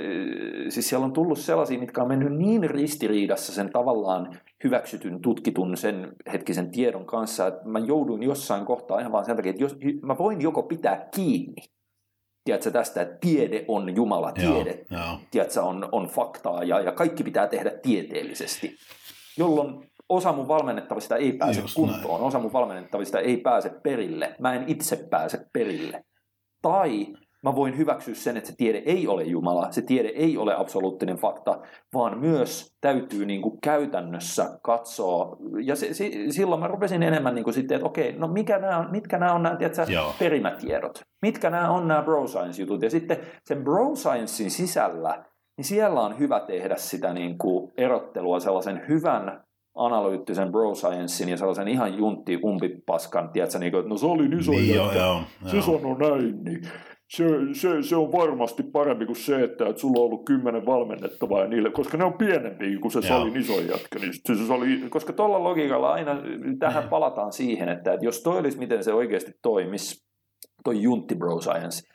siis 0.69 0.89
siellä 0.89 1.05
on 1.05 1.13
tullut 1.13 1.39
sellaisia, 1.39 1.79
mitkä 1.79 2.01
on 2.01 2.07
mennyt 2.07 2.37
niin 2.37 2.69
ristiriidassa 2.69 3.53
sen 3.53 3.71
tavallaan 3.71 4.39
hyväksytyn, 4.63 5.21
tutkitun 5.21 5.77
sen 5.77 6.13
hetkisen 6.33 6.71
tiedon 6.71 7.05
kanssa, 7.05 7.47
että 7.47 7.61
mä 7.65 7.79
jouduin 7.79 8.23
jossain 8.23 8.65
kohtaa 8.65 8.99
ihan 8.99 9.11
vaan 9.11 9.25
sen 9.25 9.35
takia, 9.35 9.49
että 9.49 9.63
jos, 9.63 9.77
mä 10.01 10.17
voin 10.17 10.41
joko 10.41 10.63
pitää 10.63 11.09
kiinni 11.15 11.63
tiedätkö, 12.43 12.71
tästä, 12.71 13.01
että 13.01 13.17
tiede 13.21 13.65
on 13.67 13.95
Jumala, 13.95 14.31
tiede 14.31 14.85
joo, 14.91 14.99
joo. 15.01 15.19
Tiedätkö, 15.31 15.61
on, 15.61 15.89
on 15.91 16.07
faktaa 16.07 16.63
ja, 16.63 16.79
ja 16.79 16.91
kaikki 16.91 17.23
pitää 17.23 17.47
tehdä 17.47 17.71
tieteellisesti, 17.83 18.75
jolloin 19.37 19.90
osa 20.11 20.33
mun 20.33 20.47
valmennettavista 20.47 21.17
ei 21.17 21.33
pääse 21.33 21.61
Just 21.61 21.75
kuntoon, 21.75 22.13
näin. 22.13 22.27
osa 22.27 22.39
mun 22.39 22.53
valmennettavista 22.53 23.19
ei 23.19 23.37
pääse 23.37 23.69
perille, 23.83 24.35
mä 24.39 24.53
en 24.53 24.63
itse 24.67 25.07
pääse 25.09 25.45
perille. 25.53 26.03
Tai 26.61 27.07
mä 27.43 27.55
voin 27.55 27.77
hyväksyä 27.77 28.15
sen, 28.15 28.37
että 28.37 28.49
se 28.49 28.55
tiede 28.55 28.77
ei 28.85 29.07
ole 29.07 29.23
Jumala, 29.23 29.71
se 29.71 29.81
tiede 29.81 30.07
ei 30.07 30.37
ole 30.37 30.55
absoluuttinen 30.55 31.17
fakta, 31.17 31.59
vaan 31.93 32.19
myös 32.19 32.75
täytyy 32.81 33.25
niin 33.25 33.41
kuin 33.41 33.61
käytännössä 33.61 34.59
katsoa, 34.61 35.37
ja 35.63 35.75
se, 35.75 35.93
se, 35.93 36.11
silloin 36.29 36.61
mä 36.61 36.67
rupesin 36.67 37.03
enemmän 37.03 37.35
niin 37.35 37.43
kuin 37.43 37.53
sitten, 37.53 37.75
että 37.75 37.87
okei, 37.87 38.11
no 38.17 38.27
mikä 38.27 38.59
nämä 38.59 38.77
on, 38.77 38.91
mitkä 38.91 39.17
nämä 39.17 39.33
on 39.33 39.43
nämä 39.43 39.55
tiedätkö, 39.55 39.85
perimätiedot, 40.19 41.01
mitkä 41.21 41.49
nämä 41.49 41.71
on 41.71 41.87
nämä 41.87 42.01
bro 42.01 42.27
science-jutut, 42.27 42.81
ja 42.81 42.89
sitten 42.89 43.17
sen 43.45 43.63
bro 43.63 43.95
sciencein 43.95 44.51
sisällä, 44.51 45.25
niin 45.57 45.65
siellä 45.65 46.01
on 46.01 46.19
hyvä 46.19 46.39
tehdä 46.39 46.75
sitä 46.75 47.13
niin 47.13 47.37
kuin 47.37 47.71
erottelua 47.77 48.39
sellaisen 48.39 48.81
hyvän 48.87 49.43
analyyttisen 49.75 50.51
bro 50.51 50.75
sciencein 50.75 51.29
ja 51.29 51.37
sellaisen 51.37 51.67
ihan 51.67 51.97
juntti 51.97 52.39
umpipaskan, 52.45 53.29
tiedätkö, 53.29 53.59
niin 53.59 53.71
kuin, 53.71 53.79
että 53.79 53.89
no 53.89 53.97
se 53.97 54.05
oli 54.05 54.25
iso 54.39 54.51
niin, 54.51 54.75
joo, 54.75 54.91
joo, 54.91 55.21
se 55.45 55.57
joo. 55.57 55.65
sanoi 55.65 55.97
näin, 55.99 56.43
niin 56.43 56.61
se, 57.09 57.25
se, 57.53 57.69
se, 57.81 57.95
on 57.95 58.11
varmasti 58.11 58.63
parempi 58.63 59.05
kuin 59.05 59.15
se, 59.15 59.43
että, 59.43 59.67
että 59.67 59.81
sulla 59.81 59.99
on 59.99 60.05
ollut 60.05 60.25
kymmenen 60.25 60.65
valmennettavaa 60.65 61.47
niille, 61.47 61.71
koska 61.71 61.97
ne 61.97 62.03
on 62.03 62.13
pienempi 62.13 62.77
kuin 62.77 62.91
se 62.91 63.01
salin 63.01 63.37
iso 63.37 63.59
jätkä. 63.59 63.99
Niin 63.99 64.13
se, 64.13 64.35
se 64.35 64.47
sali, 64.47 64.89
koska 64.89 65.13
tuolla 65.13 65.43
logiikalla 65.43 65.93
aina 65.93 66.21
tähän 66.59 66.89
palataan 66.89 67.33
siihen, 67.33 67.69
että, 67.69 67.93
että 67.93 68.05
jos 68.05 68.23
toi 68.23 68.39
olisi 68.39 68.59
miten 68.59 68.83
se 68.83 68.93
oikeasti 68.93 69.31
toimisi, 69.41 70.05
toi 70.63 70.81
Juntti 70.81 71.15
Bro 71.15 71.41
Science, 71.41 71.87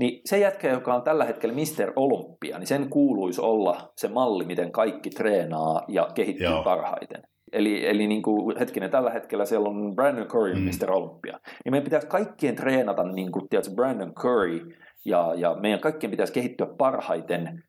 niin 0.00 0.20
se 0.24 0.38
jätkä, 0.38 0.68
joka 0.68 0.94
on 0.94 1.02
tällä 1.02 1.24
hetkellä 1.24 1.54
Mister 1.54 1.92
Olympia, 1.96 2.58
niin 2.58 2.66
sen 2.66 2.88
kuuluisi 2.88 3.40
olla 3.40 3.92
se 3.96 4.08
malli, 4.08 4.44
miten 4.44 4.72
kaikki 4.72 5.10
treenaa 5.10 5.84
ja 5.88 6.08
kehittyy 6.14 6.46
Joo. 6.46 6.62
parhaiten. 6.62 7.22
Eli, 7.52 7.86
eli 7.86 8.06
niin 8.06 8.22
kuin, 8.22 8.58
hetkinen, 8.58 8.90
tällä 8.90 9.10
hetkellä 9.10 9.44
siellä 9.44 9.68
on 9.68 9.94
Brandon 9.94 10.26
Curry, 10.26 10.54
mm. 10.54 10.60
Mr. 10.60 10.90
Olympia. 10.90 11.40
Niin 11.64 11.72
meidän 11.72 11.84
pitäisi 11.84 12.06
kaikkien 12.06 12.56
treenata 12.56 13.04
niin 13.04 13.32
kuin, 13.32 13.48
tiedätkö, 13.48 13.74
Brandon 13.74 14.14
Curry, 14.14 14.76
ja, 15.04 15.34
ja 15.36 15.56
meidän 15.60 15.80
kaikkien 15.80 16.10
pitäisi 16.10 16.32
kehittyä 16.32 16.66
parhaiten 16.78 17.62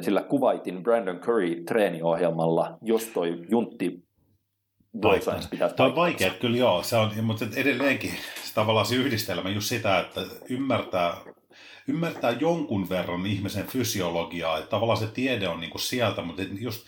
sillä 0.00 0.22
kuvaitin 0.22 0.82
Brandon 0.82 1.20
Curry 1.20 1.64
treeniohjelmalla, 1.64 2.78
jos 2.82 3.04
toi 3.06 3.42
juntti 3.50 4.08
pitäisi 5.50 5.76
Tämä 5.76 5.88
on 5.88 5.96
vaikea, 5.96 6.30
kyllä 6.40 6.56
joo, 6.56 6.82
se 6.82 6.96
on, 6.96 7.10
mutta 7.22 7.44
edelleenkin 7.56 8.10
se 8.44 8.54
tavallaan 8.54 8.86
se 8.86 8.94
yhdistelmä 8.94 9.50
just 9.50 9.68
sitä, 9.68 10.00
että 10.00 10.20
ymmärtää, 10.50 11.16
ymmärtää 11.88 12.30
jonkun 12.30 12.88
verran 12.88 13.26
ihmisen 13.26 13.66
fysiologiaa, 13.66 14.58
että 14.58 14.70
tavallaan 14.70 14.98
se 14.98 15.06
tiede 15.06 15.48
on 15.48 15.60
niin 15.60 15.70
kuin 15.70 15.82
sieltä, 15.82 16.22
mutta 16.22 16.42
just 16.42 16.86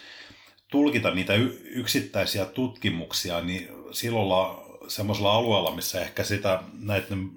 tulkita 0.71 1.11
niitä 1.11 1.35
yksittäisiä 1.65 2.45
tutkimuksia, 2.45 3.41
niin 3.41 3.69
silloin 3.91 4.57
semmoisella 4.89 5.35
alueella, 5.35 5.75
missä 5.75 6.01
ehkä 6.01 6.25
sitä 6.25 6.63
näiden 6.73 7.31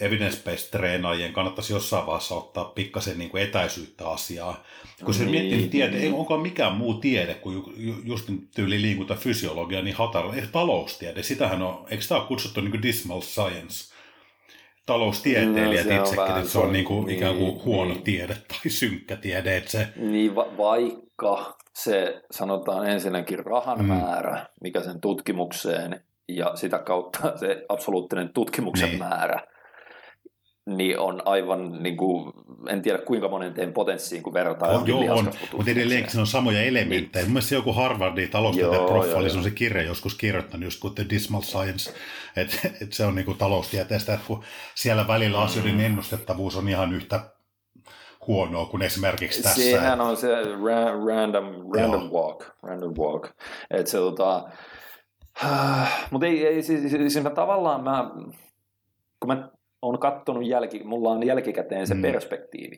evidence-based 0.00 0.70
treenaajien 0.70 1.32
kannattaisi 1.32 1.72
jossain 1.72 2.06
vaiheessa 2.06 2.34
ottaa 2.34 2.64
pikkasen 2.64 3.18
niin 3.18 3.30
kuin 3.30 3.42
etäisyyttä 3.42 4.08
asiaa. 4.08 4.64
Kun 5.04 5.14
se 5.14 5.20
niin, 5.20 5.30
miettii, 5.30 5.58
niin 5.58 5.70
tiede, 5.70 5.98
ei 5.98 6.08
onko 6.08 6.38
mikään 6.38 6.76
muu 6.76 6.94
tiede 6.94 7.34
kuin 7.34 7.64
just 8.04 8.30
tyyli 8.54 8.82
liikunta 8.82 9.14
fysiologia, 9.14 9.82
niin 9.82 9.96
hatara, 9.96 10.32
taloustiede, 10.52 11.22
sitähän 11.22 11.62
on, 11.62 11.86
eikö 11.90 12.04
tämä 12.08 12.20
ole 12.20 12.28
kutsuttu 12.28 12.60
niin 12.60 12.70
kuin 12.70 12.82
dismal 12.82 13.20
science? 13.20 13.95
Taloustieteilijät 14.86 15.86
no, 15.86 16.02
itsekin, 16.02 16.36
että 16.36 16.48
se 16.50 16.58
on 16.58 16.72
niin 16.72 16.84
kuin, 16.84 17.06
niin, 17.06 17.16
ikään 17.16 17.36
kuin 17.36 17.64
huono 17.64 17.92
niin. 17.92 18.02
tiede 18.02 18.34
tai 18.34 18.70
synkkä 18.70 19.16
tiede. 19.16 19.56
Että 19.56 19.70
se... 19.70 19.88
Niin, 19.96 20.34
va- 20.34 20.56
vaikka 20.58 21.56
se 21.74 22.22
sanotaan 22.30 22.86
ensinnäkin 22.90 23.38
rahan 23.38 23.78
mm. 23.78 23.84
määrä, 23.84 24.46
mikä 24.60 24.82
sen 24.82 25.00
tutkimukseen 25.00 26.00
ja 26.28 26.56
sitä 26.56 26.78
kautta 26.78 27.36
se 27.36 27.64
absoluuttinen 27.68 28.32
tutkimuksen 28.32 28.88
niin. 28.88 28.98
määrä, 28.98 29.40
niin 30.66 30.98
on 30.98 31.22
aivan, 31.24 31.82
niin 31.82 31.96
kuin, 31.96 32.32
en 32.68 32.82
tiedä 32.82 32.98
kuinka 32.98 33.28
monen 33.28 33.54
teen 33.54 33.72
potenssiin, 33.72 34.22
kun 34.22 34.32
verrataan 34.32 34.76
on, 34.76 34.86
joo, 34.86 35.14
on, 35.14 35.32
mutta 35.56 35.70
edelleenkin 35.70 36.12
se 36.12 36.20
on 36.20 36.26
samoja 36.26 36.62
elementtejä. 36.62 37.22
Niin. 37.22 37.32
Mielestäni 37.32 37.58
joku 37.58 37.72
Harvardin 37.72 38.30
taloustieteen 38.30 38.84
proffa 38.84 39.18
oli 39.18 39.30
se 39.30 39.50
kirja 39.50 39.82
joskus 39.82 40.14
kirjoittanut, 40.14 40.64
just 40.64 40.80
kuin 40.80 40.94
The 40.94 41.06
Dismal 41.10 41.42
Science, 41.42 41.92
että 42.36 42.56
et 42.82 42.92
se 42.92 43.04
on 43.04 43.14
niin 43.14 43.24
kuin 43.24 43.38
taloustieteestä, 43.38 44.14
että 44.14 44.26
kun 44.26 44.44
siellä 44.74 45.08
välillä 45.08 45.40
asioiden 45.40 45.74
mm. 45.74 45.80
ennustettavuus 45.80 46.56
on 46.56 46.68
ihan 46.68 46.92
yhtä 46.92 47.20
huonoa 48.26 48.66
kuin 48.66 48.82
esimerkiksi 48.82 49.42
tässä. 49.42 49.62
Sehän 49.62 50.00
on 50.00 50.16
se 50.16 50.42
ra- 50.42 51.06
random, 51.06 51.44
random 51.76 52.10
walk. 52.10 52.44
Random 52.62 52.94
walk. 52.98 53.28
Et 53.70 53.86
se, 53.86 53.98
tota, 53.98 54.44
mutta 56.10 56.26
ei, 56.26 56.46
ei 56.46 56.62
siis, 56.62 56.80
siis, 56.80 57.12
siis 57.12 57.24
mä 57.24 57.30
tavallaan 57.30 57.84
mä, 57.84 58.10
kun 59.20 59.28
mä 59.28 59.48
oon 59.82 59.98
kattonut 59.98 60.46
jälki, 60.46 60.84
mulla 60.84 61.10
on 61.10 61.26
jälkikäteen 61.26 61.86
se 61.86 61.94
mm. 61.94 62.02
perspektiivi, 62.02 62.76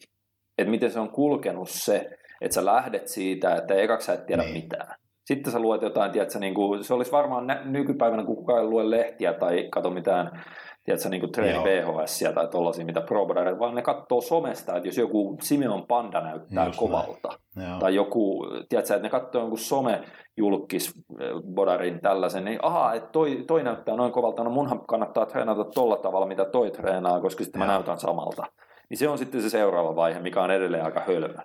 että 0.58 0.70
miten 0.70 0.90
se 0.90 1.00
on 1.00 1.10
kulkenut 1.10 1.68
se, 1.68 2.10
että 2.40 2.54
sä 2.54 2.64
lähdet 2.64 3.08
siitä, 3.08 3.54
että 3.54 3.74
ekaksi 3.74 4.06
sä 4.06 4.12
et 4.12 4.26
tiedä 4.26 4.42
niin. 4.42 4.54
mitään. 4.54 4.94
Sitten 5.26 5.52
sä 5.52 5.60
luet 5.60 5.82
jotain, 5.82 6.12
tiedätkö, 6.12 6.38
niin 6.38 6.54
kuin, 6.54 6.84
se 6.84 6.94
olisi 6.94 7.12
varmaan 7.12 7.46
nä- 7.46 7.62
nykypäivänä, 7.64 8.24
kun 8.24 8.36
kukaan 8.36 8.62
ei 8.62 8.68
lue 8.68 8.90
lehtiä 8.90 9.32
tai 9.32 9.68
kato 9.70 9.90
mitään 9.90 10.44
tiedätkö, 10.88 11.08
niin 11.08 11.20
kuin 11.20 11.32
treeni 11.32 11.64
VHS 11.64 12.24
tai 12.34 12.48
tollaisia, 12.48 12.84
mitä 12.84 13.00
Pro 13.00 13.28
vaan 13.28 13.74
ne 13.74 13.82
katsoo 13.82 14.20
somesta, 14.20 14.76
että 14.76 14.88
jos 14.88 14.98
joku 14.98 15.38
Simeon 15.42 15.86
Panda 15.86 16.20
näyttää 16.20 16.66
Just 16.66 16.78
kovalta, 16.78 17.38
tai 17.80 17.94
joku, 17.94 18.46
tiedätkö, 18.68 18.94
että 18.94 19.06
ne 19.06 19.10
katsoo 19.10 19.40
jonkun 19.40 19.58
some 19.58 20.02
julkis 20.36 20.94
eh, 21.20 21.30
bodarin 21.54 22.00
tällaisen, 22.00 22.44
niin 22.44 22.58
aha, 22.62 22.94
että 22.94 23.08
toi, 23.08 23.44
toi 23.46 23.62
näyttää 23.62 23.96
noin 23.96 24.12
kovalta, 24.12 24.44
no 24.44 24.50
munhan 24.50 24.86
kannattaa 24.86 25.26
treenata 25.26 25.64
tolla 25.64 25.96
tavalla, 25.96 26.26
mitä 26.26 26.44
toi 26.44 26.70
treenaa, 26.70 27.20
koska 27.20 27.44
sitten 27.44 27.60
Joo. 27.60 27.66
mä 27.66 27.72
näytän 27.72 27.98
samalta. 27.98 28.46
Niin 28.90 28.98
se 28.98 29.08
on 29.08 29.18
sitten 29.18 29.42
se 29.42 29.50
seuraava 29.50 29.96
vaihe, 29.96 30.20
mikä 30.20 30.42
on 30.42 30.50
edelleen 30.50 30.84
aika 30.84 31.00
hölmö 31.06 31.42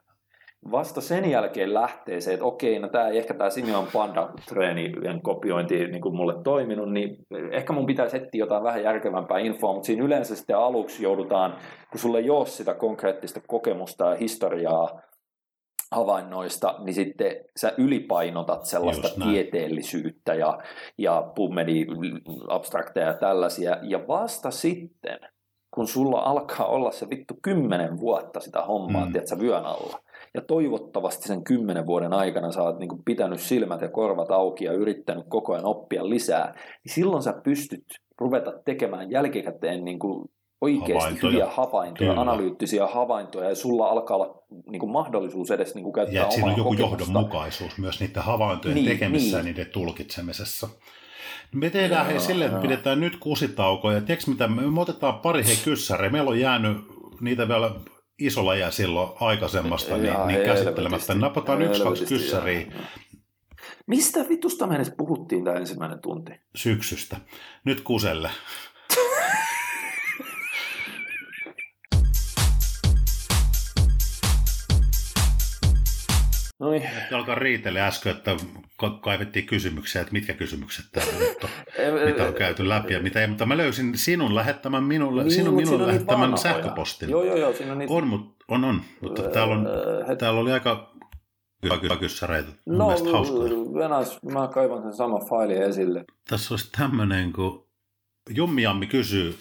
vasta 0.72 1.02
sen 1.02 1.32
jälkeen 1.32 1.74
lähtee 1.74 2.22
se, 2.22 2.34
että 2.34 2.46
okei, 2.46 2.80
no 2.80 2.88
tämä 2.88 3.08
ei 3.08 3.18
ehkä 3.18 3.34
tämä 3.34 3.50
Simeon 3.50 3.88
Panda-treenien 3.94 5.22
kopiointi 5.22 5.88
niin 5.88 6.02
kuin 6.02 6.16
mulle 6.16 6.44
toiminut, 6.44 6.92
niin 6.92 7.18
ehkä 7.52 7.74
mun 7.74 7.86
pitäisi 7.86 8.18
etsiä 8.18 8.40
jotain 8.40 8.64
vähän 8.64 8.84
järkevämpää 8.84 9.40
infoa, 9.40 9.74
mutta 9.74 9.86
siinä 9.86 10.06
yleensä 10.06 10.36
sitten 10.36 10.58
aluksi 10.58 11.04
joudutaan, 11.04 11.56
kun 11.92 12.00
sulle 12.00 12.20
ei 12.20 12.30
ole 12.30 12.46
sitä 12.46 12.74
konkreettista 12.74 13.42
kokemusta 13.48 14.10
ja 14.10 14.16
historiaa 14.16 15.02
havainnoista, 15.92 16.76
niin 16.80 16.94
sitten 16.94 17.36
sä 17.58 17.74
ylipainotat 17.78 18.66
sellaista 18.66 19.10
tieteellisyyttä 19.24 20.34
ja, 20.34 20.60
ja 20.98 21.32
pummedi 21.36 21.86
abstrakteja 22.48 23.08
ja 23.08 23.14
tällaisia, 23.14 23.78
ja 23.82 24.08
vasta 24.08 24.52
sitten, 24.52 25.20
kun 25.72 25.88
sulla 25.88 26.20
alkaa 26.20 26.66
olla 26.66 26.92
se 26.92 27.10
vittu 27.10 27.34
kymmenen 27.42 28.00
vuotta 28.00 28.40
sitä 28.40 28.62
hommaa, 28.62 29.06
mm. 29.06 29.12
tiedätkö, 29.12 29.40
vyön 29.40 29.66
alla, 29.66 30.00
ja 30.34 30.42
toivottavasti 30.42 31.28
sen 31.28 31.44
kymmenen 31.44 31.86
vuoden 31.86 32.14
aikana 32.14 32.52
sä 32.52 32.64
oot 32.64 32.80
niin 32.80 32.90
kuin 32.90 33.04
pitänyt 33.06 33.40
silmät 33.40 33.82
ja 33.82 33.90
korvat 33.90 34.32
auki 34.32 34.66
ja 34.66 34.74
yrittänyt 34.74 35.26
koko 35.30 35.54
ajan 35.54 35.66
oppia 35.66 36.10
lisää, 36.10 36.54
niin 36.86 36.94
silloin 36.94 37.24
sä 37.24 37.34
pystyt 37.44 37.84
ruveta 38.20 38.54
tekemään 38.66 39.12
jälkikäteen 39.12 39.86
niin 39.86 40.00
kuin 40.00 40.30
oikeasti 40.62 40.94
havaintoja. 41.00 41.32
hyviä 41.32 41.48
havaintoja, 41.50 42.10
Kyllä. 42.10 42.22
analyyttisiä 42.22 42.88
havaintoja, 42.88 43.50
ja 43.50 43.56
sulla 43.56 43.88
alkaa 43.88 44.18
olla 44.18 44.44
niin 44.70 44.80
kuin 44.80 44.92
mahdollisuus 44.92 45.52
edes 45.52 45.76
niin 45.76 45.84
kuin 45.84 45.94
käyttää 45.94 46.16
ja 46.16 46.24
omaa 46.24 46.32
siinä 46.32 46.52
on 46.52 46.58
joku 46.58 46.70
kokemusta. 46.70 46.98
johdonmukaisuus 47.00 47.78
myös 47.78 48.00
niiden 48.00 48.24
havaintojen 48.24 48.76
niin, 48.76 48.88
tekemisessä 48.88 49.38
niin. 49.38 49.48
ja 49.48 49.54
niiden 49.54 49.74
tulkitsemisessa. 49.74 50.70
Me 51.54 51.70
tehdään 51.70 52.06
hei 52.06 52.20
silleen, 52.20 52.50
että 52.50 52.62
pidetään 52.62 53.00
nyt 53.00 53.16
kusitauko, 53.20 53.92
ja 53.92 54.02
tiedätkö 54.02 54.32
mitä, 54.32 54.48
me 54.48 54.82
otetaan 54.82 55.20
pari 55.20 55.46
hei 55.46 55.56
kyssäreä, 55.64 56.10
meillä 56.10 56.30
on 56.30 56.40
jäänyt 56.40 56.78
niitä 57.22 57.48
vielä 57.48 57.72
isolla 58.20 58.56
ja 58.56 58.72
silloin 58.72 59.10
aikaisemmasta 59.20 59.98
niin, 59.98 60.28
niin 60.28 60.46
käsittelemättä. 60.46 61.16
Napataan 61.16 61.62
yksi, 61.62 61.84
kaksi 61.84 62.06
kyssäriä. 62.06 62.72
Mistä 63.88 64.20
vitusta 64.30 64.68
me 64.68 64.76
edes 64.76 64.92
puhuttiin 64.98 65.44
tämä 65.44 65.58
ensimmäinen 65.58 66.00
tunti? 66.00 66.32
Syksystä. 66.56 67.18
Nyt 67.66 67.82
kuselle. 67.82 68.30
No 76.64 76.72
niin. 76.72 76.90
Alkaa 77.12 77.36
riitelle 77.36 77.82
äsken, 77.82 78.12
että 78.12 78.36
kaivettiin 79.02 79.46
kysymyksiä, 79.46 80.02
että 80.02 80.14
mitkä 80.14 80.34
kysymykset 80.34 80.86
täällä 80.92 81.14
nyt 81.20 81.44
on, 81.44 81.50
mitä 82.06 82.28
on 82.28 82.34
käyty 82.34 82.70
läpi 82.70 82.94
ja 82.94 83.00
mitä 83.00 83.22
ei, 83.22 83.28
mutta 83.28 83.46
mä 83.46 83.58
löysin 83.58 83.98
sinun 83.98 84.36
lähettämän 84.36 84.84
minulle, 84.84 85.24
niin, 85.24 85.32
sinun 85.32 85.56
minulle 85.56 85.88
lähettämän 85.88 86.30
niin 86.30 86.38
sähköpostin. 86.38 87.10
Joo, 87.10 87.24
joo, 87.24 87.36
joo, 87.36 87.54
siinä 87.54 87.72
on 87.72 87.78
niitä... 87.78 87.94
On, 87.94 88.08
mutta, 88.08 88.46
on, 88.48 88.64
on, 88.64 88.82
mutta 89.02 89.24
täällä, 89.24 89.54
on, 89.54 89.68
äh, 89.68 90.18
täällä 90.18 90.40
oli 90.40 90.52
aika 90.52 90.94
hyvä 91.64 91.96
kyssäreitä. 91.96 92.50
No, 92.66 92.88
Venas, 93.74 94.20
mä 94.32 94.48
kaivan 94.48 94.82
sen 94.82 94.94
sama 94.94 95.20
faili 95.20 95.58
esille. 95.58 96.06
Tässä 96.30 96.54
olisi 96.54 96.72
tämmöinen, 96.78 97.34
kun 97.34 97.68
Jummi 98.30 98.64
Jammi 98.64 98.88
kysyy, 98.88 99.36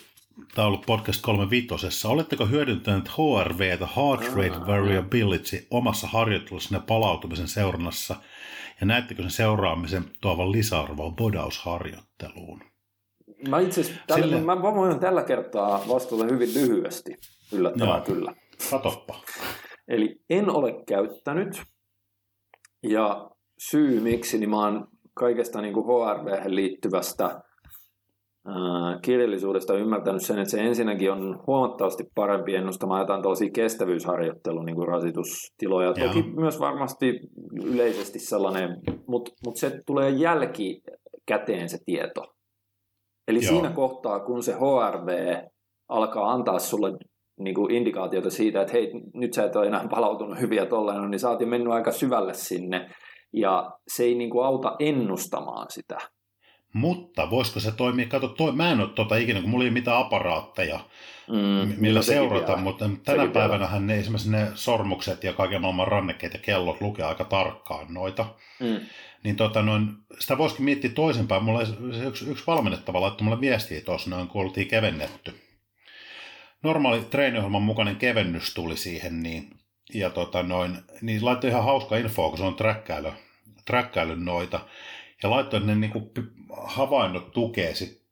tämä 0.54 0.66
on 0.66 0.72
ollut 0.72 0.86
podcast 0.86 1.22
35. 1.22 2.08
Oletteko 2.08 2.46
hyödyntäneet 2.46 3.08
HRV, 3.08 3.78
Heart 3.96 4.34
Rate 4.34 4.66
Variability, 4.66 5.66
omassa 5.70 6.06
harjoittelussanne 6.06 6.84
palautumisen 6.86 7.48
seurannassa, 7.48 8.16
ja 8.80 8.86
näettekö 8.86 9.22
sen 9.22 9.30
seuraamisen 9.30 10.04
tuovan 10.20 10.52
lisäarvoa 10.52 11.10
bodausharjoitteluun? 11.10 12.62
Mä 13.48 13.60
itse 13.60 13.80
asiassa, 13.80 14.14
Sille... 14.14 14.40
mä 14.40 14.62
voin 14.62 15.00
tällä 15.00 15.22
kertaa 15.22 15.84
vastata 15.88 16.24
hyvin 16.24 16.54
lyhyesti, 16.54 17.16
yllättävää 17.52 17.98
no, 17.98 18.04
kyllä. 18.04 18.34
Katoppa. 18.70 19.20
Eli 19.88 20.20
en 20.30 20.50
ole 20.50 20.84
käyttänyt, 20.86 21.62
ja 22.82 23.30
syy 23.58 24.00
miksi, 24.00 24.38
niin 24.38 24.50
mä 24.50 24.56
oon 24.56 24.88
kaikesta 25.14 25.60
niin 25.60 25.74
kuin 25.74 25.86
HRV 25.86 26.42
liittyvästä 26.46 27.40
kirjallisuudesta 29.02 29.74
ymmärtänyt 29.74 30.22
sen, 30.22 30.38
että 30.38 30.50
se 30.50 30.60
ensinnäkin 30.60 31.12
on 31.12 31.42
huomattavasti 31.46 32.04
parempi 32.14 32.54
ennustamaan 32.54 33.00
jotain 33.00 33.22
tällaisia 33.22 33.50
kestävyysharjoittelun 33.54 34.64
niin 34.64 34.76
kuin 34.76 34.88
rasitustiloja. 34.88 35.92
Joo. 35.96 36.08
Toki 36.08 36.22
myös 36.22 36.60
varmasti 36.60 37.20
yleisesti 37.64 38.18
sellainen, 38.18 38.76
mutta 39.08 39.30
mut 39.46 39.56
se 39.56 39.80
tulee 39.86 40.10
jälkikäteen 40.10 41.68
se 41.68 41.78
tieto. 41.84 42.24
Eli 43.28 43.38
Joo. 43.42 43.52
siinä 43.52 43.70
kohtaa, 43.70 44.20
kun 44.20 44.42
se 44.42 44.52
HRV 44.52 45.36
alkaa 45.88 46.32
antaa 46.32 46.58
sulle 46.58 46.92
niin 47.40 47.54
kuin 47.54 47.74
indikaatioita 47.74 48.30
siitä, 48.30 48.60
että 48.60 48.72
hei, 48.72 48.90
nyt 49.14 49.32
sä 49.32 49.44
et 49.44 49.56
ole 49.56 49.66
enää 49.66 49.88
palautunut 49.90 50.40
hyviä 50.40 50.66
tolleen, 50.66 51.10
niin 51.10 51.18
sä 51.18 51.30
oot 51.30 51.40
jo 51.40 51.46
mennyt 51.46 51.72
aika 51.72 51.92
syvälle 51.92 52.34
sinne, 52.34 52.90
ja 53.32 53.70
se 53.88 54.04
ei 54.04 54.14
niin 54.14 54.30
kuin 54.30 54.46
auta 54.46 54.76
ennustamaan 54.78 55.66
sitä. 55.70 55.98
Mutta 56.72 57.30
voisiko 57.30 57.60
se 57.60 57.72
toimia, 57.72 58.06
kato, 58.06 58.28
toi, 58.28 58.52
mä 58.52 58.72
en 58.72 58.80
ole 58.80 58.88
tota 58.88 59.16
ikinä, 59.16 59.40
kun 59.40 59.50
mulla 59.50 59.64
ei 59.64 59.70
mitään 59.70 59.96
aparaatteja, 59.98 60.80
mm, 61.28 61.74
millä 61.76 61.98
no 61.98 62.02
seurata, 62.02 62.56
mutta 62.56 62.90
tänä 63.04 63.26
päivänä 63.26 63.80
ne 63.80 63.98
esimerkiksi 63.98 64.30
ne 64.30 64.48
sormukset 64.54 65.24
ja 65.24 65.32
kaiken 65.32 65.60
maailman 65.60 65.88
rannekkeet 65.88 66.34
ja 66.34 66.40
kellot 66.40 66.80
lukee 66.80 67.04
aika 67.04 67.24
tarkkaan 67.24 67.94
noita. 67.94 68.26
Mm. 68.60 68.80
Niin 69.24 69.36
tota 69.36 69.62
noin, 69.62 69.88
sitä 70.18 70.38
voisikin 70.38 70.64
miettiä 70.64 70.90
toisinpäin. 70.90 71.44
Mulla 71.44 71.62
yksi, 72.06 72.30
yksi 72.30 72.46
valmennettava 72.46 73.00
laittoi 73.00 73.24
mulle 73.24 73.40
viestiä 73.40 73.80
tuossa 73.80 74.10
noin, 74.10 74.28
kun 74.28 74.42
oltiin 74.42 74.68
kevennetty. 74.68 75.34
Normaali 76.62 77.00
treeniohjelman 77.00 77.62
mukainen 77.62 77.96
kevennys 77.96 78.54
tuli 78.54 78.76
siihen, 78.76 79.22
niin, 79.22 79.50
ja 79.94 80.10
tota 80.10 80.42
noin, 80.42 80.78
niin 81.00 81.24
laittoi 81.24 81.50
ihan 81.50 81.64
hauska 81.64 81.96
info, 81.96 82.28
kun 82.28 82.38
se 82.38 82.44
on 82.44 82.54
träkkäily, 82.54 83.12
träkkäily 83.64 84.16
noita 84.16 84.60
ja 85.22 85.30
laittoi, 85.30 85.58
että 85.58 85.74
ne 85.74 85.80
niin 85.80 85.92
kuin 85.92 86.10
havainnot 86.64 87.32
tukee 87.32 87.74
sit, 87.74 88.02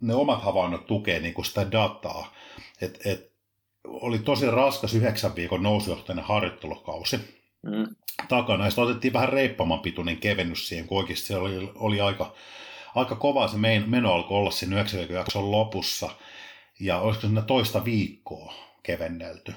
ne 0.00 0.14
omat 0.14 0.42
havainnot 0.42 0.86
tukee 0.86 1.20
niin 1.20 1.34
kuin 1.34 1.44
sitä 1.44 1.72
dataa. 1.72 2.34
Et, 2.80 3.06
et, 3.06 3.32
oli 3.84 4.18
tosi 4.18 4.50
raskas 4.50 4.94
yhdeksän 4.94 5.34
viikon 5.36 5.62
nousujohtainen 5.62 6.24
harjoittelukausi 6.24 7.16
mm. 7.62 7.86
takana. 8.28 8.64
Ja 8.64 8.70
sitten 8.70 8.84
otettiin 8.84 9.12
vähän 9.12 9.28
reippaman 9.28 9.80
pituinen 9.80 10.16
kevennys 10.16 10.68
siihen, 10.68 10.86
kun 10.86 10.98
oikeasti 10.98 11.26
se 11.26 11.36
oli, 11.36 11.72
oli 11.74 12.00
aika, 12.00 12.34
aika 12.94 13.16
kova 13.16 13.48
se 13.48 13.56
meno 13.86 14.12
alkoi 14.12 14.38
olla 14.38 14.50
siinä 14.50 14.76
yhdeksän 14.76 15.00
viikon 15.00 15.16
jakson 15.16 15.50
lopussa. 15.50 16.10
Ja 16.80 16.98
olisiko 16.98 17.26
siinä 17.26 17.42
toista 17.42 17.84
viikkoa 17.84 18.54
kevennelty. 18.82 19.54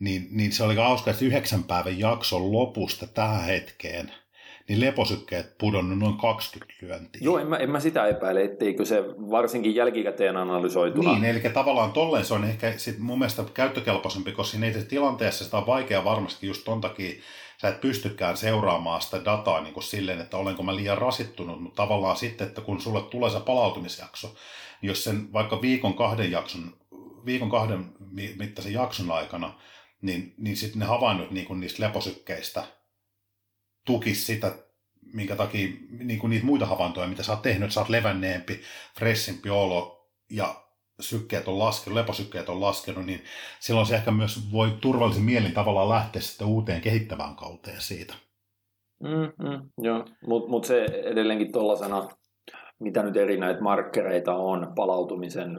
Niin, 0.00 0.28
niin 0.30 0.52
se 0.52 0.64
oli 0.64 0.76
hauska, 0.76 1.10
että 1.10 1.24
yhdeksän 1.24 1.64
päivän 1.64 1.98
jakson 1.98 2.52
lopusta 2.52 3.06
tähän 3.06 3.44
hetkeen– 3.44 4.12
niin 4.68 4.80
leposykkeet 4.80 5.58
pudonnut 5.58 5.98
noin 5.98 6.16
20 6.16 6.74
lyöntiä. 6.82 7.20
Joo, 7.24 7.38
en 7.38 7.46
mä, 7.46 7.56
en 7.56 7.70
mä 7.70 7.80
sitä 7.80 8.06
epäile, 8.06 8.44
etteikö 8.44 8.84
se 8.84 9.04
varsinkin 9.08 9.74
jälkikäteen 9.74 10.36
analysoituna. 10.36 11.12
Niin, 11.12 11.24
eli 11.24 11.40
tavallaan 11.40 11.92
tolleen 11.92 12.24
se 12.24 12.34
on 12.34 12.44
ehkä 12.44 12.72
sit 12.76 12.98
mun 12.98 13.18
mielestä 13.18 13.44
käyttökelpoisempi, 13.54 14.32
koska 14.32 14.50
siinä 14.50 14.66
itse 14.66 14.82
tilanteessa 14.82 15.44
sitä 15.44 15.56
on 15.56 15.66
vaikea 15.66 16.04
varmasti 16.04 16.46
just 16.46 16.64
ton 16.64 16.80
takia, 16.80 17.22
sä 17.62 17.68
et 17.68 17.80
pystykään 17.80 18.36
seuraamaan 18.36 19.00
sitä 19.00 19.24
dataa 19.24 19.60
niin 19.60 19.74
kuin 19.74 19.84
silleen, 19.84 20.20
että 20.20 20.36
olenko 20.36 20.62
mä 20.62 20.76
liian 20.76 20.98
rasittunut, 20.98 21.62
mutta 21.62 21.82
tavallaan 21.82 22.16
sitten, 22.16 22.46
että 22.46 22.60
kun 22.60 22.80
sulle 22.80 23.02
tulee 23.02 23.30
se 23.30 23.40
palautumisjakso, 23.40 24.34
niin 24.82 24.88
jos 24.88 25.04
sen 25.04 25.32
vaikka 25.32 25.62
viikon 25.62 25.94
kahden 25.94 26.30
jakson, 26.30 26.76
viikon 27.26 27.50
kahden 27.50 27.84
mittaisen 28.38 28.72
jakson 28.72 29.10
aikana, 29.10 29.54
niin, 30.02 30.34
niin 30.38 30.56
sitten 30.56 30.78
ne 30.78 30.86
havainnot 30.86 31.30
niin 31.30 31.46
kuin 31.46 31.60
niistä 31.60 31.82
leposykkeistä– 31.82 32.64
tukisi 33.86 34.24
sitä, 34.24 34.54
minkä 35.12 35.36
takia 35.36 35.68
niin 35.98 36.18
kuin 36.18 36.30
niitä 36.30 36.46
muita 36.46 36.66
havaintoja, 36.66 37.08
mitä 37.08 37.22
sä 37.22 37.32
oot 37.32 37.42
tehnyt, 37.42 37.62
että 37.62 37.74
sä 37.74 37.80
oot 37.80 37.88
levänneempi, 37.88 38.60
fressimpi 38.98 39.50
olo 39.50 40.08
ja 40.30 40.54
sykkeet 41.00 41.48
on 41.48 41.58
laskenut, 41.58 41.96
leposykkeet 41.96 42.48
on 42.48 42.60
laskenut, 42.60 43.06
niin 43.06 43.24
silloin 43.60 43.86
se 43.86 43.94
ehkä 43.94 44.10
myös 44.10 44.52
voi 44.52 44.70
turvallisen 44.80 45.24
mielin 45.24 45.52
tavallaan 45.52 45.88
lähteä 45.88 46.22
sitten 46.22 46.46
uuteen 46.46 46.80
kehittävään 46.80 47.36
kauteen 47.36 47.80
siitä. 47.80 48.14
Mm, 49.02 49.48
mm, 49.48 49.70
joo, 49.78 50.04
mutta 50.26 50.50
mut 50.50 50.64
se 50.64 50.84
edelleenkin 50.84 51.52
tuollaisena, 51.52 52.08
mitä 52.78 53.02
nyt 53.02 53.16
eri 53.16 53.36
näitä 53.36 53.60
markkereita 53.60 54.34
on 54.34 54.72
palautumisen, 54.76 55.50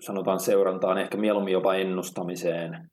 sanotaan 0.00 0.40
seurantaan, 0.40 0.98
ehkä 0.98 1.16
mieluummin 1.18 1.52
jopa 1.52 1.74
ennustamiseen, 1.74 2.90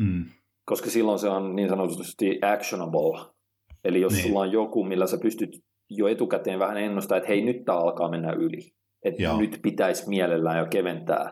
mm. 0.00 0.24
koska 0.64 0.90
silloin 0.90 1.18
se 1.18 1.28
on 1.28 1.56
niin 1.56 1.68
sanotusti 1.68 2.38
actionable, 2.54 3.37
Eli 3.84 4.00
jos 4.00 4.12
niin. 4.12 4.22
sulla 4.22 4.40
on 4.40 4.52
joku, 4.52 4.84
millä 4.84 5.06
sä 5.06 5.18
pystyt 5.22 5.62
jo 5.90 6.08
etukäteen 6.08 6.58
vähän 6.58 6.76
ennustamaan, 6.76 7.18
että 7.18 7.28
hei, 7.28 7.44
nyt 7.44 7.64
tämä 7.64 7.78
alkaa 7.78 8.10
mennä 8.10 8.32
yli. 8.32 8.72
Että 9.04 9.36
nyt 9.38 9.58
pitäisi 9.62 10.08
mielellään 10.08 10.58
jo 10.58 10.66
keventää. 10.70 11.30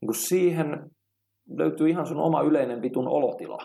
Niin 0.00 0.06
kun 0.06 0.14
siihen 0.14 0.90
löytyy 1.56 1.88
ihan 1.88 2.06
sun 2.06 2.20
oma 2.20 2.42
yleinen 2.42 2.82
vitun 2.82 3.08
olotila. 3.08 3.58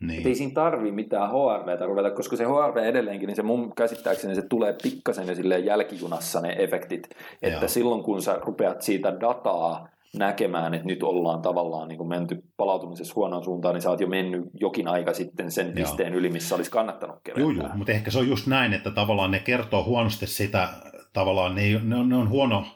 Niin. 0.00 0.26
Ei 0.26 0.34
siinä 0.34 0.54
tarvi 0.54 0.92
mitään 0.92 1.30
HRVtä 1.30 1.86
ruveta, 1.86 2.10
koska 2.10 2.36
se 2.36 2.44
HRV 2.44 2.76
edelleenkin, 2.76 3.26
niin 3.26 3.36
se 3.36 3.42
mun 3.42 3.74
käsittääkseni 3.74 4.34
se 4.34 4.42
tulee 4.48 4.76
pikkasen 4.82 5.26
ja 5.50 5.58
jälkijunassa 5.58 6.40
ne 6.40 6.56
efektit. 6.58 7.08
Että 7.42 7.58
Joo. 7.60 7.68
silloin 7.68 8.02
kun 8.02 8.22
sä 8.22 8.40
rupeat 8.42 8.82
siitä 8.82 9.20
dataa 9.20 9.88
näkemään, 10.18 10.74
että 10.74 10.86
nyt 10.86 11.02
ollaan 11.02 11.42
tavallaan 11.42 11.88
niin 11.88 12.08
menty 12.08 12.44
palautumisessa 12.56 13.14
huonoon 13.16 13.44
suuntaan, 13.44 13.74
niin 13.74 13.82
sä 13.82 13.90
oot 13.90 14.00
jo 14.00 14.06
mennyt 14.06 14.44
jokin 14.60 14.88
aika 14.88 15.14
sitten 15.14 15.50
sen 15.50 15.72
pisteen 15.72 16.12
Joo. 16.12 16.18
yli, 16.18 16.30
missä 16.30 16.54
olisi 16.54 16.70
kannattanut 16.70 17.16
keventää. 17.24 17.54
Joo, 17.54 17.66
joo, 17.66 17.76
mutta 17.76 17.92
ehkä 17.92 18.10
se 18.10 18.18
on 18.18 18.28
just 18.28 18.46
näin, 18.46 18.72
että 18.72 18.90
tavallaan 18.90 19.30
ne 19.30 19.38
kertoo 19.38 19.84
huonosti 19.84 20.26
sitä, 20.26 20.68
tavallaan 21.12 21.54
ne, 21.54 21.80
ne, 21.82 21.96
on, 21.96 22.08
ne 22.08 22.16
on 22.16 22.28
huono, 22.28 22.66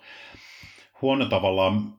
huono 1.02 1.26
tavallaan 1.26 1.98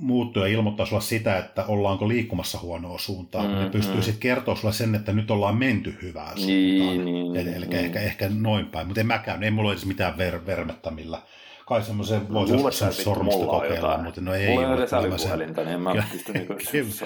muuttua 0.00 0.48
ja 0.48 0.54
ilmoittaa 0.54 0.86
sulle 0.86 1.02
sitä, 1.02 1.38
että 1.38 1.64
ollaanko 1.68 2.08
liikkumassa 2.08 2.58
huonoa 2.58 2.98
suuntaan. 2.98 3.46
Mm, 3.46 3.54
ne 3.54 3.70
pystyy 3.70 3.96
mm. 3.96 4.02
sitten 4.02 4.20
kertoa 4.20 4.54
sulle 4.54 4.74
sen, 4.74 4.94
että 4.94 5.12
nyt 5.12 5.30
ollaan 5.30 5.56
menty 5.56 5.98
hyvää 6.02 6.32
suuntaan. 6.36 6.46
Niin, 6.46 7.04
niin, 7.04 7.36
Eli 7.36 7.50
niin, 7.50 7.72
ehkä, 7.72 7.98
niin. 7.98 8.06
ehkä 8.08 8.28
noin 8.28 8.66
päin, 8.66 8.86
mutta 8.86 9.00
en 9.00 9.06
mäkään, 9.06 9.42
ei 9.42 9.50
mulla 9.50 9.68
ole 9.68 9.74
edes 9.74 9.86
mitään 9.86 10.18
ver, 10.18 10.46
vermettä, 10.46 10.90
millä 10.90 11.22
kai 11.66 11.82
semmoisen 11.82 12.32
voisi 12.32 12.52
joskus 12.52 13.04
sormista 13.04 13.46
kokeilla, 13.46 13.98
mutta 13.98 14.20
no 14.20 14.34
ei. 14.34 14.48
Mulla 14.48 14.60
ei 14.60 14.74
ole 14.74 14.86
älypuhelinta, 14.92 15.60
niin 15.60 15.74
en 15.74 15.80
mä 15.80 16.06
pysty 16.12 16.32
niinku 16.32 16.54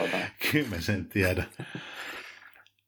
Kyllä 0.53 0.81
sen 0.81 1.05
tiedä. 1.05 1.45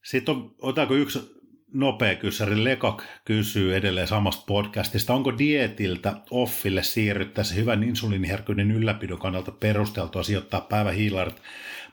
Sitten 0.02 0.34
on, 0.34 0.54
otetaanko 0.58 0.94
yksi 0.94 1.42
nopea 1.74 2.14
kyssäri. 2.14 2.64
Lekak 2.64 3.02
kysyy 3.24 3.76
edelleen 3.76 4.08
samasta 4.08 4.44
podcastista. 4.46 5.14
Onko 5.14 5.38
dietiltä 5.38 6.16
offille 6.30 6.82
siirryttäessä 6.82 7.54
hyvän 7.54 7.82
insuliiniherkkyyden 7.82 8.70
ylläpidon 8.70 9.18
kannalta 9.18 9.52
perusteltua 9.52 10.22
sijoittaa 10.22 10.60
päivähiilarit 10.60 11.42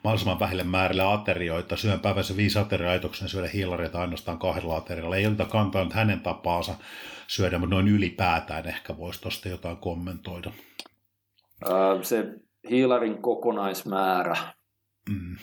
mahdollisimman 0.04 0.40
vähille 0.40 0.64
määrille 0.64 1.02
aterioita? 1.02 1.76
Syön 1.76 2.00
päivässä 2.00 2.36
viisi 2.36 2.58
ateriaitoksen 2.58 3.28
syödä 3.28 3.48
hiilareita 3.48 4.00
ainoastaan 4.00 4.38
kahdella 4.38 4.76
aterialla. 4.76 5.16
Ei 5.16 5.26
ole 5.26 5.46
kantaa 5.50 5.84
nyt 5.84 5.92
hänen 5.92 6.20
tapaansa 6.20 6.74
syödä, 7.26 7.58
mutta 7.58 7.74
noin 7.74 7.88
ylipäätään 7.88 8.68
ehkä 8.68 8.96
voisi 8.98 9.20
tuosta 9.20 9.48
jotain 9.48 9.76
kommentoida. 9.76 10.50
se 12.02 12.24
hiilarin 12.70 13.22
kokonaismäärä 13.22 14.36
mm. 15.10 15.36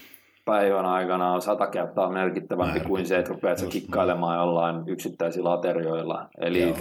päivän 0.45 0.85
aikana 0.85 1.31
on 1.31 1.41
sata 1.41 1.67
kertaa 1.67 2.11
merkittävämpi 2.11 2.73
Määrä. 2.73 2.87
kuin 2.87 3.05
se, 3.05 3.17
että 3.19 3.33
rupeat 3.33 3.65
kikkailemaan 3.69 4.37
jollain 4.37 4.89
yksittäisillä 4.89 5.53
aterioilla. 5.53 6.29
Eli 6.41 6.61
Joo. 6.61 6.77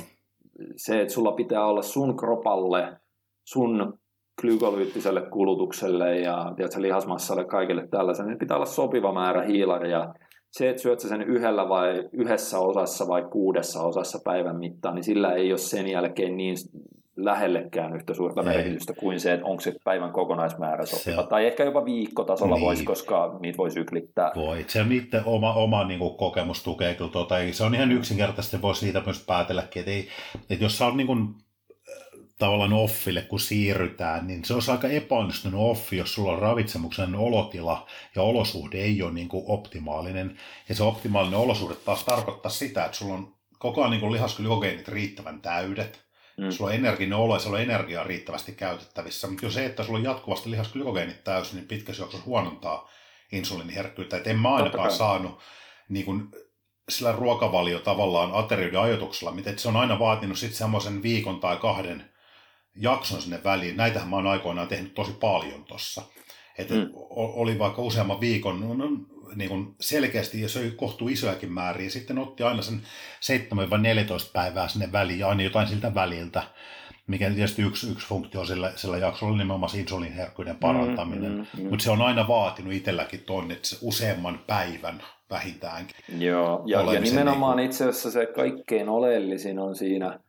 se, 0.76 1.00
että 1.00 1.14
sulla 1.14 1.32
pitää 1.32 1.66
olla 1.66 1.82
sun 1.82 2.16
kropalle, 2.16 3.00
sun 3.44 3.98
glykolyyttiselle 4.40 5.20
kulutukselle 5.20 6.18
ja 6.18 6.52
tiedätkö, 6.56 6.82
lihasmassalle 6.82 7.44
kaikille 7.44 7.88
tällaiselle, 7.88 8.30
niin 8.30 8.38
pitää 8.38 8.56
olla 8.56 8.66
sopiva 8.66 9.12
määrä 9.12 9.42
hiilaria 9.42 10.14
se, 10.50 10.70
että 10.70 10.82
syöt 10.82 11.00
sen 11.00 11.22
yhdellä 11.22 11.68
vai 11.68 12.08
yhdessä 12.12 12.58
osassa 12.58 13.08
vai 13.08 13.22
kuudessa 13.32 13.82
osassa 13.82 14.18
päivän 14.24 14.56
mittaan, 14.56 14.94
niin 14.94 15.04
sillä 15.04 15.32
ei 15.32 15.52
ole 15.52 15.58
sen 15.58 15.88
jälkeen 15.88 16.36
niin 16.36 16.56
lähellekään 17.16 17.96
yhtä 17.96 18.14
suurta 18.14 18.40
ei. 18.40 18.46
merkitystä 18.46 18.94
kuin 18.94 19.20
se, 19.20 19.32
että 19.32 19.46
onko 19.46 19.60
se 19.60 19.74
päivän 19.84 20.12
kokonaismäärä 20.12 20.86
sopiva. 20.86 21.22
Se 21.22 21.28
Tai 21.28 21.46
ehkä 21.46 21.64
jopa 21.64 21.84
viikkotasolla 21.84 22.54
niin. 22.54 22.64
voisi, 22.64 22.84
koska 22.84 23.38
niitä 23.40 23.58
voi 23.58 23.70
syklittää. 23.70 24.32
Voi. 24.36 24.64
Se 24.68 24.80
on 24.80 24.92
itse 24.92 25.22
oma, 25.24 25.54
oma 25.54 25.84
niin 25.84 25.98
kuin, 25.98 26.16
kokemus 26.16 26.62
tukee 26.62 26.94
kyllä 26.94 27.10
tuota. 27.10 27.34
Se 27.50 27.64
on 27.64 27.74
ihan 27.74 27.92
yksinkertaisesti, 27.92 28.62
voi 28.62 28.74
siitä 28.74 29.02
myös 29.06 29.24
päätelläkin, 29.26 29.80
että, 29.80 29.92
ei, 29.92 30.08
että 30.50 30.64
jos 30.64 30.78
sä 30.78 30.84
oot 30.84 30.96
niin 30.96 31.06
kuin, 31.06 31.34
tavallaan 32.38 32.72
offille, 32.72 33.22
kun 33.22 33.40
siirrytään, 33.40 34.26
niin 34.26 34.44
se 34.44 34.54
on 34.54 34.62
aika 34.68 34.88
epäonnistunut 34.88 35.70
offi, 35.70 35.96
jos 35.96 36.14
sulla 36.14 36.32
on 36.32 36.38
ravitsemuksen 36.38 37.14
olotila 37.14 37.86
ja 38.14 38.22
olosuhde 38.22 38.78
ei 38.78 39.02
ole 39.02 39.12
niin 39.12 39.28
kuin 39.28 39.44
optimaalinen. 39.46 40.38
Ja 40.68 40.74
se 40.74 40.82
optimaalinen 40.82 41.38
olosuhde 41.38 41.74
taas 41.74 42.04
tarkoittaa 42.04 42.50
sitä, 42.50 42.84
että 42.84 42.96
sulla 42.96 43.14
on 43.14 43.34
koko 43.58 43.80
ajan 43.80 43.90
niin 43.90 44.12
lihaskylykogeenit 44.12 44.88
riittävän 44.88 45.40
täydet, 45.40 46.06
Mm. 46.36 46.50
Sulla 46.50 46.70
on 46.70 46.76
energinen 46.76 47.18
olo 47.18 47.34
ja 47.34 47.40
sulla 47.40 47.56
on 47.56 47.62
energiaa 47.62 48.04
riittävästi 48.04 48.52
käytettävissä. 48.52 49.26
Mutta 49.26 49.46
jo 49.46 49.50
se, 49.50 49.66
että 49.66 49.84
sulla 49.84 49.98
on 49.98 50.04
jatkuvasti 50.04 50.50
lihasglykogeenit 50.50 51.24
täysin, 51.24 51.56
niin 51.56 51.68
pitkässä 51.68 52.02
juoksussa 52.02 52.26
huonontaa 52.26 52.90
insuliiniherkkyyttä. 53.32 54.16
Et 54.16 54.26
en 54.26 54.38
mä 54.38 54.54
ainakaan 54.54 54.92
saanut 54.92 55.38
niin 55.88 56.06
kun, 56.06 56.30
sillä 56.88 57.12
ruokavalio 57.12 57.78
tavallaan 57.78 58.32
aterioiden 58.32 58.80
ajoituksella, 58.80 59.32
miten 59.32 59.58
se 59.58 59.68
on 59.68 59.76
aina 59.76 59.98
vaatinut 59.98 60.38
sitten 60.38 60.58
semmoisen 60.58 61.02
viikon 61.02 61.40
tai 61.40 61.56
kahden 61.56 62.10
jakson 62.76 63.22
sinne 63.22 63.40
väliin. 63.44 63.76
Näitähän 63.76 64.08
mä 64.08 64.16
oon 64.16 64.26
aikoinaan 64.26 64.68
tehnyt 64.68 64.94
tosi 64.94 65.12
paljon 65.12 65.64
tossa. 65.64 66.02
Että 66.58 66.74
mm. 66.74 66.90
oli 67.16 67.58
vaikka 67.58 67.82
useamman 67.82 68.20
viikon, 68.20 68.60
no, 68.60 68.74
no 68.74 68.90
niin 69.34 69.48
kuin 69.48 69.74
selkeästi 69.80 70.40
ja 70.40 70.48
söi 70.48 70.70
kohtuu 70.70 71.08
isojakin 71.08 71.52
määriä. 71.52 71.90
Sitten 71.90 72.18
otti 72.18 72.42
aina 72.42 72.62
sen 72.62 72.82
7-14 74.26 74.30
päivää 74.32 74.68
sinne 74.68 74.92
väliin 74.92 75.18
ja 75.18 75.28
aina 75.28 75.42
jotain 75.42 75.68
siltä 75.68 75.94
väliltä 75.94 76.42
mikä 77.06 77.30
tietysti 77.30 77.62
yksi, 77.62 77.90
yksi 77.90 78.06
funktio 78.06 78.44
sillä, 78.44 78.72
sillä 78.76 78.98
jaksolla 78.98 79.32
oli 79.32 79.38
nimenomaan 79.38 79.78
insuliiniherkkyyden 79.78 80.56
parantaminen. 80.56 81.32
Mm, 81.32 81.38
mm, 81.38 81.62
mm. 81.62 81.68
Mutta 81.70 81.82
se 81.82 81.90
on 81.90 82.02
aina 82.02 82.28
vaatinut 82.28 82.72
itselläkin 82.72 83.20
tuonne 83.20 83.58
se 83.62 83.76
useamman 83.82 84.40
päivän 84.46 85.02
vähintäänkin. 85.30 85.96
Joo, 86.18 86.62
ja, 86.66 86.92
ja 86.92 87.00
nimenomaan 87.00 87.56
niin 87.56 87.66
itse 87.66 87.84
asiassa 87.84 88.10
se 88.10 88.26
kaikkein 88.26 88.88
oleellisin 88.88 89.58
on 89.58 89.76
siinä 89.76 90.20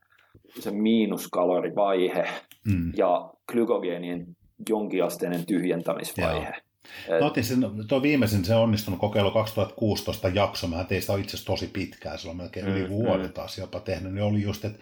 se 0.59 0.71
miinuskalorivaihe 0.71 2.27
mm. 2.67 2.93
ja 2.95 3.33
glykogeenien 3.51 4.27
jonkinasteinen 4.69 5.45
tyhjentämisvaihe. 5.45 6.49
Joo. 6.49 7.15
Et... 7.15 7.21
Mä 7.21 7.27
otin 7.27 7.43
sen, 7.43 7.65
tuo 7.87 8.01
viimeisen 8.01 8.45
se 8.45 8.55
onnistunut 8.55 8.99
kokeilu 8.99 9.31
2016 9.31 10.27
jakso, 10.27 10.67
mä 10.67 10.83
tein 10.83 11.01
sitä 11.01 11.13
itse 11.13 11.35
asiassa 11.35 11.51
tosi 11.51 11.67
pitkään, 11.67 12.19
se 12.19 12.29
on 12.29 12.37
melkein 12.37 12.65
mm, 12.65 12.71
yli 12.71 12.89
vuoden 12.89 13.25
mm. 13.25 13.33
taas 13.33 13.57
jopa 13.57 13.79
tehnyt, 13.79 14.13
niin 14.13 14.23
oli 14.23 14.41
just, 14.41 14.65
että, 14.65 14.79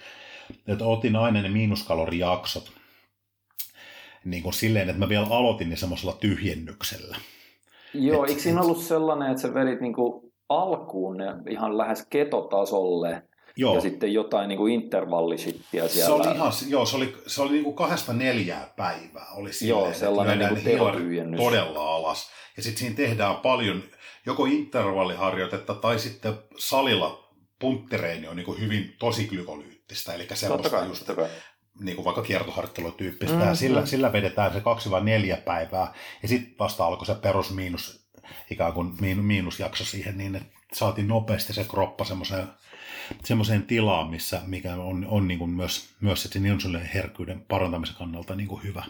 että 0.67 0.85
otin 0.85 1.15
aina 1.15 1.41
ne 1.41 1.49
miinuskalorijaksot 1.49 2.71
niin 4.25 4.43
kuin 4.43 4.53
silleen, 4.53 4.89
että 4.89 4.99
mä 4.99 5.09
vielä 5.09 5.27
aloitin 5.29 5.69
ne 5.69 5.75
semmoisella 5.75 6.17
tyhjennyksellä. 6.19 7.17
Joo, 7.93 8.23
et, 8.23 8.29
eikö 8.29 8.41
siinä 8.41 8.61
ollut 8.61 8.81
sellainen, 8.81 9.29
että 9.29 9.41
sä 9.41 9.53
vedit 9.53 9.81
niin 9.81 9.93
kuin 9.93 10.33
alkuun 10.49 11.17
ne 11.17 11.25
ihan 11.49 11.77
lähes 11.77 12.07
ketotasolle, 12.09 13.23
Joo. 13.57 13.75
ja 13.75 13.81
sitten 13.81 14.13
jotain 14.13 14.47
niin 14.49 14.57
kuin 14.57 14.73
intervallisittiä 14.73 15.87
siellä. 15.87 16.23
Se 16.23 16.29
oli 16.29 16.35
ihan, 16.35 16.51
joo, 16.67 16.85
se 16.85 16.95
oli, 16.95 17.17
se 17.27 17.41
oli 17.41 17.51
niin 17.51 17.63
kuin 17.63 17.75
kahdesta 17.75 18.13
neljää 18.13 18.73
päivää. 18.77 19.27
Oli 19.35 19.53
silleen, 19.53 19.85
joo, 19.85 19.93
sellainen 19.93 20.39
niin 20.39 20.77
kuin 20.77 21.37
todella 21.37 21.95
alas. 21.95 22.29
Ja 22.57 22.63
sitten 22.63 22.79
siinä 22.79 22.95
tehdään 22.95 23.35
paljon 23.35 23.83
joko 24.25 24.45
intervalliharjoitetta 24.45 25.73
tai 25.75 25.99
sitten 25.99 26.33
salilla 26.57 27.25
punttireini 27.59 28.27
on 28.27 28.35
niin 28.35 28.45
kuin 28.45 28.59
hyvin 28.59 28.95
tosi 28.99 29.27
glykolyyttistä, 29.27 30.13
eli 30.13 30.27
sellaista 30.33 30.69
kai, 30.69 30.87
just, 30.87 31.09
niin 31.79 31.95
kuin 31.95 32.05
vaikka 32.05 32.21
kiertoharjoittelutyyppistä, 32.21 33.35
mm, 33.35 33.41
ja 33.41 33.55
sillä, 33.55 33.79
mm. 33.79 33.87
sillä 33.87 34.13
vedetään 34.13 34.53
se 34.53 34.61
kaksi 34.61 34.91
vai 34.91 35.03
neljä 35.03 35.37
päivää, 35.37 35.93
ja 36.21 36.27
sitten 36.27 36.55
vasta 36.59 36.85
alkoi 36.85 37.05
se 37.05 37.15
perus 37.15 37.51
miinus, 37.51 38.07
ikään 38.51 38.73
kuin 38.73 38.93
miinusjakso 39.21 39.85
siihen, 39.85 40.17
niin 40.17 40.35
että 40.35 40.49
saatiin 40.73 41.07
nopeasti 41.07 41.53
se 41.53 41.63
kroppa 41.63 42.05
semmoiseen 42.05 42.47
semmoiseen 43.23 43.63
tilaan, 43.63 44.09
missä, 44.09 44.41
mikä 44.47 44.75
on, 44.75 45.07
on 45.09 45.27
niin 45.27 45.39
kuin 45.39 45.51
myös, 45.51 45.89
myös 46.01 46.23
sen 46.23 46.45
insulin 46.45 46.89
herkkyyden 46.93 47.45
parantamisen 47.47 47.95
kannalta 47.95 48.35
niin 48.35 48.47
kuin 48.47 48.63
hyvä. 48.63 48.83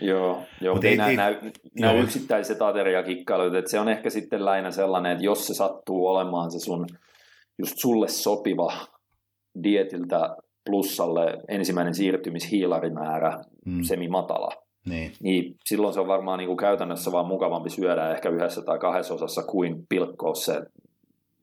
Joo, 0.00 0.42
joo 0.60 0.74
mutta 0.74 0.88
ei, 0.88 1.00
ei, 1.00 1.16
näy, 1.16 1.36
näy 1.80 2.02
yksittäiset 2.02 2.62
ateriakikkailut, 2.62 3.54
että 3.54 3.70
se 3.70 3.80
on 3.80 3.88
ehkä 3.88 4.10
sitten 4.10 4.44
lähinnä 4.44 4.70
sellainen, 4.70 5.12
että 5.12 5.24
jos 5.24 5.46
se 5.46 5.54
sattuu 5.54 6.06
olemaan 6.06 6.50
se 6.50 6.58
sun 6.58 6.86
just 7.58 7.78
sulle 7.78 8.08
sopiva 8.08 8.72
dietiltä 9.62 10.36
plussalle 10.66 11.38
ensimmäinen 11.48 11.94
siirtymishiilarimäärä 11.94 13.38
mm. 13.66 13.82
semi-matala, 13.82 14.50
niin. 14.86 15.12
niin 15.22 15.54
silloin 15.64 15.94
se 15.94 16.00
on 16.00 16.08
varmaan 16.08 16.38
niin 16.38 16.48
kuin 16.48 16.56
käytännössä 16.56 17.12
vaan 17.12 17.26
mukavampi 17.26 17.70
syödä 17.70 18.10
ehkä 18.10 18.28
yhdessä 18.28 18.62
tai 18.62 18.78
kahdessa 18.78 19.14
osassa 19.14 19.42
kuin 19.42 19.86
pilkkoa 19.88 20.34
se 20.34 20.62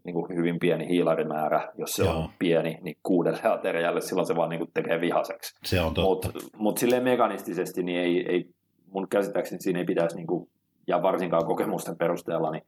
niin 0.07 0.13
kuin 0.13 0.37
hyvin 0.37 0.59
pieni 0.59 0.87
hiilarimäärä, 0.87 1.71
jos 1.77 1.93
se 1.93 2.03
Joo. 2.03 2.17
on 2.17 2.29
pieni, 2.39 2.77
niin 2.81 2.97
kuudelle 3.03 3.39
aterialle 3.43 4.01
silloin 4.01 4.27
se 4.27 4.35
vaan 4.35 4.49
niin 4.49 4.59
kuin 4.59 4.71
tekee 4.73 5.01
vihaseksi. 5.01 5.55
Se 5.63 5.81
on 5.81 5.93
totta. 5.93 6.27
Mutta 6.33 6.57
mut 6.57 6.77
silleen 6.77 7.03
mekanistisesti 7.03 7.83
niin 7.83 7.99
ei, 7.99 8.25
ei, 8.29 8.49
mun 8.91 9.07
käsittääkseni 9.09 9.61
siinä 9.61 9.79
ei 9.79 9.85
pitäisi, 9.85 10.15
niin 10.15 10.27
kuin, 10.27 10.49
ja 10.87 11.01
varsinkaan 11.01 11.45
kokemusten 11.45 11.97
perusteella, 11.97 12.51
niin 12.51 12.63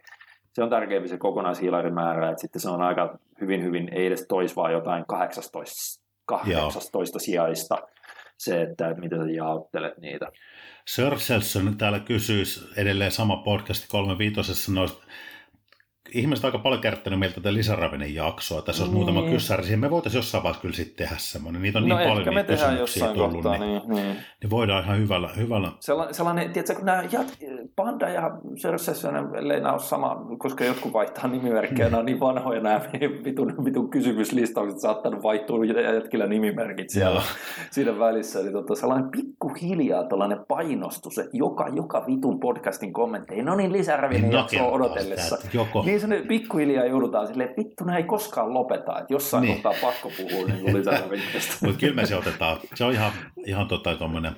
se 0.54 0.64
on 0.64 0.70
tärkeämpi 0.70 1.08
se 1.08 1.18
kokonaishiilarimäärä, 1.18 2.30
että 2.30 2.42
sitten 2.42 2.62
se 2.62 2.70
on 2.70 2.82
aika 2.82 3.20
hyvin, 3.42 3.64
hyvin, 3.64 3.90
ei 3.94 4.06
edes 4.06 4.26
tois 4.30 4.56
vaan 4.56 4.72
jotain 4.72 5.06
18, 5.08 6.04
18 6.26 7.20
sijaista 7.20 7.78
se, 8.38 8.62
että 8.62 8.94
miten 8.94 9.20
sä 9.20 9.32
jaottelet 9.32 9.98
niitä. 9.98 10.32
Sir 10.88 11.20
Selson 11.20 11.78
täällä 11.78 12.00
kysyisi 12.00 12.62
edelleen 12.78 13.12
sama 13.12 13.38
podcast 13.38 13.86
35 13.90 14.74
noista 14.74 15.04
ihmiset 16.14 16.46
aika 16.46 16.58
paljon 16.58 16.82
kerttänyt 16.82 17.20
meiltä 17.20 17.36
tätä 17.36 17.54
lisäravinen 17.54 18.16
jaksoa. 18.16 18.62
Tässä 18.62 18.84
olisi 18.84 18.96
niin. 18.96 19.08
muutama 19.08 19.32
kyssäri. 19.32 19.76
Me 19.76 19.90
voitaisiin 19.90 20.20
jossain 20.20 20.44
vaiheessa 20.44 20.62
kyllä 20.62 20.76
sitten 20.76 20.96
tehdä 20.96 21.16
semmoinen. 21.18 21.62
Niitä 21.62 21.80
on 21.80 21.88
no 21.90 21.98
niin 21.98 22.10
paljon 22.10 22.36
niitä 22.36 22.44
kysymyksiä 22.44 23.08
tullut. 23.08 23.32
Kohtaa, 23.32 23.58
niin, 23.58 23.72
niin, 23.72 23.90
niin. 23.90 24.18
niin, 24.42 24.50
voidaan 24.50 24.84
ihan 24.84 24.98
hyvällä... 24.98 25.30
hyvällä... 25.38 25.72
Sellainen, 25.80 26.16
sellainen 26.16 26.54
tiedätkö, 26.54 26.76
kun 26.76 26.86
nämä 26.86 27.04
jat... 27.12 27.38
Panda 27.76 28.10
ja 28.10 28.38
Cersei, 28.56 29.12
ellei 29.38 29.60
nämä 29.60 29.72
ole 29.72 29.80
sama, 29.80 30.26
koska 30.38 30.66
jotkut 30.66 30.94
vaihtaa 30.94 31.28
nimimerkkejä, 31.28 31.90
nämä 31.90 32.00
on 32.00 32.06
niin 32.06 32.20
vanhoja 32.20 32.62
nämä 32.62 32.82
vitun, 33.26 33.66
vitun 33.66 33.90
kysymyslistaukset, 33.90 34.80
saattanut 34.80 35.24
vaihtua 35.24 35.66
jätkillä 35.66 36.28
nimimerkit 36.28 36.90
siellä 36.90 37.22
siinä 37.72 38.00
välissä. 38.00 38.40
Eli 38.40 38.52
tota, 38.52 38.76
sellainen 38.76 39.10
pikkuhiljaa 39.12 40.04
tällainen 40.04 40.40
painostus, 40.48 41.18
että 41.18 41.38
joka, 41.38 41.68
joka 41.68 42.04
vitun 42.08 42.40
podcastin 42.40 42.94
kommentteihin, 42.94 43.46
no 43.46 43.56
niin 43.56 43.74
lisäravinen 43.74 44.32
jaksoa 44.32 44.68
odotellessa. 44.68 45.36
Sitä, 45.36 45.50
joko. 45.54 45.84
Niin 45.84 46.00
se 46.00 46.08
pikkuhiljaa 46.28 46.86
joudutaan 46.86 47.28
silleen, 47.28 47.54
vittu, 47.58 47.84
nämä 47.84 47.98
ei 47.98 48.04
koskaan 48.04 48.54
lopeta, 48.54 49.00
että 49.00 49.14
jossain 49.14 49.42
niin. 49.42 49.54
kohtaa 49.54 49.74
pakko 49.82 50.12
puhua 50.18 50.48
niin 50.48 50.72
kuin 50.72 50.84
Mutta 51.64 51.80
kyllä 51.80 51.96
me 51.96 52.06
se 52.06 52.16
otetaan, 52.16 52.58
se 52.76 52.84
on 52.84 52.94
ihan, 52.94 53.12
ihan 53.46 53.68
tota, 53.68 53.96
tommonen, 53.96 54.32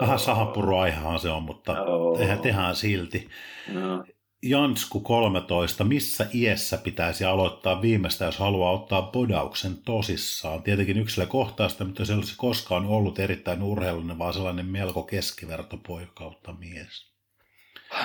vähän 0.00 0.18
sahanpuruaihehan 0.18 1.18
se 1.18 1.30
on, 1.30 1.42
mutta 1.42 1.82
oh. 1.82 2.18
tehdään, 2.42 2.65
tehdään 2.66 2.76
silti. 2.76 3.28
No. 3.74 4.04
Jansku 4.42 5.00
13, 5.00 5.84
missä 5.84 6.26
iässä 6.34 6.78
pitäisi 6.78 7.24
aloittaa 7.24 7.82
viimeistä, 7.82 8.24
jos 8.24 8.38
haluaa 8.38 8.72
ottaa 8.72 9.02
bodauksen 9.02 9.76
tosissaan? 9.84 10.62
Tietenkin 10.62 10.98
yksilökohtaista, 10.98 11.84
mutta 11.84 12.04
se 12.04 12.14
olisi 12.14 12.34
koskaan 12.36 12.86
ollut 12.86 13.18
erittäin 13.18 13.62
urheilullinen, 13.62 14.18
vaan 14.18 14.32
sellainen 14.32 14.66
melko 14.66 15.02
keskivertopoika 15.02 16.12
kautta 16.14 16.52
mies. 16.52 17.12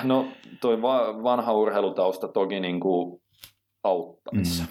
No 0.04 0.28
toi 0.60 0.82
va- 0.82 1.22
vanha 1.22 1.52
urheilutausta 1.52 2.28
toki 2.28 2.60
niin 2.60 2.80
kuin 2.80 3.22
auttaisi. 3.84 4.62
Mm. 4.62 4.68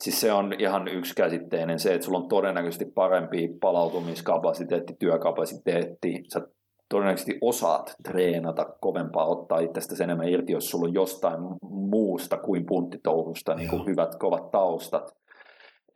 Siis 0.00 0.20
se 0.20 0.32
on 0.32 0.52
ihan 0.58 0.88
yksikäsitteinen 0.88 1.78
se, 1.78 1.94
että 1.94 2.04
sulla 2.04 2.18
on 2.18 2.28
todennäköisesti 2.28 2.84
parempi 2.84 3.48
palautumiskapasiteetti, 3.60 4.94
työkapasiteetti. 4.98 6.22
Sä 6.32 6.40
todennäköisesti 6.88 7.38
osaat 7.40 7.94
treenata 8.02 8.64
kovempaa, 8.80 9.26
ottaa 9.26 9.58
itsestä 9.58 10.04
enemmän 10.04 10.28
irti, 10.28 10.52
jos 10.52 10.70
sulla 10.70 10.88
on 10.88 10.94
jostain 10.94 11.40
muusta 11.62 12.36
kuin 12.36 12.66
punttitouhusta 12.66 13.54
niin 13.54 13.70
kuin 13.70 13.86
hyvät 13.86 14.14
kovat 14.14 14.50
taustat. 14.50 15.16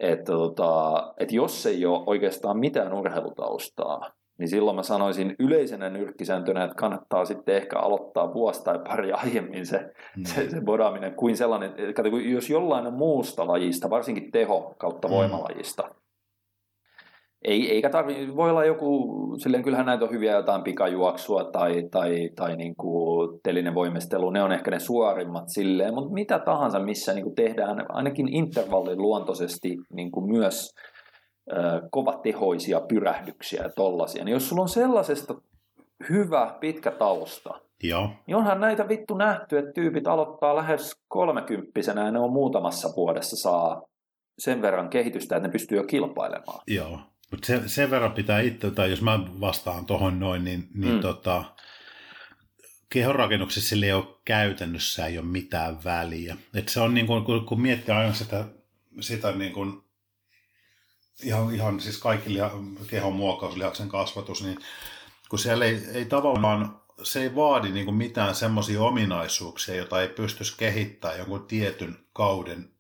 Että 0.01 0.33
tota, 0.33 1.13
et 1.19 1.33
jos 1.33 1.67
ei 1.67 1.87
ole 1.87 2.03
oikeastaan 2.07 2.59
mitään 2.59 2.93
urheilutaustaa, 2.93 4.11
niin 4.39 4.49
silloin 4.49 4.77
mä 4.77 4.83
sanoisin 4.83 5.35
yleisenä 5.39 5.91
nyrkkisääntönä, 5.91 6.65
että 6.65 6.77
kannattaa 6.77 7.25
sitten 7.25 7.57
ehkä 7.57 7.79
aloittaa 7.79 8.35
vuosi 8.35 8.65
tai 8.65 8.79
pari 8.79 9.13
aiemmin 9.25 9.67
se, 9.67 9.93
mm. 10.17 10.25
se, 10.25 10.51
se 10.51 10.61
bodaaminen 10.61 11.15
kuin 11.15 11.37
sellainen, 11.37 11.75
että 11.77 12.03
jos 12.33 12.51
jollain 12.51 12.95
muusta 12.95 13.47
lajista, 13.47 13.91
varsinkin 13.91 14.31
teho 14.31 14.75
kautta 14.79 15.09
mm. 15.09 15.15
voimalajista, 15.15 15.95
ei, 17.45 17.71
eikä 17.71 17.91
tarvi, 17.91 18.37
voi 18.37 18.51
olla 18.51 18.65
joku, 18.65 19.09
silleen 19.39 19.63
kyllähän 19.63 19.87
näitä 19.87 20.05
on 20.05 20.11
hyviä 20.11 20.33
jotain 20.33 20.63
pikajuoksua 20.63 21.45
tai, 21.45 21.83
tai, 21.91 22.31
tai 22.37 22.57
niin 22.57 22.77
kuin 22.77 23.41
telinen 23.43 23.75
voimistelu, 23.75 24.31
ne 24.31 24.43
on 24.43 24.53
ehkä 24.53 24.71
ne 24.71 24.79
suorimmat 24.79 25.45
silleen, 25.47 25.95
mutta 25.95 26.13
mitä 26.13 26.39
tahansa, 26.39 26.81
missä 26.81 27.13
niin 27.13 27.25
kuin 27.25 27.35
tehdään 27.35 27.87
ainakin 27.89 28.29
intervallin 28.29 28.99
luontoisesti 28.99 29.77
niin 29.93 30.11
kuin 30.11 30.31
myös 30.31 30.75
äh, 31.53 31.81
kovatehoisia 31.91 32.81
pyrähdyksiä 32.81 33.63
ja 33.63 33.71
tollasia, 33.77 34.25
niin 34.25 34.33
jos 34.33 34.49
sulla 34.49 34.63
on 34.63 34.69
sellaisesta 34.69 35.35
hyvä 36.11 36.57
pitkä 36.61 36.91
tausta, 36.91 37.51
Joo. 37.83 38.09
niin 38.27 38.37
onhan 38.37 38.61
näitä 38.61 38.89
vittu 38.89 39.15
nähty, 39.15 39.59
että 39.59 39.73
tyypit 39.73 40.07
aloittaa 40.07 40.57
lähes 40.57 40.93
kolmekymppisenä 41.09 42.05
ja 42.05 42.11
ne 42.11 42.19
on 42.19 42.33
muutamassa 42.33 42.89
vuodessa 42.97 43.37
saa 43.37 43.83
sen 44.39 44.63
verran 44.63 44.91
kehitystä, 44.91 45.37
että 45.37 45.49
ne 45.49 45.53
pystyy 45.53 45.79
jo 45.79 45.85
kilpailemaan. 45.85 46.61
Joo. 46.69 46.99
Mutta 47.33 47.47
se, 47.47 47.63
sen 47.67 47.91
verran 47.91 48.13
pitää 48.13 48.41
itse, 48.41 48.71
tai 48.71 48.91
jos 48.91 49.03
mä 49.03 49.21
vastaan 49.41 49.87
tuohon 49.87 50.21
noin, 50.21 50.45
niin, 50.45 50.69
niin 50.75 50.95
mm. 50.95 51.01
tota, 51.01 51.45
kehonrakennuksessa 52.89 53.69
sillä 53.69 53.87
ei 53.87 53.93
ole 53.93 54.19
käytännössä 54.25 55.07
ei 55.07 55.19
ole 55.19 55.27
mitään 55.27 55.85
väliä. 55.85 56.37
Et 56.55 56.69
se 56.69 56.81
on 56.81 56.95
niin 56.95 57.07
kuin, 57.07 57.25
kun, 57.25 57.47
kun 57.47 57.61
miettii 57.61 57.95
aina 57.95 58.15
sitä, 58.15 58.45
sitä 59.01 59.33
niin 59.33 59.53
kuin, 59.53 59.83
ihan, 61.23 61.55
ihan 61.55 61.81
siis 61.81 61.99
kaikki 61.99 62.33
liha, 62.33 62.51
kehon 62.87 63.13
muokkaus, 63.13 63.57
lihaksen 63.57 63.89
kasvatus, 63.89 64.43
niin 64.43 64.59
kun 65.29 65.39
siellä 65.39 65.65
ei, 65.65 65.83
ei 65.95 66.05
tavallaan, 66.05 66.81
se 67.03 67.23
ei 67.23 67.35
vaadi 67.35 67.73
niin 67.73 67.85
kuin 67.85 67.97
mitään 67.97 68.35
semmoisia 68.35 68.83
ominaisuuksia, 68.83 69.75
joita 69.75 70.03
ei 70.03 70.09
pystyisi 70.09 70.57
kehittämään 70.57 71.19
jonkun 71.19 71.47
tietyn 71.47 71.99
kauden 72.13 72.72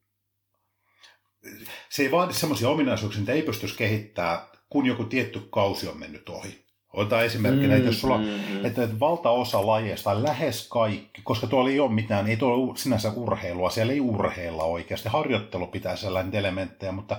se 1.88 2.02
ei 2.02 2.10
vaadi 2.10 2.32
semmoisia 2.32 2.68
ominaisuuksia, 2.68 3.20
että 3.20 3.32
ei 3.32 3.42
pystyisi 3.42 3.76
kehittämään, 3.76 4.38
kun 4.70 4.86
joku 4.86 5.04
tietty 5.04 5.48
kausi 5.50 5.88
on 5.88 5.98
mennyt 5.98 6.28
ohi. 6.28 6.62
Otetaan 6.92 7.24
esimerkkinä, 7.24 7.68
mm, 7.68 7.76
että 7.76 7.88
jos 7.88 8.00
sulla 8.00 8.18
mm, 8.18 8.24
mm. 8.24 8.64
että 8.64 8.88
valtaosa 9.00 9.66
lajeista, 9.66 10.22
lähes 10.22 10.68
kaikki, 10.68 11.22
koska 11.24 11.46
tuolla 11.46 11.70
ei 11.70 11.80
ole 11.80 11.92
mitään, 11.92 12.26
ei 12.26 12.36
tuolla 12.36 12.76
sinänsä 12.76 13.12
urheilua, 13.16 13.70
siellä 13.70 13.92
ei 13.92 14.00
urheilla 14.00 14.64
oikeasti. 14.64 15.08
Harjoittelu 15.08 15.66
pitää 15.66 15.96
sellainen 15.96 16.34
elementtejä, 16.34 16.92
mutta 16.92 17.16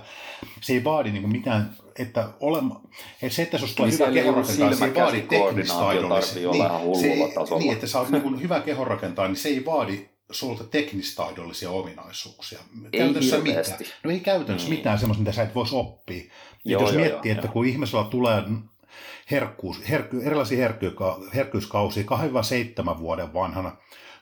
se 0.60 0.72
ei 0.72 0.84
vaadi 0.84 1.10
niin 1.10 1.32
mitään, 1.32 1.76
että, 1.98 2.28
olema, 2.40 2.80
että 3.22 3.36
se, 3.36 3.42
että 3.42 3.58
tulee 3.76 3.90
niin 3.90 3.98
hyvä 3.98 4.12
kehonrakentaa, 4.12 4.74
se 4.74 4.84
ei 4.84 4.94
vaadi 4.94 5.22
teknistaidollisia. 5.22 6.50
Niin, 6.50 6.96
se, 7.00 7.54
niin, 7.58 7.72
että 7.72 7.86
sä 7.86 7.98
oot 7.98 8.10
niin 8.10 8.42
hyvä 8.42 8.60
kehonrakentaa, 8.60 9.28
niin 9.28 9.36
se 9.36 9.48
ei 9.48 9.64
vaadi 9.64 10.08
sulta 10.30 10.64
teknistaidollisia 10.64 11.70
ominaisuuksia. 11.70 12.58
Ei 12.92 13.00
käytännössä 13.00 13.38
mitään. 13.38 13.64
No 14.04 14.10
ei 14.10 14.20
käytännössä 14.20 14.68
mm. 14.68 14.74
mitään 14.74 14.98
semmoista, 14.98 15.20
mitä 15.20 15.32
sä 15.32 15.42
et 15.42 15.54
voisi 15.54 15.74
oppia. 15.74 16.22
Joo, 16.64 16.82
jos 16.82 16.92
joo, 16.92 17.00
miettii, 17.00 17.30
joo, 17.30 17.34
että 17.34 17.46
joo. 17.46 17.52
kun 17.52 17.66
ihmisellä 17.66 18.04
tulee 18.04 18.42
herkkuus, 19.30 19.88
herkky, 19.88 20.22
erilaisia 20.24 20.58
herkkyka, 20.58 21.20
herkkyyskausia 21.34 22.04
2-7 22.94 22.98
vuoden 22.98 23.34
vanhana, 23.34 23.76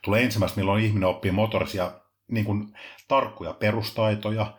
tulee 0.05 0.23
ensimmäistä, 0.23 0.61
milloin 0.61 0.85
ihminen 0.85 1.09
oppii 1.09 1.31
motorisia 1.31 1.93
niin 2.29 2.45
kuin, 2.45 2.79
tarkkoja 3.09 3.53
perustaitoja. 3.53 4.59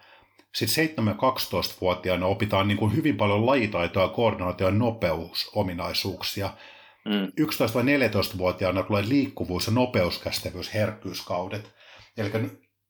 Sitten 0.56 1.16
7-12-vuotiaana 1.16 2.26
opitaan 2.26 2.68
niin 2.68 2.78
kuin, 2.78 2.96
hyvin 2.96 3.18
paljon 3.18 3.46
lajitaitoja, 3.46 4.08
koordinaatio- 4.08 4.68
ja 4.68 4.72
nopeusominaisuuksia– 4.72 6.50
Mm. 7.06 7.32
11-14-vuotiaana 7.42 8.84
tulee 8.84 9.10
liikkuvuus- 9.10 9.68
ja 9.68 9.74
nopeuskästevyys, 9.74 10.74
herkkyyskaudet. 10.74 11.74
Eli 12.18 12.32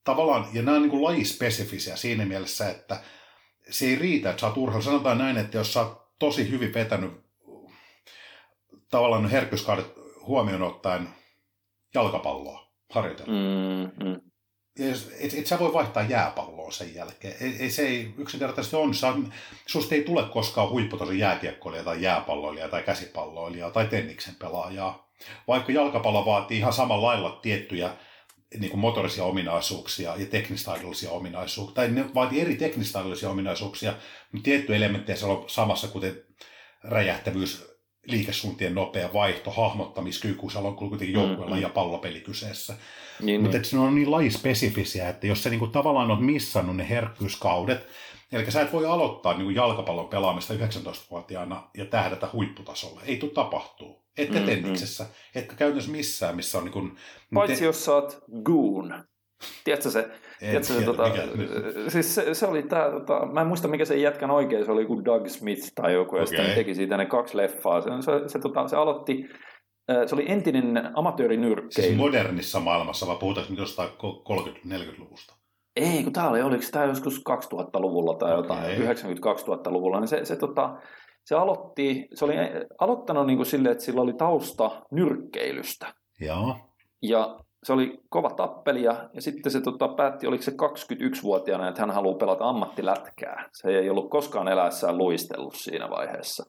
tavallaan, 0.04 0.46
ja 0.52 0.62
nämä 0.62 0.76
on 0.76 0.82
niin 0.82 0.90
kuin 0.90 1.02
lajispesifisiä 1.02 1.96
siinä 1.96 2.24
mielessä, 2.24 2.70
että 2.70 3.00
se 3.70 3.86
ei 3.86 3.96
riitä, 3.96 4.30
että 4.30 4.40
sä 4.40 4.46
oot 4.46 4.56
urheilu. 4.56 4.82
Sanotaan 4.82 5.18
näin, 5.18 5.36
että 5.36 5.56
jos 5.56 5.72
sä 5.72 5.80
oot 5.80 6.18
tosi 6.18 6.50
hyvin 6.50 6.74
vetänyt 6.74 7.12
tavallaan 8.90 9.30
herkkyyskaudet 9.30 9.92
huomioon 10.26 10.62
ottaen 10.62 11.08
jalkapalloa 11.94 12.72
harjoitella, 12.90 13.32
mm, 13.32 14.04
mm 14.06 14.20
et, 14.78 15.34
et 15.34 15.46
sä 15.46 15.58
voi 15.58 15.72
vaihtaa 15.72 16.02
jääpalloa 16.02 16.70
sen 16.70 16.94
jälkeen. 16.94 17.36
Ei, 17.40 17.56
ei, 17.60 17.70
se 17.70 17.86
ei 17.86 18.14
yksinkertaisesti 18.18 18.76
on. 18.76 18.94
Sä, 18.94 19.12
susta 19.66 19.94
ei 19.94 20.04
tule 20.04 20.22
koskaan 20.22 20.70
huipputason 20.70 21.18
jääkiekkoilija 21.18 21.84
tai 21.84 22.02
jääpalloilija 22.02 22.68
tai 22.68 22.82
käsipalloilija 22.82 23.70
tai 23.70 23.86
tenniksen 23.86 24.34
pelaajaa. 24.34 25.08
Vaikka 25.48 25.72
jalkapallo 25.72 26.26
vaatii 26.26 26.58
ihan 26.58 26.72
samalla 26.72 27.06
lailla 27.06 27.38
tiettyjä 27.42 27.96
niin 28.58 28.70
kuin 28.70 28.80
motorisia 28.80 29.24
ominaisuuksia 29.24 30.16
ja 30.16 30.26
teknistaidollisia 30.26 31.10
ominaisuuksia, 31.10 31.74
tai 31.74 31.88
ne 31.88 32.14
vaatii 32.14 32.40
eri 32.40 32.56
teknistaidollisia 32.56 33.30
ominaisuuksia, 33.30 33.94
mutta 34.32 34.44
tietty 34.44 34.76
elementtejä 34.76 35.26
on 35.26 35.44
samassa, 35.46 35.88
kuten 35.88 36.22
räjähtävyys, 36.84 37.73
liikesuuntien 38.06 38.74
nopea 38.74 39.12
vaihto, 39.12 39.50
hahmottamiskyky, 39.50 40.50
se 40.52 40.58
on 40.58 40.76
kuitenkin 40.76 41.12
joukkueella 41.12 41.56
mm, 41.56 41.62
ja 41.62 41.68
pallopeli 41.68 42.20
kyseessä. 42.20 42.76
Niin, 43.20 43.40
Mutta 43.40 43.58
niin. 43.58 43.66
ne 43.72 43.78
on 43.78 43.94
niin 43.94 44.10
lajispesifisiä, 44.10 45.08
että 45.08 45.26
jos 45.26 45.42
sä 45.42 45.50
niinku 45.50 45.66
tavallaan 45.66 46.10
oot 46.10 46.20
missannut 46.20 46.76
ne 46.76 46.88
herkkyyskaudet, 46.88 47.86
eli 48.32 48.50
sä 48.50 48.60
et 48.60 48.72
voi 48.72 48.86
aloittaa 48.86 49.34
niinku 49.34 49.50
jalkapallon 49.50 50.08
pelaamista 50.08 50.54
19-vuotiaana 50.54 51.70
ja 51.76 51.84
tähdätä 51.84 52.28
huipputasolle. 52.32 53.00
Ei 53.04 53.16
tule 53.16 53.30
tapahtuu. 53.30 54.04
Etkä 54.16 54.38
mm, 54.38 54.46
tenniksessä, 54.46 55.04
mm. 55.04 55.10
etkä 55.34 55.56
käytännössä 55.56 55.90
missään, 55.90 56.36
missä 56.36 56.58
on... 56.58 56.64
Niinku, 56.64 56.88
Paitsi 57.34 57.58
te... 57.58 57.64
jos 57.64 57.84
sä 57.84 57.94
oot 57.94 58.24
goon. 58.42 59.04
Tiedätkö 59.64 59.90
se? 59.90 60.08
Tiedätkö 60.38 60.64
se, 60.64 60.82
tota, 60.82 61.10
siis 61.88 62.14
se, 62.14 62.34
se, 62.34 62.46
oli 62.46 62.62
tää, 62.62 62.90
tota, 62.90 63.26
mä 63.26 63.40
en 63.40 63.46
muista 63.46 63.68
mikä 63.68 63.84
se 63.84 63.96
jätkän 63.96 64.30
oikein, 64.30 64.64
se 64.64 64.72
oli 64.72 64.86
kuin 64.86 65.04
Doug 65.04 65.26
Smith 65.26 65.72
tai 65.74 65.92
joku, 65.92 66.16
ja 66.16 66.22
okay. 66.22 66.36
sitten 66.36 66.54
teki 66.54 66.74
siitä 66.74 66.96
ne 66.96 67.06
kaksi 67.06 67.36
leffaa. 67.36 67.80
Se, 67.80 67.90
se, 68.00 68.28
se, 68.28 68.38
tota, 68.38 68.68
se 68.68 68.76
aloitti 68.76 69.28
se 70.06 70.14
oli 70.14 70.24
entinen 70.28 70.90
amatöörinyrkkeily. 70.94 71.88
Siis 71.88 71.96
modernissa 71.96 72.60
maailmassa, 72.60 73.06
vai 73.06 73.16
puhutaanko 73.16 73.50
nyt 73.50 73.58
jostain 73.58 73.88
30-40-luvusta? 74.68 75.34
Ei, 75.76 76.04
kun 76.04 76.12
tämä 76.12 76.28
oli, 76.28 76.42
oliko 76.42 76.64
tämä 76.72 76.84
joskus 76.84 77.22
2000-luvulla 77.30 78.18
tai 78.18 78.32
jotain, 78.32 78.82
okay. 78.82 78.94
90-2000-luvulla, 78.94 80.00
niin 80.00 80.08
se, 80.08 80.24
se, 80.24 80.36
tota, 80.36 80.76
se 81.24 81.34
aloitti, 81.34 82.08
se 82.14 82.24
oli 82.24 82.34
aloittanut 82.78 83.26
niin 83.26 83.36
kuin 83.36 83.46
silleen, 83.46 83.72
että 83.72 83.84
sillä 83.84 84.00
oli 84.00 84.12
tausta 84.12 84.82
nyrkkeilystä. 84.90 85.94
Joo. 86.20 86.56
Ja 87.02 87.40
se 87.64 87.72
oli 87.72 88.00
kova 88.08 88.30
tappelija, 88.30 89.08
ja 89.14 89.22
sitten 89.22 89.52
se 89.52 89.60
tota, 89.60 89.88
päätti, 89.88 90.26
oliko 90.26 90.42
se 90.42 90.50
21-vuotiaana, 90.50 91.68
että 91.68 91.82
hän 91.82 91.90
haluaa 91.90 92.18
pelata 92.18 92.48
ammattilätkää. 92.48 93.48
Se 93.52 93.68
ei 93.68 93.90
ollut 93.90 94.10
koskaan 94.10 94.48
eläessään 94.48 94.98
luistellut 94.98 95.54
siinä 95.54 95.90
vaiheessa. 95.90 96.44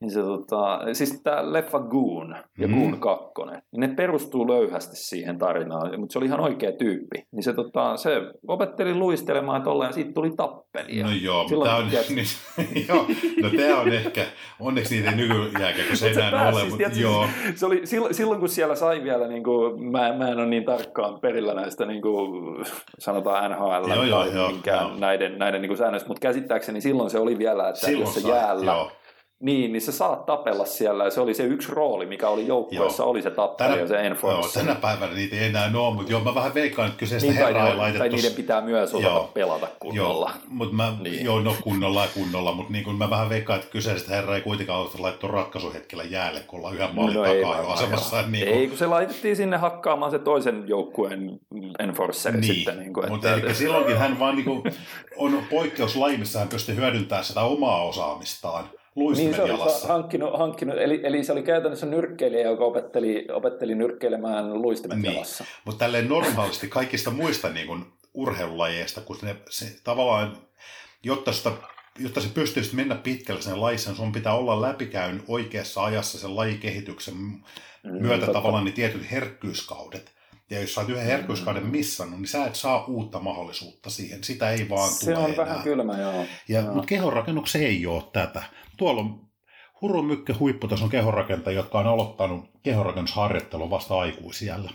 Niin 0.00 0.10
se, 0.10 0.22
tota, 0.22 0.80
siis 0.92 1.20
tämä 1.22 1.52
leffa 1.52 1.78
Goon 1.78 2.36
ja 2.58 2.68
mm. 2.68 2.74
Goon 2.74 3.00
2, 3.00 3.24
niin 3.72 3.80
ne 3.80 3.88
perustuu 3.88 4.48
löyhästi 4.48 4.96
siihen 4.96 5.38
tarinaan, 5.38 6.00
mutta 6.00 6.12
se 6.12 6.18
oli 6.18 6.26
ihan 6.26 6.40
oikea 6.40 6.72
tyyppi. 6.72 7.22
Niin 7.32 7.42
se, 7.42 7.52
tota, 7.52 7.96
se 7.96 8.10
opetteli 8.48 8.94
luistelemaan 8.94 9.62
tolleen 9.62 9.88
ja 9.88 9.92
siitä 9.92 10.12
tuli 10.12 10.30
tappelija. 10.36 11.06
No 11.06 11.12
joo, 11.12 11.48
Silloin 11.48 11.70
tämä 11.70 11.76
on, 11.76 11.88
niin, 12.74 12.86
joo, 12.88 13.06
no 13.42 13.50
tämä 13.56 13.80
on 13.80 13.92
ehkä, 13.92 14.24
onneksi 14.60 14.94
niitä 14.94 15.10
nykyjääkä, 15.10 15.82
se 15.94 16.08
ei 16.08 16.12
enää 16.12 16.48
ole, 16.48 16.64
mutta 16.64 17.00
joo. 17.00 17.26
Se 17.54 17.66
oli 17.66 17.82
silloin, 18.10 18.40
kun 18.40 18.48
siellä 18.48 18.74
sai 18.74 19.02
vielä, 19.02 19.28
niin 19.28 19.44
kuin, 19.44 19.90
mä, 19.90 20.12
mä 20.12 20.28
en 20.28 20.38
ole 20.38 20.46
niin 20.46 20.64
tarkkaan 20.64 21.20
perillä 21.20 21.54
näistä, 21.54 21.86
niin 21.86 22.02
kuin, 22.02 22.64
sanotaan 22.98 23.50
NHL 23.50 23.90
joo, 23.94 24.04
joo, 24.04 24.24
joo, 24.24 24.52
joo. 24.66 24.90
näiden, 24.98 25.38
näiden 25.38 25.62
niin 25.62 25.70
kuin 25.70 25.78
säännöistä, 25.78 26.08
mutta 26.08 26.20
käsittääkseni 26.20 26.80
silloin 26.80 27.10
se 27.10 27.18
oli 27.18 27.38
vielä, 27.38 27.68
että 27.68 27.80
silloin 27.80 28.00
jos 28.00 28.14
se 28.14 28.28
jäällä, 28.28 28.72
joo 28.72 28.90
niin, 29.40 29.72
niin 29.72 29.82
sä 29.82 29.92
saat 29.92 30.26
tapella 30.26 30.64
siellä 30.64 31.04
ja 31.04 31.10
se 31.10 31.20
oli 31.20 31.34
se 31.34 31.42
yksi 31.42 31.72
rooli, 31.72 32.06
mikä 32.06 32.28
oli 32.28 32.46
joukkueessa, 32.46 33.04
oli 33.04 33.22
se 33.22 33.30
tappelu 33.30 33.76
ja 33.76 33.86
se 33.86 34.06
enforcer. 34.06 34.62
Joo, 34.62 34.66
tänä 34.66 34.80
päivänä 34.80 35.14
niitä 35.14 35.36
ei 35.36 35.44
enää 35.44 35.70
ole, 35.74 35.94
mutta 35.94 36.12
joo, 36.12 36.20
mä 36.20 36.34
vähän 36.34 36.54
veikkaan, 36.54 36.88
että 36.88 36.98
kyseistä 36.98 37.28
niin, 37.28 37.38
herraa 37.38 37.68
ei 37.68 37.76
laitettu. 37.76 37.98
Tai 37.98 38.08
niiden 38.08 38.32
pitää 38.32 38.60
myös 38.60 38.94
osata 38.94 39.12
joo, 39.12 39.30
pelata 39.34 39.68
kunnolla. 39.80 40.30
Joo, 40.34 40.42
mutta 40.48 40.74
mä, 40.74 40.92
niin. 41.00 41.24
joo, 41.24 41.40
no 41.40 41.56
kunnolla 41.62 42.02
ja 42.02 42.08
kunnolla, 42.14 42.52
mutta 42.52 42.72
niin 42.72 42.84
kuin 42.84 42.96
mä 42.96 43.10
vähän 43.10 43.28
veikkaan, 43.28 43.58
että 43.58 43.70
kyseistä 43.70 44.14
herraa 44.14 44.36
ei 44.36 44.42
kuitenkaan 44.42 44.80
ole 44.80 44.90
laittu 44.98 45.28
ratkaisuhetkellä 45.28 46.04
jäälle, 46.04 46.40
kun 46.40 46.58
ollaan 46.58 46.74
yhden 46.74 46.94
maalin 46.94 47.14
no, 47.14 47.24
takaa 47.24 47.60
jo 47.60 47.68
asemassa. 47.68 48.22
Niin 48.22 48.44
kuin... 48.44 48.58
Ei, 48.58 48.68
kun 48.68 48.78
se 48.78 48.86
laitettiin 48.86 49.36
sinne 49.36 49.56
hakkaamaan 49.56 50.10
se 50.10 50.18
toisen 50.18 50.64
joukkueen 50.66 51.40
enforceri 51.78 52.40
niin, 52.40 52.54
sitten. 52.54 52.78
Niin 52.78 52.92
kuin, 52.92 53.08
mutta 53.08 53.34
että... 53.34 53.54
silloinkin 53.54 53.98
hän 53.98 54.18
vaan 54.18 54.34
niin 54.34 54.44
kuin, 54.44 54.62
on 55.16 55.42
poikkeuslaji, 55.50 56.16
missä 56.16 56.38
hän 56.38 56.48
pystyy 56.48 56.74
hyödyntämään 56.74 57.24
sitä 57.24 57.40
omaa 57.40 57.82
osaamistaan 57.82 58.70
niin 59.16 59.34
se 59.34 59.42
oli 59.42 59.52
hankkinut, 59.88 60.38
hankkinut 60.38 60.76
eli, 60.78 61.00
eli 61.04 61.24
se 61.24 61.32
oli 61.32 61.42
käytännössä 61.42 61.86
nyrkkeilijä, 61.86 62.50
joka 62.50 62.64
opetteli, 62.64 63.26
opetteli 63.32 63.74
nyrkkeilemään 63.74 64.62
luistimet 64.62 64.98
niin. 64.98 65.12
jalassa. 65.12 65.44
Mutta 65.64 65.78
tälleen 65.84 66.08
normaalisti 66.08 66.68
kaikista 66.68 67.10
muista 67.10 67.48
niin 67.48 67.66
kuin 67.66 67.84
urheilulajeista, 68.14 69.00
kun 69.00 69.18
ne, 69.22 69.36
se, 69.50 69.66
tavallaan, 69.84 70.36
jotta, 71.02 71.32
sitä, 71.32 71.52
jotta 71.98 72.20
se 72.20 72.28
pystyisi 72.28 72.76
mennä 72.76 72.94
pitkälle 72.94 73.42
sen 73.42 73.60
lajissa, 73.60 73.90
niin 73.90 73.96
sun 73.96 74.12
pitää 74.12 74.34
olla 74.34 74.62
läpikäyn 74.62 75.22
oikeassa 75.28 75.84
ajassa 75.84 76.18
sen 76.18 76.36
lajikehityksen 76.36 77.14
mm, 77.14 77.40
myötä 77.82 78.26
totta. 78.26 78.32
tavallaan 78.32 78.64
ne 78.64 78.70
tietyt 78.70 79.10
herkkyyskaudet. 79.10 80.16
Ja 80.50 80.60
jos 80.60 80.74
sä 80.74 80.80
oot 80.80 80.90
yhden 80.90 81.04
herkkyyskauden 81.04 81.66
missannut, 81.66 82.20
niin 82.20 82.28
sä 82.28 82.44
et 82.46 82.54
saa 82.54 82.84
uutta 82.84 83.20
mahdollisuutta 83.20 83.90
siihen. 83.90 84.24
Sitä 84.24 84.50
ei 84.50 84.68
vaan 84.68 84.90
Se 84.90 85.04
tule 85.04 85.16
on 85.16 85.24
enää. 85.24 85.36
vähän 85.36 85.62
kylmä, 85.62 86.00
joo. 86.00 86.24
Ja, 86.48 86.60
Joo. 86.60 86.72
mutta 86.72 86.86
kehonrakennuksen 86.86 87.62
ei 87.62 87.86
ole 87.86 88.02
tätä. 88.12 88.42
Tuolla 88.76 89.00
on 89.00 89.20
hurun 89.82 90.06
mykkä 90.06 90.34
huipputason 90.40 90.88
kehonrakentajia, 90.88 91.58
jotka 91.60 91.78
on 91.78 91.86
aloittanut 91.86 92.44
kehonrakennusharjoittelun 92.62 93.70
vasta 93.70 93.98
aikuisiellä. 93.98 94.70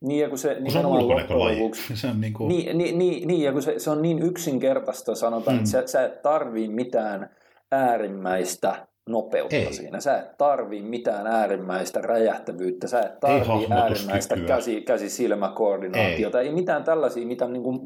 Niin, 0.00 0.20
ja 0.20 0.28
kun 0.28 0.38
se 0.38 0.54
Kun 0.54 0.70
se 0.70 0.78
on 0.78 0.86
ulkonäkölaji. 0.86 1.70
Se 1.94 2.06
on 2.06 2.20
niin 2.20 2.32
kuin, 2.32 2.48
Niin, 2.48 2.78
niin, 2.78 2.98
niin, 2.98 3.28
niin, 3.28 3.42
ja 3.42 3.52
kun 3.52 3.62
se, 3.62 3.78
se 3.78 3.90
on 3.90 4.02
niin 4.02 4.22
yksinkertaista, 4.22 5.14
sanotaan, 5.14 5.56
Mm. 5.56 5.58
että 5.58 5.70
sä, 5.70 5.86
sä 5.86 6.04
et 6.04 6.22
tarvii 6.22 6.68
mitään 6.68 7.30
äärimmäistä 7.72 8.86
nopeutta 9.08 9.56
Ei. 9.56 9.72
siinä. 9.72 10.00
Sä 10.00 10.18
et 10.18 10.38
tarvii 10.38 10.82
mitään 10.82 11.26
äärimmäistä 11.26 12.00
räjähtävyyttä, 12.00 12.88
sä 12.88 13.00
et 13.00 13.20
tarvii 13.20 13.66
äärimmäistä 13.70 14.36
käsi, 14.36 14.80
käsi-silmäkoordinaatiota. 14.80 16.40
Ei. 16.40 16.48
ei 16.48 16.54
mitään 16.54 16.84
tällaisia, 16.84 17.26
mitä 17.26 17.48
niin 17.48 17.62
kuin 17.62 17.80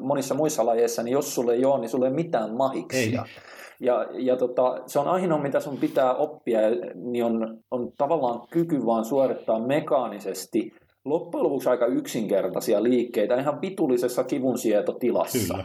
monissa 0.00 0.34
muissa 0.34 0.66
lajeissa, 0.66 1.02
niin 1.02 1.12
jos 1.12 1.34
sulle 1.34 1.54
ei 1.54 1.64
ole, 1.64 1.80
niin 1.80 1.88
sulle 1.88 2.06
ei 2.06 2.12
mitään 2.12 2.54
mahiksia. 2.54 3.24
Ei. 3.26 3.42
Ja, 3.80 4.06
ja 4.12 4.36
tota, 4.36 4.78
se 4.86 4.98
on 4.98 5.08
ainoa, 5.08 5.42
mitä 5.42 5.60
sun 5.60 5.76
pitää 5.76 6.14
oppia, 6.14 6.60
niin 6.94 7.24
on, 7.24 7.58
on 7.70 7.92
tavallaan 7.98 8.48
kyky 8.50 8.86
vaan 8.86 9.04
suorittaa 9.04 9.60
mekaanisesti 9.60 10.72
loppujen 11.04 11.44
lopuksi 11.44 11.68
aika 11.68 11.86
yksinkertaisia 11.86 12.82
liikkeitä 12.82 13.40
ihan 13.40 13.60
vitullisessa 13.60 14.24
kivunsietotilassa. 14.24 15.54
Kyllä. 15.54 15.64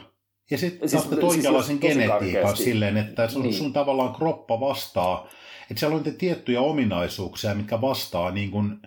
Ja 0.52 0.58
sitten 0.58 0.90
Siis- 0.90 1.04
siis, 1.04 1.34
siis 1.34 1.46
tosi 1.46 1.78
genetiikan 1.78 2.58
silleen, 2.58 2.98
että 2.98 3.28
sun, 3.28 3.42
Niin. 3.42 3.54
sun 3.54 3.74
tavallaan 3.74 4.16
kroppa 4.16 4.60
vastaa, 4.60 5.28
että 5.72 5.80
siellä 5.80 5.98
on 5.98 6.04
tiettyjä 6.18 6.62
ominaisuuksia, 6.62 7.56
mitkä 7.56 7.82
vastaa 7.82 8.32
niin 8.32 8.52
kuin 8.52 8.78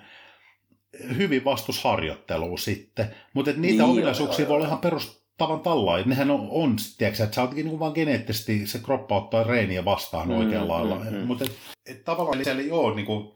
hyvin 1.16 1.44
vastusharjoitteluun 1.44 2.58
sitten. 2.58 3.06
Mutta 3.34 3.50
niitä 3.50 3.82
Niin, 3.82 3.90
ominaisuuksia 3.92 4.42
joo, 4.42 4.48
voi 4.48 4.56
olla 4.56 4.66
ihan 4.66 4.78
perustavan 5.38 5.60
tällainen. 5.60 6.08
Nehän 6.08 6.30
on, 6.30 6.48
on 6.50 6.76
tiedätkö, 6.98 7.24
että 7.24 7.34
sä 7.34 7.42
oot 7.42 7.52
niin 7.54 7.78
vaan 7.78 7.92
geneettisesti, 7.94 8.66
se 8.66 8.78
kroppa 8.78 9.16
ottaa 9.16 9.44
reeniä 9.44 9.84
vastaan 9.84 10.28
Mm, 10.28 10.34
oikealla 10.38 10.84
mm, 10.84 10.90
lailla. 10.90 11.10
mm. 11.10 11.16
Mutta 11.26 11.44
et, 11.44 11.56
et 11.86 12.04
tavallaan 12.04 12.44
siellä 12.44 12.62
ei 12.62 12.70
ole 12.70 12.94
niin 12.94 13.06
kuin, 13.06 13.34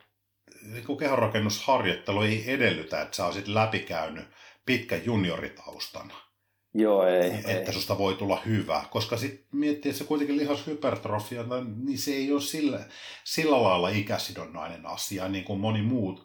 niin 0.73 0.85
kuin 0.87 0.99
kehonrakennusharjoittelu 0.99 2.23
ei 2.23 2.53
edellytä, 2.53 3.03
että 3.03 3.17
sä 3.17 3.27
olisit 3.27 3.49
läpikäynyt 3.49 4.27
pitkän 4.67 5.05
junioritaustan 5.05 6.13
Joo, 6.75 7.07
ei. 7.07 7.31
että 7.31 7.51
ei. 7.53 7.73
susta 7.73 7.99
voi 7.99 8.15
tulla 8.15 8.41
hyvä. 8.47 8.85
Koska 8.91 9.17
sitten 9.17 9.45
miettii, 9.53 9.91
että 9.91 9.99
se 9.99 10.05
kuitenkin 10.05 10.37
lihashypertrofia, 10.37 11.45
niin 11.85 11.99
se 11.99 12.11
ei 12.11 12.33
ole 12.33 12.41
sillä, 12.41 12.81
sillä 13.25 13.63
lailla 13.63 13.89
ikäsidonnainen 13.89 14.87
asia, 14.87 15.29
niin 15.29 15.45
kuin 15.45 15.61
moni 15.61 15.83
muu, 15.83 16.21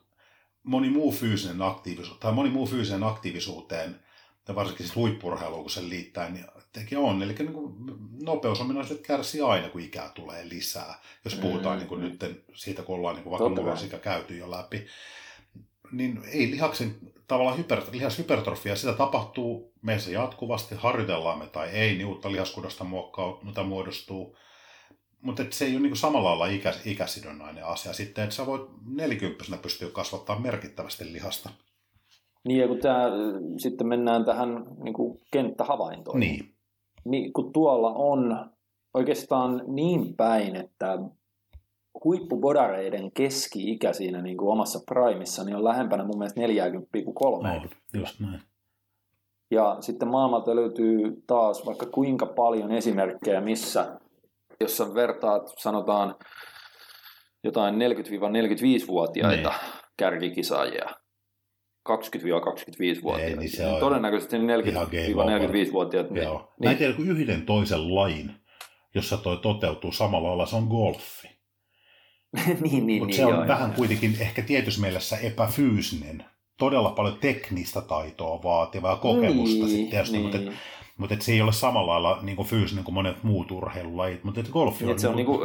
moni 0.64 0.90
muu 0.90 1.12
fyysinen 1.12 1.62
aktiivisuus, 1.62 2.18
tai 2.20 2.32
moni 2.32 2.50
muu 2.50 2.66
fyysinen 2.66 3.04
aktiivisuuteen, 3.04 4.00
ja 4.48 4.56
varsinkin 4.56 4.86
siis 4.86 4.95
huippurheiluun, 4.95 5.61
kun 5.61 5.72
se 5.72 5.90
liittää, 5.90 6.30
niin 6.30 6.45
tekee 6.74 6.98
on. 6.98 7.24
Eli 7.24 7.34
niin 7.34 7.53
kuin 7.53 7.74
nopeusominaisuudet 8.22 9.07
kärsii 9.07 9.41
aina, 9.41 9.70
kun 9.70 9.82
ikää 9.82 10.10
tulee 10.10 10.49
lisää. 10.49 10.99
Jos 11.26 11.36
puhutaan 11.36 11.76
Mm, 11.76 11.80
niin 11.80 11.88
kuin 11.88 12.02
mm. 12.02 12.07
nyt 12.07 12.45
siitä, 12.53 12.84
kun 12.84 12.95
ollaan 12.95 13.15
niin 13.15 13.24
kuin 13.24 13.40
vaikka 13.40 13.61
murrosikä 13.61 13.98
käyty 13.98 14.38
jo 14.38 14.52
läpi, 14.52 14.86
niin 15.91 16.22
ei 16.32 16.52
lihaksen 16.52 16.95
tavallaan 17.28 17.57
hyper, 17.57 17.82
lihashypertrofia, 17.91 18.76
sitä 18.76 18.94
tapahtuu 18.94 19.74
meissä 19.82 20.11
jatkuvasti, 20.11 20.76
harjoitellaan 20.76 21.40
me 21.40 21.48
tai 21.48 21.70
ei, 21.70 21.95
niin 21.95 22.06
uutta 22.06 22.32
lihaskudasta 22.32 22.84
muokkautuu, 22.84 23.64
muodostuu. 23.64 24.38
Mutta 25.22 25.44
se 25.49 25.65
ei 25.65 25.72
ole 25.72 25.82
niin 25.82 25.95
samalla 25.95 26.30
lailla 26.30 26.56
ikä, 26.56 26.74
ikäsidonnainen 26.86 27.65
asia. 27.65 27.94
Sitten, 27.94 28.24
että 28.24 28.36
sä 28.36 28.45
voit 28.45 28.70
nelikymppisenä 28.86 29.57
pystyä 29.57 29.90
kasvattaa 29.90 30.40
merkittävästi 30.40 31.14
lihasta. 31.14 31.49
Niin, 32.48 32.60
ja 32.60 32.68
kun 32.68 32.80
tää, 32.80 33.10
sitten 33.57 33.88
mennään 33.88 34.26
tähän 34.26 34.65
niin 34.84 34.94
kuin 34.94 35.20
kenttähavaintoihin. 35.32 36.20
Niin. 36.20 36.53
niin 37.06 37.34
kun 37.34 37.53
tuolla 37.53 37.94
on 37.94 38.49
oikeastaan 38.94 39.64
niin 39.68 40.15
päin, 40.15 40.56
että 40.56 40.98
huippubodareiden 42.03 43.11
keski-ikä 43.11 43.94
siinä 43.94 44.22
niin 44.22 44.38
kuin 44.38 44.52
omassa 44.52 44.80
primissa 44.86 45.44
niin 45.44 45.56
on 45.56 45.64
lähempänä 45.64 46.03
mun 46.03 46.18
mielestä 46.18 46.40
40 46.41 46.90
kuin 47.03 47.15
30. 47.15 47.76
On, 47.95 47.99
just 47.99 48.20
näin. 48.20 48.41
Ja 49.52 49.78
sitten 49.80 50.07
maailmalta 50.07 50.56
löytyy 50.56 51.24
taas 51.28 51.65
vaikka 51.65 51.86
kuinka 51.86 52.26
paljon 52.26 52.72
esimerkkejä, 52.72 53.41
missä, 53.41 53.99
jos 54.61 54.78
sä 54.78 54.94
vertaat, 54.94 55.53
sanotaan, 55.57 56.15
jotain 57.44 57.76
40-45-vuotiaita 57.76 59.49
Niin. 59.49 59.60
kärkikisaajia, 59.98 60.90
20-25-vuotiaita, 61.89 63.31
Ei, 63.31 63.38
niin 63.38 63.49
se 63.49 63.64
niin 63.64 63.73
on 63.73 63.80
todennäköisesti 63.80 64.35
ihan 64.35 64.88
game 64.91 65.38
40-45-vuotiaat. 65.38 66.10
Niin, 66.10 66.23
Joo. 66.23 66.39
Mä 66.39 66.47
niin, 66.60 66.72
en 66.72 66.77
tiedä 66.77 66.93
kuin 66.93 67.10
yhden 67.10 67.41
toisen 67.41 67.95
lajin, 67.95 68.31
jossa 68.95 69.18
toi 69.18 69.38
toteutuu 69.38 69.91
samalla 69.91 70.27
lailla, 70.27 70.45
se 70.45 70.55
on 70.55 70.64
golfi. 70.64 71.27
niin, 72.61 72.88
niin, 72.88 73.01
Mutta 73.01 73.05
niin, 73.05 73.15
se 73.15 73.26
on 73.26 73.34
joo, 73.34 73.47
vähän 73.47 73.69
joo. 73.69 73.77
kuitenkin 73.77 74.18
ehkä 74.19 74.41
tietyssä 74.41 74.81
mielessä 74.81 75.18
epäfyysinen. 75.18 76.26
Todella 76.57 76.89
paljon 76.89 77.18
teknistä 77.22 77.81
taitoa 77.81 78.43
vaativa 78.43 78.89
ja 78.89 78.95
kokemusta 78.95 79.65
niin, 79.65 79.69
sitten 79.69 79.89
tietysti, 79.89 80.18
niin. 80.18 80.23
mutta, 80.23 80.38
et, 80.38 80.57
mutta 80.97 81.15
et 81.15 81.22
se 81.22 81.31
ei 81.31 81.41
ole 81.41 81.51
samalla 81.51 81.91
lailla 81.91 82.19
niin 82.22 82.35
kuin 82.35 82.47
fyysinen 82.47 82.84
kuin 82.84 82.95
monet 82.95 83.23
muut 83.23 83.51
urheilulajit. 83.51 84.23
Mutta 84.23 84.39
et 84.39 84.49
golfi 84.49 84.77
Niin, 84.80 84.85
on, 84.85 84.91
että 84.91 85.01
se 85.01 85.07
on 85.07 85.15
niinku, 85.15 85.39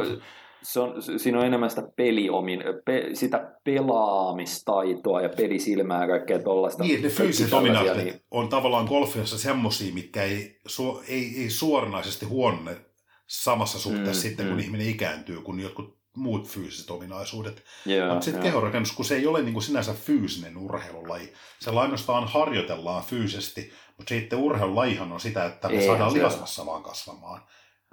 se 0.63 0.79
on, 0.79 0.93
siinä 1.17 1.39
on 1.39 1.45
enemmän 1.45 1.69
sitä 1.69 1.83
peliomin, 1.95 2.63
pe, 2.85 3.09
sitä 3.13 3.51
pelaamistaitoa 3.63 5.21
ja 5.21 5.29
pelisilmää 5.29 6.01
ja 6.01 6.07
kaikkea 6.07 6.39
tollaista. 6.39 6.83
Niin, 6.83 7.01
ne 7.01 7.09
fyysiset 7.09 7.53
ominaisuudet 7.53 8.05
niin- 8.05 8.21
on 8.31 8.49
tavallaan 8.49 8.85
golfissa 8.85 9.37
semmoisia, 9.37 9.93
mitkä 9.93 10.23
ei, 10.23 10.59
su, 10.67 11.03
ei, 11.07 11.41
ei 11.41 11.49
suoranaisesti 11.49 12.25
huonne 12.25 12.77
samassa 13.27 13.79
suhteessa 13.79 14.23
Mm, 14.23 14.29
sitten, 14.29 14.45
kun 14.47 14.55
mm. 14.55 14.59
ihminen 14.59 14.87
ikääntyy, 14.87 15.41
kuin 15.41 15.59
jotkut 15.59 15.99
muut 16.15 16.47
fyysiset 16.47 16.89
ominaisuudet. 16.91 17.63
Joo, 17.85 18.09
Mutta 18.09 18.25
sitten 18.25 18.43
joo. 18.43 18.51
kehorakennus, 18.51 18.91
kun 18.91 19.05
se 19.05 19.15
ei 19.15 19.27
ole 19.27 19.41
niin 19.41 19.53
kuin 19.53 19.63
sinänsä 19.63 19.93
fyysinen 19.93 20.57
urheilulaji, 20.57 21.33
se 21.59 21.69
ainoastaan 21.69 22.27
harjoitellaan 22.27 23.03
fyysisesti, 23.03 23.71
mutta 23.97 24.09
sitten 24.09 24.39
urheilulajihan 24.39 25.11
on 25.11 25.19
sitä, 25.19 25.45
että 25.45 25.67
me 25.67 25.73
Eihän 25.73 25.87
saadaan 25.87 26.13
lihasmassa 26.13 26.65
vaan 26.65 26.83
kasvamaan. 26.83 27.41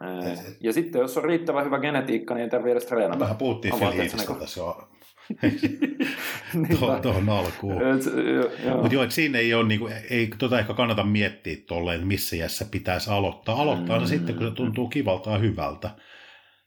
Et- 0.03 0.33
et- 0.33 0.57
Ja 0.61 0.73
sitten 0.73 1.01
jos 1.01 1.17
on 1.19 1.25
riittävän 1.25 1.65
hyvä 1.65 1.79
genetiikka, 1.79 2.35
niin 2.35 2.45
ei 2.45 2.51
tarvitse 2.51 2.73
edes 2.73 2.87
treenata. 2.87 3.19
Mehän 3.19 3.37
puhuttiin 3.37 3.75
Phil 3.79 3.91
niinku- 3.91 4.35
tässä 4.35 4.61
jo 4.61 4.89
Niinpä. 6.55 6.77
tuohon, 6.79 7.03
tuohon 7.03 7.29
alkuun. 7.29 7.83
Et. 7.83 8.05
Mutta 8.77 8.95
joo, 8.95 9.03
että 9.03 9.15
siinä 9.15 9.39
ei 9.39 9.55
ole, 9.55 9.69
niinku, 9.69 9.89
ei 10.11 10.31
tota 10.39 10.59
ehkä 10.59 10.75
kannata 10.75 11.03
miettiä 11.05 11.57
tolleen, 11.69 11.95
että 11.95 12.07
missä 12.07 12.37
iässä 12.37 12.67
pitäisi 12.71 13.11
aloittaa. 13.11 13.63
Aloittaa 13.63 14.01
mm. 14.01 14.07
Sitten, 14.07 14.35
kun 14.37 14.47
se 14.49 14.55
tuntuu 14.55 14.89
kivalta 14.89 15.31
ja 15.31 15.39
hyvältä. 15.39 15.91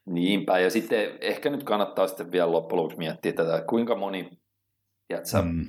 Niinpä, 0.06 0.60
ja 0.60 0.70
sitten 0.70 1.10
ehkä 1.22 1.50
nyt 1.50 1.64
kannattaa 1.64 2.08
sitten 2.08 2.32
vielä 2.32 2.52
loppujen 2.52 2.78
lopuksi 2.78 2.98
miettiä 2.98 3.34
tätä, 3.34 3.64
kuinka 3.70 3.96
moni, 3.96 4.30
tiedätkö. 5.08 5.42
Mm. 5.42 5.66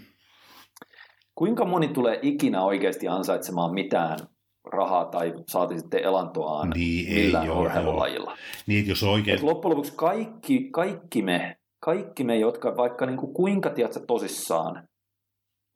kuinka 1.34 1.64
moni 1.64 1.88
tulee 1.88 2.18
ikinä 2.22 2.62
oikeasti 2.62 3.08
ansaitsemaan 3.08 3.74
mitään 3.74 4.18
rahaa 4.66 5.04
tai 5.04 5.34
saati 5.48 5.78
sitten 5.78 6.04
elantoaan 6.04 6.70
Niin, 6.70 7.08
ei 7.08 7.24
millään 7.24 7.46
joo, 7.46 7.60
urheilulajilla. 7.60 8.36
Niin, 8.66 8.78
että 8.78 8.90
jos 8.90 9.02
oikein... 9.02 9.36
Et 9.36 9.42
loppujen 9.42 9.70
lopuksi 9.70 9.92
kaikki, 9.96 10.68
kaikki, 10.70 11.22
me, 11.22 11.56
kaikki 11.80 12.24
me, 12.24 12.36
jotka 12.36 12.76
vaikka 12.76 13.06
niin 13.06 13.16
kuin 13.16 13.34
kuinka 13.34 13.70
tiedätkö, 13.70 14.00
tosissaan 14.06 14.88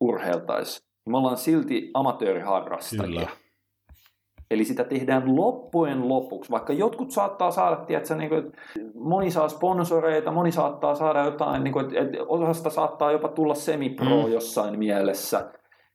urheiltaisi, 0.00 0.80
niin 1.06 1.12
me 1.12 1.18
ollaan 1.18 1.36
silti 1.36 1.90
amatööriharrastajia. 1.94 3.04
Kyllä. 3.04 3.28
Eli 4.50 4.64
sitä 4.64 4.84
tehdään 4.84 5.36
loppujen 5.36 6.08
lopuksi, 6.08 6.50
vaikka 6.50 6.72
jotkut 6.72 7.10
saattaa 7.10 7.50
saada, 7.50 7.76
tiedätkö, 7.76 8.14
niin 8.14 8.28
kuin, 8.28 8.46
että 8.46 8.58
moni 8.94 9.30
saa 9.30 9.48
sponsoreita, 9.48 10.30
moni 10.30 10.52
saattaa 10.52 10.94
saada 10.94 11.24
jotain, 11.24 11.64
niin 11.64 11.72
kuin, 11.72 11.86
että, 11.86 12.18
osasta 12.28 12.70
saattaa 12.70 13.12
jopa 13.12 13.28
tulla 13.28 13.54
semipro 13.54 14.26
mm. 14.26 14.32
jossain 14.32 14.78
mielessä, 14.78 15.50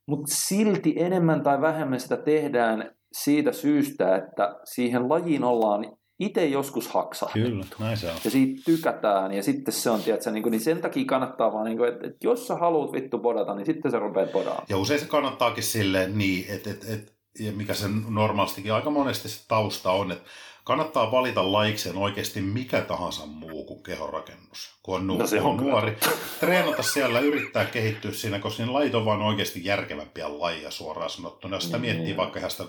mutta 0.10 0.36
silti 0.36 0.94
enemmän 0.98 1.44
tai 1.44 1.62
vähemmän 1.62 2.00
sitä 2.00 2.18
tehdään 2.18 2.92
siitä 3.14 3.52
syystä, 3.52 4.16
että 4.16 4.60
siihen 4.64 5.10
lajiin 5.10 5.44
ollaan 5.44 5.86
itse 6.20 6.46
joskus 6.46 6.88
haksahdettu. 6.88 7.50
Kyllä, 7.50 7.66
näin 7.80 7.98
se 7.98 8.08
on. 8.08 8.18
Ja 8.24 8.32
siitä 8.32 8.62
tykätään, 8.66 9.32
ja 9.32 9.44
sitten 9.44 9.74
se 9.74 9.90
on, 9.90 10.02
tiedätkö, 10.02 10.32
niin, 10.32 10.44
kuin, 10.44 10.52
niin 10.52 10.62
sen 10.62 10.82
takia 10.82 11.06
kannattaa 11.06 11.54
vaan, 11.54 11.66
niin 11.66 11.78
kuin, 11.78 11.94
että, 11.94 12.08
että 12.08 12.28
jos 12.28 12.48
sä 12.48 12.56
haluat 12.56 12.92
vittu 12.92 13.20
podata, 13.20 13.56
niin 13.56 13.66
sitten 13.66 13.92
sä 13.92 14.00
rupeat 14.00 14.32
podaamaan. 14.32 14.66
Ja 14.70 14.78
usein 14.78 15.00
se 15.00 15.06
kannattaakin 15.06 15.64
silleen 15.64 16.18
niin, 16.18 16.46
että, 16.50 16.70
että, 16.70 16.94
että 16.94 17.12
ja 17.40 17.52
mikä 17.52 17.74
sen 17.74 18.04
normaalistikin 18.10 18.74
aika 18.74 18.90
monesti 18.90 19.30
se 19.30 19.48
tausta 19.48 19.92
on, 19.92 20.12
että 20.12 20.24
kannattaa 20.64 21.12
valita 21.12 21.52
laikseen 21.52 21.98
oikeasti 21.98 22.42
mikä 22.42 22.82
tahansa 22.82 23.26
muu 23.26 23.66
kuin 23.66 23.84
kehonrakennus, 23.84 24.70
kun 24.84 24.96
on 24.96 25.08
nuori. 25.08 25.22
No 25.22 25.28
se 25.28 25.42
on 25.42 25.58
kyllä 25.58 25.72
nuori. 25.72 25.98
Treenata 26.40 26.84
siellä, 26.84 27.20
yrittää 27.20 27.66
kehittyä 27.66 28.12
siinä, 28.12 28.40
koska 28.40 28.64
ne 28.64 28.72
lajit 28.72 28.96
on 28.96 29.06
vaan 29.06 29.22
oikeasti 29.22 29.66
järkevämpiä 29.66 30.40
lajia 30.40 30.72
suoraan 30.72 31.10
sanottuna. 31.10 31.58
Jos 31.58 31.64
sitä 31.64 31.78
Niin. 31.78 31.96
miettii 31.96 32.18
vaikka 32.18 32.40
ihan 32.40 32.52
sitä 32.52 32.66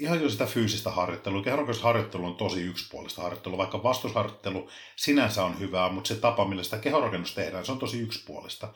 ihan 0.00 0.22
jo 0.22 0.28
sitä 0.28 0.46
fyysistä 0.46 0.90
harjoittelua. 0.90 1.42
Kehonrakennusharjoittelu 1.42 2.26
on 2.26 2.34
tosi 2.34 2.60
yksipuolista 2.60 3.22
harjoittelua, 3.22 3.58
vaikka 3.58 3.82
vastusharjoittelu 3.82 4.68
sinänsä 4.96 5.44
on 5.44 5.58
hyvää, 5.58 5.88
mutta 5.88 6.08
se 6.08 6.14
tapa, 6.14 6.44
millä 6.44 6.62
sitä 6.62 6.78
kehonrakennus 6.78 7.34
tehdään, 7.34 7.66
se 7.66 7.72
on 7.72 7.78
tosi 7.78 8.00
yksipuolista. 8.00 8.72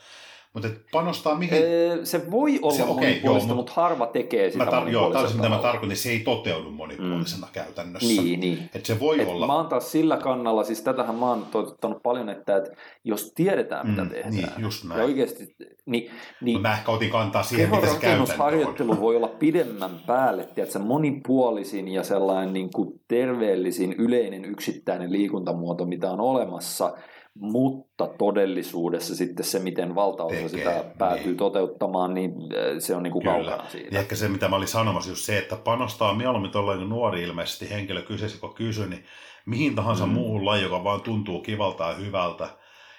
Mutta 0.55 0.69
panostaa 0.93 1.35
mihin... 1.35 1.63
Ee, 1.63 2.05
se 2.05 2.31
voi 2.31 2.59
olla 2.63 2.75
se, 2.75 2.83
okay, 2.83 2.95
monipuolista, 2.95 3.49
joo, 3.49 3.57
mutta 3.57 3.73
harva 3.77 4.07
tekee 4.07 4.51
sitä 4.51 4.65
tar- 4.65 4.89
Joo, 4.89 5.13
tämä 5.13 5.27
mitä 5.37 5.49
mä 5.49 5.59
tarkoitin, 5.59 5.97
se 5.97 6.11
ei 6.11 6.21
toteudu 6.21 6.71
monipuolisena 6.71 7.47
mm. 7.47 7.53
käytännössä. 7.53 8.23
Niin, 8.23 8.41
niin. 8.41 8.71
Et 8.75 8.87
se 8.87 9.01
voi 9.01 9.21
Et 9.21 9.29
olla... 9.29 9.47
Mä 9.47 9.55
oon 9.55 9.67
taas 9.67 9.93
sillä 9.93 10.17
kannalla, 10.17 10.65
siis 10.65 10.83
tätähän 10.83 11.15
mä 11.15 11.29
oon 11.29 11.47
toivottanut 11.51 12.03
paljon, 12.03 12.29
että, 12.29 12.57
että 12.57 12.71
jos 13.05 13.33
tiedetään, 13.35 13.91
mitä 13.91 14.05
mm, 14.05 14.11
tehdään. 14.11 14.35
Niin, 14.35 14.49
just 14.59 14.85
näin. 14.85 14.99
Ja 14.99 15.05
oikeasti, 15.05 15.57
niin, 15.87 16.11
niin 16.41 16.61
mä 16.61 16.73
ehkä 16.73 16.93
otin 16.93 17.11
kantaa 17.11 17.43
siihen, 17.43 17.71
mitä 17.71 17.87
se 18.27 18.37
harjoittelu 18.37 19.01
voi 19.01 19.17
olla 19.17 19.29
pidemmän 19.29 20.01
päälle, 20.07 20.49
tiedätkö, 20.55 20.79
monipuolisin 20.79 21.89
ja 21.89 22.03
sellainen 22.03 22.53
niin 22.53 22.71
kuin 22.71 23.01
terveellisin 23.09 23.93
yleinen 23.93 24.45
yksittäinen 24.45 25.13
liikuntamuoto, 25.13 25.85
mitä 25.85 26.11
on 26.11 26.21
olemassa, 26.21 26.95
mutta 27.41 28.07
todellisuudessa 28.07 29.17
sitten 29.17 29.45
se, 29.45 29.59
miten 29.59 29.95
valtaosa 29.95 30.35
Tekee, 30.35 30.49
sitä 30.49 30.85
päätyy 30.99 31.27
niin. 31.27 31.37
toteuttamaan, 31.37 32.15
niin 32.15 32.33
äh, 32.33 32.77
se 32.79 32.95
on 32.95 33.03
niin 33.03 33.13
kuin 33.13 33.25
kaukana 33.25 33.69
siitä. 33.69 33.95
Ja 33.95 34.01
ehkä 34.01 34.17
se, 34.17 34.29
mitä 34.29 34.49
mä 34.49 34.57
olin 34.57 34.69
sanomassa, 34.69 35.11
just 35.11 35.25
se, 35.25 35.39
että 35.39 35.57
panostaa 35.57 36.15
mieluummin 36.15 36.51
tuollainen 36.51 36.89
nuori 36.89 37.23
ilmeisesti 37.23 37.71
henkilö 37.71 38.03
kyseessä, 38.03 38.41
kun 38.41 38.55
kysyi, 38.55 38.89
niin 38.89 39.05
mihin 39.47 39.75
tahansa 39.75 40.07
mm. 40.07 40.13
muuhun 40.13 40.47
lajiin, 40.47 40.65
joka 40.65 40.85
vaan 40.85 41.01
tuntuu 41.01 41.41
kivalta 41.41 41.85
ja 41.85 41.95
hyvältä. 41.95 42.49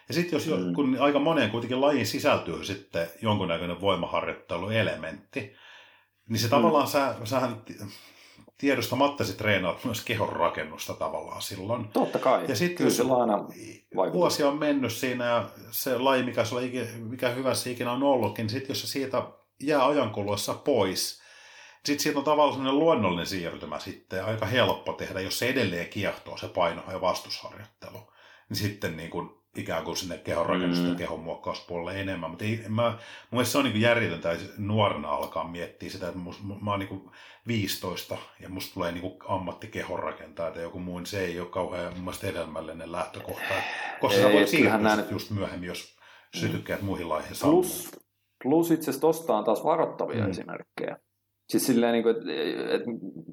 Ja 0.08 0.14
sitten 0.14 0.38
jos 0.38 0.48
mm. 0.48 0.74
kun 0.74 0.98
aika 1.00 1.20
moneen 1.20 1.50
kuitenkin 1.50 1.82
lajiin 1.82 2.08
sisältyy 2.08 2.64
sitten 2.66 3.08
jonkunnäköinen 3.22 3.82
voimaharjoitteluelementti, 3.82 5.56
niin 6.30 6.40
se 6.40 6.48
mm. 6.48 6.52
tavallaan 6.52 6.88
sä, 6.88 7.16
sähän 7.24 7.62
tiedostamatta 8.60 9.24
se 9.24 9.34
treenaat 9.34 9.86
myös 9.86 10.02
kehon 10.02 10.30
rakennusta 10.30 10.94
tavallaan 10.94 11.42
silloin. 11.42 11.88
Totta 11.88 12.20
kai, 12.20 12.46
ja 12.48 12.56
sitten 12.56 12.92
se 12.92 13.04
aina 13.04 13.38
vaikuttaa. 13.96 14.14
Vuosi 14.14 14.44
on 14.44 14.60
mennyt 14.60 14.94
siinä 14.94 15.26
ja 15.26 15.50
se 15.72 15.98
laji, 15.98 16.24
mikä, 16.24 16.46
sulla 16.46 16.62
ikinä, 16.62 16.86
mikä 16.98 17.30
hyvässä 17.30 17.70
ikinä 17.70 17.92
on 17.92 18.04
ollutkin, 18.04 18.44
niin 18.44 18.50
sitten 18.50 18.70
jos 18.70 18.82
se 18.82 18.88
siitä 18.88 19.24
jää 19.60 19.88
ajankuluessa 19.88 20.54
pois, 20.54 21.22
sitten 21.86 22.04
siitä 22.04 22.20
on 22.20 22.26
tavallaan 22.26 22.54
sellainen 22.54 22.80
luonnollinen 22.80 23.26
siirtymä 23.26 23.80
sitten, 23.80 24.26
aika 24.26 24.46
helppo 24.46 24.94
tehdä, 24.94 25.20
jos 25.20 25.40
se 25.40 25.50
edelleen 25.50 25.88
kiehtoo 25.88 26.38
se 26.38 26.48
paino- 26.48 26.92
ja 26.92 27.02
vastusharjoittelu. 27.02 28.14
Niin 28.50 28.58
sitten 28.58 28.98
niin 28.98 29.10
kuin 29.10 29.30
ikään 29.56 29.84
kuin 29.84 29.98
sinne 29.98 30.18
kehon 30.18 30.46
rakennusta 30.46 30.84
mm. 30.84 30.90
ja 30.90 30.96
kehon 30.96 31.20
muokkauspuolelle 31.20 32.02
enemmän. 32.02 32.30
Mutta 32.30 32.46
ei, 32.46 32.64
mä, 32.70 32.98
mun 33.32 33.46
se 33.46 33.58
on 33.58 33.64
niin 33.64 33.82
järjetöntä 33.82 34.36
nuorena 34.58 35.10
alkaa 35.10 35.48
miettiä 35.48 35.90
sitä, 35.90 36.08
että 36.08 36.20
mus, 36.20 36.44
mä 36.62 36.72
oon 36.72 36.80
niin 36.80 37.12
15 37.50 38.18
ja 38.40 38.50
musta 38.50 38.74
tulee 38.74 38.92
niin 38.92 39.18
ammattikehonrakentaja 39.28 40.52
tai 40.52 40.64
joku 40.64 40.80
muu, 40.80 41.00
niin 41.00 41.06
se 41.06 41.26
ei 41.26 41.40
ole 41.40 41.50
kauhean 41.50 41.94
mun 41.94 42.04
mielestä 42.04 42.28
hedelmällinen 42.28 42.92
lähtökohta. 42.92 43.54
Koska 44.02 44.18
ei, 44.18 44.24
sä 44.24 44.34
voit 44.34 44.48
siirtyä 44.48 44.78
näin... 44.78 45.04
just 45.12 45.32
myöhemmin, 45.32 45.68
jos 45.68 45.98
sytykkeet 46.36 46.82
mm. 46.82 46.86
muihin 46.86 47.10
laihin 47.10 47.36
plus, 47.42 47.92
plus 48.44 48.72
itse 48.72 48.84
asiassa 48.84 49.02
tosta 49.02 49.38
on 49.38 49.44
taas 49.44 49.64
varoittavia 49.64 50.24
mm. 50.24 50.30
esimerkkejä. 50.30 50.98
Siis 51.50 51.66
silleen, 51.66 51.94
niin 51.94 52.04
kuin, 52.04 52.16
että, 52.16 52.30
että, 52.76 52.88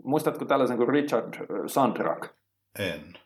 muistatko 0.05 0.45
tällaisen 0.45 0.77
kuin 0.77 0.89
Richard 0.89 1.35
Sandrak? 1.69 2.29
En. 2.79 3.19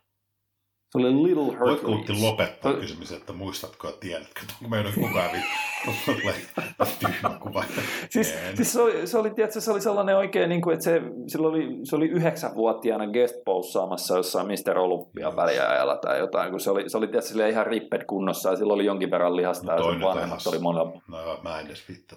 Se 0.90 0.98
oli 0.98 1.22
Little 1.22 1.52
Hercules. 1.52 1.82
Voitko 1.82 2.12
lopettaa 2.20 2.72
to... 2.72 2.80
kysymys, 2.80 3.12
että 3.12 3.32
muistatko 3.32 3.86
ja 3.86 3.92
tiedätkö? 4.00 4.40
Onko 4.52 4.68
meidän 4.68 4.92
kukaan 4.94 5.30
tyhmä 7.00 7.38
kuva? 7.42 7.64
siis, 8.08 8.34
siis 8.54 8.72
se, 8.72 8.80
oli, 8.80 9.06
se, 9.06 9.18
oli, 9.18 9.30
tiedätkö, 9.30 9.60
se 9.60 9.70
oli 9.70 9.80
sellainen 9.80 10.16
oikein, 10.16 10.48
niin 10.48 10.62
kuin, 10.62 10.74
että 10.74 10.84
se, 10.84 11.38
oli, 11.38 11.78
se 11.84 11.96
oli 11.96 12.06
yhdeksänvuotiaana 12.06 13.06
guest 13.06 13.44
posaamassa 13.44 14.16
jossain 14.16 14.46
Mr. 14.46 14.78
Olympia 14.78 15.36
väliajalla 15.36 15.96
tai 15.96 16.18
jotain, 16.18 16.50
kun 16.50 16.60
se 16.60 16.70
oli, 16.70 16.90
se 16.90 16.98
oli 16.98 17.06
tiedätkö, 17.06 17.48
ihan 17.48 17.66
ripped 17.66 18.04
kunnossa 18.04 18.50
ja 18.50 18.56
sillä 18.56 18.72
oli 18.72 18.84
jonkin 18.84 19.10
verran 19.10 19.36
lihasta 19.36 19.72
no, 19.72 19.78
ja 19.78 19.92
sen 19.92 20.00
vanhemmat 20.00 20.46
oli 20.46 20.58
monella. 20.58 21.02
No, 21.08 21.38
mä 21.42 21.60
en 21.60 21.66
edes 21.66 21.88
vittu 21.88 22.14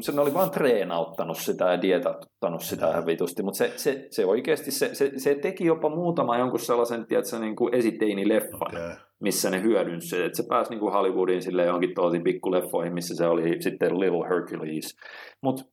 se 0.00 0.20
oli 0.20 0.34
vaan 0.34 0.50
treenauttanut 0.50 1.38
sitä 1.38 1.64
ja 1.64 1.82
dietattanut 1.82 2.62
sitä 2.62 2.90
ihan 2.90 3.06
vitusti, 3.06 3.42
mutta 3.42 3.58
se, 3.58 3.72
se, 3.76 4.06
se 4.10 4.26
oikeasti, 4.26 4.70
se, 4.70 4.94
se, 4.94 5.12
se, 5.16 5.34
teki 5.34 5.64
jopa 5.64 5.88
muutama 5.88 6.38
jonkun 6.38 6.60
sellaisen, 6.60 7.06
tiedätkö, 7.06 7.38
niin 7.38 7.56
kuin 7.56 7.74
esiteini-leffan, 7.74 8.78
okay. 8.78 8.96
missä 9.20 9.50
ne 9.50 9.62
hyödynsi 9.62 10.22
että 10.22 10.36
se 10.36 10.44
pääsi 10.48 10.70
niin 10.70 10.80
kuin 10.80 10.92
Hollywoodiin 10.92 11.42
sille 11.42 11.64
johonkin 11.64 11.94
tosi 11.94 12.20
pikkuleffoihin, 12.20 12.94
missä 12.94 13.14
se 13.16 13.26
oli 13.26 13.62
sitten 13.62 14.00
Little 14.00 14.28
Hercules. 14.28 14.96
Mutta 15.42 15.64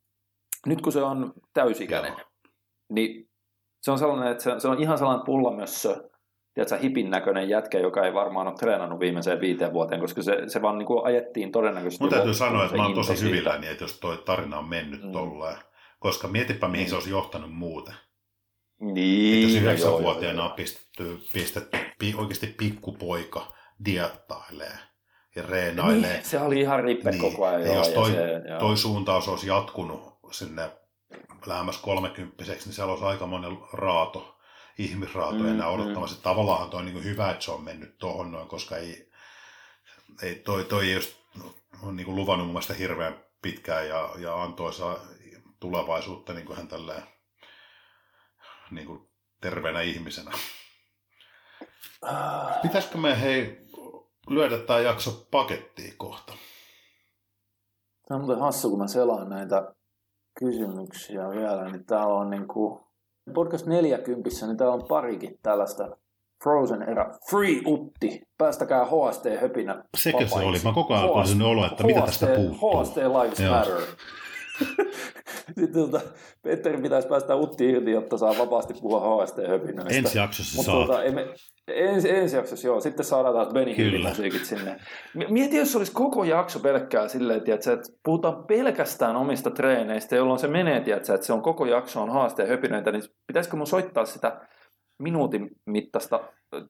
nyt 0.65 0.81
kun 0.81 0.91
se 0.91 1.01
on 1.01 1.33
täysikäinen, 1.53 2.11
Joo. 2.11 2.27
niin 2.89 3.29
se 3.81 3.91
on 3.91 3.99
sellainen, 3.99 4.31
että 4.31 4.43
se, 4.43 4.51
se 4.57 4.67
on 4.67 4.81
ihan 4.81 4.97
sellainen 4.97 5.25
pullamössö, 5.25 5.95
tiedätkö, 6.53 6.77
hipin 6.77 7.09
näköinen 7.09 7.49
jätkä, 7.49 7.79
joka 7.79 8.05
ei 8.05 8.13
varmaan 8.13 8.47
ole 8.47 8.55
treenannut 8.55 8.99
viimeiseen 8.99 9.41
viiteen 9.41 9.73
vuoteen, 9.73 10.01
koska 10.01 10.21
se, 10.21 10.37
se 10.47 10.61
vaan 10.61 10.77
niin 10.77 10.87
kuin 10.87 11.05
ajettiin 11.05 11.51
todennäköisesti. 11.51 12.03
Mun 12.03 12.13
täytyy 12.13 12.33
sanoa, 12.33 12.65
että 12.65 12.77
mä 12.77 12.83
oon 12.83 12.93
tosi 12.93 13.21
hyvilläni, 13.25 13.67
että 13.67 13.83
jos 13.83 13.99
toi 13.99 14.17
tarina 14.17 14.57
on 14.59 14.69
mennyt 14.69 15.03
mm. 15.03 15.11
tolleen, 15.11 15.57
koska 15.99 16.27
mietipä 16.27 16.67
mihin 16.67 16.85
mm. 16.85 16.89
se 16.89 16.95
olisi 16.95 17.09
johtanut 17.09 17.53
muuten. 17.53 17.93
Niin, 18.81 19.43
että 19.43 19.53
jos 19.53 19.63
yhdeksänvuotiaana 19.63 20.43
on 20.43 20.51
pistetty, 20.51 21.19
pistetty 21.33 21.77
pi, 21.99 22.15
oikeasti 22.17 22.47
pikkupoika 22.47 23.53
diettailee 23.85 24.77
ja 25.35 25.43
reenailee. 25.49 26.13
Niin, 26.13 26.25
se 26.25 26.39
oli 26.39 26.59
ihan 26.59 26.83
rippe 26.83 27.11
niin. 27.11 27.21
koko 27.21 27.45
ajan. 27.45 27.61
Ja 27.61 27.73
jos 27.73 27.89
toi, 27.89 28.09
ja 28.09 28.15
se, 28.15 28.59
toi 28.59 28.77
suuntaus 28.77 29.27
olisi 29.27 29.47
jatkunut 29.47 30.19
sinne 30.31 30.69
lähemmäs 31.45 31.77
kolmekymppiseksi, 31.77 32.67
niin 32.67 32.73
siellä 32.73 32.91
olisi 32.91 33.05
aika 33.05 33.27
monen 33.27 33.57
raato 33.73 34.32
ihmisraatoja 34.77 35.43
mm, 35.43 35.49
enää 35.49 35.67
odottamassa. 35.67 36.17
Mm. 36.17 36.23
Tavallaan 36.23 36.69
toi 36.69 36.79
on 36.79 36.85
niin 36.85 37.03
hyvä, 37.03 37.31
että 37.31 37.45
se 37.45 37.51
on 37.51 37.63
mennyt 37.63 37.97
tuohon 37.97 38.31
noin, 38.31 38.47
koska 38.47 38.77
ei, 38.77 39.11
ei 40.21 40.35
toi, 40.35 40.63
toi 40.63 40.87
ei 40.87 40.93
just, 40.93 41.15
on 41.83 41.95
niin 41.95 42.15
luvannut 42.15 42.47
mun 42.47 42.53
mielestä 42.53 42.73
hirveän 42.73 43.15
pitkään 43.41 43.87
ja, 43.87 44.09
ja 44.17 44.43
antoisa 44.43 44.99
tulevaisuutta 45.59 46.33
niin 46.33 46.45
kuin 46.45 46.57
hän 46.57 46.67
tälleen 46.67 47.03
niin 48.71 48.87
kuin 48.87 49.09
terveenä 49.41 49.81
ihmisenä. 49.81 50.31
Pitäisikö 52.61 52.97
me 52.97 53.21
hei 53.21 53.65
lyödä 54.29 54.57
tämä 54.57 54.79
jakso 54.79 55.27
pakettiin 55.31 55.97
kohta? 55.97 56.33
Tämä 58.07 58.15
on 58.15 58.25
muuten 58.25 58.43
hassu, 58.43 58.69
kun 58.69 58.79
mä 58.79 58.87
selaan 58.87 59.29
näitä 59.29 59.73
kysymyksiä 60.39 61.29
vielä, 61.29 61.71
niin 61.71 61.85
täällä 61.85 62.13
on 62.13 62.29
niin 62.29 62.47
kuin 62.47 62.82
Podcast 63.33 63.65
40, 63.65 64.29
niin 64.45 64.57
täällä 64.57 64.73
on 64.73 64.83
parikin 64.87 65.39
tällaista 65.43 65.97
Frozen 66.43 66.81
era. 66.81 67.17
Free 67.29 67.61
Utti. 67.65 68.21
Päästäkää 68.37 68.85
HST-höpinä 68.85 69.83
Sekö 69.97 70.27
se 70.27 70.35
oli? 70.39 70.59
Mä 70.63 70.73
koko 70.73 70.93
ajan 70.93 71.07
sellainen 71.07 71.47
olo, 71.47 71.65
että 71.65 71.83
HST, 71.83 71.87
mitä 71.87 72.01
tästä 72.01 72.27
puuttuu. 72.27 72.83
HST 72.83 72.97
Lives 72.97 73.39
Joo. 73.39 73.55
Matter. 73.55 73.81
Sitten 75.47 75.73
tuota, 75.73 76.01
Petteri 76.41 76.81
pitäisi 76.81 77.07
päästä 77.07 77.35
Utti 77.35 77.69
irti, 77.69 77.91
jotta 77.91 78.17
saa 78.17 78.37
vapaasti 78.37 78.73
puhua 78.73 79.25
HST-höpinöistä. 79.25 79.97
Ensi 79.97 80.17
jaksossa 80.17 80.63
saa. 80.63 80.75
Tuota, 80.75 81.03
emme, 81.03 81.27
ensi, 81.67 82.09
ensi 82.09 82.35
jaksossa 82.35 82.67
joo, 82.67 82.79
sitten 82.79 83.05
saadaan 83.05 83.35
taas 83.35 83.53
Benny 83.53 83.99
musiikit 84.07 84.45
sinne. 84.45 84.79
Mieti, 85.29 85.57
jos 85.57 85.75
olisi 85.75 85.91
koko 85.91 86.23
jakso 86.23 86.59
pelkkää 86.59 87.07
silleen, 87.07 87.41
tiiätkö, 87.41 87.73
että 87.73 87.93
puhutaan 88.03 88.45
pelkästään 88.45 89.15
omista 89.15 89.51
treeneistä, 89.51 90.15
jolloin 90.15 90.39
se 90.39 90.47
menee, 90.47 90.81
tiiätkö, 90.81 91.13
että 91.13 91.27
se 91.27 91.33
on 91.33 91.41
koko 91.41 91.65
jakso 91.65 92.01
on 92.01 92.09
HST-höpinöitä, 92.09 92.91
niin 92.91 93.03
pitäisikö 93.27 93.57
mun 93.57 93.67
soittaa 93.67 94.05
sitä 94.05 94.41
minuutin 95.01 95.49
mittaista 95.65 96.19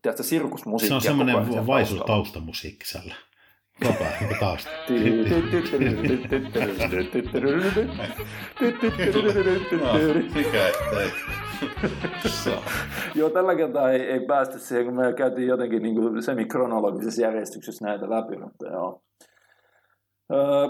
tiedätkö, 0.01 0.23
sirkusmusiikkia. 0.23 0.99
Se 0.99 1.11
on 1.11 1.17
semmoinen 1.17 1.67
vaisu 1.67 1.99
taustamusiikki 1.99 2.87
siellä. 2.87 3.15
Koko 3.81 4.03
ajan 4.03 4.35
taas. 4.39 4.67
Mikä 10.35 10.67
ettei. 10.67 11.11
Joo, 13.15 13.29
tällä 13.29 13.55
kertaa 13.55 13.91
ei, 13.91 14.01
ei 14.01 14.19
päästy 14.19 14.59
siihen, 14.59 14.85
kun 14.85 14.95
me 14.95 15.13
käytiin 15.13 15.47
jotenkin 15.47 15.83
niin 15.83 15.95
kuin 15.95 16.23
semikronologisessa 16.23 17.21
järjestyksessä 17.21 17.85
näitä 17.85 18.09
läpi, 18.09 18.37
mutta 18.37 18.67
joo. 18.67 19.03
Öö, 20.33 20.67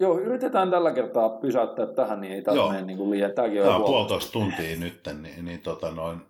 joo, 0.00 0.20
yritetään 0.20 0.70
tällä 0.70 0.92
kertaa 0.92 1.28
pysäyttää 1.28 1.86
tähän, 1.86 2.20
niin 2.20 2.32
ei 2.32 2.42
mene 2.70 2.82
niin 2.82 2.98
kuin 2.98 3.10
liian. 3.10 3.32
Tämäkin 3.32 3.60
on 3.60 3.66
Tämä 3.66 3.76
on 3.76 3.84
puolitoista 3.84 4.32
tuntia 4.32 4.76
nyt, 4.76 5.00
niin, 5.22 5.44
niin 5.44 5.60
tota 5.60 5.90
noin, 5.90 6.20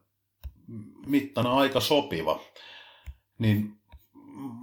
mittana 1.06 1.52
aika 1.52 1.80
sopiva. 1.80 2.40
Niin 3.38 3.79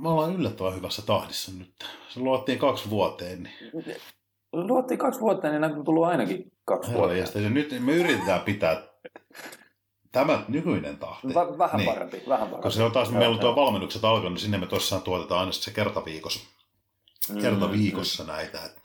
me 0.01 0.09
ollaan 0.09 0.35
yllättävän 0.35 0.75
hyvässä 0.75 1.01
tahdissa 1.01 1.51
nyt. 1.51 1.85
Se 2.09 2.19
luottiin 2.19 2.59
kaksi 2.59 2.89
vuoteen. 2.89 3.43
Niin... 3.43 3.97
Luottiin 4.53 4.97
kaksi 4.97 5.19
vuotta, 5.19 5.49
niin 5.49 5.61
näin 5.61 5.73
on 5.73 5.85
tullut 5.85 6.05
ainakin 6.05 6.51
kaksi 6.65 6.93
vuotta. 6.93 7.39
Ja 7.39 7.49
nyt 7.49 7.75
me 7.79 7.93
yritetään 7.93 8.41
pitää 8.41 8.83
tämä 10.11 10.43
nykyinen 10.47 10.97
tahti. 10.97 11.27
Väh, 11.27 11.57
vähän 11.57 11.77
niin. 11.77 11.93
parempi, 11.93 12.23
vähän 12.27 12.47
parempi. 12.47 12.63
Koska 12.63 12.77
se 12.77 12.83
on 12.83 12.91
taas, 12.91 13.11
meillä 13.11 13.33
on 13.33 13.39
tuo 13.39 13.55
valmennukset 13.55 14.05
alkanut, 14.05 14.31
niin 14.31 14.41
sinne 14.41 14.57
me 14.57 14.67
tuossaan 14.67 15.01
tuotetaan 15.01 15.39
aina 15.39 15.51
se 15.51 15.71
kerta 15.71 16.05
viikossa. 16.05 16.39
Mm, 17.29 17.41
kerta 17.41 17.71
viikossa 17.71 18.23
mm. 18.23 18.27
näitä. 18.27 18.65
Et 18.65 18.81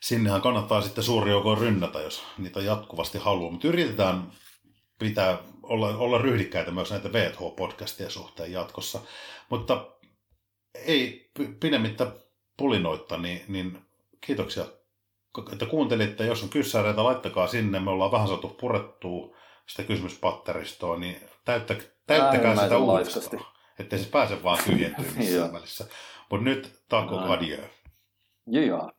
sinnehän 0.00 0.42
kannattaa 0.42 0.82
sitten 0.82 1.04
suuri 1.04 1.30
joukko 1.30 1.54
rynnätä, 1.54 2.00
jos 2.00 2.22
niitä 2.38 2.60
jatkuvasti 2.60 3.18
haluaa. 3.18 3.50
Mutta 3.50 3.68
yritetään 3.68 4.32
pitää 4.98 5.38
olla, 5.62 5.88
olla 5.88 6.18
ryhdikkäitä 6.18 6.70
myös 6.70 6.90
näitä 6.90 7.08
VTH-podcastien 7.08 8.10
suhteen 8.10 8.52
jatkossa. 8.52 9.00
Mutta 9.50 9.86
ei 10.84 11.30
pidemmittä 11.60 12.06
pulinoitta, 12.56 13.16
niin, 13.16 13.44
niin 13.48 13.78
kiitoksia, 14.20 14.64
että 15.52 15.66
kuuntelitte. 15.66 16.26
Jos 16.26 16.42
on 16.42 16.48
kyssäreitä, 16.48 17.04
laittakaa 17.04 17.46
sinne. 17.46 17.80
Me 17.80 17.90
ollaan 17.90 18.12
vähän 18.12 18.28
saatu 18.28 18.48
purettua 18.48 19.36
sitä 19.66 19.82
kysymyspatteristoa, 19.82 20.98
niin 20.98 21.16
täyttä, 21.44 21.76
täyttäkää 22.06 22.56
sitä 22.56 22.78
uudestaan. 22.78 23.46
Ettei 23.78 23.98
se 23.98 24.08
pääse 24.10 24.42
vaan 24.42 24.58
tyhjentymään 24.64 25.16
missään 25.18 25.52
välissä. 25.52 25.86
Mutta 26.30 26.44
nyt 26.44 26.82
och 26.92 27.30
adjö. 27.30 27.68
Ja, 28.46 28.66
ja. 28.66 28.92